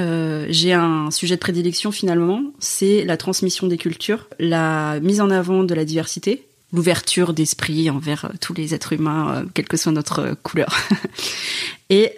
j'ai 0.48 0.72
un 0.72 1.10
sujet 1.10 1.34
de 1.34 1.40
prédilection 1.40 1.92
finalement, 1.92 2.42
c'est 2.60 3.04
la 3.04 3.18
transmission 3.18 3.66
des 3.66 3.76
cultures, 3.76 4.26
la 4.38 4.98
mise 5.00 5.20
en 5.20 5.28
avant 5.28 5.64
de 5.64 5.74
la 5.74 5.84
diversité, 5.84 6.46
l'ouverture 6.74 7.32
d'esprit 7.32 7.88
envers 7.88 8.32
tous 8.40 8.52
les 8.52 8.74
êtres 8.74 8.92
humains, 8.92 9.46
quelle 9.54 9.68
que 9.68 9.76
soit 9.76 9.92
notre 9.92 10.36
couleur. 10.42 10.76
et 11.90 12.12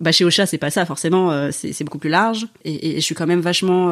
bah 0.00 0.12
chez 0.12 0.24
Ocha, 0.24 0.46
c'est 0.46 0.58
pas 0.58 0.70
ça 0.70 0.86
forcément, 0.86 1.50
c'est 1.52 1.84
beaucoup 1.84 1.98
plus 1.98 2.10
large. 2.10 2.46
Et, 2.64 2.94
je 2.96 3.00
suis 3.00 3.14
quand 3.14 3.26
même 3.26 3.40
vachement 3.40 3.88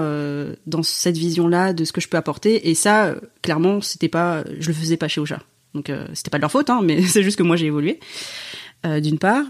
dans 0.67 0.83
cette 0.83 1.17
vision-là 1.17 1.73
de 1.73 1.85
ce 1.85 1.93
que 1.93 2.01
je 2.01 2.09
peux 2.09 2.17
apporter. 2.17 2.71
Et 2.71 2.75
ça, 2.75 3.15
clairement, 3.43 3.81
c'était 3.81 4.09
pas, 4.09 4.43
je 4.59 4.69
le 4.69 4.75
faisais 4.75 4.97
pas 4.97 5.09
chez 5.09 5.21
Ocha. 5.21 5.41
Donc 5.75 5.91
euh, 5.91 6.07
c'était 6.15 6.31
pas 6.31 6.39
de 6.39 6.43
leur 6.43 6.51
faute, 6.51 6.71
hein, 6.71 6.81
mais 6.83 7.03
c'est 7.07 7.23
juste 7.23 7.39
que 7.39 7.43
moi 7.43 7.57
j'ai 7.57 7.67
évolué, 7.67 8.01
euh, 8.87 9.01
d'une 9.01 9.19
part. 9.19 9.45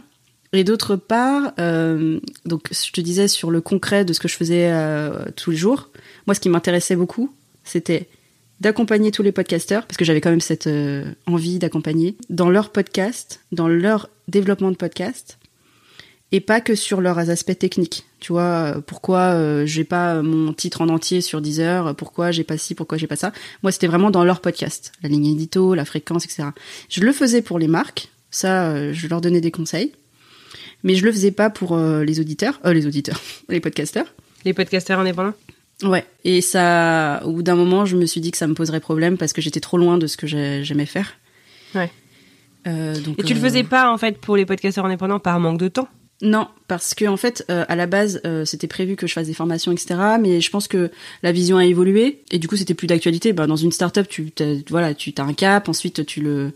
Et 0.55 0.65
d'autre 0.65 0.97
part, 0.97 1.53
euh, 1.59 2.21
donc 2.45 2.69
je 2.71 2.93
te 2.93 3.01
disais 3.01 3.27
sur 3.27 3.51
le 3.51 3.63
concret 3.63 4.05
de 4.05 4.13
ce 4.13 4.21
que 4.21 4.29
je 4.29 4.37
faisais 4.37 4.71
euh, 4.71 5.25
tous 5.35 5.51
les 5.51 5.57
jours. 5.57 5.89
Moi, 6.27 6.35
ce 6.35 6.41
qui 6.41 6.51
m'intéressait 6.51 6.95
beaucoup, 6.95 7.35
c'était 7.65 8.07
d'accompagner 8.63 9.11
tous 9.11 9.23
les 9.23 9.33
podcasteurs, 9.33 9.87
parce 9.87 9.99
que 9.99 10.05
j'avais 10.05 10.21
quand 10.21 10.31
même 10.31 10.41
cette 10.41 10.69
euh, 10.69 11.05
envie 11.27 11.59
d'accompagner, 11.59 12.17
dans 12.31 12.49
leur 12.49 12.71
podcast, 12.71 13.41
dans 13.53 13.69
leur 13.69 14.09
développement 14.29 14.71
de 14.71 14.77
podcast, 14.77 15.39
et 16.31 16.41
pas 16.41 16.63
que 16.63 16.75
sur 16.75 17.03
leurs 17.03 17.19
aspects 17.19 17.59
techniques. 17.59 18.07
Tu 18.21 18.33
vois, 18.33 18.81
pourquoi 18.87 19.35
euh, 19.35 19.67
j'ai 19.67 19.85
pas 19.85 20.23
mon 20.23 20.55
titre 20.55 20.81
en 20.81 20.89
entier 20.89 21.21
sur 21.21 21.43
Deezer, 21.43 21.95
pourquoi 21.97 22.31
j'ai 22.31 22.45
pas 22.45 22.57
ci, 22.57 22.75
pourquoi 22.75 22.97
j'ai 22.97 23.09
pas 23.09 23.17
ça. 23.17 23.33
Moi, 23.63 23.71
c'était 23.71 23.89
vraiment 23.89 24.11
dans 24.11 24.25
leur 24.25 24.41
podcast, 24.41 24.93
la 25.03 25.11
ligne 25.11 25.27
édito, 25.27 25.75
la 25.75 25.85
fréquence, 25.85 26.25
etc. 26.25 26.45
Je 26.89 27.01
le 27.01 27.13
faisais 27.13 27.43
pour 27.43 27.59
les 27.59 27.69
marques, 27.69 28.09
ça, 28.31 28.71
euh, 28.71 28.93
je 28.95 29.09
leur 29.09 29.21
donnais 29.21 29.43
des 29.43 29.51
conseils, 29.51 29.93
mais 30.83 30.95
je 30.95 31.05
le 31.05 31.13
faisais 31.13 31.31
pas 31.31 31.51
pour 31.51 31.77
euh, 31.77 32.03
les 32.03 32.19
auditeurs, 32.19 32.61
euh, 32.65 32.73
les 32.73 32.87
auditeurs, 32.87 33.21
les 33.49 33.61
podcasteurs. 33.61 34.07
Les 34.45 34.55
podcasteurs 34.55 34.99
indépendants? 34.99 35.35
Ouais, 35.83 36.05
et 36.25 36.41
ça, 36.41 37.23
au 37.25 37.33
bout 37.33 37.43
d'un 37.43 37.57
moment, 37.57 37.85
je 37.85 37.97
me 37.97 38.07
suis 38.07 38.21
dit 38.21 38.31
que 38.31 38.39
ça 38.39 38.47
me 38.47 38.55
poserait 38.55 38.81
problème 38.81 39.17
parce 39.17 39.33
que 39.33 39.41
j'étais 39.41 39.61
trop 39.61 39.79
loin 39.79 39.99
de 39.99 40.07
ce 40.07 40.17
que 40.17 40.27
j'aimais 40.27 40.87
faire. 40.87 41.15
Ouais. 41.75 41.91
donc, 42.65 43.19
et 43.19 43.23
tu 43.25 43.35
le 43.35 43.41
faisais 43.41 43.65
pas 43.65 43.93
en 43.93 43.99
fait 43.99 44.19
pour 44.19 44.37
les 44.37 44.47
podcasteurs 44.47 44.85
indépendants 44.87 45.19
par 45.19 45.41
manque 45.41 45.59
de 45.59 45.69
temps? 45.69 45.89
Non, 46.23 46.47
parce 46.69 46.95
que 46.95 47.05
en 47.05 47.17
fait, 47.17 47.45
euh, 47.51 47.65
à 47.69 47.75
la 47.75 47.87
base, 47.87 48.21
euh, 48.25 48.45
c'était 48.45 48.69
prévu 48.69 48.95
que 48.95 49.09
je 49.09 49.13
fasse 49.13 49.27
des 49.27 49.35
formations, 49.35 49.73
etc. 49.73 49.99
Mais 50.21 50.41
je 50.41 50.51
pense 50.51 50.69
que 50.69 50.93
la 51.25 51.33
vision 51.33 51.59
a 51.59 51.67
évolué 51.67 52.23
et 52.31 52.39
du 52.39 52.47
coup, 52.47 52.57
c'était 52.57 52.75
plus 52.75 52.87
d'actualité. 52.87 53.33
Bah, 53.33 53.49
dans 53.49 53.57
une 53.57 53.73
startup, 53.73 54.07
tu 54.09 54.33
voilà, 54.71 54.95
tu 54.95 55.13
as 55.19 55.23
un 55.23 55.35
cap, 55.35 55.69
ensuite 55.69 56.07
tu 56.07 56.21
le 56.21 56.53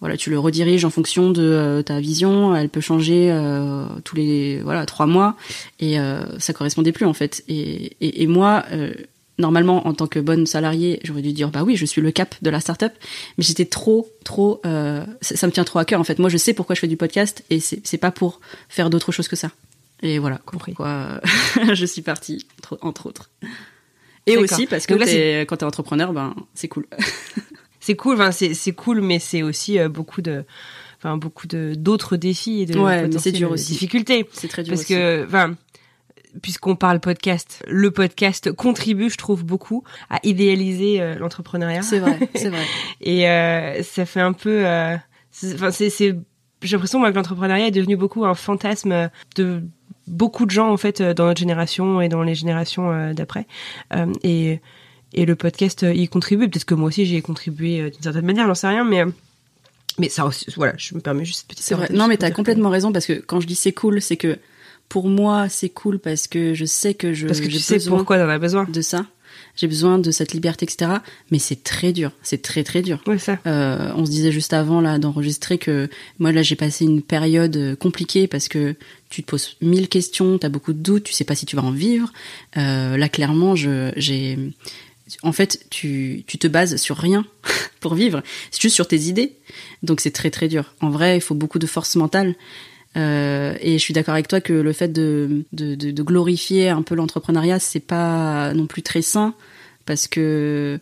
voilà, 0.00 0.16
tu 0.16 0.30
le 0.30 0.38
rediriges 0.38 0.84
en 0.84 0.90
fonction 0.90 1.30
de 1.30 1.42
euh, 1.42 1.82
ta 1.82 1.98
vision. 2.00 2.54
Elle 2.54 2.68
peut 2.68 2.80
changer 2.80 3.30
euh, 3.30 3.84
tous 4.04 4.14
les 4.16 4.60
voilà 4.62 4.86
trois 4.86 5.06
mois 5.06 5.36
et 5.80 5.98
euh, 5.98 6.38
ça 6.38 6.52
correspondait 6.52 6.92
plus 6.92 7.06
en 7.06 7.14
fait. 7.14 7.42
Et, 7.48 7.96
et, 8.00 8.22
et 8.22 8.26
moi. 8.26 8.64
euh, 8.72 8.92
Normalement, 9.40 9.86
en 9.86 9.94
tant 9.94 10.08
que 10.08 10.18
bonne 10.18 10.46
salariée, 10.46 10.98
j'aurais 11.04 11.22
dû 11.22 11.32
dire 11.32 11.48
bah 11.50 11.62
oui, 11.62 11.76
je 11.76 11.86
suis 11.86 12.00
le 12.00 12.10
cap 12.10 12.34
de 12.42 12.50
la 12.50 12.58
startup, 12.58 12.90
mais 13.38 13.44
j'étais 13.44 13.66
trop, 13.66 14.10
trop, 14.24 14.60
euh, 14.66 15.06
ça, 15.20 15.36
ça 15.36 15.46
me 15.46 15.52
tient 15.52 15.62
trop 15.62 15.78
à 15.78 15.84
cœur 15.84 16.00
en 16.00 16.02
fait. 16.02 16.18
Moi, 16.18 16.28
je 16.28 16.36
sais 16.36 16.54
pourquoi 16.54 16.74
je 16.74 16.80
fais 16.80 16.88
du 16.88 16.96
podcast 16.96 17.44
et 17.48 17.60
c'est 17.60 17.80
c'est 17.86 17.98
pas 17.98 18.10
pour 18.10 18.40
faire 18.68 18.90
d'autre 18.90 19.12
chose 19.12 19.28
que 19.28 19.36
ça. 19.36 19.52
Et 20.02 20.18
voilà, 20.18 20.38
Compris. 20.44 20.72
pourquoi 20.72 21.20
je 21.72 21.86
suis 21.86 22.02
partie, 22.02 22.46
entre, 22.58 22.78
entre 22.82 23.06
autres. 23.06 23.30
Et 24.26 24.36
aussi 24.38 24.66
parce 24.66 24.86
que 24.88 24.94
là, 24.94 25.06
t'es- 25.06 25.42
quand 25.48 25.58
t'es 25.58 25.64
entrepreneur, 25.64 26.12
ben 26.12 26.34
c'est 26.56 26.66
cool. 26.66 26.88
C'est 27.88 27.96
cool, 27.96 28.14
enfin, 28.20 28.30
c'est 28.32 28.72
cool, 28.72 29.00
mais 29.00 29.18
c'est 29.18 29.42
aussi 29.42 29.78
euh, 29.78 29.88
beaucoup 29.88 30.20
de, 30.20 30.44
enfin 30.98 31.16
beaucoup 31.16 31.46
de 31.46 31.72
d'autres 31.74 32.18
défis 32.18 32.60
et 32.60 32.66
de 32.66 32.78
Ouais, 32.78 33.08
c'est 33.18 33.32
dur 33.32 33.50
aussi. 33.50 33.72
difficultés. 33.72 34.28
C'est 34.32 34.48
très 34.48 34.62
dur 34.62 34.72
Parce 34.72 34.82
aussi. 34.82 34.92
que, 34.94 35.24
enfin, 35.24 35.54
puisqu'on 36.42 36.76
parle 36.76 37.00
podcast, 37.00 37.64
le 37.66 37.90
podcast 37.90 38.52
contribue, 38.52 39.08
je 39.08 39.16
trouve, 39.16 39.42
beaucoup 39.42 39.84
à 40.10 40.18
idéaliser 40.22 41.00
euh, 41.00 41.14
l'entrepreneuriat. 41.14 41.80
c'est 41.80 41.98
vrai, 41.98 42.18
c'est 42.34 42.50
vrai. 42.50 42.64
Et 43.00 43.26
euh, 43.26 43.82
ça 43.82 44.04
fait 44.04 44.20
un 44.20 44.34
peu, 44.34 44.64
c'est- 45.30 45.54
enfin, 45.54 45.70
c'est, 45.70 45.88
c'est, 45.88 46.14
j'ai 46.60 46.76
l'impression 46.76 46.98
moi 46.98 47.10
que 47.10 47.16
l'entrepreneuriat 47.16 47.68
est 47.68 47.70
devenu 47.70 47.96
beaucoup 47.96 48.26
un 48.26 48.34
fantasme 48.34 49.08
de 49.36 49.62
beaucoup 50.06 50.44
de 50.44 50.50
gens 50.50 50.70
en 50.70 50.76
fait 50.76 51.00
dans 51.00 51.24
notre 51.24 51.40
génération 51.40 52.02
et 52.02 52.10
dans 52.10 52.22
les 52.22 52.34
générations 52.34 53.12
d'après. 53.14 53.46
Et 54.24 54.60
et 55.12 55.26
le 55.26 55.36
podcast 55.36 55.82
euh, 55.82 55.92
y 55.92 56.08
contribue. 56.08 56.48
Peut-être 56.48 56.64
que 56.64 56.74
moi 56.74 56.88
aussi 56.88 57.06
j'y 57.06 57.16
ai 57.16 57.22
contribué 57.22 57.80
euh, 57.80 57.90
d'une 57.90 58.02
certaine 58.02 58.26
manière, 58.26 58.46
j'en 58.46 58.54
sais 58.54 58.68
rien, 58.68 58.84
mais 58.84 59.02
euh, 59.02 59.10
mais 59.98 60.08
ça 60.08 60.24
aussi, 60.26 60.46
voilà, 60.56 60.74
je 60.76 60.94
me 60.94 61.00
permets 61.00 61.24
juste 61.24 61.40
cette 61.40 61.48
petite. 61.48 61.64
C'est 61.64 61.74
vrai. 61.74 61.88
Non, 61.90 62.06
mais 62.06 62.16
t'as 62.16 62.30
complètement 62.30 62.70
raison 62.70 62.92
parce 62.92 63.06
que 63.06 63.14
quand 63.14 63.40
je 63.40 63.46
dis 63.46 63.56
c'est 63.56 63.72
cool, 63.72 64.00
c'est 64.00 64.16
que 64.16 64.38
pour 64.88 65.08
moi 65.08 65.48
c'est 65.48 65.68
cool 65.68 65.98
parce 65.98 66.28
que 66.28 66.54
je 66.54 66.64
sais 66.64 66.94
que 66.94 67.12
je 67.12 67.26
Parce 67.26 67.40
que 67.40 67.48
tu 67.48 67.58
sais 67.58 67.78
pourquoi 67.88 68.18
t'en 68.18 68.28
as 68.28 68.38
besoin. 68.38 68.64
de 68.64 68.80
ça. 68.80 69.06
J'ai 69.56 69.66
besoin 69.66 69.98
de 69.98 70.12
cette 70.12 70.32
liberté, 70.32 70.64
etc. 70.64 70.98
Mais 71.32 71.40
c'est 71.40 71.64
très 71.64 71.92
dur. 71.92 72.12
C'est 72.22 72.42
très 72.42 72.62
très 72.62 72.80
dur. 72.80 73.02
Ouais, 73.08 73.18
ça. 73.18 73.38
Euh, 73.46 73.90
on 73.96 74.06
se 74.06 74.10
disait 74.10 74.30
juste 74.30 74.52
avant 74.52 74.80
là 74.80 75.00
d'enregistrer 75.00 75.58
que 75.58 75.88
moi 76.20 76.30
là 76.30 76.42
j'ai 76.42 76.54
passé 76.54 76.84
une 76.84 77.02
période 77.02 77.76
compliquée 77.80 78.28
parce 78.28 78.46
que 78.46 78.76
tu 79.10 79.22
te 79.24 79.30
poses 79.30 79.56
mille 79.60 79.88
questions, 79.88 80.38
t'as 80.38 80.48
beaucoup 80.48 80.72
de 80.72 80.78
doutes, 80.78 81.04
tu 81.04 81.12
sais 81.12 81.24
pas 81.24 81.34
si 81.34 81.44
tu 81.44 81.56
vas 81.56 81.62
en 81.62 81.72
vivre. 81.72 82.12
Euh, 82.56 82.96
là 82.96 83.08
clairement, 83.08 83.56
je 83.56 83.90
j'ai 83.96 84.38
en 85.22 85.32
fait 85.32 85.66
tu 85.70 86.24
te 86.26 86.46
bases 86.46 86.76
sur 86.76 86.96
rien 86.96 87.24
pour 87.80 87.94
vivre, 87.94 88.22
c'est 88.50 88.60
juste 88.60 88.74
sur 88.74 88.88
tes 88.88 89.00
idées. 89.00 89.36
Donc 89.82 90.00
c'est 90.00 90.10
très 90.10 90.30
très 90.30 90.48
dur. 90.48 90.74
En 90.80 90.90
vrai, 90.90 91.16
il 91.16 91.20
faut 91.20 91.34
beaucoup 91.34 91.58
de 91.58 91.66
force 91.66 91.96
mentale. 91.96 92.34
Euh, 92.96 93.54
et 93.60 93.74
je 93.74 93.82
suis 93.82 93.94
d'accord 93.94 94.14
avec 94.14 94.28
toi 94.28 94.40
que 94.40 94.52
le 94.52 94.72
fait 94.72 94.88
de, 94.88 95.44
de 95.52 96.02
glorifier 96.02 96.70
un 96.70 96.82
peu 96.82 96.94
l'entrepreneuriat, 96.94 97.58
c'est 97.58 97.80
pas 97.80 98.54
non 98.54 98.66
plus 98.66 98.82
très 98.82 99.02
sain 99.02 99.34
parce 99.88 100.06
que 100.06 100.80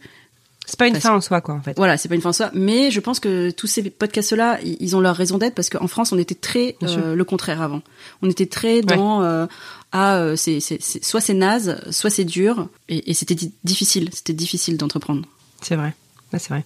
C'est 0.69 0.79
pas 0.79 0.89
une 0.89 0.97
fin 0.97 1.15
en 1.15 1.21
soi, 1.21 1.41
quoi, 1.41 1.55
en 1.55 1.61
fait. 1.63 1.75
voilà, 1.77 1.97
c'est 1.97 2.09
pas 2.09 2.17
une 2.17 2.21
fin 2.21 2.31
en 2.31 2.33
soi, 2.33 2.51
mais 2.53 2.91
je 2.91 2.99
pense 3.01 3.21
que 3.21 3.51
tous 3.51 3.69
ces 3.69 3.89
podcasts-là, 3.89 4.59
ils 4.63 4.97
ont 4.97 5.01
leur 5.01 5.15
raison 5.15 5.39
d'être 5.39 5.55
parce 5.55 5.71
qu'en 5.71 5.87
France, 5.87 6.11
on 6.13 6.19
était 6.19 6.35
très 6.35 6.77
euh, 6.83 7.15
le 7.15 7.25
contraire 7.25 7.63
avant. 7.63 7.83
On 8.21 8.29
était 8.29 8.47
très 8.47 8.83
dans 8.83 9.23
euh, 9.23 9.47
ah, 9.93 10.17
euh, 10.17 10.35
c'est 10.37 10.59
c'est 10.61 10.83
c'est- 10.83 11.05
soit 11.05 11.21
c'est 11.21 11.35
naze, 11.35 11.81
soit 11.93 12.11
c'est 12.11 12.25
dur, 12.25 12.69
et, 12.89 13.11
et 13.11 13.15
c'était 13.15 13.37
di- 13.37 13.53
difficile, 13.63 14.11
c'était 14.13 14.33
difficile 14.33 14.77
d'entreprendre. 14.77 15.23
C'est 15.63 15.77
vrai. 15.77 15.95
C'est 16.33 16.49
vrai. 16.49 16.65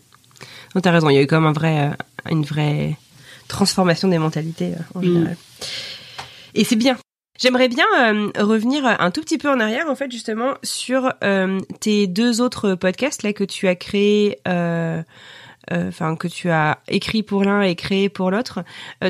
Non, 0.74 0.80
t'as 0.80 0.90
raison. 0.92 1.10
Il 1.10 1.14
y 1.14 1.18
a 1.18 1.22
eu 1.22 1.26
comme 1.26 1.44
un 1.46 1.52
vrai, 1.52 1.90
euh, 1.90 2.30
une 2.30 2.44
vraie 2.44 2.96
transformation 3.48 4.08
des 4.08 4.18
mentalités 4.18 4.72
euh, 4.72 4.78
en 4.94 5.00
Mm. 5.00 5.04
général. 5.04 5.36
Et 6.54 6.64
c'est 6.64 6.76
bien. 6.76 6.96
J'aimerais 7.40 7.68
bien 7.68 7.86
euh, 7.98 8.30
revenir 8.38 8.84
un 8.84 9.10
tout 9.10 9.22
petit 9.22 9.38
peu 9.38 9.48
en 9.48 9.60
arrière, 9.60 9.88
en 9.88 9.94
fait, 9.94 10.12
justement, 10.12 10.56
sur 10.62 11.10
euh, 11.24 11.58
tes 11.80 12.06
deux 12.06 12.42
autres 12.42 12.74
podcasts 12.74 13.22
là 13.22 13.32
que 13.32 13.44
tu 13.44 13.66
as 13.66 13.76
créés, 13.76 14.38
euh, 14.46 15.00
enfin 15.70 16.16
que 16.16 16.28
tu 16.28 16.50
as 16.50 16.80
écrit 16.86 17.22
pour 17.22 17.42
l'un 17.42 17.62
et 17.62 17.76
créé 17.76 18.10
pour 18.10 18.30
l'autre. 18.30 18.60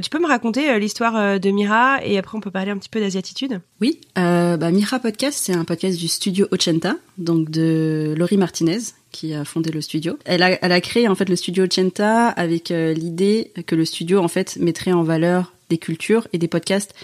Tu 0.00 0.10
peux 0.10 0.20
me 0.20 0.28
raconter 0.28 0.78
l'histoire 0.78 1.40
de 1.40 1.50
Mira 1.50 2.04
et 2.04 2.18
après 2.18 2.36
on 2.36 2.40
peut 2.40 2.52
parler 2.52 2.70
un 2.70 2.76
petit 2.76 2.88
peu 2.88 3.00
d'asiatitude? 3.00 3.62
Oui, 3.80 4.00
bah, 4.14 4.70
Mira 4.70 5.00
Podcast, 5.00 5.40
c'est 5.42 5.54
un 5.54 5.64
podcast 5.64 5.98
du 5.98 6.06
studio 6.06 6.46
Ochenta, 6.52 6.96
donc 7.18 7.50
de 7.50 8.14
Laurie 8.16 8.36
Martinez, 8.36 8.78
qui 9.10 9.34
a 9.34 9.44
fondé 9.44 9.72
le 9.72 9.80
studio. 9.80 10.18
Elle 10.24 10.42
a, 10.42 10.50
elle 10.62 10.72
a 10.72 10.80
créé 10.80 11.08
en 11.08 11.14
fait 11.14 11.28
le 11.28 11.36
studio 11.36 11.64
Ochenta 11.64 12.28
avec 12.28 12.68
l'idée 12.68 13.52
que 13.66 13.74
le 13.74 13.86
studio 13.86 14.22
en 14.22 14.28
fait 14.28 14.56
mettrait 14.60 14.92
en 14.92 15.02
valeur 15.02 15.54
des 15.70 15.78
cultures 15.78 16.28
et 16.32 16.38
des 16.38 16.48
podcasts 16.48 16.94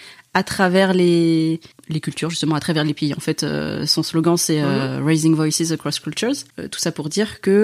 à 0.41 0.43
travers 0.43 0.91
les 0.93 1.61
les 1.89 2.01
cultures 2.07 2.31
justement 2.31 2.57
à 2.57 2.61
travers 2.67 2.85
les 2.85 2.93
pays 3.01 3.15
en 3.15 3.21
fait 3.27 3.41
euh, 3.43 3.87
son 3.87 4.03
slogan 4.03 4.37
c'est 4.37 4.61
euh, 4.61 5.03
raising 5.11 5.35
voices 5.35 5.71
across 5.77 5.99
cultures 6.07 6.39
Euh, 6.59 6.69
tout 6.73 6.79
ça 6.85 6.91
pour 6.93 7.09
dire 7.17 7.31
que 7.41 7.57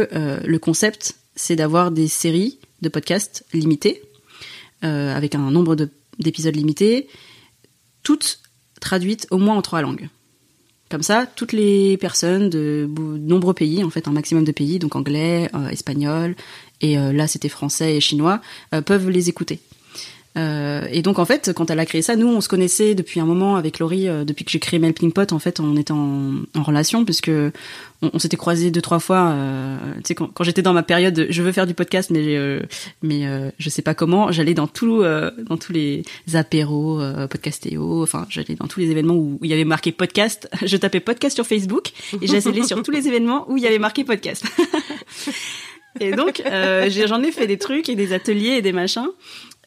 le 0.54 0.58
concept 0.58 1.02
c'est 1.42 1.56
d'avoir 1.60 1.90
des 1.90 2.08
séries 2.08 2.54
de 2.84 2.88
podcasts 2.96 3.44
limitées 3.52 3.96
avec 4.82 5.34
un 5.34 5.50
nombre 5.56 5.74
de- 5.80 5.90
d'épisodes 6.24 6.56
limités 6.62 7.08
toutes 8.02 8.30
traduites 8.80 9.26
au 9.30 9.38
moins 9.38 9.56
en 9.56 9.62
trois 9.62 9.82
langues. 9.86 10.08
Comme 10.90 11.04
ça, 11.10 11.18
toutes 11.38 11.52
les 11.62 11.96
personnes 11.96 12.50
de 12.50 12.88
nombreux 13.32 13.54
pays, 13.54 13.84
en 13.84 13.90
fait 13.94 14.08
un 14.08 14.12
maximum 14.12 14.44
de 14.44 14.52
pays, 14.60 14.78
donc 14.78 14.94
anglais, 14.96 15.48
espagnol, 15.70 16.34
et 16.80 16.96
là 17.18 17.24
c'était 17.32 17.48
français 17.58 17.90
et 17.96 18.00
chinois, 18.00 18.40
peuvent 18.84 19.08
les 19.08 19.28
écouter. 19.32 19.58
Euh, 20.38 20.86
et 20.90 21.02
donc 21.02 21.18
en 21.18 21.24
fait, 21.24 21.52
quand 21.54 21.70
elle 21.70 21.78
a 21.78 21.86
créé 21.86 22.00
ça, 22.02 22.16
nous 22.16 22.26
on 22.26 22.40
se 22.40 22.48
connaissait 22.48 22.94
depuis 22.94 23.20
un 23.20 23.26
moment 23.26 23.56
avec 23.56 23.78
Laurie, 23.78 24.08
euh, 24.08 24.24
depuis 24.24 24.44
que 24.44 24.50
j'ai 24.50 24.58
créé 24.58 24.78
Melting 24.78 25.12
Pot. 25.12 25.32
En 25.32 25.38
fait, 25.38 25.60
on 25.60 25.76
était 25.76 25.92
en, 25.92 26.32
en 26.54 26.62
relation 26.62 27.04
puisque 27.04 27.30
on, 28.02 28.18
s'était 28.18 28.36
croisés 28.36 28.70
deux 28.70 28.80
trois 28.80 28.98
fois. 28.98 29.32
euh, 29.32 29.76
tu 29.96 30.00
sais, 30.04 30.14
quand, 30.14 30.28
quand 30.28 30.44
j'étais 30.44 30.62
dans 30.62 30.72
ma 30.72 30.82
période, 30.82 31.14
de, 31.14 31.26
je 31.30 31.42
veux 31.42 31.52
faire 31.52 31.66
du 31.66 31.74
podcast, 31.74 32.10
mais 32.10 32.36
euh, 32.36 32.60
mais 33.02 33.26
euh, 33.26 33.50
je 33.58 33.70
sais 33.70 33.82
pas 33.82 33.94
comment. 33.94 34.32
J'allais 34.32 34.54
dans 34.54 34.66
tout, 34.66 35.02
euh, 35.02 35.30
dans 35.48 35.56
tous 35.56 35.72
les 35.72 36.02
apéros, 36.34 37.00
podcastéo. 37.30 38.02
Enfin, 38.02 38.26
j'allais 38.28 38.54
dans 38.54 38.66
tous 38.66 38.80
les 38.80 38.90
événements 38.90 39.14
où, 39.14 39.38
où 39.40 39.44
il 39.44 39.50
y 39.50 39.54
avait 39.54 39.64
marqué 39.64 39.92
podcast. 39.92 40.48
Je 40.64 40.76
tapais 40.76 41.00
podcast 41.00 41.34
sur 41.34 41.46
Facebook 41.46 41.92
et 42.20 42.26
j'allais 42.26 42.62
sur 42.62 42.82
tous 42.82 42.90
les 42.90 43.08
événements 43.08 43.50
où 43.50 43.56
il 43.56 43.62
y 43.62 43.66
avait 43.66 43.78
marqué 43.78 44.04
podcast. 44.04 44.44
et 46.00 46.12
donc 46.12 46.42
j'en 46.44 47.22
ai 47.22 47.32
fait 47.32 47.46
des 47.46 47.58
trucs 47.58 47.88
et 47.88 47.94
des 47.94 48.12
ateliers 48.12 48.56
et 48.56 48.62
des 48.62 48.72
machins. 48.72 49.08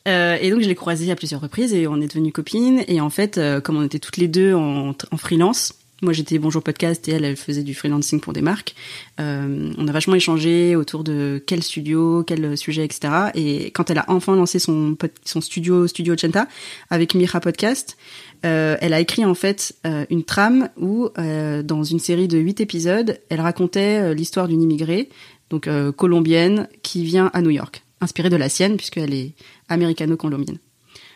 Euh, 0.08 0.38
et 0.40 0.52
donc 0.52 0.62
je 0.62 0.68
l'ai 0.68 0.76
croisée 0.76 1.12
à 1.12 1.16
plusieurs 1.16 1.42
reprises 1.42 1.74
et 1.74 1.88
on 1.88 2.00
est 2.02 2.08
devenues 2.08 2.32
copines. 2.32 2.84
Et 2.88 3.02
en 3.02 3.10
fait, 3.10 3.38
euh, 3.38 3.62
comme 3.62 3.78
on 3.78 3.84
était 3.84 4.00
toutes 4.00 4.18
les 4.18 4.28
deux 4.28 4.54
en, 4.54 4.90
en 4.90 5.18
freelance, 5.18 5.74
moi 6.02 6.14
j'étais 6.14 6.38
Bonjour 6.38 6.62
Podcast 6.62 7.08
et 7.08 7.14
elle, 7.14 7.24
elle 7.24 7.38
faisait 7.38 7.64
du 7.64 7.74
freelancing 7.74 8.20
pour 8.20 8.34
des 8.34 8.42
marques. 8.42 8.76
Euh, 9.20 9.72
on 9.78 9.88
a 9.88 9.92
vachement 9.92 10.16
échangé 10.16 10.76
autour 10.76 11.04
de 11.04 11.42
quel 11.46 11.64
studio, 11.64 12.24
quel 12.24 12.58
sujet, 12.58 12.84
etc. 12.86 13.32
Et 13.34 13.72
quand 13.72 13.90
elle 13.90 14.00
a 14.00 14.06
enfin 14.08 14.36
lancé 14.36 14.60
son, 14.60 14.98
son 15.24 15.42
studio, 15.42 15.88
Studio 15.88 16.16
Chenta, 16.18 16.48
avec 16.90 17.16
Mira 17.16 17.40
Podcast, 17.40 17.98
euh, 18.46 18.78
elle 18.82 18.94
a 18.94 19.00
écrit 19.00 19.26
en 19.26 19.34
fait 19.34 19.76
euh, 19.88 20.06
une 20.10 20.24
trame 20.24 20.70
où, 20.78 21.10
euh, 21.18 21.64
dans 21.64 21.84
une 21.84 22.00
série 22.00 22.28
de 22.28 22.38
huit 22.38 22.60
épisodes, 22.60 23.20
elle 23.30 23.42
racontait 23.42 24.02
euh, 24.02 24.14
l'histoire 24.14 24.48
d'une 24.48 24.62
immigrée, 24.62 25.10
donc 25.50 25.68
euh, 25.68 25.92
colombienne, 25.92 26.68
qui 26.84 27.04
vient 27.04 27.32
à 27.34 27.42
New 27.42 27.50
York, 27.50 27.84
inspirée 28.02 28.30
de 28.30 28.36
la 28.36 28.50
sienne 28.50 28.78
puisqu'elle 28.78 29.14
est 29.14 29.34
américano-colombienne. 29.70 30.58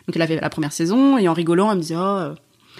Donc 0.07 0.15
elle 0.15 0.21
a 0.21 0.27
fait 0.27 0.39
la 0.39 0.49
première 0.49 0.73
saison 0.73 1.17
et 1.17 1.27
en 1.27 1.33
rigolant, 1.33 1.69
elle 1.71 1.77
me 1.77 1.81
disait 1.81 1.95
oh, 1.95 1.99
euh, 1.99 2.35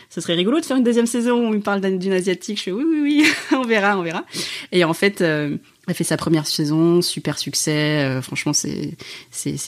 ça 0.10 0.22
serait 0.22 0.34
rigolo 0.36 0.60
de 0.60 0.66
faire 0.66 0.78
une 0.78 0.84
deuxième 0.84 1.06
saison 1.06 1.50
où 1.50 1.54
il 1.54 1.62
parle 1.62 1.82
d'un- 1.82 1.96
d'une 1.98 2.14
asiatique. 2.14 2.58
Je 2.58 2.64
fais 2.64 2.72
oui 2.72 2.84
oui 2.88 3.00
oui, 3.02 3.26
on 3.58 3.64
verra, 3.64 3.98
on 3.98 4.02
verra. 4.04 4.26
Et 4.72 4.84
en 4.84 4.94
fait, 4.94 5.22
euh, 5.22 5.58
elle 5.88 5.94
fait 5.94 6.04
sa 6.04 6.18
première 6.18 6.48
saison, 6.48 7.02
super 7.02 7.38
succès. 7.38 8.04
euh, 8.04 8.22
franchement, 8.22 8.54
c'est 8.54 8.96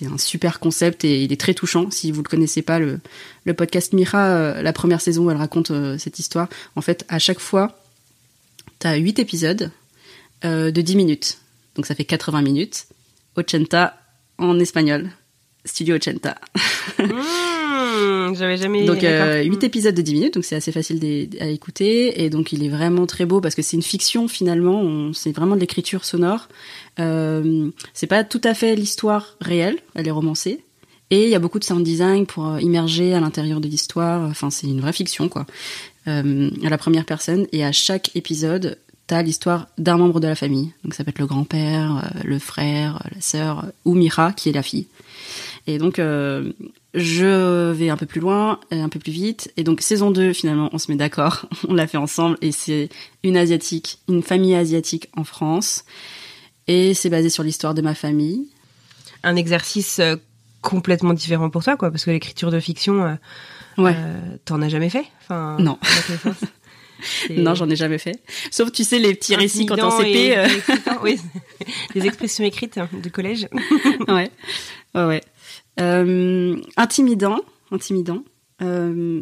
un 0.05 0.17
super 0.17 0.59
concept 0.59 1.03
et 1.05 1.23
il 1.23 1.31
est 1.33 1.39
très 1.39 1.53
touchant. 1.53 1.91
Si 1.91 2.11
vous 2.11 2.23
le 2.23 2.29
connaissez 2.29 2.61
pas, 2.61 2.79
le 2.79 2.99
le 3.45 3.53
podcast 3.53 3.93
Mira, 3.93 4.25
euh, 4.27 4.61
la 4.61 4.73
première 4.73 5.01
saison 5.01 5.25
où 5.25 5.31
elle 5.31 5.37
raconte 5.37 5.71
euh, 5.71 5.97
cette 5.97 6.17
histoire. 6.19 6.47
En 6.75 6.81
fait, 6.81 7.05
à 7.09 7.19
chaque 7.19 7.39
fois, 7.39 7.77
t'as 8.79 8.95
huit 8.95 9.19
épisodes 9.19 9.71
euh, 10.45 10.71
de 10.71 10.81
10 10.81 10.95
minutes. 10.95 11.37
Donc 11.75 11.85
ça 11.85 11.93
fait 11.95 12.05
80 12.05 12.41
minutes. 12.41 12.85
Ochenta 13.35 13.97
en 14.37 14.59
espagnol. 14.59 15.09
Studio 15.65 15.95
Ochenta. 15.95 16.35
Mmh, 16.99 18.35
J'avais 18.35 18.57
jamais. 18.57 18.85
Donc 18.85 19.03
euh, 19.03 19.43
8 19.43 19.63
épisodes 19.63 19.95
de 19.95 20.01
10 20.01 20.13
minutes, 20.13 20.33
donc 20.35 20.45
c'est 20.45 20.55
assez 20.55 20.71
facile 20.71 21.29
à 21.39 21.47
écouter. 21.47 22.23
Et 22.23 22.29
donc 22.29 22.51
il 22.51 22.63
est 22.63 22.69
vraiment 22.69 23.05
très 23.05 23.25
beau 23.25 23.41
parce 23.41 23.55
que 23.55 23.61
c'est 23.61 23.75
une 23.75 23.83
fiction 23.83 24.27
finalement, 24.27 25.11
c'est 25.13 25.31
vraiment 25.31 25.55
de 25.55 25.61
l'écriture 25.61 26.05
sonore. 26.05 26.47
Euh, 26.99 27.69
c'est 27.93 28.07
pas 28.07 28.23
tout 28.23 28.41
à 28.43 28.53
fait 28.53 28.75
l'histoire 28.75 29.35
réelle, 29.41 29.77
elle 29.95 30.07
est 30.07 30.11
romancée. 30.11 30.63
Et 31.11 31.25
il 31.25 31.29
y 31.29 31.35
a 31.35 31.39
beaucoup 31.39 31.59
de 31.59 31.65
sound 31.65 31.83
design 31.83 32.25
pour 32.25 32.47
euh, 32.47 32.61
immerger 32.61 33.13
à 33.13 33.19
l'intérieur 33.19 33.59
de 33.59 33.67
l'histoire. 33.67 34.21
Enfin, 34.29 34.49
c'est 34.49 34.67
une 34.67 34.79
vraie 34.79 34.93
fiction, 34.93 35.27
quoi. 35.27 35.45
Euh, 36.07 36.49
à 36.65 36.69
la 36.69 36.77
première 36.77 37.05
personne. 37.05 37.47
Et 37.51 37.65
à 37.65 37.73
chaque 37.73 38.15
épisode, 38.15 38.77
t'as 39.07 39.21
l'histoire 39.21 39.67
d'un 39.77 39.97
membre 39.97 40.21
de 40.21 40.27
la 40.27 40.35
famille. 40.35 40.71
Donc 40.85 40.93
ça 40.93 41.03
peut 41.03 41.09
être 41.09 41.19
le 41.19 41.27
grand-père, 41.27 41.97
euh, 42.15 42.19
le 42.23 42.39
frère, 42.39 43.05
la 43.13 43.19
sœur, 43.19 43.65
ou 43.83 43.93
Mira, 43.93 44.31
qui 44.31 44.47
est 44.47 44.53
la 44.53 44.63
fille. 44.63 44.87
Et 45.67 45.77
donc, 45.77 45.99
euh, 45.99 46.51
je 46.93 47.71
vais 47.71 47.89
un 47.89 47.97
peu 47.97 48.05
plus 48.07 48.19
loin, 48.21 48.59
un 48.71 48.89
peu 48.89 48.99
plus 48.99 49.11
vite. 49.11 49.51
Et 49.57 49.63
donc, 49.63 49.81
saison 49.81 50.09
2, 50.11 50.33
finalement, 50.33 50.69
on 50.73 50.77
se 50.79 50.91
met 50.91 50.97
d'accord. 50.97 51.45
On 51.67 51.73
l'a 51.73 51.87
fait 51.87 51.97
ensemble. 51.97 52.37
Et 52.41 52.51
c'est 52.51 52.89
une 53.23 53.37
asiatique, 53.37 53.99
une 54.09 54.23
famille 54.23 54.55
asiatique 54.55 55.09
en 55.15 55.23
France. 55.23 55.83
Et 56.67 56.93
c'est 56.93 57.09
basé 57.09 57.29
sur 57.29 57.43
l'histoire 57.43 57.73
de 57.73 57.81
ma 57.81 57.93
famille. 57.95 58.49
Un 59.23 59.35
exercice 59.35 59.99
euh, 59.99 60.15
complètement 60.61 61.13
différent 61.13 61.49
pour 61.49 61.63
toi, 61.63 61.77
quoi, 61.77 61.91
parce 61.91 62.05
que 62.05 62.11
l'écriture 62.11 62.49
de 62.51 62.59
fiction, 62.59 63.03
euh, 63.03 63.13
Ouais. 63.77 63.93
euh, 63.95 64.19
t'en 64.45 64.61
as 64.61 64.69
jamais 64.69 64.89
fait? 64.89 65.05
Enfin, 65.21 65.57
Non. 65.59 65.77
Non, 67.31 67.55
j'en 67.55 67.67
ai 67.67 67.75
jamais 67.75 67.97
fait. 67.97 68.21
Sauf, 68.51 68.71
tu 68.71 68.83
sais, 68.83 68.99
les 68.99 69.15
petits 69.15 69.35
récits 69.35 69.65
quand 69.65 69.79
en 69.81 69.89
CP. 69.89 70.11
et- 70.11 70.37
euh, 70.37 70.47
et 70.47 70.55
excitant, 70.57 70.97
oui, 71.01 71.17
les 71.95 72.05
expressions 72.05 72.43
écrites 72.43 72.79
du 72.93 73.09
collège. 73.09 73.47
ouais, 74.07 74.29
ouais, 74.93 75.05
ouais. 75.05 75.21
Euh, 75.79 76.57
intimidant, 76.77 77.39
intimidant. 77.71 78.23
Euh, 78.61 79.21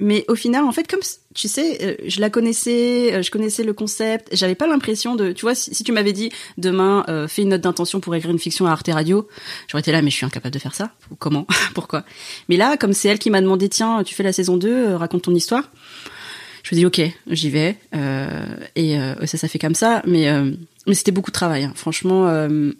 mais 0.00 0.24
au 0.28 0.36
final, 0.36 0.62
en 0.64 0.70
fait, 0.70 0.86
comme 0.88 1.00
tu 1.34 1.48
sais, 1.48 1.78
euh, 1.82 1.96
je 2.06 2.20
la 2.20 2.30
connaissais, 2.30 3.20
je 3.20 3.30
connaissais 3.30 3.64
le 3.64 3.72
concept. 3.72 4.28
J'avais 4.32 4.54
pas 4.54 4.68
l'impression 4.68 5.16
de, 5.16 5.32
tu 5.32 5.42
vois, 5.42 5.56
si, 5.56 5.82
tu 5.82 5.90
m'avais 5.90 6.12
dit 6.12 6.30
demain, 6.56 7.04
fais 7.28 7.42
une 7.42 7.48
note 7.48 7.62
d'intention 7.62 7.98
pour 7.98 8.14
écrire 8.14 8.30
une 8.30 8.38
fiction 8.38 8.66
à 8.66 8.70
Arte 8.70 8.90
Radio, 8.92 9.26
j'aurais 9.66 9.80
été 9.80 9.90
là, 9.90 10.02
mais 10.02 10.10
je 10.10 10.16
suis 10.16 10.26
incapable 10.26 10.54
de 10.54 10.60
faire 10.60 10.74
ça. 10.74 10.92
Comment 11.18 11.46
Pourquoi? 11.74 12.04
Mais 12.48 12.56
là, 12.56 12.76
comme 12.76 12.92
c'est 12.92 13.08
elle 13.08 13.18
qui 13.18 13.30
m'a 13.30 13.40
demandé, 13.40 13.68
tiens, 13.68 14.04
tu 14.04 14.14
fais 14.14 14.22
la 14.22 14.32
saison 14.32 14.56
2, 14.56 14.68
euh, 14.68 14.96
raconte 14.96 15.22
ton 15.22 15.34
histoire. 15.34 15.70
Je 16.62 16.74
me 16.74 16.80
dis 16.80 16.86
ok, 16.86 17.00
j'y 17.30 17.50
vais. 17.50 17.78
Et 18.76 18.98
ça, 19.24 19.38
ça 19.38 19.48
fait 19.48 19.58
comme 19.58 19.74
ça. 19.74 20.02
Mais 20.06 20.28
mais 20.86 20.94
c'était 20.94 21.12
beaucoup 21.12 21.30
de 21.30 21.34
travail. 21.34 21.64
hein. 21.64 21.72
Franchement, 21.74 22.24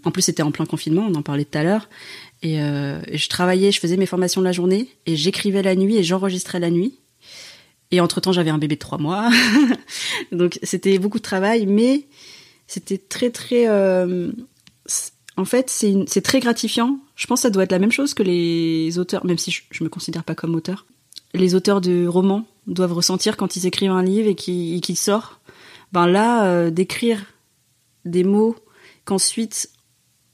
en 0.05 0.11
plus 0.11 0.23
c'était 0.23 0.43
en 0.43 0.51
plein 0.51 0.67
confinement, 0.67 1.07
on 1.09 1.15
en 1.15 1.23
parlait 1.23 1.47
tout 1.47 1.57
à 1.57 1.63
l'heure. 1.63 1.89
Et, 2.43 2.61
euh, 2.61 3.01
je 3.12 3.28
travaillais, 3.28 3.72
je 3.72 3.80
faisais 3.80 3.97
mes 3.97 4.07
formations 4.07 4.41
la 4.41 4.53
journée 4.53 4.89
et 5.07 5.16
j'écrivais 5.16 5.62
la 5.62 5.74
nuit 5.74 5.97
et 5.97 6.03
j'enregistrais 6.05 6.61
la 6.61 6.70
nuit. 6.70 6.99
Et 7.91 8.01
entre 8.01 8.20
temps, 8.20 8.32
j'avais 8.32 8.51
un 8.51 8.59
bébé 8.59 8.74
de 8.76 8.80
trois 8.80 8.99
mois, 8.99 9.30
donc 10.32 10.59
c'était 10.62 10.99
beaucoup 10.99 11.18
de 11.18 11.22
travail, 11.22 11.64
mais 11.66 12.07
c'était 12.66 12.99
très 12.99 13.30
très. 13.30 13.66
euh, 13.66 14.30
en 15.39 15.45
fait, 15.47 15.70
c'est 15.70 16.20
très 16.22 16.41
gratifiant. 16.41 16.99
Je 17.16 17.26
pense 17.26 17.41
que 17.41 17.43
ça 17.43 17.51
doit 17.51 17.62
être 17.62 17.72
la 17.72 17.78
même 17.78 17.93
chose 17.93 18.12
que 18.12 18.22
les 18.22 18.99
auteurs, 18.99 19.24
même 19.24 19.39
si 19.39 19.51
je, 19.51 19.62
je 19.70 19.84
me 19.84 19.89
considère 19.89 20.22
pas 20.24 20.34
comme 20.34 20.55
auteur. 20.55 20.84
Les 21.32 21.55
auteurs 21.55 21.80
de 21.80 22.07
romans 22.07 22.47
doivent 22.66 22.93
ressentir 22.93 23.36
quand 23.36 23.57
ils 23.57 23.66
écrivent 23.66 23.91
un 23.93 24.03
livre 24.03 24.28
et 24.28 24.34
qu'il 24.34 24.80
qu'il 24.80 24.97
sort. 24.97 25.41
Ben 25.93 26.07
là, 26.07 26.45
euh, 26.47 26.70
d'écrire 26.70 27.24
des 28.05 28.24
mots 28.24 28.55
qu'ensuite 29.07 29.70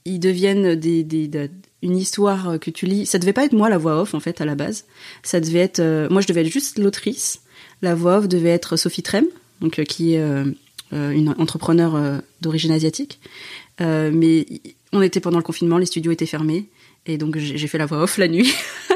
ils 0.03 0.19
deviennent 0.19 0.75
des, 0.75 1.03
de- 1.03 1.49
une 1.85 1.97
histoire 1.97 2.59
que 2.59 2.71
tu 2.71 2.85
lis. 2.85 3.05
Ça 3.05 3.19
devait 3.19 3.33
pas 3.33 3.45
être 3.45 3.53
moi 3.53 3.69
la 3.69 3.77
voix 3.77 4.01
off 4.01 4.13
en 4.13 4.19
fait 4.19 4.41
à 4.41 4.45
la 4.45 4.55
base. 4.55 4.85
Ça 5.23 5.39
devait 5.39 5.59
être 5.59 5.79
euh, 5.79 6.09
moi 6.09 6.21
je 6.21 6.27
devais 6.27 6.41
être 6.41 6.51
juste 6.51 6.79
l'autrice. 6.79 7.41
La 7.81 7.95
voix 7.95 8.17
off 8.17 8.27
devait 8.27 8.49
être 8.49 8.75
Sophie 8.75 9.03
Trem, 9.03 9.25
donc 9.61 9.79
euh, 9.79 9.83
qui 9.83 10.15
est 10.15 10.19
euh, 10.19 10.45
euh, 10.93 11.11
une 11.11 11.29
entrepreneur 11.37 11.95
euh, 11.95 12.17
d'origine 12.41 12.71
asiatique. 12.71 13.19
Euh, 13.81 14.11
mais 14.13 14.45
on 14.91 15.01
était 15.01 15.19
pendant 15.19 15.37
le 15.37 15.43
confinement, 15.43 15.77
les 15.77 15.85
studios 15.85 16.11
étaient 16.11 16.25
fermés 16.25 16.69
et 17.05 17.17
donc 17.17 17.37
j'ai 17.37 17.67
fait 17.67 17.77
la 17.77 17.85
voix 17.85 18.03
off 18.03 18.17
la 18.17 18.27
nuit. 18.27 18.51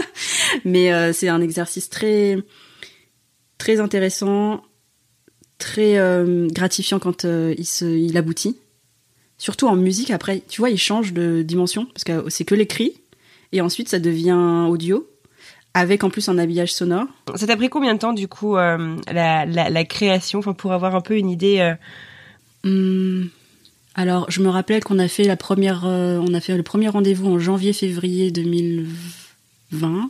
mais 0.65 0.91
euh, 0.91 1.13
c'est 1.13 1.29
un 1.29 1.41
exercice 1.41 1.89
très 1.89 2.37
très 3.57 3.79
intéressant, 3.79 4.63
très 5.57 5.97
euh, 5.99 6.47
gratifiant 6.47 6.99
quand 6.99 7.25
euh, 7.25 7.53
il 7.57 7.65
se 7.65 7.85
il 7.85 8.17
aboutit 8.17 8.57
surtout 9.39 9.67
en 9.67 9.75
musique 9.75 10.11
après 10.11 10.43
tu 10.47 10.61
vois 10.61 10.69
il 10.69 10.77
change 10.77 11.11
de 11.13 11.41
dimension 11.41 11.85
parce 11.87 12.03
que 12.03 12.29
c'est 12.29 12.45
que 12.45 12.53
l'écrit 12.53 12.93
et 13.51 13.61
ensuite 13.61 13.89
ça 13.89 13.97
devient 13.97 14.67
audio 14.69 15.07
avec 15.73 16.03
en 16.03 16.09
plus 16.09 16.29
un 16.29 16.37
habillage 16.37 16.73
sonore. 16.73 17.05
Ça 17.35 17.47
t'a 17.47 17.55
pris 17.55 17.69
combien 17.69 17.93
de 17.93 17.99
temps, 17.99 18.11
du 18.11 18.27
coup, 18.27 18.57
euh, 18.57 18.97
la, 19.11 19.45
la, 19.45 19.69
la 19.69 19.85
création, 19.85 20.41
pour 20.41 20.73
avoir 20.73 20.95
un 20.95 20.99
peu 21.01 21.15
une 21.15 21.29
idée 21.29 21.59
euh, 21.59 21.75
Hum, 22.63 23.29
alors 23.95 24.29
je 24.29 24.41
me 24.41 24.49
rappelle 24.49 24.83
qu'on 24.83 24.99
a 24.99 25.07
fait 25.07 25.23
la 25.23 25.37
première 25.37 25.85
euh, 25.85 26.19
on 26.19 26.33
a 26.33 26.41
fait 26.41 26.57
le 26.57 26.63
premier 26.63 26.89
rendez-vous 26.89 27.27
en 27.27 27.39
janvier 27.39 27.71
février 27.71 28.31
2020 28.31 30.09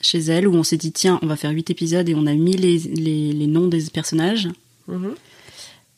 chez 0.00 0.18
elle 0.18 0.48
où 0.48 0.54
on 0.54 0.62
s'est 0.62 0.78
dit 0.78 0.92
tiens 0.92 1.18
on 1.22 1.26
va 1.26 1.36
faire 1.36 1.50
huit 1.50 1.68
épisodes 1.68 2.08
et 2.08 2.14
on 2.14 2.26
a 2.26 2.32
mis 2.32 2.56
les, 2.56 2.78
les, 2.78 3.32
les 3.32 3.46
noms 3.46 3.68
des 3.68 3.82
personnages. 3.92 4.48
Mhm. 4.88 5.14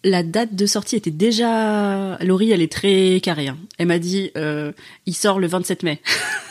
La 0.05 0.23
date 0.23 0.55
de 0.55 0.67
sortie 0.67 0.97
était 0.97 1.11
déjà. 1.11 2.17
Laurie, 2.23 2.51
elle 2.51 2.63
est 2.63 2.73
très 2.73 3.21
carrée. 3.23 3.49
hein. 3.49 3.59
Elle 3.79 3.87
m'a 3.87 3.99
dit, 3.99 4.31
euh, 4.37 4.73
il 5.07 5.15
sort 5.15 5.39
le 5.39 5.47
27 5.47 5.83
mai. 5.83 6.01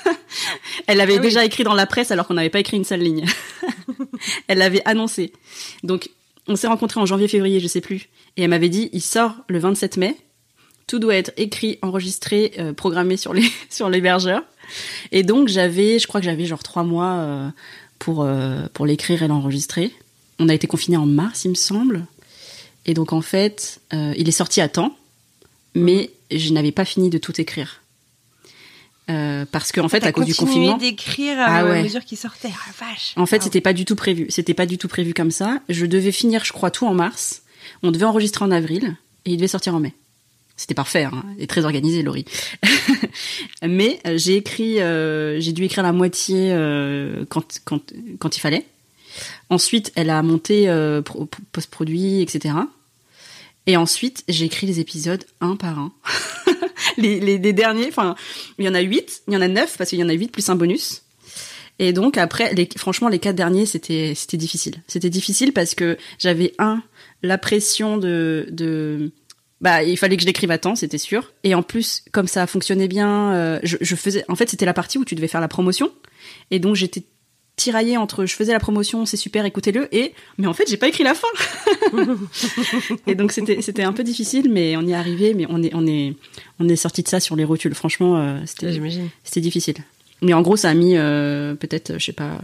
elle 0.88 0.98
l'avait 0.98 1.14
Ah 1.16 1.18
oui. 1.18 1.22
déjà 1.22 1.46
écrit 1.46 1.64
dans 1.64 1.74
la 1.74 1.86
presse 1.86 2.12
alors 2.12 2.28
qu'on 2.28 2.34
n'avait 2.36 2.50
pas 2.50 2.60
écrit 2.60 2.78
une 2.78 2.86
seule 2.86 3.02
ligne. 3.02 3.26
elle 4.48 4.58
l'avait 4.60 4.82
annoncé. 4.86 5.34
Donc, 5.84 6.10
on 6.48 6.56
s'est 6.56 6.68
rencontrés 6.68 7.00
en 7.00 7.06
janvier-février, 7.06 7.60
je 7.60 7.68
sais 7.68 7.82
plus. 7.82 8.10
Et 8.38 8.44
elle 8.44 8.50
m'avait 8.50 8.70
dit, 8.70 8.90
il 8.94 9.02
sort 9.02 9.36
le 9.48 9.60
27 9.60 9.98
mai. 9.98 10.16
Tout 10.88 11.00
doit 11.00 11.16
être 11.16 11.32
écrit, 11.38 11.78
enregistré, 11.82 12.54
euh, 12.60 12.74
programmé 12.74 13.16
sur 13.18 13.34
les 13.34 13.46
sur 13.70 13.90
l'hébergeur. 13.90 14.44
Et 15.12 15.24
donc 15.24 15.48
j'avais, 15.48 16.00
je 16.00 16.08
crois 16.08 16.20
que 16.22 16.26
j'avais 16.26 16.46
genre 16.46 16.64
trois 16.64 16.84
mois 16.84 17.14
euh, 17.20 17.50
pour 18.00 18.28
pour 18.74 18.86
l'écrire 18.86 19.22
et 19.24 19.28
l'enregistrer. 19.28 19.92
On 20.40 20.50
a 20.50 20.54
été 20.54 20.68
confinés 20.68 20.98
en 20.98 21.06
mars, 21.06 21.46
il 21.46 21.50
me 21.50 21.56
semble. 21.56 22.06
Et 22.86 22.94
donc 22.94 23.14
en 23.14 23.22
fait, 23.22 23.80
euh, 23.94 24.14
il 24.18 24.28
est 24.28 24.34
sorti 24.34 24.62
à 24.62 24.68
temps, 24.70 24.96
mais 25.76 26.10
je 26.32 26.52
n'avais 26.54 26.72
pas 26.72 26.86
fini 26.86 27.10
de 27.10 27.18
tout 27.18 27.40
écrire. 27.40 27.82
Euh, 29.10 29.46
parce 29.52 29.72
qu'en 29.72 29.90
fait, 29.90 30.00
T'as 30.00 30.08
à 30.10 30.12
cause 30.12 30.26
du 30.26 30.36
confinement, 30.36 30.78
d'écrire 30.78 31.38
à, 31.40 31.46
Ah 31.46 31.58
à 31.60 31.66
ouais. 31.66 31.84
mesure 31.84 32.06
qu'il 32.06 32.18
sortait. 32.18 32.52
Ah, 32.54 32.72
vache. 32.86 33.14
en 33.18 33.26
fait, 33.26 33.38
Wow. 33.38 33.44
c'était 33.44 33.62
pas 33.62 33.74
du 33.74 33.84
tout 33.84 33.96
prévu. 33.96 34.28
C'était 34.30 34.54
pas 34.54 34.66
du 34.66 34.78
tout 34.78 34.88
prévu 34.88 35.14
comme 35.14 35.32
ça. 35.32 35.60
Je 35.70 35.86
devais 35.86 36.12
finir, 36.12 36.46
je 36.46 36.54
crois, 36.54 36.72
tout 36.72 36.86
en 36.86 36.94
mars. 36.94 37.42
On 37.84 37.92
devait 37.92 38.06
enregistrer 38.06 38.46
en 38.46 38.52
avril 38.52 38.96
et 39.26 39.32
il 39.32 39.38
devait 39.38 39.48
sortir 39.48 39.76
en 39.76 39.80
mai. 39.80 39.94
C'était 40.56 40.76
parfait, 40.76 41.06
hein, 41.06 41.24
et 41.40 41.48
très 41.48 41.66
organisé, 41.66 42.04
Laurie. 42.04 42.26
Mais 43.64 44.00
euh, 44.06 44.18
j'ai 44.18 44.36
écrit, 44.38 44.80
euh, 44.80 45.40
j'ai 45.40 45.54
dû 45.54 45.64
écrire 45.64 45.84
la 45.84 45.92
moitié 45.92 46.52
euh, 46.54 47.26
quand, 47.30 47.60
quand, 47.66 47.82
quand 48.20 48.38
il 48.38 48.40
fallait. 48.40 48.66
Ensuite, 49.52 49.92
elle 49.96 50.10
a 50.10 50.24
monté 50.24 50.70
euh, 50.70 51.02
pro- 51.02 51.28
post-produit, 51.52 52.22
etc. 52.22 52.56
Et 53.68 53.76
ensuite, 53.76 54.24
j'ai 54.30 54.46
écrit 54.46 54.66
les 54.66 54.80
épisodes 54.80 55.26
un 55.42 55.58
par 55.58 55.78
un. 55.78 55.92
les, 56.98 57.38
derniers, 57.38 57.90
enfin, 57.90 58.16
il 58.58 58.66
y 58.66 58.70
en 58.70 58.74
a 58.74 58.80
huit, 58.80 59.24
il 59.28 59.34
y 59.34 59.38
en 59.38 59.42
a 59.42 59.50
neuf 59.50 59.78
parce 59.78 59.90
qu'il 59.90 60.00
y 60.00 60.04
en 60.04 60.08
a 60.10 60.14
huit 60.14 60.32
plus 60.32 60.48
un 60.48 60.56
bonus. 60.56 61.04
Et 61.80 61.92
donc 61.92 62.18
après, 62.18 62.56
franchement, 62.78 63.10
les 63.10 63.20
quatre 63.20 63.36
derniers, 63.36 63.66
c'était 63.66 64.16
difficile. 64.34 64.82
C'était 64.88 65.10
difficile 65.10 65.52
parce 65.52 65.76
que 65.76 65.98
j'avais 66.18 66.54
un 66.58 66.82
la 67.22 67.38
pression 67.38 67.98
de 67.98 69.12
bah 69.60 69.84
il 69.84 69.98
fallait 69.98 70.16
que 70.16 70.22
je 70.22 70.28
l'écrive 70.28 70.52
à 70.52 70.58
temps, 70.58 70.76
c'était 70.76 70.98
sûr. 70.98 71.34
Et 71.44 71.56
en 71.56 71.62
plus, 71.62 72.04
comme 72.14 72.28
ça 72.28 72.48
fonctionnait 72.48 72.88
bien, 72.88 73.34
euh, 73.34 73.60
je 73.64 73.96
faisais. 73.98 74.24
En 74.30 74.36
fait, 74.36 74.50
c'était 74.50 74.66
la 74.66 74.74
partie 74.74 74.98
où 74.98 75.04
tu 75.04 75.16
devais 75.16 75.28
faire 75.28 75.42
la 75.42 75.50
promotion. 75.50 75.92
Et 76.52 76.60
donc 76.60 76.76
j'étais 76.76 77.04
tiraillée 77.62 77.98
entre 77.98 78.26
je 78.26 78.36
faisais 78.36 78.52
la 78.54 78.60
promotion, 78.60 79.06
c'est 79.06 79.18
super, 79.18 79.46
écoutez-le, 79.46 79.88
et 79.96 80.14
mais 80.38 80.48
en 80.48 80.54
fait 80.54 80.70
j'ai 80.70 80.78
pas 80.78 80.88
écrit 80.88 81.04
la 81.04 81.14
fin. 81.14 81.28
et 83.08 83.16
donc 83.16 83.32
c'était 83.32 83.62
c'était 83.62 83.84
un 83.84 83.94
peu 83.94 84.04
difficile, 84.04 84.50
mais 84.52 84.76
on 84.78 84.82
y 84.82 84.92
est 84.92 84.96
arrivé. 84.96 85.34
Mais 85.34 85.46
on 85.50 85.62
est 85.64 85.72
on 85.74 85.86
est 85.88 86.14
on 86.60 86.68
est 86.68 86.76
sorti 86.76 87.04
de 87.04 87.08
ça 87.08 87.20
sur 87.20 87.36
les 87.36 87.44
rotules. 87.44 87.76
Franchement, 87.76 88.18
euh, 88.18 88.38
c'était 88.46 89.42
difficile. 89.42 89.76
Mais 90.22 90.34
en 90.34 90.42
gros, 90.42 90.56
ça 90.56 90.70
a 90.70 90.74
mis 90.74 90.98
euh, 90.98 91.56
peut-être, 91.56 91.94
je 91.98 92.06
sais 92.06 92.14
pas, 92.14 92.40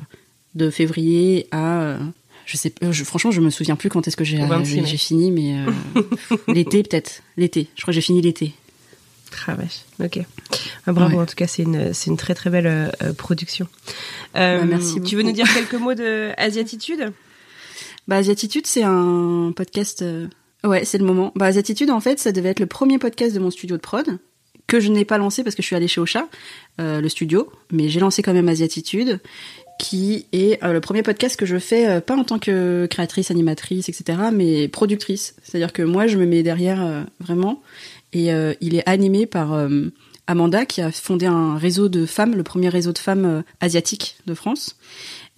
de 0.55 0.69
février 0.69 1.47
à. 1.51 1.79
euh, 1.81 1.97
je 2.45 2.57
sais, 2.57 2.73
euh, 2.81 2.91
je, 2.91 3.03
franchement, 3.03 3.31
je 3.31 3.41
me 3.41 3.49
souviens 3.49 3.75
plus 3.75 3.89
quand 3.89 4.07
est-ce 4.07 4.15
que 4.17 4.23
j'ai 4.23 4.41
Au 4.41 4.47
26 4.47 4.71
j'ai 4.71 4.81
mai. 4.81 4.87
j'ai 4.87 4.97
fini, 4.97 5.31
mais 5.31 5.57
euh, 5.95 6.01
l'été 6.47 6.81
peut-être. 6.83 7.21
L'été. 7.35 7.67
Je 7.75 7.81
crois 7.81 7.91
que 7.91 7.95
j'ai 7.95 8.01
fini 8.01 8.21
l'été. 8.21 8.53
Ah, 9.47 9.55
vache. 9.55 9.81
Ok. 10.03 10.19
Ah, 10.85 10.91
bravo, 10.93 11.15
Ouais. 11.17 11.23
en 11.23 11.25
tout 11.25 11.35
cas, 11.35 11.47
c'est 11.47 11.63
une, 11.63 11.93
c'est 11.93 12.09
une 12.09 12.17
très 12.17 12.33
très 12.35 12.49
belle 12.49 12.67
euh, 12.67 12.89
euh, 13.03 13.13
production. 13.13 13.67
Euh, 14.35 14.59
Bah, 14.59 14.65
merci 14.65 15.01
Tu 15.01 15.15
veux 15.15 15.23
nous 15.23 15.31
dire 15.31 15.47
quelques 15.53 15.73
mots 15.81 15.93
de 15.93 16.31
Asiatitude? 16.37 17.11
Bah, 18.07 18.17
Asiatitude, 18.17 18.67
c'est 18.67 18.83
un 18.83 19.51
podcast. 19.55 20.01
euh, 20.01 20.27
Ouais, 20.63 20.85
c'est 20.85 20.97
le 20.97 21.05
moment. 21.05 21.31
Bah, 21.35 21.45
Asiatitude, 21.45 21.89
en 21.91 21.99
fait, 21.99 22.19
ça 22.19 22.31
devait 22.31 22.49
être 22.49 22.59
le 22.59 22.65
premier 22.65 22.97
podcast 22.99 23.33
de 23.33 23.39
mon 23.39 23.51
studio 23.51 23.77
de 23.77 23.81
prod 23.81 24.05
que 24.67 24.81
je 24.81 24.91
n'ai 24.91 25.05
pas 25.05 25.17
lancé 25.17 25.43
parce 25.45 25.55
que 25.55 25.61
je 25.61 25.67
suis 25.67 25.77
allée 25.77 25.87
chez 25.87 26.01
Ocha, 26.01 26.27
le 26.77 27.07
studio, 27.07 27.49
mais 27.71 27.87
j'ai 27.87 28.01
lancé 28.01 28.21
quand 28.21 28.33
même 28.33 28.49
Asiatitude, 28.49 29.21
qui 29.79 30.25
est 30.33 30.61
le 30.61 30.81
premier 30.81 31.03
podcast 31.03 31.37
que 31.37 31.45
je 31.45 31.57
fais 31.57 32.01
pas 32.01 32.17
en 32.17 32.25
tant 32.25 32.37
que 32.37 32.85
créatrice, 32.91 33.31
animatrice, 33.31 33.87
etc., 33.87 34.17
mais 34.33 34.67
productrice. 34.67 35.35
C'est-à-dire 35.41 35.71
que 35.71 35.83
moi, 35.83 36.07
je 36.07 36.17
me 36.17 36.25
mets 36.25 36.43
derrière 36.43 37.05
vraiment, 37.21 37.61
et 38.13 38.33
euh, 38.33 38.53
il 38.61 38.75
est 38.75 38.87
animé 38.87 39.25
par 39.25 39.53
euh, 39.53 39.89
Amanda 40.27 40.65
qui 40.65 40.81
a 40.81 40.91
fondé 40.91 41.25
un 41.25 41.57
réseau 41.57 41.89
de 41.89 42.05
femmes, 42.05 42.35
le 42.35 42.43
premier 42.43 42.69
réseau 42.69 42.91
de 42.91 42.97
femmes 42.97 43.43
asiatiques 43.61 44.17
de 44.25 44.33
France. 44.33 44.75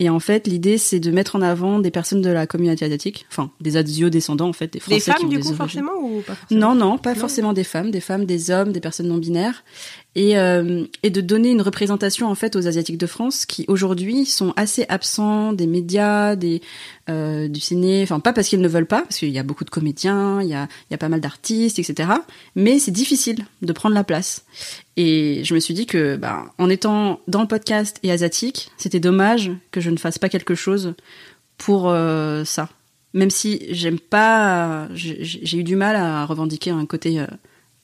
Et 0.02 0.10
en 0.10 0.20
fait, 0.22 0.48
l'idée, 0.48 0.78
c'est 0.78 1.02
de 1.02 1.12
mettre 1.12 1.36
en 1.36 1.42
avant 1.42 1.80
des 1.80 1.92
personnes 1.92 2.22
de 2.22 2.30
la 2.30 2.48
communauté 2.48 2.86
asiatique, 2.86 3.26
enfin, 3.30 3.52
des 3.60 3.76
asio-descendants, 3.76 4.48
en 4.48 4.54
fait, 4.54 4.72
des 4.72 4.80
Français 4.80 4.96
Des 4.96 5.02
femmes, 5.02 5.16
qui 5.18 5.26
ont 5.26 5.28
du 5.28 5.36
des 5.36 5.42
coup, 5.42 5.48
origines. 5.48 5.58
forcément, 5.58 5.92
ou 6.02 6.22
pas 6.22 6.36
forcément? 6.36 6.74
Non, 6.74 6.76
non, 6.76 6.98
pas 6.98 7.16
forcément 7.16 7.52
des 7.52 7.66
femmes, 7.66 7.92
des 7.92 8.00
femmes, 8.00 8.24
des 8.26 8.50
hommes, 8.50 8.72
des 8.72 8.80
personnes 8.80 9.10
non 9.10 9.18
binaires, 9.18 9.64
et 10.20 10.38
euh, 10.38 10.84
et 11.02 11.12
de 11.12 11.22
donner 11.22 11.50
une 11.50 11.62
représentation 11.62 12.28
en 12.28 12.36
fait 12.36 12.58
aux 12.58 12.68
asiatiques 12.68 12.98
de 12.98 13.08
France 13.08 13.46
qui 13.46 13.64
aujourd'hui 13.70 14.26
sont 14.26 14.54
assez 14.58 14.86
absents 14.90 15.54
des 15.54 15.66
médias, 15.66 16.36
des 16.36 16.62
euh, 17.10 17.48
du 17.48 17.62
ciné, 17.62 18.04
enfin 18.04 18.20
pas 18.20 18.34
parce 18.34 18.50
qu'ils 18.50 18.60
ne 18.60 18.68
veulent 18.68 18.86
pas, 18.86 19.04
parce 19.04 19.18
qu'il 19.18 19.30
y 19.30 19.40
a 19.40 19.44
beaucoup 19.44 19.64
de 19.64 19.70
comédiens, 19.70 20.42
il 20.42 20.50
y 20.50 20.54
a 20.54 20.68
il 20.90 20.92
y 20.92 20.94
a 20.94 20.98
pas 20.98 21.08
mal 21.08 21.22
d'artistes, 21.22 21.80
etc. 21.80 22.10
Mais 22.54 22.80
c'est 22.80 22.92
difficile 22.92 23.46
de 23.62 23.72
prendre 23.72 23.96
la 23.96 24.04
place. 24.04 24.44
Et 24.98 25.42
je 25.46 25.54
me 25.54 25.62
suis 25.62 25.74
dit 25.74 25.86
que, 25.86 26.18
bah, 26.18 26.48
en 26.58 26.70
étant 26.70 27.22
dans 27.30 27.40
le 27.40 27.48
podcast 27.48 27.98
et 28.04 28.12
asiatique, 28.12 28.72
c'était 28.76 29.00
dommage 29.00 29.54
que 29.72 29.80
je 29.80 29.90
ne 29.90 29.96
fasse 29.96 30.18
pas 30.18 30.28
quelque 30.28 30.54
chose 30.54 30.96
pour 31.58 31.90
euh, 31.90 32.44
ça. 32.44 32.68
Même 33.14 33.30
si 33.30 33.68
j'aime 33.70 34.00
pas, 34.00 34.90
j'ai 34.94 35.58
eu 35.58 35.64
du 35.64 35.78
mal 35.78 35.96
à 35.96 36.26
revendiquer 36.26 36.72
un 36.72 36.86
côté 36.86 37.22
euh, 37.22 37.26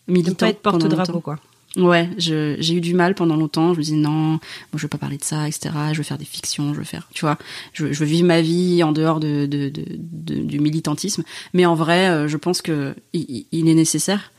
De 0.09 0.13
militant. 0.13 0.35
pas 0.35 0.49
être 0.49 0.61
porte-drapeau, 0.61 1.21
quoi. 1.21 1.39
Ouais, 1.77 2.09
j'ai 2.17 2.73
eu 2.73 2.79
du 2.79 2.93
mal 2.93 3.15
pendant 3.15 3.35
longtemps. 3.35 3.73
Je 3.73 3.79
me 3.79 3.83
disais 3.83 3.95
non, 3.97 4.11
moi, 4.11 4.39
je 4.75 4.81
veux 4.83 4.87
pas 4.87 4.97
parler 4.97 5.17
de 5.17 5.23
ça, 5.25 5.45
etc. 5.47 5.71
Je 5.91 5.97
veux 5.97 6.03
faire 6.03 6.17
des 6.17 6.23
fictions, 6.25 6.73
je 6.73 6.79
veux 6.79 6.85
faire, 6.85 7.09
tu 7.13 7.21
vois, 7.21 7.37
je, 7.73 7.91
je 7.91 7.99
veux 7.99 8.05
vivre 8.05 8.25
ma 8.25 8.39
vie 8.41 8.81
en 8.81 8.93
dehors 8.93 9.19
de, 9.19 9.45
de, 9.45 9.67
de- 9.69 9.83
de- 9.89 10.41
du 10.43 10.59
militantisme. 10.59 11.23
Mais 11.53 11.65
en 11.65 11.75
vrai, 11.75 12.07
euh, 12.09 12.27
je 12.29 12.37
pense 12.37 12.61
que 12.61 12.95
il, 13.11 13.45
il 13.51 13.67
est 13.67 13.73
nécessaire 13.73 14.31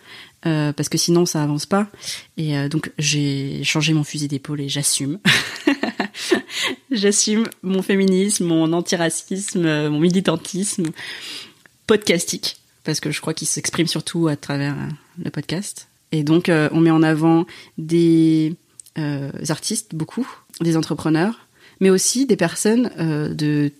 euh, 0.46 0.72
parce 0.72 0.88
que 0.88 0.96
sinon 0.96 1.26
ça 1.26 1.42
avance 1.42 1.66
pas. 1.66 1.88
Et 2.38 2.56
euh, 2.56 2.68
donc 2.70 2.90
j'ai 2.98 3.62
changé 3.64 3.92
mon 3.92 4.04
fusil 4.04 4.28
d'épaule 4.28 4.62
et 4.62 4.68
j'assume. 4.70 5.18
j'assume 6.90 7.44
mon 7.62 7.82
féminisme, 7.82 8.46
mon 8.46 8.72
antiracisme, 8.72 9.64
euh, 9.66 9.90
mon 9.90 10.00
militantisme 10.00 10.86
podcastique 11.86 12.56
parce 12.84 13.00
que 13.00 13.10
je 13.10 13.20
crois 13.20 13.34
qu'il 13.34 13.48
s'exprime 13.48 13.86
surtout 13.88 14.28
à 14.28 14.36
travers 14.36 14.74
euh, 14.74 14.88
le 15.24 15.30
podcast. 15.30 15.88
Et 16.12 16.22
donc, 16.22 16.48
euh, 16.48 16.68
on 16.72 16.80
met 16.80 16.90
en 16.90 17.02
avant 17.02 17.46
des 17.78 18.54
euh, 18.98 19.30
artistes, 19.48 19.94
beaucoup, 19.94 20.28
des 20.60 20.76
entrepreneurs, 20.76 21.46
mais 21.80 21.90
aussi 21.90 22.26
des 22.26 22.36
personnes 22.36 22.90
euh, 22.98 23.28
de 23.32 23.72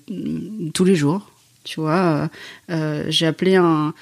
tous 0.72 0.84
les 0.84 0.96
jours. 0.96 1.30
Tu 1.64 1.80
vois, 1.80 2.30
j'ai 3.08 3.26
appelé 3.26 3.56
un, 3.56 3.92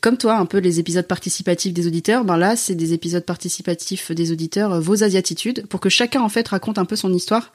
comme 0.00 0.16
toi, 0.16 0.36
un 0.36 0.46
peu 0.46 0.58
les 0.58 0.78
épisodes 0.78 1.08
participatifs 1.08 1.72
des 1.72 1.88
auditeurs. 1.88 2.24
Ben 2.24 2.36
là, 2.36 2.54
c'est 2.54 2.76
des 2.76 2.92
épisodes 2.92 3.24
participatifs 3.24 4.12
des 4.12 4.30
auditeurs, 4.30 4.80
vos 4.80 5.02
asiatitudes, 5.02 5.66
pour 5.66 5.80
que 5.80 5.88
chacun 5.88 6.20
en 6.20 6.28
fait 6.28 6.46
raconte 6.46 6.78
un 6.78 6.84
peu 6.84 6.94
son 6.94 7.12
histoire. 7.12 7.52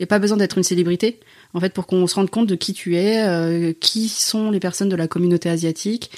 Et 0.00 0.06
pas 0.06 0.18
besoin 0.18 0.36
d'être 0.36 0.58
une 0.58 0.64
célébrité, 0.64 1.18
en 1.54 1.60
fait, 1.60 1.72
pour 1.72 1.86
qu'on 1.86 2.06
se 2.06 2.14
rende 2.16 2.28
compte 2.28 2.46
de 2.46 2.56
qui 2.56 2.74
tu 2.74 2.96
es, 2.96 3.74
qui 3.80 4.10
sont 4.10 4.50
les 4.50 4.60
personnes 4.60 4.90
de 4.90 4.96
la 4.96 5.08
communauté 5.08 5.48
asiatique. 5.48 6.10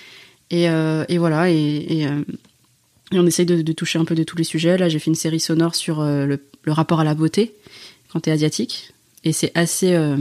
Et, 0.50 0.64
et 0.64 1.18
voilà, 1.18 1.50
et, 1.50 2.08
et 3.12 3.18
on 3.18 3.26
essaye 3.26 3.46
de, 3.46 3.72
toucher 3.72 3.98
un 3.98 4.04
peu 4.04 4.14
de 4.14 4.22
tous 4.22 4.36
les 4.36 4.44
sujets. 4.44 4.78
Là, 4.78 4.88
j'ai 4.88 4.98
fait 4.98 5.10
une 5.10 5.16
série 5.16 5.40
sonore 5.40 5.74
sur 5.74 6.00
euh, 6.00 6.26
le, 6.26 6.72
rapport 6.72 7.00
à 7.00 7.04
la 7.04 7.14
beauté 7.14 7.54
quand 8.08 8.20
t'es 8.20 8.30
asiatique. 8.30 8.92
Et 9.24 9.32
c'est 9.32 9.50
assez, 9.56 9.94
euh, 9.94 10.16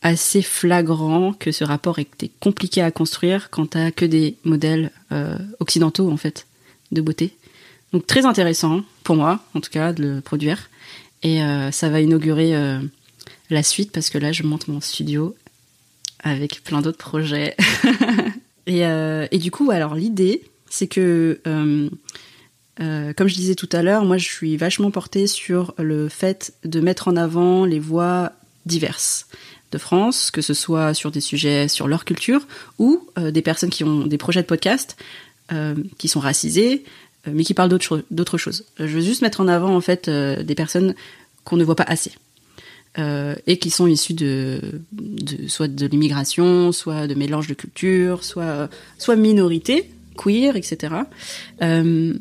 assez 0.00 0.40
flagrant 0.40 1.34
que 1.34 1.52
ce 1.52 1.62
rapport 1.62 1.98
était 1.98 2.30
compliqué 2.40 2.80
à 2.80 2.90
construire 2.90 3.50
quand 3.50 3.70
t'as 3.70 3.90
que 3.90 4.06
des 4.06 4.36
modèles 4.44 4.92
euh, 5.12 5.36
occidentaux, 5.60 6.10
en 6.10 6.16
fait, 6.16 6.46
de 6.90 7.02
beauté. 7.02 7.36
Donc 7.92 8.06
très 8.06 8.24
intéressant, 8.24 8.80
pour 9.02 9.16
moi, 9.16 9.44
en 9.54 9.60
tout 9.60 9.70
cas, 9.70 9.92
de 9.92 10.02
le 10.02 10.20
produire. 10.20 10.70
Et 11.22 11.40
ça 11.72 11.88
va 11.88 12.02
inaugurer 12.02 12.52
la 13.48 13.62
suite 13.62 13.92
parce 13.92 14.10
que 14.10 14.18
là, 14.18 14.30
je 14.32 14.42
monte 14.42 14.68
mon 14.68 14.82
studio 14.82 15.34
avec 16.18 16.62
plein 16.64 16.82
d'autres 16.82 16.98
projets. 16.98 17.56
et, 18.66 18.80
et 18.80 19.38
du 19.38 19.50
coup, 19.50 19.70
alors 19.70 19.94
l'idée, 19.94 20.42
c'est 20.74 20.88
que, 20.88 21.40
euh, 21.46 21.88
euh, 22.80 23.12
comme 23.12 23.28
je 23.28 23.34
disais 23.36 23.54
tout 23.54 23.68
à 23.70 23.80
l'heure, 23.82 24.04
moi, 24.04 24.18
je 24.18 24.24
suis 24.26 24.56
vachement 24.56 24.90
portée 24.90 25.28
sur 25.28 25.72
le 25.78 26.08
fait 26.08 26.52
de 26.64 26.80
mettre 26.80 27.06
en 27.06 27.16
avant 27.16 27.64
les 27.64 27.78
voix 27.78 28.32
diverses 28.66 29.28
de 29.70 29.78
France, 29.78 30.32
que 30.32 30.42
ce 30.42 30.52
soit 30.52 30.92
sur 30.92 31.12
des 31.12 31.20
sujets 31.20 31.68
sur 31.68 31.86
leur 31.86 32.04
culture 32.04 32.48
ou 32.80 33.06
euh, 33.18 33.30
des 33.30 33.40
personnes 33.40 33.70
qui 33.70 33.84
ont 33.84 34.04
des 34.06 34.18
projets 34.18 34.42
de 34.42 34.48
podcast 34.48 34.96
qui 35.98 36.08
sont 36.08 36.20
racisées, 36.20 36.84
mais 37.30 37.44
qui 37.44 37.52
parlent 37.52 37.68
d'autres 37.68 37.84
cho- 37.84 38.38
choses. 38.38 38.64
Je 38.78 38.86
veux 38.86 39.02
juste 39.02 39.20
mettre 39.20 39.42
en 39.42 39.46
avant 39.46 39.76
en 39.76 39.82
fait 39.82 40.08
des 40.08 40.54
personnes 40.54 40.94
qu'on 41.44 41.58
ne 41.58 41.64
voit 41.64 41.76
pas 41.76 41.84
assez. 41.84 42.12
Et 42.96 43.58
qui 43.58 43.68
sont 43.68 43.86
issues 43.86 44.14
de, 44.14 44.58
de 44.92 45.46
soit 45.48 45.68
de 45.68 45.86
l'immigration, 45.86 46.72
soit 46.72 47.06
de 47.06 47.14
mélange 47.14 47.46
de 47.46 47.52
cultures, 47.52 48.24
soit 48.24 48.70
soit 48.96 49.16
minorités, 49.16 49.90
queer, 50.16 50.56
etc. 50.56 50.94
Euh, 51.62 52.14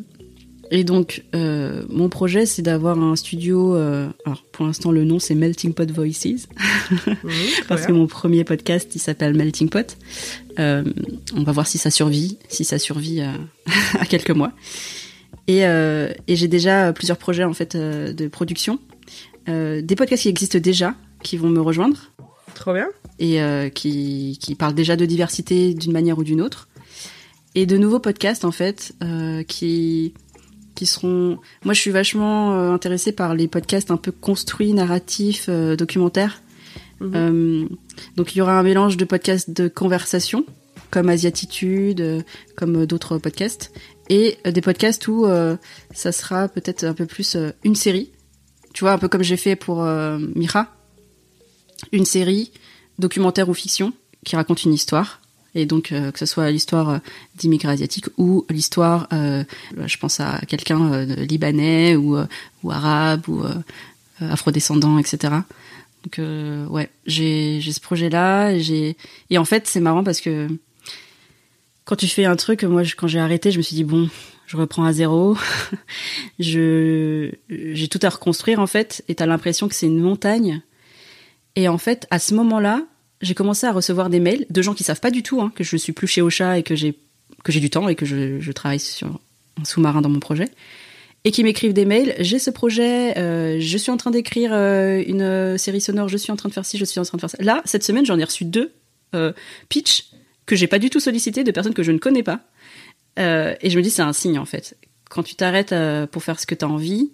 et 0.71 0.83
donc 0.83 1.23
euh, 1.35 1.83
mon 1.89 2.09
projet 2.09 2.45
c'est 2.45 2.61
d'avoir 2.63 2.97
un 2.97 3.15
studio. 3.15 3.75
euh, 3.75 4.07
alors 4.25 4.43
pour 4.51 4.65
l'instant 4.65 4.91
le 4.91 5.03
nom 5.03 5.19
c'est 5.19 5.35
Melting 5.35 5.73
Pot 5.73 5.91
Voices 5.91 6.47
parce 7.67 7.85
que 7.85 7.91
mon 7.91 8.07
premier 8.07 8.43
podcast 8.43 8.89
il 8.95 8.99
s'appelle 8.99 9.35
Melting 9.35 9.69
Pot. 9.69 9.97
Euh, 10.59 10.83
on 11.35 11.43
va 11.43 11.51
voir 11.51 11.67
si 11.67 11.77
ça 11.77 11.91
survit, 11.91 12.37
si 12.47 12.63
ça 12.63 12.79
survit 12.79 13.21
à, 13.21 13.33
à 13.99 14.05
quelques 14.05 14.31
mois. 14.31 14.51
Et, 15.47 15.59
et 15.63 16.35
j'ai 16.37 16.47
déjà 16.47 16.93
plusieurs 16.93 17.17
projets 17.17 17.43
en 17.43 17.53
fait 17.53 17.75
de 17.75 18.27
production, 18.29 18.79
des 19.45 19.95
podcasts 19.97 20.23
qui 20.23 20.29
existent 20.29 20.57
déjà, 20.59 20.95
qui 21.21 21.35
vont 21.35 21.49
me 21.49 21.59
rejoindre 21.59 22.13
Trop 22.55 22.73
bien. 22.73 22.87
et 23.19 23.41
qui, 23.75 24.39
qui 24.41 24.55
parlent 24.55 24.73
déjà 24.73 24.95
de 24.95 25.05
diversité 25.05 25.73
d'une 25.73 25.91
manière 25.91 26.17
ou 26.17 26.23
d'une 26.23 26.41
autre, 26.41 26.69
et 27.55 27.65
de 27.65 27.77
nouveaux 27.77 27.99
podcasts 27.99 28.45
en 28.45 28.51
fait 28.51 28.93
euh, 29.03 29.43
qui 29.43 30.13
qui 30.75 30.85
seront. 30.85 31.39
Moi, 31.63 31.73
je 31.73 31.79
suis 31.79 31.91
vachement 31.91 32.53
euh, 32.53 32.71
intéressée 32.71 33.11
par 33.11 33.35
les 33.35 33.47
podcasts 33.47 33.91
un 33.91 33.97
peu 33.97 34.11
construits, 34.11 34.73
narratifs, 34.73 35.45
euh, 35.49 35.75
documentaires. 35.75 36.41
Mhm. 36.99 37.11
Euh, 37.15 37.65
donc, 38.15 38.35
il 38.35 38.39
y 38.39 38.41
aura 38.41 38.57
un 38.57 38.63
mélange 38.63 38.97
de 38.97 39.05
podcasts 39.05 39.51
de 39.51 39.67
conversation, 39.67 40.45
comme 40.89 41.09
Asiatitude, 41.09 42.01
euh, 42.01 42.21
comme 42.55 42.85
d'autres 42.85 43.17
podcasts, 43.17 43.71
et 44.09 44.37
des 44.45 44.61
podcasts 44.61 45.07
où 45.07 45.25
euh, 45.25 45.55
ça 45.93 46.11
sera 46.11 46.47
peut-être 46.47 46.83
un 46.83 46.93
peu 46.93 47.05
plus 47.05 47.37
une 47.63 47.75
série. 47.75 48.11
Tu 48.73 48.83
vois, 48.83 48.93
un 48.93 48.97
peu 48.97 49.07
comme 49.07 49.23
j'ai 49.23 49.37
fait 49.37 49.55
pour 49.55 49.83
euh, 49.83 50.17
Mira, 50.35 50.75
une 51.91 52.05
série, 52.05 52.51
documentaire 52.99 53.49
ou 53.49 53.53
fiction, 53.53 53.93
qui 54.25 54.35
raconte 54.35 54.63
une 54.63 54.73
histoire. 54.73 55.21
Et 55.55 55.65
donc, 55.65 55.91
euh, 55.91 56.11
que 56.11 56.19
ce 56.19 56.25
soit 56.25 56.49
l'histoire 56.51 56.89
euh, 56.89 56.97
d'immigrés 57.35 57.69
asiatiques 57.69 58.07
ou 58.17 58.45
l'histoire, 58.49 59.07
euh, 59.13 59.43
je 59.85 59.97
pense 59.97 60.19
à 60.19 60.39
quelqu'un 60.47 60.93
euh, 60.93 61.05
libanais 61.25 61.95
ou, 61.95 62.17
euh, 62.17 62.25
ou 62.63 62.71
arabe 62.71 63.27
ou 63.29 63.43
euh, 63.43 63.53
euh, 64.21 64.31
afrodescendant, 64.31 64.97
etc. 64.97 65.33
Donc, 66.03 66.19
euh, 66.19 66.65
ouais, 66.67 66.89
j'ai 67.05 67.61
ce 67.61 67.79
projet-là. 67.79 68.51
Et, 68.51 68.97
et 69.29 69.37
en 69.37 69.45
fait, 69.45 69.67
c'est 69.67 69.79
marrant 69.79 70.03
parce 70.03 70.21
que 70.21 70.47
quand 71.85 71.95
tu 71.95 72.07
fais 72.07 72.25
un 72.25 72.35
truc, 72.35 72.63
moi, 72.63 72.83
quand 72.97 73.07
j'ai 73.07 73.19
arrêté, 73.19 73.51
je 73.51 73.57
me 73.57 73.63
suis 73.63 73.75
dit, 73.75 73.83
bon, 73.83 74.09
je 74.47 74.57
reprends 74.57 74.85
à 74.85 74.93
zéro. 74.93 75.37
je 76.39 77.31
J'ai 77.49 77.87
tout 77.87 77.99
à 78.01 78.09
reconstruire, 78.09 78.59
en 78.59 78.67
fait. 78.67 79.03
Et 79.07 79.15
t'as 79.15 79.25
l'impression 79.25 79.67
que 79.67 79.75
c'est 79.75 79.85
une 79.87 79.99
montagne. 79.99 80.61
Et 81.55 81.67
en 81.67 81.77
fait, 81.77 82.07
à 82.09 82.19
ce 82.19 82.33
moment-là, 82.33 82.81
j'ai 83.23 83.33
commencé 83.33 83.65
à 83.65 83.71
recevoir 83.71 84.09
des 84.09 84.19
mails 84.19 84.45
de 84.49 84.61
gens 84.61 84.73
qui 84.73 84.83
savent 84.83 84.99
pas 84.99 85.11
du 85.11 85.23
tout 85.23 85.41
hein, 85.41 85.51
que 85.55 85.63
je 85.63 85.77
suis 85.77 85.93
plus 85.93 86.07
chez 86.07 86.21
Ocha 86.21 86.59
et 86.59 86.63
que 86.63 86.75
j'ai 86.75 86.95
que 87.43 87.51
j'ai 87.51 87.59
du 87.59 87.69
temps 87.69 87.89
et 87.89 87.95
que 87.95 88.05
je, 88.05 88.51
travaille 88.51 88.79
sur 88.79 89.19
un 89.59 89.65
sous-marin 89.65 90.01
dans 90.01 90.09
mon 90.09 90.19
projet 90.19 90.49
et 91.25 91.31
qui 91.31 91.43
m'écrivent 91.43 91.73
des 91.73 91.85
mails. 91.85 92.15
J'ai 92.19 92.39
ce 92.39 92.49
projet, 92.49 93.17
euh, 93.17 93.57
je 93.59 93.77
suis 93.77 93.91
en 93.91 93.97
train 93.97 94.11
d'écrire 94.11 94.51
euh, 94.53 95.01
une 95.05 95.21
euh, 95.21 95.57
série 95.57 95.81
sonore, 95.81 96.09
je 96.09 96.17
suis 96.17 96.31
en 96.31 96.35
train 96.35 96.49
de 96.49 96.53
faire 96.53 96.65
ci, 96.65 96.77
je 96.77 96.85
suis 96.85 96.99
en 96.99 97.03
train 97.03 97.17
de 97.17 97.21
faire 97.21 97.29
ça. 97.29 97.37
Là, 97.39 97.61
cette 97.65 97.83
semaine, 97.83 98.05
j'en 98.05 98.17
ai 98.19 98.23
reçu 98.23 98.45
deux 98.45 98.73
euh, 99.15 99.31
pitch 99.69 100.09
que 100.45 100.55
j'ai 100.55 100.67
pas 100.67 100.79
du 100.79 100.89
tout 100.89 100.99
sollicité 100.99 101.43
de 101.43 101.51
personnes 101.51 101.73
que 101.73 101.83
je 101.83 101.91
ne 101.91 101.97
connais 101.97 102.23
pas. 102.23 102.41
Et 103.17 103.69
je 103.69 103.77
me 103.77 103.81
dis, 103.81 103.91
c'est 103.91 104.01
un 104.01 104.11
signe 104.11 104.39
en 104.39 104.45
fait. 104.45 104.75
Quand 105.09 105.21
tu 105.21 105.35
t'arrêtes 105.35 105.73
pour 106.11 106.23
faire 106.23 106.39
ce 106.39 106.47
que 106.47 106.55
tu 106.55 106.65
as 106.65 106.67
envie, 106.67 107.11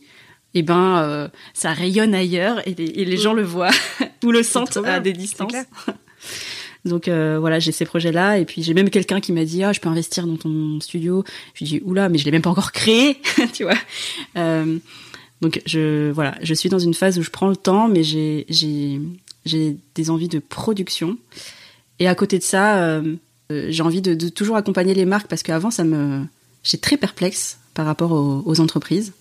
eh 0.54 0.64
ben, 0.64 0.98
euh, 0.98 1.28
ça 1.54 1.74
rayonne 1.74 2.14
ailleurs 2.14 2.68
et 2.68 2.74
les, 2.74 2.86
et 2.86 3.06
les 3.06 3.18
gens 3.18 3.34
le 3.34 3.44
voient 3.44 3.72
ou 4.24 4.32
le 4.32 4.44
sentent 4.44 4.78
à 4.78 5.00
des 5.00 5.14
distances. 5.14 5.54
Donc 6.86 7.08
euh, 7.08 7.38
voilà, 7.40 7.60
j'ai 7.60 7.72
ces 7.72 7.86
projets-là 7.86 8.38
et 8.38 8.46
puis 8.46 8.64
j'ai 8.64 8.74
même 8.74 8.90
quelqu'un 8.90 9.20
qui 9.20 9.34
m'a 9.34 9.44
dit 9.44 9.64
ah 9.64 9.74
je 9.74 9.80
peux 9.80 9.90
investir 9.90 10.26
dans 10.26 10.38
ton 10.38 10.80
studio. 10.80 11.24
Je 11.54 11.60
lui 11.60 11.66
dis 11.66 11.82
oula 11.86 12.10
mais 12.10 12.18
je 12.18 12.26
l'ai 12.26 12.32
même 12.32 12.42
pas 12.42 12.50
encore 12.50 12.72
créé, 12.72 13.22
tu 13.54 13.64
vois. 13.64 13.78
Euh, 14.38 14.78
donc 15.42 15.62
je 15.66 16.10
voilà, 16.12 16.36
je 16.42 16.54
suis 16.54 16.70
dans 16.70 16.80
une 16.80 16.94
phase 16.94 17.20
où 17.20 17.22
je 17.22 17.30
prends 17.30 17.50
le 17.50 17.58
temps 17.58 17.88
mais 17.88 18.04
j'ai 18.04 18.46
j'ai 19.46 19.78
des 19.96 20.10
envies 20.10 20.28
de 20.28 20.40
production 20.40 21.18
et 22.00 22.08
à 22.08 22.16
côté 22.16 22.38
de 22.38 22.44
ça 22.44 22.78
euh, 22.78 23.16
j'ai 23.50 23.84
envie 23.84 24.02
de, 24.02 24.14
de 24.14 24.30
toujours 24.30 24.56
accompagner 24.56 24.94
les 24.94 25.06
marques 25.06 25.28
parce 25.28 25.44
qu'avant 25.44 25.72
ça 25.72 25.84
me 25.84 26.24
j'étais 26.64 26.82
très 26.82 26.98
perplexe 26.98 27.60
par 27.74 27.86
rapport 27.86 28.12
aux, 28.12 28.60
entreprises. 28.60 29.14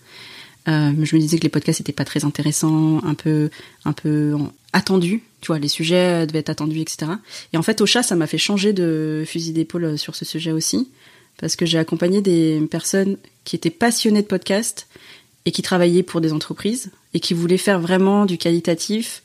Euh, 0.68 0.92
je 1.02 1.16
me 1.16 1.20
disais 1.20 1.38
que 1.38 1.42
les 1.42 1.48
podcasts 1.48 1.80
n'étaient 1.80 1.92
pas 1.92 2.04
très 2.04 2.24
intéressants, 2.24 3.00
un 3.04 3.14
peu, 3.14 3.50
un 3.84 3.92
peu 3.92 4.36
attendus. 4.72 5.22
Tu 5.40 5.46
vois, 5.46 5.58
les 5.58 5.68
sujets 5.68 6.26
devaient 6.26 6.40
être 6.40 6.50
attendus, 6.50 6.80
etc. 6.80 7.12
Et 7.52 7.56
en 7.56 7.62
fait, 7.62 7.80
au 7.80 7.86
chat, 7.86 8.02
ça 8.02 8.16
m'a 8.16 8.26
fait 8.26 8.38
changer 8.38 8.72
de 8.72 9.24
fusil 9.26 9.52
d'épaule 9.52 9.96
sur 9.96 10.14
ce 10.14 10.24
sujet 10.24 10.52
aussi, 10.52 10.90
parce 11.38 11.56
que 11.56 11.64
j'ai 11.64 11.78
accompagné 11.78 12.20
des 12.20 12.60
personnes 12.70 13.16
qui 13.44 13.56
étaient 13.56 13.70
passionnées 13.70 14.22
de 14.22 14.26
podcasts 14.26 14.88
et 15.46 15.52
qui 15.52 15.62
travaillaient 15.62 16.02
pour 16.02 16.20
des 16.20 16.32
entreprises 16.32 16.90
et 17.14 17.20
qui 17.20 17.32
voulaient 17.32 17.56
faire 17.56 17.80
vraiment 17.80 18.26
du 18.26 18.36
qualitatif 18.36 19.22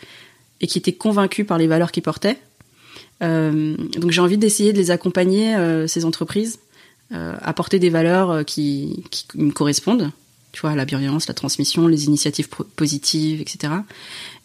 et 0.61 0.67
qui 0.67 0.77
étaient 0.77 0.93
convaincus 0.93 1.45
par 1.45 1.57
les 1.57 1.67
valeurs 1.67 1.91
qu'ils 1.91 2.03
portaient. 2.03 2.37
Euh, 3.21 3.75
donc 3.97 4.11
j'ai 4.11 4.21
envie 4.21 4.37
d'essayer 4.37 4.71
de 4.71 4.77
les 4.77 4.91
accompagner, 4.91 5.55
euh, 5.55 5.87
ces 5.87 6.05
entreprises, 6.05 6.59
apporter 7.43 7.77
des 7.77 7.91
valeurs 7.91 8.43
qui, 8.43 9.03
me 9.35 9.51
correspondent, 9.51 10.09
tu 10.53 10.61
vois, 10.61 10.75
la 10.75 10.85
bienveillance, 10.85 11.27
la 11.27 11.33
transmission, 11.33 11.87
les 11.87 12.05
initiatives 12.05 12.47
positives, 12.47 13.41
etc. 13.41 13.73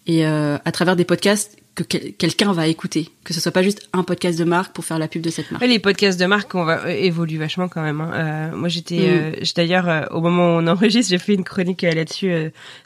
Et 0.07 0.27
euh, 0.27 0.57
à 0.65 0.73
travers 0.73 0.97
des 0.97 1.05
podcasts 1.05 1.57
que 1.75 1.85
quelqu'un 1.85 2.53
va 2.53 2.67
écouter, 2.67 3.09
que 3.23 3.33
ce 3.33 3.41
soit 3.41 3.53
pas 3.53 3.63
juste 3.63 3.89
un 3.93 4.03
podcast 4.03 4.37
de 4.37 4.43
marque 4.43 4.73
pour 4.73 4.85
faire 4.85 4.99
la 4.99 5.07
pub 5.07 5.23
de 5.23 5.31
cette 5.31 5.53
marque. 5.53 5.65
les 5.65 5.79
podcasts 5.79 6.19
de 6.19 6.27
marque 6.27 6.53
on 6.57 6.65
va, 6.65 6.91
évoluent 6.91 7.39
vachement 7.39 7.69
quand 7.69 7.83
même. 7.83 8.01
Hein. 8.01 8.11
Euh, 8.15 8.57
moi 8.57 8.69
j'étais, 8.69 9.37
mm. 9.41 9.45
d'ailleurs 9.55 10.09
au 10.11 10.21
moment 10.21 10.57
où 10.57 10.61
on 10.61 10.67
enregistre, 10.67 11.11
j'ai 11.11 11.19
fait 11.19 11.35
une 11.35 11.45
chronique 11.45 11.83
là-dessus 11.83 12.33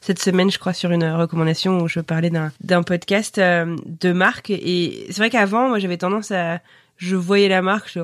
cette 0.02 0.18
semaine, 0.18 0.50
je 0.50 0.58
crois, 0.58 0.74
sur 0.74 0.90
une 0.90 1.04
recommandation 1.04 1.80
où 1.80 1.88
je 1.88 2.00
parlais 2.00 2.28
d'un 2.28 2.52
d'un 2.60 2.82
podcast 2.82 3.38
de 3.38 4.12
marque. 4.12 4.50
Et 4.50 5.06
c'est 5.06 5.18
vrai 5.18 5.30
qu'avant, 5.30 5.68
moi 5.68 5.78
j'avais 5.78 5.96
tendance 5.96 6.32
à, 6.32 6.60
je 6.98 7.16
voyais 7.16 7.48
la 7.48 7.62
marque, 7.62 7.90
je 7.94 8.00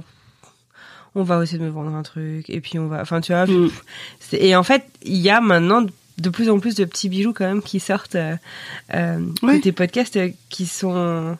on 1.19 1.25
va 1.25 1.43
essayer 1.43 1.59
de 1.59 1.65
me 1.65 1.71
vendre 1.71 1.95
un 1.95 2.03
truc 2.03 2.49
et 2.49 2.61
puis 2.61 2.79
on 2.79 2.87
va 2.87 3.01
enfin 3.01 3.21
tu 3.21 3.33
vois 3.33 3.47
mm. 3.47 3.71
et 4.33 4.57
en 4.57 4.63
fait 4.63 4.85
il 5.03 5.17
y 5.17 5.31
a 5.31 5.41
maintenant 5.41 5.85
de 6.19 6.31
plus 6.31 6.49
en 6.49 6.59
plus 6.59 6.75
de 6.75 6.85
petits 6.85 7.09
bijoux 7.09 7.33
quand 7.33 7.47
même 7.47 7.63
qui 7.63 7.81
sortent 7.81 8.15
euh, 8.15 8.37
euh 8.95 9.19
des 9.63 9.73
podcasts 9.73 10.17
euh, 10.17 10.31
qui 10.49 10.67
sont 10.67 11.37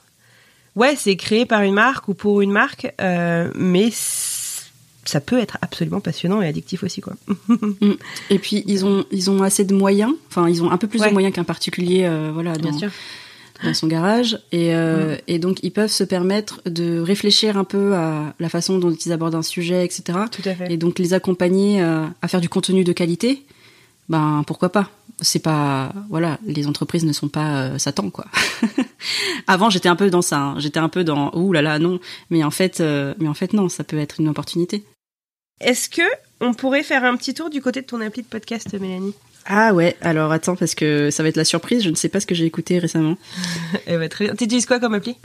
ouais 0.77 0.97
c'est 0.97 1.17
créé 1.17 1.47
par 1.47 1.63
une 1.63 1.75
marque 1.75 2.09
ou 2.09 2.15
pour 2.15 2.41
une 2.41 2.53
marque 2.53 2.93
euh, 3.01 3.51
mais 3.55 3.91
ça 3.93 5.21
peut 5.21 5.39
être 5.39 5.59
absolument 5.63 6.01
passionnant 6.01 6.43
et 6.43 6.49
addictif 6.49 6.83
aussi 6.83 7.01
quoi. 7.01 7.15
Mm. 7.81 7.95
et 8.31 8.39
puis 8.39 8.65
ils 8.67 8.85
ont 8.85 9.05
ils 9.11 9.31
ont 9.31 9.43
assez 9.43 9.65
de 9.65 9.75
moyens, 9.75 10.13
enfin 10.29 10.49
ils 10.49 10.63
ont 10.63 10.71
un 10.71 10.77
peu 10.77 10.87
plus 10.87 11.01
de 11.01 11.11
moyens 11.11 11.35
qu'un 11.35 11.45
particulier 11.45 12.09
voilà 12.33 12.53
Bien 12.59 12.73
sûr 12.73 12.91
dans 13.65 13.75
son 13.75 13.87
garage 13.87 14.39
et, 14.53 14.75
euh, 14.75 15.17
et 15.27 15.39
donc 15.39 15.59
ils 15.63 15.73
peuvent 15.73 15.91
se 15.91 16.05
permettre 16.05 16.61
de 16.67 17.01
réfléchir 17.01 17.57
un 17.57 17.65
peu 17.65 17.95
à 17.95 18.35
la 18.39 18.49
façon 18.49 18.79
dont 18.79 18.93
ils 18.93 19.13
abordent 19.13 19.35
un 19.35 19.43
sujet, 19.43 19.85
etc. 19.85 20.19
Tout 20.31 20.43
à 20.45 20.55
fait. 20.55 20.73
Et 20.73 20.77
donc 20.77 20.99
les 20.99 21.15
accompagner 21.15 21.83
euh, 21.83 22.07
à 22.23 22.29
faire 22.29 22.41
du 22.41 22.49
contenu 22.49 22.85
de 22.85 22.93
qualité, 22.93 23.45
ben 24.09 24.43
pourquoi 24.47 24.71
pas? 24.71 24.91
C'est 25.21 25.41
pas 25.41 25.93
voilà, 26.09 26.39
les 26.47 26.67
entreprises 26.67 27.05
ne 27.05 27.13
sont 27.13 27.29
pas 27.29 27.63
euh, 27.63 27.79
Satan 27.79 28.11
quoi. 28.11 28.27
Avant 29.47 29.71
j'étais 29.71 29.89
un 29.89 29.97
peu 29.97 30.11
dans 30.11 30.23
ça, 30.23 30.39
hein. 30.39 30.55
j'étais 30.59 30.81
un 30.81 30.89
peu 30.89 31.03
dans 31.03 31.33
ouh 31.35 31.53
là 31.53 31.63
là 31.63 31.79
non, 31.79 31.99
mais 32.31 32.45
en 32.45 32.51
fait 32.51 32.81
mais 32.81 33.29
en 33.29 33.35
fait 33.35 33.53
non, 33.53 33.69
ça 33.69 33.85
peut 33.85 33.99
être 33.99 34.21
une 34.21 34.29
opportunité. 34.29 34.85
Est-ce 35.61 35.89
que 35.89 36.03
on 36.41 36.55
pourrait 36.55 36.85
faire 36.85 37.05
un 37.05 37.17
petit 37.17 37.35
tour 37.35 37.51
du 37.51 37.61
côté 37.61 37.81
de 37.83 37.87
ton 37.87 38.01
appli 38.01 38.23
de 38.23 38.29
podcast, 38.29 38.73
Mélanie? 38.75 39.15
Ah 39.51 39.73
ouais, 39.73 39.97
alors 40.03 40.31
attends, 40.31 40.57
parce 40.57 40.75
que 40.75 41.11
ça 41.11 41.23
va 41.23 41.31
être 41.31 41.37
la 41.37 41.45
surprise, 41.45 41.83
je 41.83 41.89
ne 41.89 41.95
sais 41.95 42.11
pas 42.11 42.21
ce 42.21 42.27
que 42.27 42.35
j'ai 42.35 42.45
écouté 42.45 42.79
récemment. 42.79 43.17
eh 43.87 43.97
ben, 43.97 44.09
très 44.09 44.27
bien. 44.27 44.35
Tu 44.35 44.45
utilises 44.45 44.67
quoi 44.67 44.79
comme 44.79 44.93
appli? 44.93 45.17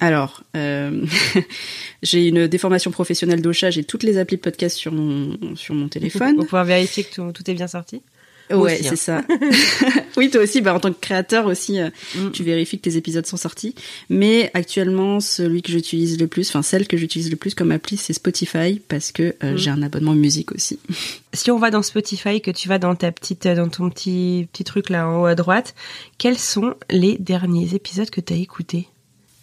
Alors, 0.00 0.42
euh, 0.56 1.06
j'ai 2.02 2.28
une 2.28 2.46
déformation 2.46 2.90
professionnelle 2.90 3.40
d'Ocha, 3.40 3.70
j'ai 3.70 3.82
toutes 3.82 4.02
les 4.02 4.18
applis 4.18 4.36
de 4.36 4.42
podcast 4.42 4.76
sur 4.76 4.92
mon, 4.92 5.56
sur 5.56 5.74
mon 5.74 5.88
téléphone. 5.88 6.34
Pour 6.36 6.44
pouvoir 6.44 6.66
vérifier 6.66 7.02
que 7.04 7.30
tout 7.30 7.50
est 7.50 7.54
bien 7.54 7.68
sorti 7.68 8.02
ouais, 8.50 8.78
c'est 8.82 8.92
hein. 8.92 8.96
ça. 8.96 9.24
oui, 10.16 10.30
toi 10.30 10.42
aussi, 10.42 10.60
bah, 10.60 10.74
en 10.74 10.80
tant 10.80 10.92
que 10.92 11.00
créateur 11.00 11.46
aussi, 11.46 11.80
euh, 11.80 11.90
mm. 12.16 12.30
tu 12.32 12.42
vérifies 12.42 12.78
que 12.78 12.88
tes 12.88 12.96
épisodes 12.96 13.26
sont 13.26 13.36
sortis. 13.36 13.74
Mais 14.10 14.50
actuellement, 14.54 15.20
celui 15.20 15.62
que 15.62 15.72
j'utilise 15.72 16.18
le 16.18 16.26
plus, 16.26 16.48
enfin 16.48 16.62
celle 16.62 16.86
que 16.86 16.96
j'utilise 16.96 17.30
le 17.30 17.36
plus 17.36 17.54
comme 17.54 17.72
appli, 17.72 17.96
c'est 17.96 18.12
Spotify 18.12 18.80
parce 18.88 19.12
que 19.12 19.34
euh, 19.42 19.54
mm. 19.54 19.58
j'ai 19.58 19.70
un 19.70 19.82
abonnement 19.82 20.14
musique 20.14 20.52
aussi. 20.52 20.78
si 21.32 21.50
on 21.50 21.58
va 21.58 21.70
dans 21.70 21.82
Spotify, 21.82 22.40
que 22.40 22.50
tu 22.50 22.68
vas 22.68 22.78
dans 22.78 22.94
ta 22.94 23.12
petite, 23.12 23.46
dans 23.46 23.68
ton 23.68 23.90
petit 23.90 24.48
petit 24.52 24.64
truc 24.64 24.90
là 24.90 25.08
en 25.08 25.22
haut 25.22 25.26
à 25.26 25.34
droite, 25.34 25.74
quels 26.18 26.38
sont 26.38 26.74
les 26.90 27.16
derniers 27.18 27.74
épisodes 27.74 28.10
que 28.10 28.20
tu 28.20 28.32
as 28.32 28.36
écoutés? 28.36 28.88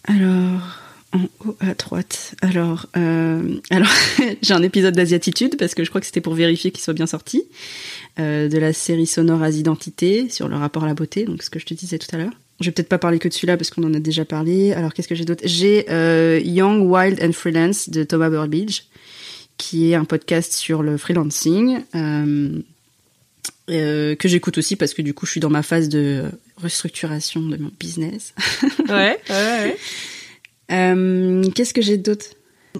Alors. 0.06 0.78
En 1.14 1.28
haut 1.45 1.58
à 1.60 1.74
droite. 1.74 2.36
Alors, 2.41 2.86
euh, 2.95 3.60
alors 3.70 3.91
j'ai 4.41 4.54
un 4.54 4.64
épisode 4.64 4.95
d'Asiatitude 4.95 5.58
parce 5.58 5.76
que 5.76 5.84
je 5.84 5.89
crois 5.89 5.99
que 5.99 6.08
c'était 6.08 6.22
pour 6.22 6.36
vérifier 6.36 6.72
qu'il 6.72 6.82
soit 6.82 6.93
bien 6.93 7.06
sorti. 7.06 7.43
Euh, 8.20 8.49
de 8.49 8.57
la 8.57 8.74
série 8.74 9.07
sonore 9.07 9.41
as 9.41 9.51
identité 9.51 10.28
sur 10.30 10.49
le 10.49 10.55
rapport 10.57 10.84
à 10.84 10.88
la 10.88 10.93
beauté, 10.93 11.24
donc 11.24 11.43
ce 11.43 11.49
que 11.49 11.59
je 11.59 11.66
te 11.66 11.74
disais 11.74 11.97
tout 11.97 12.14
à 12.14 12.18
l'heure. 12.18 12.34
Je 12.59 12.66
vais 12.66 12.72
peut-être 12.74 12.89
pas 12.89 12.97
parler 12.97 13.20
que 13.20 13.28
de 13.28 13.34
celui-là 13.34 13.57
parce 13.57 13.70
qu'on 13.70 13.84
en 13.84 13.93
a 13.93 13.99
déjà 13.99 14.26
parlé. 14.26 14.74
Alors 14.74 14.93
qu'est-ce 14.93 15.07
que 15.07 15.16
j'ai 15.16 15.26
d'autre? 15.26 15.43
J'ai 15.45 15.86
euh, 15.89 16.39
Young, 16.43 16.89
Wild 16.91 17.24
and 17.24 17.32
Freelance 17.32 17.89
de 17.89 18.03
Thomas 18.03 18.30
Burbidge, 18.30 18.82
qui 19.57 19.91
est 19.91 19.95
un 19.95 20.05
podcast 20.05 20.53
sur 20.53 20.84
le 20.84 20.97
freelancing. 20.97 21.80
Euh, 23.70 24.16
que 24.16 24.28
j'écoute 24.28 24.57
aussi 24.57 24.76
parce 24.76 24.93
que 24.93 25.01
du 25.01 25.14
coup 25.14 25.26
je 25.26 25.32
suis 25.32 25.39
dans 25.39 25.49
ma 25.49 25.64
phase 25.64 25.88
de 25.88 26.26
restructuration 26.57 27.41
de 27.41 27.57
mon 27.57 27.72
business. 27.80 28.34
ouais, 28.89 28.89
ouais, 28.89 29.18
ouais. 29.30 29.78
Euh, 30.72 31.43
Qu'est-ce 31.55 31.74
que 31.74 31.82
j'ai 31.82 31.97
d'autre? 31.97 32.26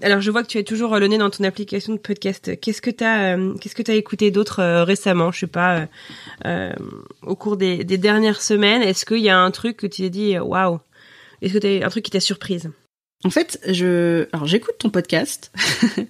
Alors, 0.02 0.22
je 0.22 0.32
vois 0.32 0.44
que 0.44 0.48
tu 0.48 0.58
es 0.58 0.64
toujours 0.64 0.98
le 0.98 1.08
nez 1.08 1.18
dans 1.18 1.30
ton 1.30 1.44
application 1.44 1.94
de 1.94 2.00
podcast. 2.00 2.60
Qu'est-ce 2.60 2.82
que 2.82 2.90
tu 2.90 3.04
as, 3.04 3.36
euh, 3.36 3.54
qu'est-ce 3.56 3.76
que 3.76 3.82
tu 3.82 3.92
as 3.92 3.96
écouté 3.96 4.32
d'autre 4.32 4.60
euh, 4.60 4.84
récemment? 4.84 5.32
Je 5.32 5.40
sais 5.40 5.48
pas, 5.48 5.88
euh, 6.46 6.74
au 7.24 7.36
cours 7.36 7.58
des, 7.58 7.84
dernières 7.84 8.42
semaines. 8.42 8.82
Est-ce 8.82 9.06
qu'il 9.06 9.20
y 9.20 9.30
a 9.30 9.38
un 9.38 9.52
truc 9.52 9.78
que 9.78 9.88
tu 9.88 10.04
t'es 10.04 10.10
dit, 10.10 10.40
waouh? 10.40 10.80
Est-ce 11.42 11.54
que 11.54 11.58
tu 11.60 11.84
un 11.84 11.90
truc 11.90 12.06
qui 12.06 12.12
t'a 12.12 12.20
surprise? 12.20 12.72
En 13.24 13.30
fait, 13.30 13.60
je, 13.68 14.28
alors 14.34 14.48
j'écoute 14.48 14.76
ton 14.80 14.90
podcast 14.90 15.52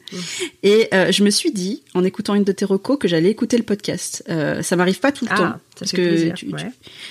et 0.63 0.87
je 0.91 1.23
me 1.23 1.29
suis 1.29 1.51
dit, 1.51 1.83
en 1.93 2.05
écoutant 2.05 2.35
une 2.35 2.45
de 2.45 2.53
tes 2.53 2.63
recos, 2.63 2.97
que 2.97 3.09
j'allais 3.09 3.29
écouter 3.29 3.57
le 3.57 3.63
podcast. 3.63 4.23
ça 4.61 4.75
m'arrive 4.77 4.99
pas 5.01 5.11
tout 5.11 5.25
le 5.25 5.31
ah, 5.33 5.35
temps 5.35 5.53
parce 5.77 5.91
que 5.91 6.31
tu, 6.31 6.53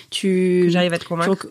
tu, 0.09 0.71
j'arrive 0.71 0.95
à 0.95 0.99
te 0.99 1.05
convaincre. 1.05 1.49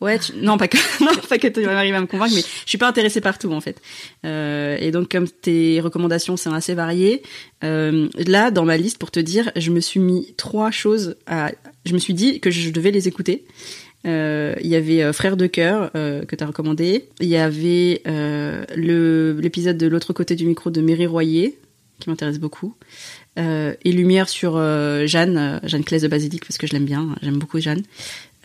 Ouais, 0.00 0.18
non 0.36 0.56
pas 0.56 0.66
que 0.66 0.78
non 1.04 1.12
pas 1.28 1.38
que 1.38 1.48
tu 1.48 1.64
arrives 1.66 1.94
à 1.94 2.00
me 2.00 2.06
convaincre, 2.06 2.32
mais 2.34 2.40
je 2.40 2.68
suis 2.68 2.78
pas 2.78 2.88
intéressée 2.88 3.20
par 3.20 3.38
tout 3.38 3.52
en 3.52 3.60
fait. 3.60 3.80
Euh, 4.24 4.78
et 4.80 4.90
donc 4.92 5.10
comme 5.10 5.28
tes 5.28 5.80
recommandations 5.80 6.38
sont 6.38 6.52
assez 6.52 6.74
variées, 6.74 7.22
euh, 7.64 8.08
là 8.26 8.50
dans 8.50 8.64
ma 8.64 8.78
liste 8.78 8.96
pour 8.96 9.10
te 9.10 9.20
dire, 9.20 9.52
je 9.56 9.70
me 9.70 9.80
suis 9.80 10.00
mis 10.00 10.32
trois 10.38 10.70
choses 10.70 11.16
à, 11.26 11.52
je 11.84 11.92
me 11.92 11.98
suis 11.98 12.14
dit 12.14 12.40
que 12.40 12.50
je 12.50 12.70
devais 12.70 12.90
les 12.90 13.08
écouter. 13.08 13.44
Euh, 14.06 14.54
il 14.62 14.68
y 14.68 14.76
avait 14.76 15.02
euh, 15.02 15.12
Frère 15.12 15.36
de 15.36 15.46
cœur 15.46 15.92
que 15.92 16.34
tu 16.34 16.42
as 16.42 16.46
recommandé. 16.46 17.10
Il 17.20 17.28
y 17.28 17.36
avait 17.36 18.02
l'épisode 18.74 19.76
de 19.76 19.86
l'autre 19.86 20.14
côté 20.14 20.34
du 20.34 20.46
micro 20.46 20.70
de 20.70 20.80
Mary 20.80 21.06
Royer 21.06 21.58
qui 21.98 22.08
m'intéresse 22.08 22.38
beaucoup. 22.38 22.74
et 23.36 23.92
Lumière 23.92 24.30
sur 24.30 24.54
Jeanne, 25.06 25.60
Jeanne 25.64 25.84
Claes 25.84 26.00
de 26.00 26.08
Basilique 26.08 26.46
parce 26.46 26.56
que 26.56 26.66
je 26.66 26.72
l'aime 26.72 26.86
bien, 26.86 27.14
j'aime 27.20 27.36
beaucoup 27.36 27.60
Jeanne. 27.60 27.82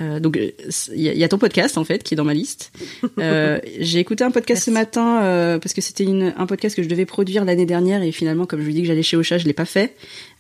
Euh, 0.02 0.20
donc 0.20 0.38
il 0.38 1.02
y, 1.02 1.24
a 1.24 1.28
ton 1.30 1.38
podcast 1.38 1.78
en 1.78 1.86
fait 1.86 2.04
qui 2.04 2.14
est 2.14 2.18
dans 2.18 2.26
ma 2.26 2.34
liste. 2.34 2.72
Euh, 3.18 3.60
j'ai 3.80 4.00
écouté 4.00 4.24
un 4.24 4.32
podcast 4.32 4.64
ce 4.64 4.72
matin 4.72 5.24
euh, 5.24 5.58
parce 5.58 5.74
que 5.74 5.80
c'était 5.80 6.06
un 6.06 6.46
podcast 6.46 6.76
que 6.76 6.84
je 6.84 6.90
devais 6.90 7.06
produire 7.06 7.46
l'année 7.46 7.66
dernière 7.66 8.04
et 8.04 8.12
finalement 8.12 8.46
comme 8.46 8.60
je 8.60 8.66
lui 8.66 8.74
dis 8.74 8.82
que 8.82 8.88
j'allais 8.88 9.04
chez 9.04 9.16
Ocha, 9.16 9.38
je 9.38 9.46
l'ai 9.46 9.54
pas 9.54 9.66
fait 9.66 9.96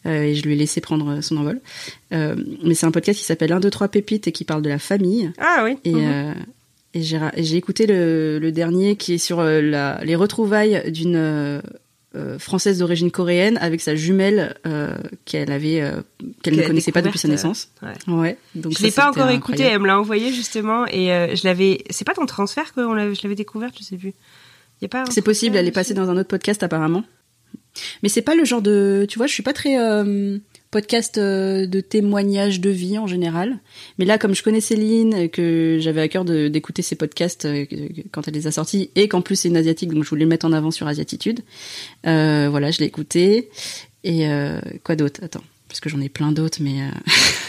euh, 0.05 0.23
et 0.23 0.35
je 0.35 0.43
lui 0.43 0.53
ai 0.53 0.55
laissé 0.55 0.81
prendre 0.81 1.21
son 1.21 1.37
envol. 1.37 1.61
Euh, 2.11 2.35
mais 2.63 2.73
c'est 2.73 2.85
un 2.85 2.91
podcast 2.91 3.17
qui 3.17 3.25
s'appelle 3.25 3.53
1 3.53 3.59
2 3.61 3.69
3 3.69 3.87
pépites 3.87 4.27
et 4.27 4.31
qui 4.31 4.43
parle 4.43 4.61
de 4.61 4.69
la 4.69 4.79
famille. 4.79 5.31
Ah 5.37 5.61
oui. 5.63 5.77
Et, 5.85 5.93
mhm. 5.93 6.35
et 6.93 7.01
j'ai 7.01 7.55
écouté 7.55 7.87
le, 7.87 8.39
le, 8.39 8.51
dernier 8.51 8.97
qui 8.97 9.13
est 9.13 9.19
sur 9.19 9.41
la, 9.41 10.01
les 10.03 10.15
retrouvailles 10.15 10.91
d'une 10.91 11.15
euh, 11.15 11.61
française 12.39 12.79
d'origine 12.79 13.11
coréenne 13.11 13.57
avec 13.57 13.81
sa 13.81 13.95
jumelle 13.95 14.55
euh, 14.65 14.95
qu'elle 15.25 15.51
avait 15.51 15.81
euh, 15.81 16.01
qu'elle 16.41 16.55
ne 16.55 16.65
connaissait 16.65 16.91
pas 16.91 17.01
depuis 17.01 17.19
sa 17.19 17.27
naissance. 17.27 17.69
ouais. 17.81 18.13
ouais. 18.13 18.37
Donc 18.55 18.77
je 18.77 18.83
l'ai 18.83 18.91
pas 18.91 19.09
encore 19.09 19.29
écouté, 19.29 19.63
elle 19.63 19.79
me 19.79 19.87
l'a 19.87 19.99
envoyé 19.99 20.33
justement 20.33 20.85
et 20.87 21.35
je 21.35 21.47
l'avais. 21.47 21.83
C'est 21.89 22.05
pas 22.05 22.13
ton 22.13 22.25
transfert 22.25 22.73
que 22.73 22.81
je 22.81 23.23
l'avais 23.23 23.35
découverte, 23.35 23.75
je 23.77 23.83
sais 23.83 23.97
plus. 23.97 24.13
Y 24.81 24.85
a 24.85 24.89
pas. 24.89 25.05
C'est 25.09 25.21
possible, 25.21 25.55
elle 25.55 25.67
est 25.67 25.71
passée 25.71 25.93
dans 25.93 26.09
un 26.09 26.17
autre 26.17 26.29
podcast 26.29 26.63
apparemment. 26.63 27.03
Mais 28.03 28.09
c'est 28.09 28.21
pas 28.21 28.35
le 28.35 28.45
genre 28.45 28.61
de, 28.61 29.05
tu 29.09 29.17
vois, 29.17 29.27
je 29.27 29.33
suis 29.33 29.43
pas 29.43 29.53
très 29.53 29.75
podcast 30.75 31.17
euh, 31.17 31.67
de 31.67 31.79
témoignages 31.79 32.59
de 32.59 32.69
vie 32.69 32.97
en 32.97 33.07
général. 33.07 33.59
Mais 33.97 34.03
là, 34.03 34.17
comme 34.17 34.35
je 34.35 34.43
connais 34.43 34.59
Céline, 34.59 35.29
que 35.29 35.77
j'avais 35.79 36.01
à 36.01 36.09
cœur 36.09 36.25
d'écouter 36.25 36.81
ses 36.81 36.97
podcasts 36.97 37.45
euh, 37.45 37.65
quand 38.11 38.27
elle 38.27 38.33
les 38.33 38.45
a 38.45 38.51
sortis, 38.51 38.89
et 38.95 39.07
qu'en 39.07 39.21
plus 39.21 39.37
c'est 39.37 39.47
une 39.47 39.55
asiatique, 39.55 39.93
donc 39.93 40.03
je 40.03 40.09
voulais 40.09 40.25
le 40.25 40.29
mettre 40.29 40.45
en 40.45 40.51
avant 40.51 40.71
sur 40.71 40.85
Asiatitude. 40.85 41.39
Euh, 42.05 42.49
voilà, 42.51 42.71
je 42.71 42.79
l'ai 42.79 42.87
écouté. 42.87 43.49
Et 44.03 44.27
quoi 44.83 44.97
d'autre? 44.97 45.21
Attends, 45.23 45.45
parce 45.69 45.79
que 45.79 45.87
j'en 45.89 46.01
ai 46.01 46.09
plein 46.09 46.33
d'autres, 46.33 46.57
mais 46.61 46.81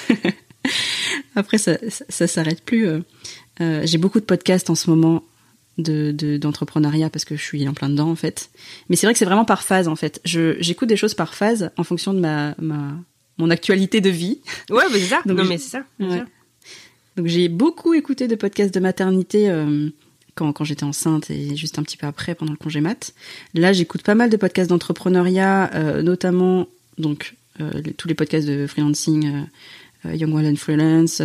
après 1.35 1.59
ça, 1.59 1.79
ça, 2.09 2.29
s'arrête 2.29 2.63
plus. 2.63 2.87
J'ai 3.59 3.99
beaucoup 3.99 4.21
de 4.21 4.25
podcasts 4.25 4.71
en 4.71 4.77
ce 4.77 4.89
moment 4.89 5.25
de 5.79 6.39
d'entrepreneuriat 6.39 7.11
parce 7.11 7.25
que 7.25 7.37
je 7.37 7.43
suis 7.43 7.69
en 7.69 7.75
plein 7.75 7.89
dedans 7.91 8.09
en 8.09 8.15
fait. 8.15 8.51
Mais 8.89 8.95
c'est 8.95 9.07
vrai 9.07 9.15
que 9.15 9.19
c'est 9.19 9.27
vraiment 9.27 9.45
par 9.45 9.65
phase 9.65 9.89
en 9.89 9.97
fait. 9.97 10.21
J'écoute 10.25 10.89
des 10.89 10.97
choses 10.97 11.15
par 11.15 11.35
phase 11.35 11.73
en 11.77 11.83
fonction 11.83 12.15
de 12.15 12.21
ma 12.21 12.55
ma 12.59 12.97
mon 13.39 13.51
actualité 13.51 14.01
de 14.01 14.11
vie. 14.11 14.41
Ouais, 14.71 14.85
mais 14.93 14.99
c'est 14.99 15.07
ça. 15.07 15.23
non 15.27 15.45
mais 15.45 15.59
c'est 15.59 15.79
ça. 15.79 15.85
Donc 17.17 17.27
j'ai 17.27 17.49
beaucoup 17.49 17.95
écouté 17.95 18.29
de 18.29 18.35
podcasts 18.35 18.75
de 18.75 18.81
maternité 18.81 19.49
euh, 19.49 19.89
quand, 20.35 20.53
quand 20.53 20.65
j'étais 20.65 20.85
enceinte 20.85 21.31
et 21.31 21.57
juste 21.57 21.79
un 21.79 21.83
petit 21.83 21.97
peu 21.97 22.07
après 22.07 22.35
pendant 22.35 22.53
le 22.53 22.59
congé 22.59 22.81
mat. 22.81 23.15
Là, 23.55 23.73
j'écoute 23.73 24.03
pas 24.03 24.15
mal 24.15 24.29
de 24.29 24.37
podcasts 24.37 24.69
d'entrepreneuriat, 24.69 25.71
euh, 25.75 26.03
notamment 26.03 26.67
donc 26.99 27.37
euh, 27.61 27.71
tous 27.97 28.07
les 28.07 28.15
podcasts 28.15 28.47
de 28.47 28.67
freelancing, 28.67 29.47
Young 30.05 30.33
Wild 30.33 30.53
and 30.53 30.57
Freelance, 30.57 31.21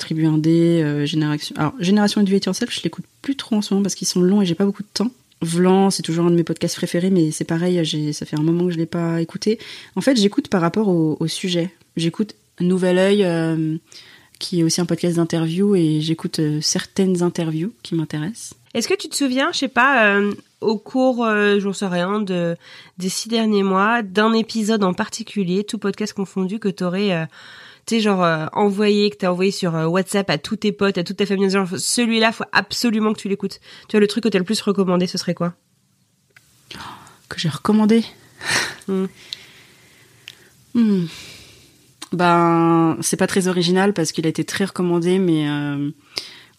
Tribu 0.00 0.26
Indé, 0.26 1.04
Génération. 1.06 1.54
Alors 1.56 1.74
Génération 1.78 2.22
It 2.22 2.44
Yourself, 2.44 2.74
je 2.74 2.82
l'écoute 2.82 3.04
plus 3.22 3.36
trop 3.36 3.56
en 3.56 3.62
ce 3.62 3.72
moment 3.72 3.84
parce 3.84 3.94
qu'ils 3.94 4.08
sont 4.08 4.20
longs 4.20 4.42
et 4.42 4.46
j'ai 4.46 4.56
pas 4.56 4.64
beaucoup 4.64 4.82
de 4.82 4.88
temps. 4.92 5.12
Vlan, 5.42 5.90
c'est 5.90 6.02
toujours 6.02 6.26
un 6.26 6.30
de 6.30 6.36
mes 6.36 6.44
podcasts 6.44 6.76
préférés, 6.76 7.10
mais 7.10 7.30
c'est 7.30 7.44
pareil, 7.44 7.84
ça 8.14 8.26
fait 8.26 8.38
un 8.38 8.42
moment 8.42 8.66
que 8.66 8.72
je 8.72 8.78
l'ai 8.78 8.86
pas 8.86 9.20
écouté. 9.20 9.58
En 9.94 10.00
fait, 10.00 10.16
j'écoute 10.16 10.48
par 10.48 10.60
rapport 10.60 10.88
au, 10.88 11.26
sujet. 11.26 11.70
J'écoute 11.96 12.34
Nouvel 12.60 12.98
Oeil, 12.98 13.78
qui 14.38 14.60
est 14.60 14.62
aussi 14.62 14.80
un 14.80 14.86
podcast 14.86 15.16
d'interview 15.16 15.74
et 15.76 16.00
j'écoute 16.00 16.40
euh, 16.40 16.60
certaines 16.60 17.22
interviews 17.22 17.72
qui 17.82 17.94
m'intéressent. 17.94 18.54
Est-ce 18.74 18.88
que 18.88 18.94
tu 18.94 19.08
te 19.08 19.16
souviens, 19.16 19.50
je 19.52 19.58
sais 19.58 19.68
pas, 19.68 20.16
euh, 20.16 20.34
au 20.60 20.76
cours, 20.76 21.24
euh, 21.24 21.58
j'en 21.60 21.72
sais 21.72 21.86
rien, 21.86 22.20
de, 22.20 22.56
des 22.98 23.08
six 23.08 23.28
derniers 23.28 23.62
mois, 23.62 24.02
d'un 24.02 24.32
épisode 24.34 24.84
en 24.84 24.92
particulier, 24.92 25.64
tout 25.64 25.78
podcast 25.78 26.12
confondu, 26.12 26.58
que 26.58 26.68
t'aurais, 26.68 27.12
euh, 27.12 27.24
tu 27.86 27.94
sais, 27.94 28.00
genre 28.00 28.48
envoyé, 28.52 29.10
que 29.10 29.16
t'as 29.16 29.30
envoyé 29.30 29.50
sur 29.50 29.72
WhatsApp 29.74 30.28
à 30.28 30.38
tous 30.38 30.56
tes 30.56 30.72
potes, 30.72 30.98
à 30.98 31.04
toute 31.04 31.16
ta 31.16 31.26
famille, 31.26 31.48
genre 31.48 31.68
celui-là, 31.78 32.32
faut 32.32 32.44
absolument 32.52 33.12
que 33.12 33.20
tu 33.20 33.28
l'écoutes. 33.28 33.60
Tu 33.88 33.92
vois, 33.92 34.00
le 34.00 34.08
truc 34.08 34.24
que 34.24 34.28
t'as 34.28 34.38
le 34.38 34.44
plus 34.44 34.60
recommandé, 34.60 35.06
ce 35.06 35.18
serait 35.18 35.34
quoi? 35.34 35.54
Que 37.28 37.38
j'ai 37.38 37.48
recommandé? 37.48 38.04
Hmm. 38.88 39.06
Hmm. 40.74 41.06
Ben, 42.12 42.98
c'est 43.00 43.16
pas 43.16 43.26
très 43.26 43.48
original 43.48 43.92
parce 43.92 44.12
qu'il 44.12 44.26
a 44.26 44.28
été 44.28 44.44
très 44.44 44.66
recommandé, 44.66 45.18
mais 45.18 45.48
euh, 45.48 45.90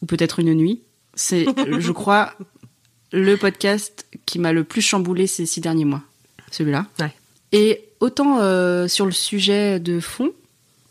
ou 0.01 0.05
peut-être 0.05 0.39
une 0.39 0.53
nuit. 0.53 0.81
C'est, 1.13 1.45
je 1.79 1.91
crois, 1.91 2.33
le 3.11 3.35
podcast 3.35 4.07
qui 4.25 4.39
m'a 4.39 4.51
le 4.51 4.63
plus 4.63 4.81
chamboulé 4.81 5.27
ces 5.27 5.45
six 5.45 5.61
derniers 5.61 5.85
mois. 5.85 6.03
Celui-là. 6.51 6.85
Ouais. 6.99 7.13
Et 7.51 7.89
autant 7.99 8.39
euh, 8.39 8.87
sur 8.87 9.05
le 9.05 9.11
sujet 9.11 9.79
de 9.79 9.99
fond, 9.99 10.31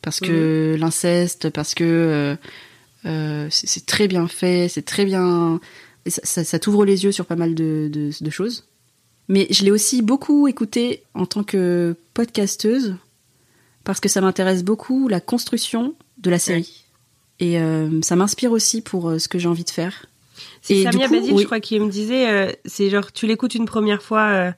parce 0.06 0.20
que 0.20 0.74
mhm. 0.74 0.80
l'inceste, 0.80 1.50
parce 1.50 1.74
que 1.74 1.82
euh, 1.84 2.36
euh 3.06 3.48
c'est 3.50 3.86
très 3.86 4.06
bien 4.06 4.28
fait, 4.28 4.68
c'est 4.68 4.84
très 4.84 5.04
bien. 5.04 5.58
Ça, 6.06 6.20
ça, 6.22 6.44
ça 6.44 6.60
t'ouvre 6.60 6.84
les 6.84 7.02
yeux 7.02 7.10
sur 7.10 7.26
pas 7.26 7.34
mal 7.34 7.56
de, 7.56 7.90
de, 7.92 8.10
de 8.20 8.30
choses. 8.30 8.68
Mais 9.26 9.48
je 9.50 9.64
l'ai 9.64 9.72
aussi 9.72 10.02
beaucoup 10.02 10.46
écouté 10.46 11.02
en 11.14 11.26
tant 11.26 11.42
que 11.42 11.96
podcasteuse 12.14 12.94
parce 13.82 13.98
que 13.98 14.08
ça 14.08 14.20
m'intéresse 14.20 14.62
beaucoup 14.62 15.08
la 15.08 15.18
construction 15.18 15.96
de 16.18 16.30
la 16.30 16.38
série. 16.38 16.84
Et 17.40 17.58
euh, 17.58 18.00
ça 18.02 18.14
m'inspire 18.14 18.52
aussi 18.52 18.82
pour 18.82 19.08
euh, 19.08 19.18
ce 19.18 19.26
que 19.26 19.40
j'ai 19.40 19.48
envie 19.48 19.64
de 19.64 19.70
faire. 19.70 20.06
C'est 20.62 20.84
Samia 20.84 21.08
Badil, 21.08 21.36
je 21.36 21.44
crois, 21.46 21.58
qui 21.58 21.80
me 21.80 21.90
disait, 21.90 22.30
euh, 22.30 22.52
c'est 22.64 22.90
genre, 22.90 23.10
tu 23.10 23.26
l'écoutes 23.26 23.56
une 23.56 23.66
première 23.66 24.02
fois, 24.02 24.54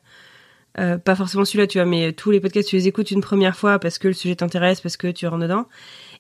pas 0.75 1.17
forcément 1.17 1.45
celui-là, 1.45 1.67
tu 1.67 1.79
vois, 1.79 1.87
mais 1.87 2.13
tous 2.13 2.31
les 2.31 2.41
podcasts, 2.41 2.69
tu 2.69 2.77
les 2.77 2.87
écoutes 2.87 3.11
une 3.11 3.21
première 3.21 3.57
fois 3.57 3.79
parce 3.79 3.99
que 3.99 4.09
le 4.09 4.15
sujet 4.15 4.37
t'intéresse, 4.37 4.81
parce 4.81 4.97
que 4.97 5.09
tu 5.09 5.27
rentres 5.27 5.43
dedans. 5.43 5.67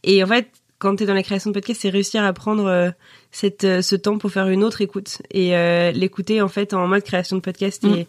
Et 0.03 0.23
en 0.25 0.27
fait, 0.27 0.49
quand 0.79 0.97
tu 0.97 1.05
es 1.05 1.07
dans 1.07 1.15
la 1.15 1.23
création 1.23 1.51
de 1.51 1.55
podcast, 1.55 1.81
c'est 1.83 1.91
réussir 1.91 2.25
à 2.25 2.33
prendre 2.33 2.93
cette, 3.31 3.83
ce 3.83 3.97
temps 3.97 4.19
pour 4.19 4.33
faire 4.33 4.49
une 4.49 4.65
autre 4.65 4.81
écoute 4.81 5.23
et 5.31 5.51
l'écouter 5.93 6.43
en 6.43 6.49
fait 6.49 6.75
en 6.75 6.89
mode 6.89 7.05
création 7.05 7.37
de 7.37 7.41
podcast 7.41 7.85
mm. 7.85 7.95
et 7.95 8.07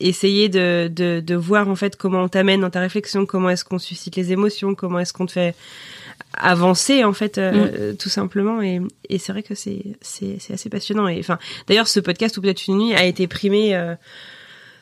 essayer 0.00 0.48
de, 0.48 0.88
de, 0.92 1.20
de, 1.20 1.34
voir 1.34 1.68
en 1.68 1.76
fait 1.76 1.96
comment 1.96 2.22
on 2.22 2.28
t'amène 2.28 2.60
dans 2.60 2.70
ta 2.70 2.80
réflexion, 2.80 3.26
comment 3.26 3.50
est-ce 3.50 3.64
qu'on 3.64 3.78
suscite 3.78 4.16
les 4.16 4.32
émotions, 4.32 4.74
comment 4.74 4.98
est-ce 4.98 5.12
qu'on 5.12 5.26
te 5.26 5.32
fait 5.32 5.54
avancer 6.36 7.04
en 7.04 7.12
fait 7.12 7.38
euh, 7.38 7.92
mm. 7.92 7.96
tout 7.96 8.08
simplement 8.08 8.60
et, 8.60 8.80
et 9.08 9.18
c'est 9.18 9.32
vrai 9.32 9.42
que 9.42 9.54
c'est 9.54 9.82
c'est 10.00 10.52
assez 10.52 10.68
passionnant 10.68 11.08
et 11.08 11.18
enfin 11.18 11.38
d'ailleurs 11.68 11.88
ce 11.88 12.00
podcast 12.00 12.36
ou 12.36 12.42
peut-être 12.42 12.66
une 12.66 12.78
nuit 12.78 12.94
a 12.94 13.04
été 13.04 13.26
primé 13.26 13.74
euh, 13.74 13.94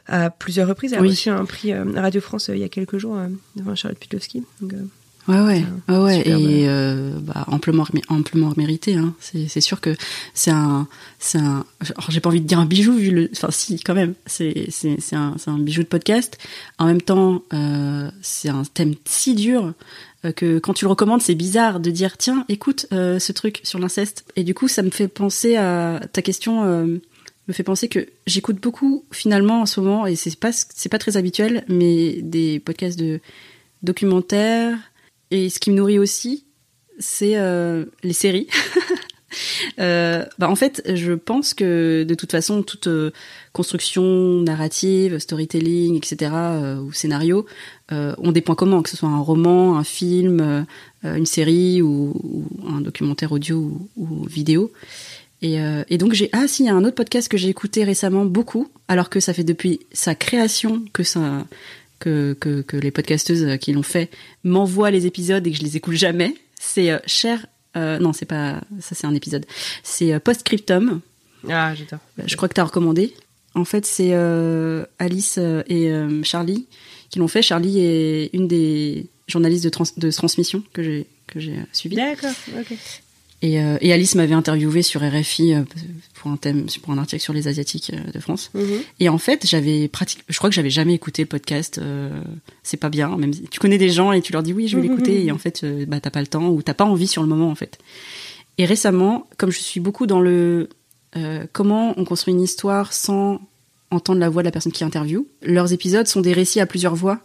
à 0.07 0.30
plusieurs 0.30 0.68
reprises, 0.68 0.94
a 0.94 1.00
reçu 1.00 1.30
un 1.30 1.44
prix 1.44 1.72
euh, 1.72 1.84
Radio 1.94 2.20
France 2.20 2.50
il 2.53 2.59
y 2.59 2.64
a 2.64 2.68
quelques 2.68 2.98
jours 2.98 3.16
devant 3.57 3.74
Charlotte 3.74 3.98
Pudlowski. 3.98 4.42
Donc, 4.61 4.74
Ouais, 5.28 5.38
ouais, 5.38 5.64
ouais, 5.88 5.98
ouais. 5.98 6.28
et 6.28 6.68
euh, 6.68 7.12
bah, 7.20 7.44
amplement, 7.46 7.86
amplement 8.09 8.53
mérité. 8.57 8.96
Hein. 8.96 9.14
C'est 9.20 9.61
sûr 9.61 9.80
que 9.80 9.94
c'est 10.34 10.50
un, 10.50 10.88
c'est 11.20 11.38
un. 11.38 11.64
J'ai 12.09 12.18
pas 12.18 12.28
envie 12.28 12.40
de 12.40 12.46
dire 12.46 12.59
un 12.59 12.66
bijou 12.66 12.94
vu 12.94 13.12
le. 13.12 13.30
Enfin, 13.32 13.53
si, 13.53 13.78
quand 13.78 13.94
même. 13.94 14.14
C'est 14.26 14.66
c'est 14.70 15.14
un, 15.14 15.36
un 15.46 15.59
bijou 15.59 15.82
de 15.82 15.88
podcast. 15.88 16.38
En 16.78 16.86
même 16.86 17.00
temps, 17.00 17.42
euh, 17.55 18.11
c'est 18.20 18.48
un 18.48 18.64
thème 18.64 18.94
si 19.05 19.36
dur 19.36 19.74
euh, 20.24 20.32
que 20.32 20.59
quand 20.59 20.72
tu 20.72 20.86
le 20.86 20.90
recommandes, 20.90 21.22
c'est 21.22 21.36
bizarre 21.36 21.78
de 21.78 21.92
dire 21.92 22.16
tiens, 22.16 22.44
écoute 22.48 22.86
euh, 22.92 23.20
ce 23.20 23.30
truc 23.30 23.61
sur 23.62 23.78
l'inceste. 23.78 24.24
Et 24.34 24.42
du 24.42 24.55
coup, 24.55 24.66
ça 24.66 24.82
me 24.82 24.90
fait 24.90 25.07
penser 25.07 25.55
à 25.55 26.00
ta 26.12 26.22
question. 26.22 26.98
Me 27.49 27.53
fait 27.53 27.64
penser 27.64 27.88
que 27.88 28.07
j'écoute 28.26 28.61
beaucoup 28.61 29.05
finalement 29.11 29.62
en 29.62 29.66
ce 29.66 29.80
moment 29.80 30.07
et 30.07 30.14
c'est 30.14 30.38
pas 30.38 30.53
c'est 30.53 30.88
pas 30.88 30.99
très 30.99 31.16
habituel, 31.16 31.64
mais 31.68 32.22
des 32.22 32.61
podcasts 32.61 32.99
de 32.99 33.20
documentaires 33.82 34.78
et 35.32 35.49
ce 35.49 35.59
qui 35.59 35.70
me 35.70 35.76
nourrit 35.76 35.99
aussi, 35.99 36.45
c'est 36.99 37.36
euh, 37.36 37.86
les 38.03 38.12
séries. 38.12 38.49
euh, 39.80 40.26
bah 40.38 40.51
en 40.51 40.55
fait, 40.55 40.82
je 40.95 41.14
pense 41.14 41.55
que 41.55 42.05
de 42.07 42.14
toute 42.14 42.30
façon, 42.30 42.62
toute 42.62 42.86
euh, 42.86 43.12
construction 43.55 44.03
narrative, 44.43 45.18
storytelling, 45.18 45.97
etc., 45.97 46.32
ou 46.82 46.93
scénario, 46.93 47.47
ont 47.90 48.32
des 48.32 48.40
points 48.40 48.55
communs, 48.55 48.82
que 48.82 48.88
ce 48.88 48.97
soit 48.97 49.11
un 49.11 49.20
roman, 49.20 49.76
un 49.76 49.84
film, 49.84 50.66
une 51.03 51.26
série 51.26 51.82
ou, 51.82 52.47
un 52.66 52.80
documentaire 52.80 53.32
audio 53.32 53.86
ou 53.97 54.24
vidéo. 54.24 54.72
Et, 55.43 55.59
et, 55.88 55.99
donc 55.99 56.12
j'ai 56.12 56.30
ah 56.32 56.47
si 56.47 56.62
il 56.62 56.66
y 56.66 56.68
a 56.68 56.74
un 56.74 56.84
autre 56.84 56.95
podcast 56.95 57.28
que 57.28 57.36
j'ai 57.36 57.49
écouté 57.49 57.82
récemment 57.82 58.24
beaucoup 58.24 58.68
alors 58.86 59.11
que 59.11 59.18
ça 59.18 59.34
fait 59.34 59.43
depuis 59.43 59.80
sa 59.93 60.14
création 60.14 60.84
que 60.93 61.03
ça 61.03 61.45
que, 62.03 62.36
que, 62.40 62.62
que 62.62 62.76
les 62.76 62.90
podcasteuses 62.90 63.59
qui 63.59 63.72
l'ont 63.72 63.82
fait 63.82 64.11
m'envoient 64.45 64.90
les 64.90 65.07
épisodes 65.07 65.47
et 65.47 65.53
que 65.53 65.57
je 65.57 65.62
les 65.62 65.76
écoute 65.76 65.95
jamais. 65.95 66.34
C'est 66.61 66.90
euh, 66.90 66.99
Cher. 67.07 67.47
Euh, 67.76 67.99
non, 67.99 68.12
c'est 68.12 68.26
pas. 68.26 68.61
Ça, 68.80 68.95
c'est 68.95 69.07
un 69.07 69.14
épisode. 69.14 69.47
C'est 69.82 70.12
euh, 70.12 70.18
Postscriptum. 70.18 71.01
Ah, 71.49 71.74
j'adore. 71.74 72.01
Euh, 72.18 72.24
je 72.26 72.36
crois 72.36 72.49
que 72.49 72.55
tu 72.55 72.61
as 72.61 72.64
recommandé. 72.64 73.14
En 73.55 73.64
fait, 73.64 73.86
c'est 73.86 74.11
euh, 74.12 74.84
Alice 74.99 75.38
et 75.38 75.93
Charlie 76.22 76.66
qui 77.11 77.18
l'ont 77.18 77.28
fait. 77.28 77.43
Charlie 77.43 77.80
est 77.80 78.30
une 78.32 78.49
des 78.49 79.07
journalistes 79.28 79.64
de, 79.64 79.70
trans 79.70 79.84
de 79.97 80.11
transmission 80.11 80.62
que 80.72 80.82
j'ai 80.82 81.07
que 81.26 81.38
j'ai 81.38 81.55
suivi. 81.72 81.97
D'accord. 81.97 82.32
Ok. 82.59 82.76
Et, 83.43 83.61
euh, 83.61 83.76
et 83.80 83.93
Alice 83.93 84.14
m'avait 84.14 84.34
interviewé 84.34 84.82
sur 84.82 85.03
RFI 85.03 85.55
euh, 85.55 85.62
pour 86.14 86.30
un 86.30 86.36
thème, 86.36 86.66
pour 86.80 86.93
un 86.93 86.99
article 86.99 87.20
sur 87.20 87.32
les 87.32 87.49
asiatiques 87.49 87.90
euh, 87.93 88.11
de 88.12 88.20
France. 88.20 88.51
Mhm. 88.55 88.80
Et 89.01 89.09
en 89.09 89.18
fait, 89.18 89.45
j'avais 89.45 89.88
pratique, 89.88 90.22
je 90.28 90.38
crois 90.38 90.49
que 90.49 90.55
j'avais 90.55 90.70
jamais 90.70 90.95
écouté 90.95 91.22
le 91.22 91.28
podcast. 91.28 91.80
c'est 92.62 92.76
pas 92.76 92.88
bien, 92.88 93.16
même 93.16 93.32
si 93.32 93.43
tu 93.43 93.59
connais 93.59 93.78
des 93.78 93.90
gens 93.90 94.12
et 94.12 94.22
tu 94.22 94.32
leur 94.32 94.45
dis 94.45 94.53
oui, 94.53 94.68
je 94.68 94.76
vais 94.76 94.82
mhm. 94.82 94.90
l'écouter 94.90 95.24
et 95.24 95.32
en 95.32 95.38
fait, 95.38 95.64
bah 95.88 95.99
t'as 96.01 96.11
pas 96.11 96.20
le 96.20 96.28
temps 96.28 96.49
ou 96.49 96.62
t'as 96.62 96.74
pas 96.74 96.84
envie 96.84 97.09
sur 97.09 97.22
le 97.22 97.28
moment 97.28 97.51
en 97.51 97.57
fait. 97.57 97.78
Et 98.59 98.64
récemment, 98.64 99.26
comme 99.38 99.51
je 99.51 99.59
suis 99.59 99.80
beaucoup 99.80 100.07
dans 100.07 100.20
le 100.20 100.68
comment 101.53 101.95
on 101.97 102.05
construit 102.05 102.32
une 102.32 102.40
histoire 102.40 102.93
sans 102.93 103.40
entendre 103.90 104.20
la 104.20 104.28
voix 104.28 104.43
de 104.43 104.47
la 104.47 104.53
personne 104.53 104.72
qui 104.72 104.84
interviewe, 104.84 105.26
leurs 105.43 105.72
épisodes 105.72 106.07
sont 106.07 106.20
des 106.20 106.32
récits 106.32 106.61
à 106.61 106.66
plusieurs 106.66 106.95
voix 106.95 107.20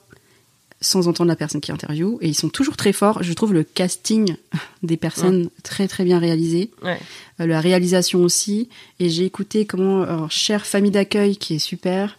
sans 0.81 1.07
entendre 1.07 1.29
la 1.29 1.35
personne 1.35 1.61
qui 1.61 1.71
interviewe. 1.71 2.17
Et 2.21 2.27
ils 2.27 2.35
sont 2.35 2.49
toujours 2.49 2.77
très 2.77 2.93
forts. 2.93 3.23
Je 3.23 3.33
trouve 3.33 3.53
le 3.53 3.63
casting 3.63 4.35
des 4.83 4.97
personnes 4.97 5.49
très 5.63 5.87
très 5.87 6.03
bien 6.03 6.19
réalisé. 6.19 6.71
Ouais. 6.83 6.99
Euh, 7.39 7.47
la 7.47 7.61
réalisation 7.61 8.21
aussi. 8.23 8.69
Et 8.99 9.09
j'ai 9.09 9.25
écouté 9.25 9.65
comment 9.65 10.03
alors, 10.03 10.31
Cher 10.31 10.65
Famille 10.65 10.91
d'accueil 10.91 11.37
qui 11.37 11.55
est 11.55 11.59
super. 11.59 12.17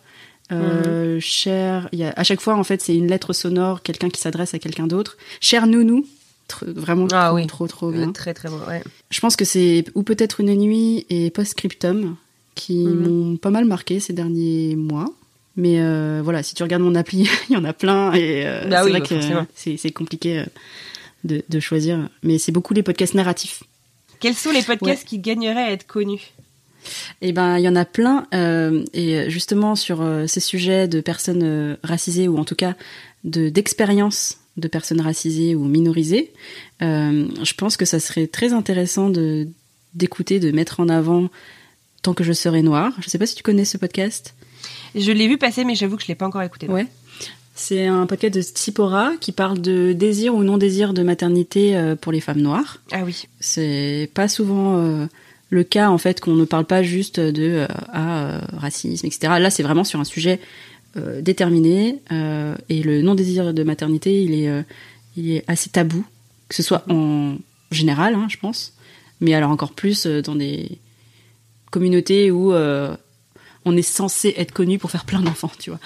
Euh. 0.51 1.19
Cher, 1.21 1.89
il 1.93 1.99
y 1.99 2.05
a, 2.05 2.13
à 2.17 2.25
chaque 2.25 2.41
fois 2.41 2.55
en 2.55 2.65
fait 2.65 2.81
c'est 2.81 2.97
une 2.97 3.07
lettre 3.07 3.33
sonore, 3.33 3.83
quelqu'un 3.83 4.09
qui 4.09 4.21
s'adresse 4.21 4.55
à 4.55 4.59
quelqu'un 4.59 4.87
d'autre. 4.87 5.19
Cher 5.41 5.67
Nounou, 5.67 6.07
vraiment 6.63 7.07
ah, 7.13 7.27
trop, 7.27 7.37
oui. 7.37 7.47
trop 7.47 7.67
trop 7.67 7.91
bien. 7.91 8.13
Très 8.13 8.33
très 8.35 8.49
bon. 8.49 8.59
Ouais. 8.67 8.83
Je 9.11 9.21
pense 9.21 9.37
que 9.37 9.45
c'est 9.45 9.85
ou 9.95 10.03
peut-être 10.03 10.41
une 10.41 10.55
nuit 10.55 11.05
et 11.11 11.31
Postscriptum 11.31 12.17
qui 12.55 12.79
mhm. 12.79 13.09
m'ont 13.09 13.37
pas 13.37 13.51
mal 13.51 13.67
marqué 13.67 14.01
ces 14.01 14.13
derniers 14.13 14.75
mois. 14.75 15.13
Mais 15.59 15.81
euh, 15.81 16.23
voilà, 16.23 16.43
si 16.43 16.55
tu 16.55 16.63
regardes 16.63 16.83
mon 16.83 16.95
appli, 16.95 17.29
il 17.51 17.55
y 17.55 17.57
en 17.57 17.65
a 17.65 17.75
plein 17.75 18.15
et 18.15 18.47
euh, 18.47 18.65
bah 18.67 18.79
c'est 18.79 18.85
oui, 18.85 18.91
vrai 18.93 19.01
bah 19.01 19.47
que 19.55 19.77
c'est 19.77 19.91
compliqué 19.91 20.39
euh, 20.39 20.45
de, 21.25 21.43
de, 21.49 21.61
choisir. 21.61 22.09
Mais 22.23 22.39
c'est 22.39 22.53
beaucoup 22.53 22.73
les 22.73 22.83
podcasts 22.83 23.15
narratifs. 23.15 23.65
Quels 24.21 24.35
sont 24.35 24.53
les 24.53 24.63
podcasts 24.63 25.03
ouais. 25.03 25.09
qui 25.09 25.19
gagneraient 25.19 25.65
à 25.65 25.73
être 25.73 25.87
connus? 25.87 26.33
Eh 27.21 27.33
ben, 27.33 27.59
il 27.59 27.63
y 27.63 27.69
en 27.69 27.77
a 27.77 27.85
plein. 27.85 28.27
Euh, 28.35 28.85
et 28.93 29.29
justement 29.31 29.75
sur 29.75 30.01
euh, 30.01 30.27
ces 30.27 30.41
sujets 30.41 30.89
de 30.89 31.01
personnes 31.01 31.43
euh, 31.43 31.77
racisées 31.83 32.29
ou 32.29 32.39
en 32.39 32.45
tout 32.45 32.55
cas 32.55 32.75
de 33.25 33.49
d'expériences 33.49 34.39
de 34.57 34.69
personnes 34.69 35.01
racisées 35.01 35.55
ou 35.55 35.65
minorisées, 35.65 36.33
je 36.81 37.55
pense 37.55 37.77
que 37.77 37.85
ça 37.85 38.01
serait 38.01 38.27
très 38.27 38.53
intéressant 38.53 39.09
d'écouter, 39.95 40.41
de 40.41 40.51
mettre 40.51 40.81
en 40.81 40.89
avant 40.89 41.29
Tant 42.03 42.15
que 42.15 42.23
je 42.23 42.33
serai 42.33 42.63
noire. 42.63 42.93
Je 43.01 43.11
sais 43.11 43.19
pas 43.19 43.27
si 43.27 43.35
tu 43.35 43.43
connais 43.43 43.65
ce 43.65 43.77
podcast. 43.77 44.35
Je 44.95 45.13
l'ai 45.13 45.29
vu 45.29 45.39
passer, 45.39 45.65
mais 45.65 45.75
j'avoue 45.75 45.97
que 45.97 46.03
je 46.03 46.09
l'ai 46.09 46.15
pas 46.15 46.27
encore 46.27 46.43
écouté. 46.43 46.67
Ouais. 46.69 46.87
C'est 47.59 47.89
un 47.89 48.07
podcast 48.07 48.35
de 48.35 48.41
Tsipora 48.41 49.15
qui 49.21 49.33
parle 49.33 49.61
de 49.61 49.93
désir 49.93 50.33
ou 50.37 50.45
non 50.45 50.59
désir 50.59 50.95
de 50.95 51.03
maternité 51.03 51.77
euh, 51.77 51.97
pour 51.97 52.13
les 52.13 52.21
femmes 52.21 52.41
noires. 52.41 52.79
Ah 52.93 53.03
oui. 53.05 53.25
C'est 53.41 54.09
pas 54.15 54.29
souvent 54.29 54.77
euh, 54.79 55.07
le 55.51 55.65
cas 55.65 55.91
en 55.91 55.99
fait 55.99 56.21
qu'on 56.21 56.35
ne 56.35 56.45
parle 56.45 56.67
pas 56.67 56.85
juste 56.85 57.19
de 57.19 57.43
euh, 57.43 57.67
ah, 57.93 58.43
racisme, 58.57 59.07
etc. 59.07 59.35
Là, 59.41 59.51
c'est 59.51 59.65
vraiment 59.65 59.83
sur 59.85 59.99
un 60.01 60.05
sujet 60.05 60.41
déterminé 61.21 62.01
et 62.11 62.83
le 62.83 63.03
non 63.03 63.15
désir 63.15 63.55
de 63.55 63.63
maternité, 63.63 64.21
il 64.25 64.35
est, 64.35 64.65
il 65.17 65.31
est 65.31 65.45
assez 65.47 65.71
tabou, 65.71 66.05
que 66.49 66.57
ce 66.57 66.63
soit 66.63 66.83
en 66.91 67.37
général, 67.71 68.15
hein, 68.15 68.27
je 68.29 68.37
pense, 68.37 68.73
mais 69.21 69.33
alors 69.35 69.51
encore 69.53 69.75
plus 69.75 70.07
dans 70.07 70.35
des 70.35 70.79
communautés 71.71 72.33
où 72.33 72.53
on 73.69 73.77
est 73.77 73.83
censé 73.83 74.35
être 74.37 74.53
connu 74.53 74.79
pour 74.79 74.91
faire 74.91 75.05
plein 75.05 75.21
d'enfants, 75.21 75.53
tu 75.59 75.71
vois. 75.71 75.81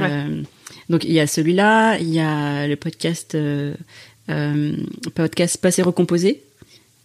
Euh, 0.00 0.42
donc 0.88 1.04
il 1.04 1.12
y 1.12 1.20
a 1.20 1.26
celui-là, 1.26 1.98
il 1.98 2.08
y 2.08 2.20
a 2.20 2.66
le 2.66 2.76
podcast 2.76 3.34
euh, 3.34 3.74
euh, 4.28 4.76
podcast 5.14 5.58
passé 5.58 5.82
recomposé. 5.82 6.42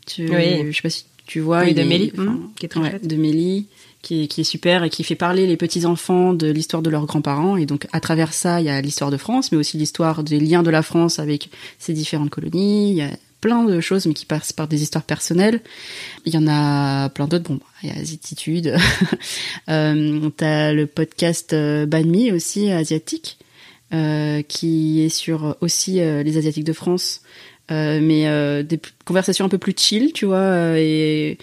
Tu, 0.05 0.27
Je 0.27 0.71
sais 0.71 0.81
pas 0.81 0.89
si 0.89 1.05
tu 1.25 1.39
vois. 1.39 1.65
de 1.65 1.83
Mélie, 1.83 2.11
qui 2.57 2.65
est 2.65 2.69
très 2.69 2.99
De 2.99 3.15
Mélie, 3.15 3.67
qui, 4.01 4.27
qui 4.27 4.41
est 4.41 4.45
super 4.45 4.83
et 4.83 4.89
qui 4.89 5.03
fait 5.03 5.15
parler 5.15 5.47
les 5.47 5.55
petits 5.55 5.85
enfants 5.85 6.33
de 6.33 6.47
l'histoire 6.47 6.81
de 6.81 6.89
leurs 6.89 7.05
grands-parents. 7.05 7.55
Et 7.55 7.65
donc 7.65 7.87
à 7.93 7.99
travers 7.99 8.33
ça, 8.33 8.59
il 8.59 8.65
y 8.65 8.69
a 8.69 8.81
l'histoire 8.81 9.11
de 9.11 9.17
France, 9.17 9.51
mais 9.51 9.57
aussi 9.57 9.77
l'histoire 9.77 10.23
des 10.23 10.39
liens 10.39 10.63
de 10.63 10.69
la 10.69 10.83
France 10.83 11.19
avec 11.19 11.49
ses 11.79 11.93
différentes 11.93 12.29
colonies. 12.29 12.91
Il 12.91 12.97
y 12.97 13.01
a 13.01 13.11
plein 13.43 13.65
de 13.65 13.81
choses, 13.81 14.05
mais 14.05 14.13
qui 14.13 14.25
passent 14.25 14.53
par 14.53 14.69
des 14.69 14.83
histoires 14.83 15.03
personnelles. 15.03 15.59
Il 16.25 16.33
y 16.33 16.37
en 16.37 16.47
a 16.47 17.09
plein 17.09 17.27
d'autres. 17.27 17.49
Bon, 17.49 17.59
il 17.83 17.89
y 17.89 17.91
a 17.91 18.01
Zititude. 18.01 18.73
euh, 19.69 20.29
T'as 20.37 20.71
le 20.71 20.87
podcast 20.87 21.51
euh, 21.51 21.85
Banmi 21.85 22.31
aussi, 22.31 22.71
asiatique, 22.71 23.37
euh, 23.93 24.43
qui 24.43 25.01
est 25.01 25.09
sur 25.09 25.57
aussi 25.59 25.99
euh, 25.99 26.23
les 26.23 26.37
Asiatiques 26.37 26.63
de 26.63 26.71
France. 26.71 27.21
Mais 27.69 28.63
des 28.63 28.79
conversations 29.03 29.45
un 29.45 29.49
peu 29.49 29.57
plus 29.57 29.73
chill, 29.75 30.13
tu 30.13 30.25
vois, 30.25 30.79
et 30.79 31.39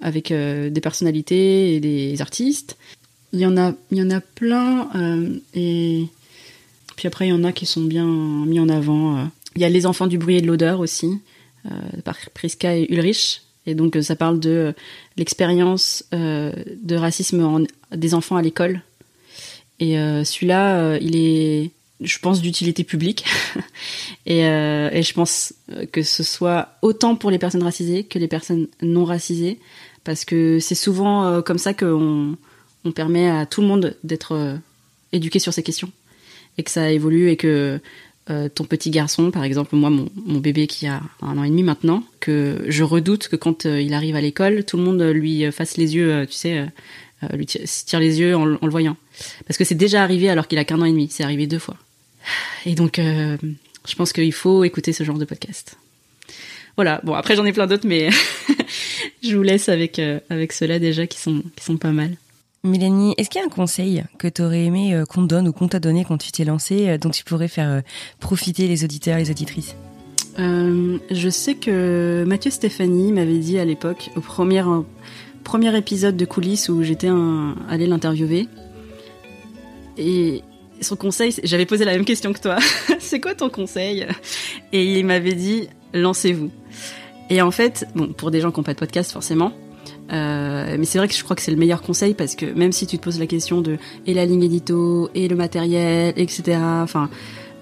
avec 0.00 0.32
des 0.32 0.80
personnalités 0.80 1.74
et 1.74 1.80
des 1.80 2.22
artistes. 2.22 2.76
Il 3.32 3.40
y 3.40 3.46
en 3.46 3.56
a, 3.56 3.74
il 3.90 3.98
y 3.98 4.02
en 4.02 4.10
a 4.10 4.20
plein, 4.20 4.88
et 5.52 6.06
puis 6.94 7.08
après 7.08 7.26
il 7.26 7.30
y 7.30 7.32
en 7.32 7.42
a 7.42 7.50
qui 7.50 7.66
sont 7.66 7.80
bien 7.80 8.06
mis 8.06 8.60
en 8.60 8.68
avant. 8.68 9.28
Il 9.56 9.62
y 9.62 9.64
a 9.64 9.68
Les 9.68 9.86
enfants 9.86 10.06
du 10.06 10.18
bruit 10.18 10.36
et 10.36 10.40
de 10.40 10.46
l'odeur 10.46 10.80
aussi, 10.80 11.20
euh, 11.66 11.70
par 12.04 12.16
Priska 12.34 12.76
et 12.76 12.92
Ulrich. 12.92 13.42
Et 13.66 13.74
donc 13.74 13.96
ça 14.02 14.16
parle 14.16 14.40
de 14.40 14.50
euh, 14.50 14.72
l'expérience 15.16 16.04
euh, 16.12 16.52
de 16.82 16.96
racisme 16.96 17.66
des 17.94 18.14
enfants 18.14 18.36
à 18.36 18.42
l'école. 18.42 18.82
Et 19.78 19.96
celui-là, 19.96 20.96
il 20.98 21.16
est, 21.16 21.72
je 22.00 22.18
pense, 22.20 22.40
d'utilité 22.40 22.84
publique. 22.84 23.24
et, 24.26 24.42
et, 24.42 25.02
je 25.02 25.12
pense 25.12 25.54
que 25.90 26.04
ce 26.04 26.22
soit 26.22 26.76
autant 26.82 27.16
pour 27.16 27.32
les 27.32 27.38
personnes 27.40 27.64
racisées 27.64 28.04
que 28.04 28.20
les 28.20 28.28
personnes 28.28 28.68
non 28.80 29.04
racisées. 29.04 29.58
Parce 30.04 30.24
que 30.24 30.60
c'est 30.60 30.76
souvent 30.76 31.42
comme 31.42 31.58
ça 31.58 31.74
qu'on 31.74 32.36
on 32.84 32.92
permet 32.92 33.28
à 33.28 33.44
tout 33.44 33.60
le 33.60 33.66
monde 33.66 33.96
d'être 34.04 34.56
éduqué 35.10 35.40
sur 35.40 35.52
ces 35.52 35.64
questions. 35.64 35.90
Et 36.58 36.62
que 36.62 36.70
ça 36.70 36.92
évolue 36.92 37.30
et 37.30 37.36
que 37.36 37.80
euh, 38.32 38.48
ton 38.48 38.64
petit 38.64 38.90
garçon, 38.90 39.30
par 39.30 39.44
exemple, 39.44 39.76
moi, 39.76 39.90
mon, 39.90 40.38
bébé 40.38 40.66
qui 40.66 40.86
a 40.86 41.02
un 41.20 41.38
an 41.38 41.44
et 41.44 41.50
demi 41.50 41.62
maintenant, 41.62 42.02
que 42.20 42.64
je 42.66 42.82
redoute 42.82 43.28
que 43.28 43.36
quand 43.36 43.66
euh, 43.66 43.80
il 43.80 43.94
arrive 43.94 44.16
à 44.16 44.20
l'école, 44.20 44.64
tout 44.64 44.76
le 44.76 44.82
monde 44.82 45.02
lui 45.02 45.50
fasse 45.52 45.76
les 45.76 45.94
yeux, 45.94 46.26
tu 46.26 46.34
sais, 46.34 46.66
lui 47.34 47.46
tire, 47.46 48.00
les 48.00 48.20
yeux 48.20 48.34
en, 48.34 48.44
le 48.44 48.70
voyant. 48.70 48.96
Parce 49.46 49.58
que 49.58 49.64
c'est 49.64 49.74
déjà 49.74 50.02
arrivé 50.02 50.30
alors 50.30 50.48
qu'il 50.48 50.58
a 50.58 50.64
qu'un 50.64 50.80
an 50.80 50.84
et 50.84 50.90
demi, 50.90 51.08
c'est 51.10 51.22
arrivé 51.22 51.46
deux 51.46 51.58
fois. 51.58 51.76
Et 52.64 52.74
donc, 52.74 52.98
euh, 52.98 53.36
je 53.86 53.94
pense 53.94 54.12
qu'il 54.12 54.32
faut 54.32 54.64
écouter 54.64 54.92
ce 54.92 55.04
genre 55.04 55.18
de 55.18 55.24
podcast. 55.24 55.76
Voilà, 56.76 57.00
bon, 57.04 57.14
après 57.14 57.36
j'en 57.36 57.44
ai 57.44 57.52
plein 57.52 57.66
d'autres, 57.66 57.86
mais 57.86 58.08
je 59.22 59.36
vous 59.36 59.42
laisse 59.42 59.68
avec, 59.68 60.00
avec 60.30 60.52
ceux-là 60.52 60.78
déjà 60.78 61.06
qui 61.06 61.20
sont, 61.20 61.42
qui 61.54 61.64
sont 61.64 61.76
pas 61.76 61.92
mal. 61.92 62.16
Mélanie, 62.64 63.14
est-ce 63.18 63.28
qu'il 63.28 63.40
y 63.40 63.42
a 63.42 63.46
un 63.46 63.50
conseil 63.50 64.04
que 64.18 64.28
tu 64.28 64.40
aurais 64.40 64.64
aimé 64.64 64.94
euh, 64.94 65.04
qu'on 65.04 65.22
te 65.22 65.26
donne 65.26 65.48
ou 65.48 65.52
qu'on 65.52 65.66
t'a 65.66 65.80
donné 65.80 66.04
quand 66.04 66.16
tu 66.16 66.30
t'es 66.30 66.44
lancée, 66.44 66.90
euh, 66.90 66.96
dont 66.96 67.10
tu 67.10 67.24
pourrais 67.24 67.48
faire 67.48 67.68
euh, 67.68 67.80
profiter 68.20 68.68
les 68.68 68.84
auditeurs 68.84 69.16
et 69.16 69.24
les 69.24 69.30
auditrices? 69.30 69.74
Je 70.38 71.28
sais 71.28 71.56
que 71.56 72.24
Mathieu 72.26 72.52
Stéphanie 72.52 73.10
m'avait 73.10 73.38
dit 73.38 73.58
à 73.58 73.64
l'époque, 73.64 74.10
au 74.16 74.20
premier, 74.20 74.62
premier 75.42 75.76
épisode 75.76 76.16
de 76.16 76.24
coulisses 76.24 76.68
où 76.68 76.82
j'étais 76.84 77.10
allée 77.68 77.86
l'interviewer, 77.86 78.48
et 79.98 80.42
son 80.80 80.96
conseil, 80.96 81.34
j'avais 81.42 81.66
posé 81.66 81.84
la 81.84 81.92
même 81.92 82.04
question 82.04 82.32
que 82.32 82.40
toi, 82.40 82.56
c'est 83.00 83.20
quoi 83.20 83.34
ton 83.34 83.50
conseil? 83.50 84.06
Et 84.72 84.98
il 84.98 85.04
m'avait 85.04 85.34
dit, 85.34 85.68
lancez-vous. 85.92 86.50
Et 87.28 87.42
en 87.42 87.50
fait, 87.50 87.86
bon, 87.94 88.12
pour 88.12 88.30
des 88.30 88.40
gens 88.40 88.52
qui 88.52 88.60
n'ont 88.60 88.64
pas 88.64 88.74
de 88.74 88.78
podcast 88.78 89.12
forcément, 89.12 89.52
euh, 90.12 90.76
mais 90.78 90.84
c'est 90.84 90.98
vrai 90.98 91.08
que 91.08 91.14
je 91.14 91.22
crois 91.24 91.34
que 91.34 91.42
c'est 91.42 91.50
le 91.50 91.56
meilleur 91.56 91.82
conseil 91.82 92.14
parce 92.14 92.34
que 92.34 92.46
même 92.46 92.72
si 92.72 92.86
tu 92.86 92.98
te 92.98 93.02
poses 93.02 93.18
la 93.18 93.26
question 93.26 93.60
de 93.60 93.78
et 94.06 94.14
la 94.14 94.26
ligne 94.26 94.42
édito 94.42 95.10
et 95.14 95.28
le 95.28 95.36
matériel, 95.36 96.12
etc. 96.16 96.58
Enfin, 96.82 97.08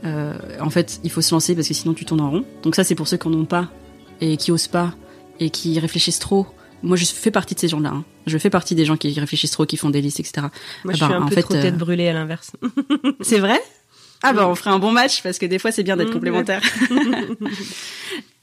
euh, 0.05 0.35
en 0.61 0.71
fait, 0.71 1.01
il 1.05 1.11
faut 1.11 1.21
se 1.21 1.33
lancer 1.35 1.55
parce 1.55 1.69
que 1.69 1.75
sinon 1.75 1.95
tu 1.95 2.05
tournes 2.05 2.21
en 2.21 2.31
rond. 2.31 2.45
Donc 2.63 2.75
ça, 2.75 2.85
c'est 2.85 2.95
pour 2.95 3.07
ceux 3.07 3.17
qui 3.17 3.29
n'en 3.29 3.41
ont 3.41 3.45
pas 3.45 3.69
et 4.21 4.37
qui 4.37 4.51
osent 4.51 4.69
pas 4.69 4.95
et 5.39 5.51
qui 5.51 5.79
réfléchissent 5.79 6.19
trop. 6.19 6.47
Moi, 6.83 6.97
je 6.97 7.05
fais 7.05 7.31
partie 7.31 7.55
de 7.55 7.61
ces 7.61 7.69
gens-là. 7.69 7.91
Hein. 7.91 8.05
Je 8.27 8.37
fais 8.39 8.51
partie 8.51 8.75
des 8.75 8.85
gens 8.85 8.97
qui 8.97 9.13
réfléchissent 9.19 9.51
trop, 9.51 9.67
qui 9.67 9.77
font 9.77 9.91
des 9.91 10.01
listes, 10.01 10.21
etc. 10.21 10.47
Moi, 10.85 10.95
je 10.95 11.05
suis 11.05 11.13
un 11.13 11.23
en 11.23 11.29
peu 11.29 11.35
fait, 11.35 11.43
trop 11.43 11.55
tête 11.55 11.75
euh, 11.75 11.77
brûlée 11.77 12.09
à 12.09 12.15
l'inverse. 12.15 12.53
c'est 13.21 13.39
vrai? 13.39 13.61
Ah 14.23 14.35
bah 14.35 14.47
on 14.47 14.55
ferait 14.55 14.71
un 14.71 14.79
bon 14.79 14.93
match 14.93 15.23
parce 15.23 15.39
que 15.39 15.47
des 15.47 15.59
fois 15.59 15.73
c'est 15.73 15.83
bien 15.83 15.97
d'être 15.97 16.11
mmh. 16.11 16.13
complémentaire. 16.13 16.63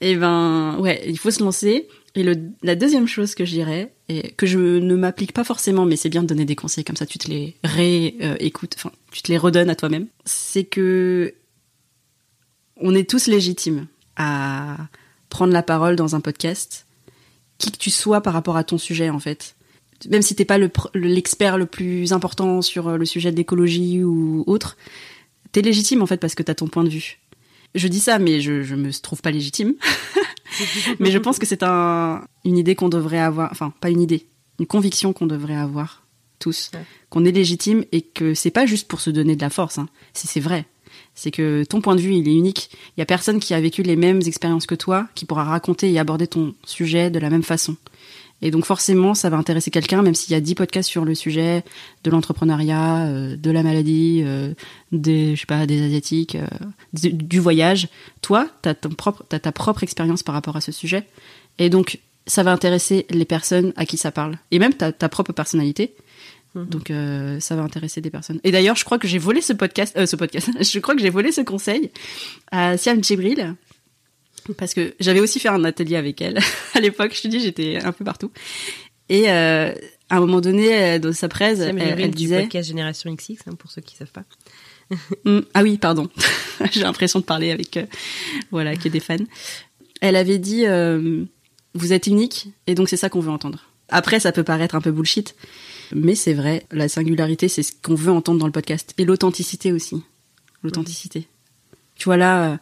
et 0.00 0.10
eh 0.10 0.16
ben 0.16 0.76
ouais, 0.80 1.04
il 1.06 1.18
faut 1.18 1.30
se 1.30 1.42
lancer. 1.42 1.86
Et 2.18 2.24
la 2.64 2.74
deuxième 2.74 3.06
chose 3.06 3.36
que 3.36 3.44
je 3.44 3.52
dirais, 3.52 3.92
et 4.08 4.32
que 4.32 4.44
je 4.44 4.58
ne 4.58 4.96
m'applique 4.96 5.32
pas 5.32 5.44
forcément, 5.44 5.84
mais 5.84 5.94
c'est 5.94 6.08
bien 6.08 6.22
de 6.22 6.26
donner 6.26 6.44
des 6.44 6.56
conseils 6.56 6.82
comme 6.82 6.96
ça, 6.96 7.06
tu 7.06 7.16
te 7.16 7.28
les 7.28 7.54
réécoutes, 7.62 8.74
enfin, 8.76 8.90
tu 9.12 9.22
te 9.22 9.30
les 9.30 9.38
redonnes 9.38 9.70
à 9.70 9.76
toi-même, 9.76 10.08
c'est 10.24 10.64
que 10.64 11.32
on 12.76 12.92
est 12.96 13.08
tous 13.08 13.28
légitimes 13.28 13.86
à 14.16 14.78
prendre 15.28 15.52
la 15.52 15.62
parole 15.62 15.94
dans 15.94 16.16
un 16.16 16.20
podcast, 16.20 16.88
qui 17.58 17.70
que 17.70 17.78
tu 17.78 17.90
sois 17.90 18.20
par 18.20 18.32
rapport 18.32 18.56
à 18.56 18.64
ton 18.64 18.78
sujet 18.78 19.10
en 19.10 19.20
fait. 19.20 19.54
Même 20.10 20.22
si 20.22 20.34
t'es 20.34 20.44
pas 20.44 20.58
l'expert 20.94 21.56
le, 21.56 21.66
plus 21.66 22.12
important 22.12 22.62
sur 22.62 22.98
le 22.98 23.04
sujet 23.04 23.30
de 23.30 23.36
l'écologie 23.36 24.02
ou 24.02 24.42
autre, 24.48 24.76
t'es 25.52 25.62
légitime 25.62 26.02
en 26.02 26.06
fait 26.06 26.16
parce 26.16 26.34
que 26.34 26.42
t'as 26.42 26.56
ton 26.56 26.66
point 26.66 26.82
de 26.82 26.88
vue. 26.88 27.20
Je 27.76 27.86
dis 27.86 28.00
ça, 28.00 28.18
mais 28.18 28.40
je, 28.40 28.62
je 28.64 28.74
me 28.74 28.90
trouve 28.92 29.22
pas 29.22 29.30
légitime. 29.30 29.74
Mais 30.98 31.10
je 31.10 31.18
pense 31.18 31.38
que 31.38 31.46
c'est 31.46 31.62
un, 31.62 32.24
une 32.44 32.58
idée 32.58 32.74
qu'on 32.74 32.88
devrait 32.88 33.18
avoir, 33.18 33.50
enfin 33.50 33.72
pas 33.80 33.90
une 33.90 34.00
idée, 34.00 34.26
une 34.58 34.66
conviction 34.66 35.12
qu'on 35.12 35.26
devrait 35.26 35.56
avoir 35.56 36.04
tous, 36.38 36.70
qu'on 37.10 37.24
est 37.24 37.32
légitime 37.32 37.84
et 37.92 38.02
que 38.02 38.34
c'est 38.34 38.50
pas 38.50 38.66
juste 38.66 38.88
pour 38.88 39.00
se 39.00 39.10
donner 39.10 39.36
de 39.36 39.40
la 39.40 39.50
force. 39.50 39.78
Hein. 39.78 39.88
Si 40.14 40.26
c'est 40.26 40.40
vrai, 40.40 40.66
c'est 41.14 41.30
que 41.30 41.64
ton 41.64 41.80
point 41.80 41.96
de 41.96 42.00
vue 42.00 42.14
il 42.14 42.28
est 42.28 42.34
unique. 42.34 42.70
Il 42.96 43.00
y 43.00 43.02
a 43.02 43.06
personne 43.06 43.40
qui 43.40 43.54
a 43.54 43.60
vécu 43.60 43.82
les 43.82 43.96
mêmes 43.96 44.20
expériences 44.24 44.66
que 44.66 44.74
toi 44.74 45.08
qui 45.14 45.24
pourra 45.24 45.44
raconter 45.44 45.90
et 45.90 45.98
aborder 45.98 46.26
ton 46.26 46.54
sujet 46.64 47.10
de 47.10 47.18
la 47.18 47.30
même 47.30 47.42
façon. 47.42 47.76
Et 48.40 48.50
donc 48.50 48.64
forcément, 48.64 49.14
ça 49.14 49.30
va 49.30 49.36
intéresser 49.36 49.70
quelqu'un, 49.70 50.02
même 50.02 50.14
s'il 50.14 50.32
y 50.32 50.36
a 50.36 50.40
dix 50.40 50.54
podcasts 50.54 50.88
sur 50.88 51.04
le 51.04 51.14
sujet 51.14 51.64
de 52.04 52.10
l'entrepreneuriat, 52.10 53.06
euh, 53.06 53.36
de 53.36 53.50
la 53.50 53.62
maladie, 53.62 54.22
euh, 54.24 54.54
des, 54.92 55.34
je 55.34 55.40
sais 55.40 55.46
pas, 55.46 55.66
des 55.66 55.82
asiatiques, 55.82 56.36
euh, 56.36 56.46
du, 56.92 57.40
voyage. 57.40 57.88
Toi, 58.22 58.48
t'as 58.62 58.74
ton 58.74 58.90
propre, 58.90 59.24
t'as 59.28 59.40
ta 59.40 59.50
propre 59.50 59.82
expérience 59.82 60.22
par 60.22 60.34
rapport 60.34 60.56
à 60.56 60.60
ce 60.60 60.70
sujet, 60.70 61.04
et 61.58 61.68
donc 61.68 61.98
ça 62.26 62.42
va 62.42 62.52
intéresser 62.52 63.06
les 63.10 63.24
personnes 63.24 63.72
à 63.76 63.86
qui 63.86 63.96
ça 63.96 64.12
parle, 64.12 64.38
et 64.52 64.58
même 64.60 64.74
ta, 64.74 64.92
ta 64.92 65.08
propre 65.08 65.32
personnalité. 65.32 65.94
Mhm. 66.54 66.66
Donc 66.66 66.92
ça 67.40 67.56
va 67.56 67.62
intéresser 67.62 68.00
des 68.00 68.10
personnes. 68.10 68.40
Et 68.44 68.50
d'ailleurs, 68.52 68.76
je 68.76 68.84
crois 68.84 68.98
que 68.98 69.06
j'ai 69.08 69.18
volé 69.18 69.40
ce 69.40 69.52
podcast, 69.52 70.06
ce 70.06 70.16
podcast. 70.16 70.48
je 70.60 70.78
crois 70.78 70.94
que 70.94 71.02
j'ai 71.02 71.10
volé 71.10 71.32
ce 71.32 71.40
conseil 71.40 71.90
à 72.50 72.76
Siam 72.76 73.02
Djibril, 73.02 73.54
parce 74.56 74.74
que 74.74 74.94
j'avais 75.00 75.20
aussi 75.20 75.40
fait 75.40 75.48
un 75.48 75.64
atelier 75.64 75.96
avec 75.96 76.20
elle 76.20 76.38
à 76.74 76.80
l'époque. 76.80 77.14
Je 77.14 77.22
te 77.22 77.28
dis, 77.28 77.40
j'étais 77.40 77.78
un 77.82 77.92
peu 77.92 78.04
partout. 78.04 78.30
Et 79.08 79.30
euh, 79.30 79.72
à 80.10 80.16
un 80.16 80.20
moment 80.20 80.40
donné, 80.40 80.74
euh, 80.74 80.98
dans 80.98 81.12
sa 81.12 81.28
presse, 81.28 81.60
elle, 81.60 81.78
elle, 81.78 82.10
disait... 82.10 82.36
du 82.36 82.42
podcast 82.42 82.68
Génération 82.68 83.14
XX, 83.14 83.42
hein, 83.46 83.54
pour 83.54 83.70
ceux 83.70 83.82
qui 83.82 83.96
savent 83.96 84.12
pas. 84.12 84.24
Mm, 85.24 85.40
ah 85.52 85.62
oui, 85.62 85.76
pardon. 85.76 86.08
J'ai 86.72 86.80
l'impression 86.80 87.18
de 87.18 87.24
parler 87.26 87.50
avec, 87.50 87.76
euh, 87.76 87.84
voilà, 88.50 88.74
qui 88.74 88.88
est 88.88 88.90
des 88.90 89.00
fans. 89.00 89.16
Elle 90.00 90.16
avait 90.16 90.38
dit, 90.38 90.64
euh, 90.64 91.24
vous 91.74 91.92
êtes 91.92 92.06
unique, 92.06 92.48
et 92.66 92.74
donc 92.74 92.88
c'est 92.88 92.96
ça 92.96 93.10
qu'on 93.10 93.20
veut 93.20 93.30
entendre. 93.30 93.68
Après, 93.90 94.18
ça 94.18 94.32
peut 94.32 94.44
paraître 94.44 94.74
un 94.74 94.80
peu 94.80 94.90
bullshit, 94.90 95.34
mais 95.94 96.14
c'est 96.14 96.32
vrai. 96.32 96.64
La 96.70 96.88
singularité, 96.88 97.48
c'est 97.48 97.62
ce 97.62 97.72
qu'on 97.82 97.96
veut 97.96 98.12
entendre 98.12 98.38
dans 98.38 98.46
le 98.46 98.52
podcast, 98.52 98.94
et 98.96 99.04
l'authenticité 99.04 99.72
aussi. 99.72 100.02
L'authenticité. 100.62 101.28
Tu 101.96 102.06
vois 102.06 102.16
là, 102.16 102.58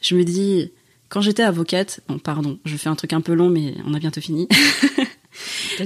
je 0.00 0.14
me 0.14 0.22
dis, 0.22 0.70
quand 1.08 1.20
j'étais 1.20 1.42
avocate, 1.42 2.00
bon 2.08 2.18
pardon, 2.18 2.58
je 2.64 2.76
fais 2.76 2.88
un 2.88 2.94
truc 2.96 3.12
un 3.12 3.20
peu 3.20 3.34
long 3.34 3.48
mais 3.50 3.74
on 3.86 3.94
a 3.94 3.98
bientôt 3.98 4.20
fini. 4.20 4.48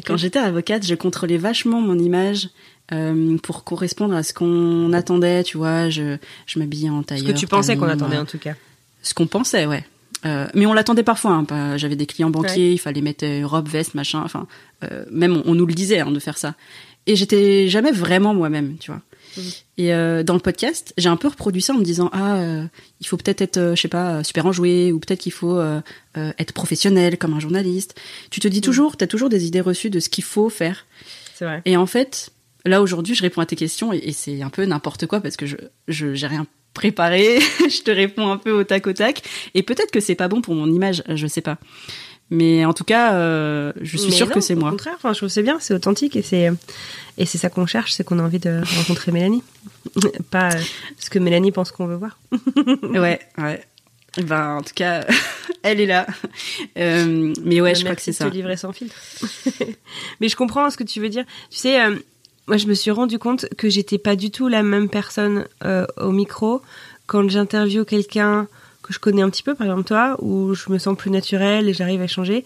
Quand 0.06 0.16
j'étais 0.16 0.38
avocate, 0.38 0.86
je 0.86 0.94
contrôlais 0.94 1.36
vachement 1.38 1.80
mon 1.80 1.98
image 1.98 2.50
euh, 2.92 3.36
pour 3.38 3.64
correspondre 3.64 4.14
à 4.14 4.22
ce 4.22 4.32
qu'on 4.32 4.92
attendait, 4.92 5.42
tu 5.42 5.56
vois. 5.56 5.90
Je, 5.90 6.16
je 6.46 6.58
m'habillais 6.58 6.88
en 6.90 7.02
tailleur. 7.02 7.26
Ce 7.26 7.32
que 7.32 7.36
tu 7.38 7.46
pensais 7.46 7.76
qu'on 7.76 7.88
attendait 7.88 8.16
euh, 8.16 8.22
en 8.22 8.26
tout 8.26 8.38
cas. 8.38 8.54
Ce 9.02 9.14
qu'on 9.14 9.26
pensait, 9.26 9.66
ouais. 9.66 9.84
Euh, 10.26 10.46
mais 10.54 10.66
on 10.66 10.72
l'attendait 10.72 11.02
parfois. 11.02 11.32
Hein, 11.32 11.44
pas- 11.44 11.76
J'avais 11.76 11.96
des 11.96 12.06
clients 12.06 12.30
banquiers, 12.30 12.72
il 12.72 12.78
fallait 12.78 13.00
mettre 13.00 13.26
robe, 13.44 13.68
veste, 13.68 13.94
machin. 13.94 14.22
Enfin, 14.24 14.46
euh, 14.84 15.04
même 15.10 15.36
on, 15.36 15.42
on 15.46 15.54
nous 15.54 15.66
le 15.66 15.74
disait 15.74 16.00
hein, 16.00 16.10
de 16.12 16.18
faire 16.20 16.38
ça. 16.38 16.54
Et 17.06 17.16
j'étais 17.16 17.68
jamais 17.68 17.90
vraiment 17.92 18.34
moi-même, 18.34 18.76
tu 18.78 18.90
vois. 18.92 19.00
Et 19.78 19.94
euh, 19.94 20.22
dans 20.22 20.34
le 20.34 20.40
podcast, 20.40 20.92
j'ai 20.98 21.08
un 21.08 21.16
peu 21.16 21.28
reproduit 21.28 21.62
ça 21.62 21.72
en 21.72 21.78
me 21.78 21.84
disant 21.84 22.10
ah, 22.12 22.36
euh, 22.36 22.64
il 23.00 23.06
faut 23.06 23.16
peut-être 23.16 23.40
être, 23.40 23.56
euh, 23.56 23.74
je 23.74 23.82
sais 23.82 23.88
pas, 23.88 24.22
super 24.24 24.46
enjoué 24.46 24.92
ou 24.92 24.98
peut-être 24.98 25.20
qu'il 25.20 25.32
faut 25.32 25.58
euh, 25.58 25.80
être 26.14 26.52
professionnel 26.52 27.18
comme 27.18 27.34
un 27.34 27.40
journaliste. 27.40 27.98
Tu 28.30 28.40
te 28.40 28.48
dis 28.48 28.60
toujours, 28.60 28.96
t'as 28.96 29.06
toujours 29.06 29.28
des 29.28 29.46
idées 29.46 29.60
reçues 29.60 29.90
de 29.90 30.00
ce 30.00 30.08
qu'il 30.08 30.24
faut 30.24 30.50
faire. 30.50 30.86
C'est 31.34 31.44
vrai. 31.44 31.62
Et 31.64 31.76
en 31.76 31.86
fait, 31.86 32.30
là 32.64 32.82
aujourd'hui, 32.82 33.14
je 33.14 33.22
réponds 33.22 33.40
à 33.40 33.46
tes 33.46 33.56
questions 33.56 33.92
et, 33.92 33.98
et 33.98 34.12
c'est 34.12 34.42
un 34.42 34.50
peu 34.50 34.64
n'importe 34.64 35.06
quoi 35.06 35.20
parce 35.20 35.36
que 35.36 35.46
je 35.46 35.56
je 35.88 36.14
j'ai 36.14 36.26
rien 36.26 36.46
préparé. 36.74 37.38
je 37.60 37.82
te 37.82 37.90
réponds 37.90 38.30
un 38.30 38.36
peu 38.36 38.52
au 38.52 38.64
tac 38.64 38.86
au 38.86 38.92
tac 38.92 39.22
et 39.54 39.62
peut-être 39.62 39.90
que 39.90 40.00
c'est 40.00 40.14
pas 40.14 40.28
bon 40.28 40.40
pour 40.40 40.54
mon 40.54 40.70
image, 40.70 41.02
je 41.08 41.26
sais 41.26 41.40
pas. 41.40 41.58
Mais 42.30 42.64
en 42.64 42.72
tout 42.72 42.84
cas, 42.84 43.14
euh, 43.14 43.72
je 43.80 43.96
suis 43.96 44.10
Mais 44.10 44.16
sûre 44.16 44.28
non, 44.28 44.34
que 44.34 44.40
c'est 44.40 44.54
Au 44.54 44.58
moi. 44.60 44.70
contraire, 44.70 44.94
enfin, 44.96 45.12
je 45.12 45.18
trouve 45.18 45.28
c'est 45.28 45.42
bien, 45.42 45.58
c'est 45.58 45.74
authentique 45.74 46.14
et 46.14 46.22
c'est 46.22 46.50
et 47.18 47.26
c'est 47.26 47.38
ça 47.38 47.50
qu'on 47.50 47.66
cherche, 47.66 47.92
c'est 47.92 48.04
qu'on 48.04 48.20
a 48.20 48.22
envie 48.22 48.38
de 48.38 48.60
rencontrer 48.76 49.10
Mélanie, 49.10 49.42
pas 50.30 50.54
euh, 50.54 50.60
ce 50.98 51.10
que 51.10 51.18
Mélanie 51.18 51.50
pense 51.50 51.72
qu'on 51.72 51.86
veut 51.86 51.96
voir. 51.96 52.18
Ouais, 52.82 53.18
ouais. 53.38 53.64
Ben, 54.24 54.56
en 54.56 54.62
tout 54.62 54.74
cas, 54.74 55.04
elle 55.62 55.80
est 55.80 55.86
là. 55.86 56.06
Euh, 56.78 57.32
mais 57.44 57.60
ouais, 57.60 57.74
je 57.74 57.82
crois 57.84 57.96
que 57.96 58.02
c'est 58.02 58.12
ça. 58.12 58.28
te 58.28 58.34
livrer 58.34 58.56
sans 58.56 58.72
filtre. 58.72 58.94
Mais 60.20 60.28
je 60.28 60.36
comprends 60.36 60.68
ce 60.70 60.76
que 60.76 60.84
tu 60.84 61.00
veux 61.00 61.08
dire. 61.08 61.24
Tu 61.50 61.58
sais, 61.58 61.78
moi, 62.48 62.56
je 62.56 62.66
me 62.66 62.74
suis 62.74 62.90
rendu 62.90 63.18
compte 63.20 63.46
que 63.56 63.68
j'étais 63.68 63.98
pas 63.98 64.16
du 64.16 64.30
tout 64.32 64.48
la 64.48 64.64
même 64.64 64.88
personne 64.88 65.46
au 65.96 66.10
micro 66.10 66.60
quand 67.06 67.28
j'interviewe 67.28 67.84
quelqu'un 67.84 68.48
je 68.91 68.99
connais 68.99 69.22
un 69.22 69.30
petit 69.30 69.43
peu, 69.43 69.55
par 69.55 69.66
exemple 69.66 69.84
toi, 69.84 70.16
où 70.20 70.55
je 70.55 70.70
me 70.70 70.78
sens 70.78 70.97
plus 70.97 71.11
naturelle 71.11 71.68
et 71.68 71.72
j'arrive 71.72 72.01
à 72.01 72.05
échanger. 72.05 72.45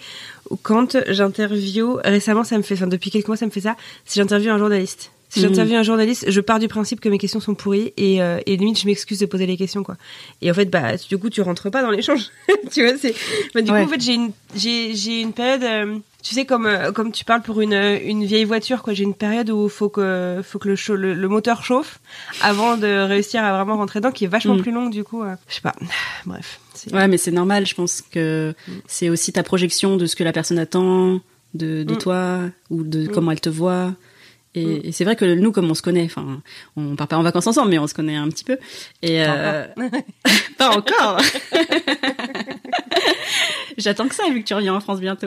Ou 0.50 0.56
quand 0.56 0.98
j'interviewe, 1.08 2.00
récemment, 2.04 2.44
ça 2.44 2.56
me 2.56 2.62
fait, 2.62 2.74
enfin, 2.74 2.86
depuis 2.86 3.10
quelques 3.10 3.28
mois, 3.28 3.36
ça 3.36 3.46
me 3.46 3.50
fait 3.50 3.62
ça, 3.62 3.76
si 4.04 4.20
j'interviewe 4.20 4.50
un 4.50 4.58
journaliste. 4.58 5.10
Si 5.34 5.40
j'interviewe 5.40 5.76
un 5.76 5.82
journaliste, 5.82 6.30
je 6.30 6.40
pars 6.40 6.58
du 6.58 6.68
principe 6.68 7.00
que 7.00 7.08
mes 7.08 7.18
questions 7.18 7.40
sont 7.40 7.54
pourries 7.54 7.92
et, 7.96 8.22
euh, 8.22 8.38
et 8.46 8.56
limite 8.56 8.78
je 8.80 8.86
m'excuse 8.86 9.18
de 9.18 9.26
poser 9.26 9.46
les 9.46 9.56
questions 9.56 9.82
quoi. 9.82 9.96
Et 10.42 10.50
en 10.50 10.54
fait 10.54 10.66
bah 10.66 10.96
du 10.96 11.18
coup 11.18 11.28
tu 11.30 11.40
rentres 11.42 11.70
pas 11.70 11.82
dans 11.82 11.90
l'échange. 11.90 12.28
tu 12.72 12.82
vois 12.86 12.96
c'est 12.98 13.14
bah, 13.54 13.62
du 13.62 13.70
Ouais. 13.70 13.82
coup 13.82 13.88
en 13.88 13.92
fait 13.92 14.00
j'ai 14.00 14.14
une 14.14 14.30
j'ai 14.54 14.94
j'ai 14.94 15.20
une 15.20 15.32
période 15.32 15.62
euh, 15.64 15.98
tu 16.22 16.34
sais 16.34 16.44
comme 16.46 16.66
euh, 16.66 16.92
comme 16.92 17.10
tu 17.12 17.24
parles 17.24 17.42
pour 17.42 17.60
une 17.60 17.74
une 17.74 18.24
vieille 18.24 18.44
voiture 18.44 18.82
quoi, 18.82 18.94
j'ai 18.94 19.04
une 19.04 19.14
période 19.14 19.50
où 19.50 19.68
faut 19.68 19.88
que 19.88 20.40
faut 20.44 20.58
que 20.58 20.68
le, 20.68 20.96
le 20.96 21.14
le 21.14 21.28
moteur 21.28 21.64
chauffe 21.64 21.98
avant 22.42 22.76
de 22.76 23.06
réussir 23.06 23.42
à 23.44 23.52
vraiment 23.52 23.76
rentrer 23.76 23.98
dedans 24.00 24.12
qui 24.12 24.24
est 24.24 24.28
vachement 24.28 24.54
Mhm. 24.54 24.62
plus 24.62 24.72
longue 24.72 24.90
du 24.92 25.04
coup. 25.04 25.22
euh, 25.22 25.34
je 25.48 25.54
sais 25.56 25.60
pas. 25.60 25.74
Bref, 26.26 26.60
Ouais, 26.92 27.08
mais 27.08 27.16
c'est 27.16 27.30
normal. 27.30 27.66
Je 27.66 27.74
pense 27.74 28.02
que 28.02 28.54
c'est 28.86 29.08
aussi 29.08 29.32
ta 29.32 29.42
projection 29.42 29.96
de 29.96 30.04
ce 30.06 30.16
que 30.16 30.24
la 30.24 30.32
personne 30.32 30.58
attend 30.58 31.20
de, 31.54 31.82
de 31.82 31.94
Mm. 31.94 31.98
toi 31.98 32.40
ou 32.70 32.82
de 32.82 33.04
Mm. 33.04 33.08
comment 33.08 33.30
elle 33.32 33.40
te 33.40 33.48
voit. 33.48 33.92
Et, 34.56 34.64
Mm. 34.64 34.80
et 34.84 34.92
c'est 34.92 35.04
vrai 35.04 35.16
que 35.16 35.24
nous, 35.24 35.50
comme 35.52 35.70
on 35.70 35.74
se 35.74 35.82
connaît, 35.82 36.04
enfin, 36.04 36.40
on 36.76 36.94
part 36.96 37.08
pas 37.08 37.16
en 37.16 37.22
vacances 37.22 37.46
ensemble, 37.48 37.70
mais 37.70 37.78
on 37.78 37.86
se 37.88 37.94
connaît 37.94 38.14
un 38.16 38.28
petit 38.28 38.44
peu. 38.44 38.56
Et 39.02 39.22
Pas 39.24 39.36
euh, 39.36 39.66
pas 40.58 40.70
encore. 40.76 41.20
J'attends 43.76 44.06
que 44.08 44.14
ça, 44.14 44.22
vu 44.30 44.40
que 44.42 44.46
tu 44.46 44.54
reviens 44.54 44.74
en 44.74 44.80
France 44.80 45.00
bientôt. 45.00 45.26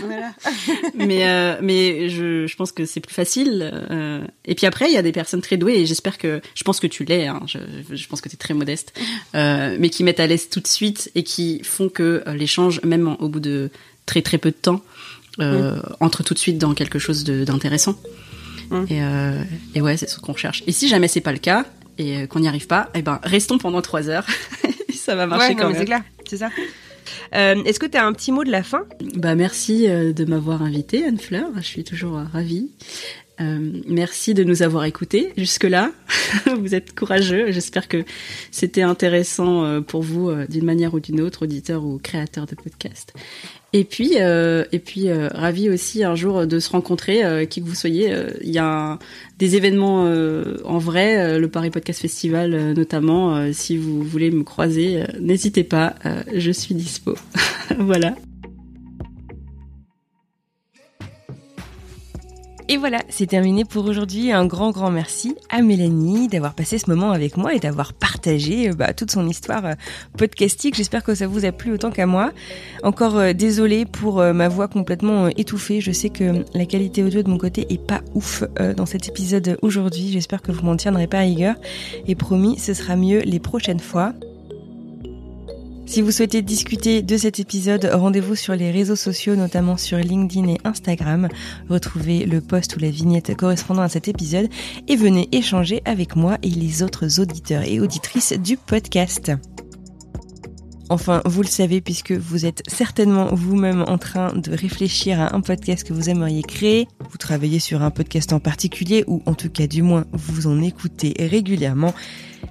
voilà. 0.00 0.32
mais 0.94 1.26
euh, 1.28 1.56
mais 1.60 2.08
je, 2.08 2.46
je 2.46 2.56
pense 2.56 2.72
que 2.72 2.86
c'est 2.86 3.00
plus 3.00 3.14
facile. 3.14 3.70
euh. 3.90 4.24
Et 4.46 4.54
puis 4.54 4.66
après, 4.66 4.86
il 4.88 4.92
y 4.94 4.96
a 4.96 5.02
des 5.02 5.12
personnes 5.12 5.42
très 5.42 5.56
douées, 5.56 5.80
et 5.80 5.86
j'espère 5.86 6.16
que, 6.18 6.40
je 6.54 6.64
pense 6.64 6.80
que 6.80 6.86
tu 6.86 7.04
l'es. 7.04 7.26
Hein, 7.26 7.40
je, 7.46 7.58
je 7.94 8.08
pense 8.08 8.20
que 8.20 8.28
tu 8.28 8.34
es 8.34 8.38
très 8.38 8.54
modeste, 8.54 8.98
euh, 9.34 9.76
mais 9.78 9.90
qui 9.90 10.04
mettent 10.04 10.20
à 10.20 10.26
l'aise 10.26 10.48
tout 10.48 10.60
de 10.60 10.66
suite 10.66 11.10
et 11.14 11.22
qui 11.22 11.60
font 11.62 11.88
que 11.88 12.22
euh, 12.26 12.34
l'échange, 12.34 12.80
même 12.82 13.08
en- 13.08 13.16
au 13.16 13.28
bout 13.28 13.40
de 13.40 13.70
très 14.06 14.22
très 14.22 14.38
peu 14.38 14.50
de 14.50 14.56
temps, 14.56 14.80
euh, 15.40 15.78
entre 16.00 16.22
tout 16.22 16.32
de 16.32 16.38
suite 16.38 16.56
dans 16.58 16.72
quelque 16.72 16.98
chose 16.98 17.24
d'intéressant. 17.24 17.94
Mm. 18.70 18.84
Et, 18.90 19.02
euh, 19.02 19.42
et 19.74 19.80
ouais, 19.80 19.96
c'est 19.96 20.08
ce 20.08 20.18
qu'on 20.18 20.36
cherche. 20.36 20.62
Et 20.66 20.72
si 20.72 20.88
jamais 20.88 21.08
c'est 21.08 21.20
pas 21.20 21.32
le 21.32 21.38
cas 21.38 21.64
et 21.98 22.18
euh, 22.18 22.26
qu'on 22.26 22.40
n'y 22.40 22.48
arrive 22.48 22.66
pas, 22.66 22.90
eh 22.94 23.02
ben 23.02 23.20
restons 23.22 23.58
pendant 23.58 23.82
trois 23.82 24.08
heures. 24.08 24.26
ça 24.94 25.14
va 25.14 25.26
marcher 25.26 25.50
Ouais, 25.50 25.54
quand 25.54 25.68
même. 25.68 25.78
c'est 25.78 25.84
clair, 25.84 26.02
c'est 26.28 26.38
ça. 26.38 26.50
Euh, 27.34 27.62
Est-ce 27.64 27.78
que 27.78 27.86
tu 27.86 27.96
as 27.96 28.04
un 28.04 28.12
petit 28.12 28.32
mot 28.32 28.44
de 28.44 28.50
la 28.50 28.62
fin? 28.62 28.84
Bah 29.14 29.34
merci 29.34 29.88
euh, 29.88 30.12
de 30.12 30.24
m'avoir 30.24 30.62
invité 30.62 31.04
Anne 31.04 31.18
Fleur, 31.18 31.48
je 31.56 31.62
suis 31.62 31.84
toujours 31.84 32.18
ravie. 32.32 32.70
Euh, 33.38 33.70
merci 33.86 34.32
de 34.32 34.44
nous 34.44 34.62
avoir 34.62 34.84
écoutés 34.84 35.32
jusque-là. 35.36 35.92
vous 36.58 36.74
êtes 36.74 36.98
courageux. 36.98 37.52
J'espère 37.52 37.86
que 37.86 38.04
c'était 38.50 38.82
intéressant 38.82 39.82
pour 39.82 40.02
vous 40.02 40.32
d'une 40.48 40.64
manière 40.64 40.94
ou 40.94 41.00
d'une 41.00 41.20
autre, 41.20 41.42
auditeurs 41.42 41.84
ou 41.84 41.98
créateurs 42.02 42.46
de 42.46 42.54
podcast. 42.54 43.12
Et 43.72 43.84
puis, 43.84 44.12
euh, 44.20 44.64
et 44.72 44.78
puis, 44.78 45.08
euh, 45.10 45.28
ravi 45.34 45.68
aussi 45.68 46.02
un 46.04 46.14
jour 46.14 46.46
de 46.46 46.58
se 46.60 46.70
rencontrer, 46.70 47.24
euh, 47.24 47.44
qui 47.44 47.60
que 47.62 47.66
vous 47.68 47.74
soyez. 47.74 48.12
Euh, 48.12 48.30
Il 48.42 48.50
y 48.50 48.58
a 48.58 48.64
un- 48.92 48.98
des 49.38 49.56
événements 49.56 50.06
euh, 50.06 50.56
en 50.64 50.78
vrai, 50.78 51.18
euh, 51.18 51.38
le 51.38 51.48
Paris 51.48 51.70
Podcast 51.70 52.00
Festival 52.00 52.72
notamment. 52.74 53.52
si 53.52 53.76
vous 53.76 54.02
voulez 54.02 54.30
me 54.30 54.44
croiser, 54.44 55.02
n'hésitez 55.20 55.64
pas, 55.64 55.94
je 56.32 56.50
suis 56.50 56.74
dispo. 56.74 57.14
voilà. 57.78 58.14
Et 62.68 62.78
voilà, 62.78 62.98
c'est 63.08 63.28
terminé 63.28 63.64
pour 63.64 63.84
aujourd'hui. 63.84 64.32
Un 64.32 64.44
grand, 64.44 64.72
grand 64.72 64.90
merci 64.90 65.36
à 65.50 65.62
Mélanie 65.62 66.26
d'avoir 66.26 66.52
passé 66.52 66.78
ce 66.78 66.90
moment 66.90 67.12
avec 67.12 67.36
moi 67.36 67.54
et 67.54 67.60
d'avoir 67.60 67.92
partagé 67.92 68.70
bah, 68.72 68.92
toute 68.92 69.12
son 69.12 69.28
histoire 69.28 69.64
euh, 69.64 69.74
podcastique. 70.18 70.74
J'espère 70.74 71.04
que 71.04 71.14
ça 71.14 71.28
vous 71.28 71.44
a 71.44 71.52
plu 71.52 71.72
autant 71.72 71.92
qu'à 71.92 72.06
moi. 72.06 72.32
Encore 72.82 73.18
euh, 73.18 73.32
désolée 73.32 73.84
pour 73.84 74.20
euh, 74.20 74.32
ma 74.32 74.48
voix 74.48 74.66
complètement 74.66 75.28
étouffée. 75.28 75.80
Je 75.80 75.92
sais 75.92 76.10
que 76.10 76.44
la 76.54 76.66
qualité 76.66 77.04
audio 77.04 77.22
de 77.22 77.30
mon 77.30 77.38
côté 77.38 77.72
est 77.72 77.80
pas 77.80 78.00
ouf 78.14 78.42
dans 78.76 78.86
cet 78.86 79.08
épisode 79.08 79.58
aujourd'hui. 79.62 80.10
J'espère 80.10 80.42
que 80.42 80.50
vous 80.50 80.64
m'en 80.64 80.76
tiendrez 80.76 81.06
pas 81.06 81.18
à 81.18 81.22
rigueur. 81.22 81.54
Et 82.08 82.16
promis, 82.16 82.58
ce 82.58 82.74
sera 82.74 82.96
mieux 82.96 83.20
les 83.20 83.38
prochaines 83.38 83.80
fois. 83.80 84.12
Si 85.86 86.02
vous 86.02 86.10
souhaitez 86.10 86.42
discuter 86.42 87.00
de 87.00 87.16
cet 87.16 87.38
épisode, 87.38 87.88
rendez-vous 87.92 88.34
sur 88.34 88.56
les 88.56 88.72
réseaux 88.72 88.96
sociaux, 88.96 89.36
notamment 89.36 89.76
sur 89.76 89.98
LinkedIn 89.98 90.48
et 90.48 90.58
Instagram. 90.64 91.28
Retrouvez 91.68 92.26
le 92.26 92.40
post 92.40 92.76
ou 92.76 92.80
la 92.80 92.90
vignette 92.90 93.36
correspondant 93.36 93.82
à 93.82 93.88
cet 93.88 94.08
épisode 94.08 94.48
et 94.88 94.96
venez 94.96 95.28
échanger 95.30 95.82
avec 95.84 96.16
moi 96.16 96.38
et 96.42 96.50
les 96.50 96.82
autres 96.82 97.20
auditeurs 97.20 97.62
et 97.62 97.80
auditrices 97.80 98.32
du 98.32 98.56
podcast. 98.56 99.32
Enfin, 100.88 101.20
vous 101.24 101.42
le 101.42 101.48
savez 101.48 101.80
puisque 101.80 102.12
vous 102.12 102.46
êtes 102.46 102.62
certainement 102.68 103.34
vous-même 103.34 103.84
en 103.88 103.98
train 103.98 104.32
de 104.32 104.52
réfléchir 104.52 105.20
à 105.20 105.34
un 105.34 105.40
podcast 105.40 105.82
que 105.82 105.92
vous 105.92 106.08
aimeriez 106.08 106.42
créer. 106.42 106.86
Vous 107.10 107.18
travaillez 107.18 107.58
sur 107.58 107.82
un 107.82 107.90
podcast 107.90 108.32
en 108.32 108.38
particulier 108.38 109.02
ou 109.08 109.20
en 109.26 109.34
tout 109.34 109.50
cas 109.50 109.66
du 109.66 109.82
moins 109.82 110.04
vous 110.12 110.46
en 110.46 110.62
écoutez 110.62 111.14
régulièrement. 111.18 111.92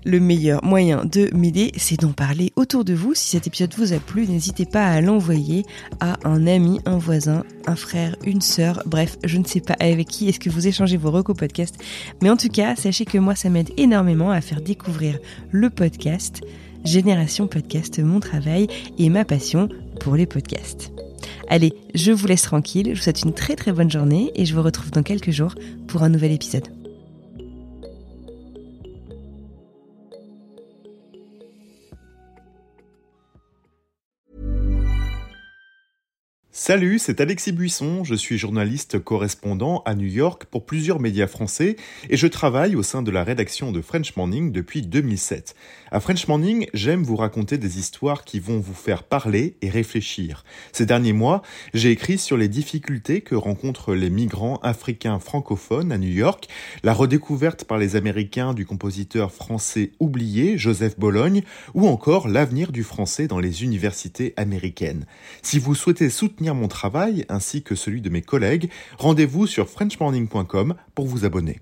Le 0.03 0.19
meilleur 0.19 0.63
moyen 0.63 1.05
de 1.05 1.29
m'aider, 1.33 1.71
c'est 1.77 1.99
d'en 1.99 2.11
parler 2.11 2.51
autour 2.57 2.83
de 2.83 2.93
vous. 2.93 3.13
Si 3.15 3.29
cet 3.29 3.47
épisode 3.47 3.73
vous 3.77 3.93
a 3.93 3.99
plu, 3.99 4.27
n'hésitez 4.27 4.65
pas 4.65 4.86
à 4.86 5.01
l'envoyer 5.01 5.63
à 5.99 6.17
un 6.25 6.45
ami, 6.45 6.79
un 6.86 6.97
voisin, 6.97 7.43
un 7.65 7.75
frère, 7.75 8.15
une 8.25 8.41
sœur, 8.41 8.83
bref, 8.86 9.17
je 9.23 9.38
ne 9.38 9.45
sais 9.45 9.61
pas 9.61 9.75
avec 9.79 10.07
qui 10.07 10.27
est-ce 10.27 10.39
que 10.39 10.49
vous 10.49 10.67
échangez 10.67 10.97
vos 10.97 11.09
recos 11.09 11.36
podcast. 11.36 11.75
Mais 12.21 12.29
en 12.29 12.38
tout 12.38 12.49
cas, 12.49 12.75
sachez 12.75 13.05
que 13.05 13.17
moi, 13.17 13.36
ça 13.36 13.49
m'aide 13.49 13.71
énormément 13.77 14.31
à 14.31 14.41
faire 14.41 14.61
découvrir 14.61 15.17
le 15.51 15.69
podcast, 15.69 16.41
Génération 16.86 17.47
Podcast, 17.47 17.99
mon 17.99 18.19
travail 18.19 18.67
et 18.99 19.09
ma 19.09 19.25
passion 19.25 19.69
pour 19.99 20.16
les 20.16 20.28
podcasts. 20.28 20.91
Allez, 21.49 21.74
je 21.95 22.12
vous 22.12 22.28
laisse 22.28 22.43
tranquille, 22.43 22.89
je 22.89 22.99
vous 22.99 23.03
souhaite 23.03 23.24
une 23.24 23.33
très 23.33 23.55
très 23.55 23.71
bonne 23.71 23.91
journée 23.91 24.32
et 24.36 24.45
je 24.45 24.55
vous 24.55 24.62
retrouve 24.62 24.91
dans 24.91 25.03
quelques 25.03 25.32
jours 25.32 25.55
pour 25.87 26.03
un 26.03 26.09
nouvel 26.09 26.32
épisode. 26.32 26.67
Salut, 36.67 36.97
c'est 36.97 37.21
Alexis 37.21 37.51
Buisson, 37.51 38.03
je 38.03 38.16
suis 38.16 38.39
journaliste 38.39 38.97
correspondant 38.97 39.83
à 39.86 39.93
New 39.93 40.07
York 40.07 40.45
pour 40.45 40.66
plusieurs 40.66 40.99
médias 40.99 41.28
français 41.28 41.75
et 42.09 42.17
je 42.17 42.25
travaille 42.25 42.75
au 42.75 42.82
sein 42.82 43.03
de 43.03 43.12
la 43.12 43.24
rédaction 43.24 43.71
de 43.71 43.82
French 43.82 44.16
Morning 44.16 44.51
depuis 44.51 44.82
2007. 44.82 45.53
À 45.96 46.01
French 46.01 46.28
Morning, 46.28 46.67
j'aime 46.74 47.04
vous 47.04 47.16
raconter 47.16 47.58
des 47.58 47.80
histoires 47.80 48.26
qui 48.26 48.42
vont 48.42 48.59
vous 48.59 48.74
faire 48.74 49.04
parler 49.04 49.55
et 49.62 49.70
réfléchir. 49.70 50.43
Ces 50.74 50.86
derniers 50.86 51.13
mois, 51.13 51.42
j'ai 51.74 51.89
écrit 51.89 52.17
sur 52.17 52.36
les 52.36 52.50
difficultés 52.50 53.22
que 53.22 53.34
rencontrent 53.34 53.96
les 53.96 54.09
migrants 54.09 54.58
africains 54.58 55.20
francophones 55.20 55.93
à 55.93 55.97
New 55.97 56.09
York, 56.09 56.50
la 56.84 56.93
redécouverte 56.93 57.63
par 57.63 57.78
les 57.78 57.96
Américains 57.96 58.54
du 58.54 58.66
compositeur 58.66 59.32
français 59.32 59.93
oublié 60.01 60.58
Joseph 60.58 61.00
Bologne 61.00 61.43
ou 61.76 61.88
encore 61.88 62.28
l'avenir 62.28 62.74
du 62.74 62.84
français 62.84 63.28
dans 63.28 63.39
les 63.39 63.63
universités 63.63 64.34
américaines. 64.36 65.05
Si 65.43 65.59
vous 65.59 65.76
souhaitez 65.76 66.09
soutenir 66.09 66.55
mon 66.55 66.67
travail 66.67 67.24
ainsi 67.30 67.63
que 67.63 67.76
celui 67.76 68.01
de 68.01 68.09
mes 68.09 68.22
collègues, 68.22 68.70
rendez-vous 68.97 69.47
sur 69.47 69.70
frenchmorning.com 69.70 70.76
pour 70.93 71.05
vous 71.05 71.24
abonner. 71.24 71.62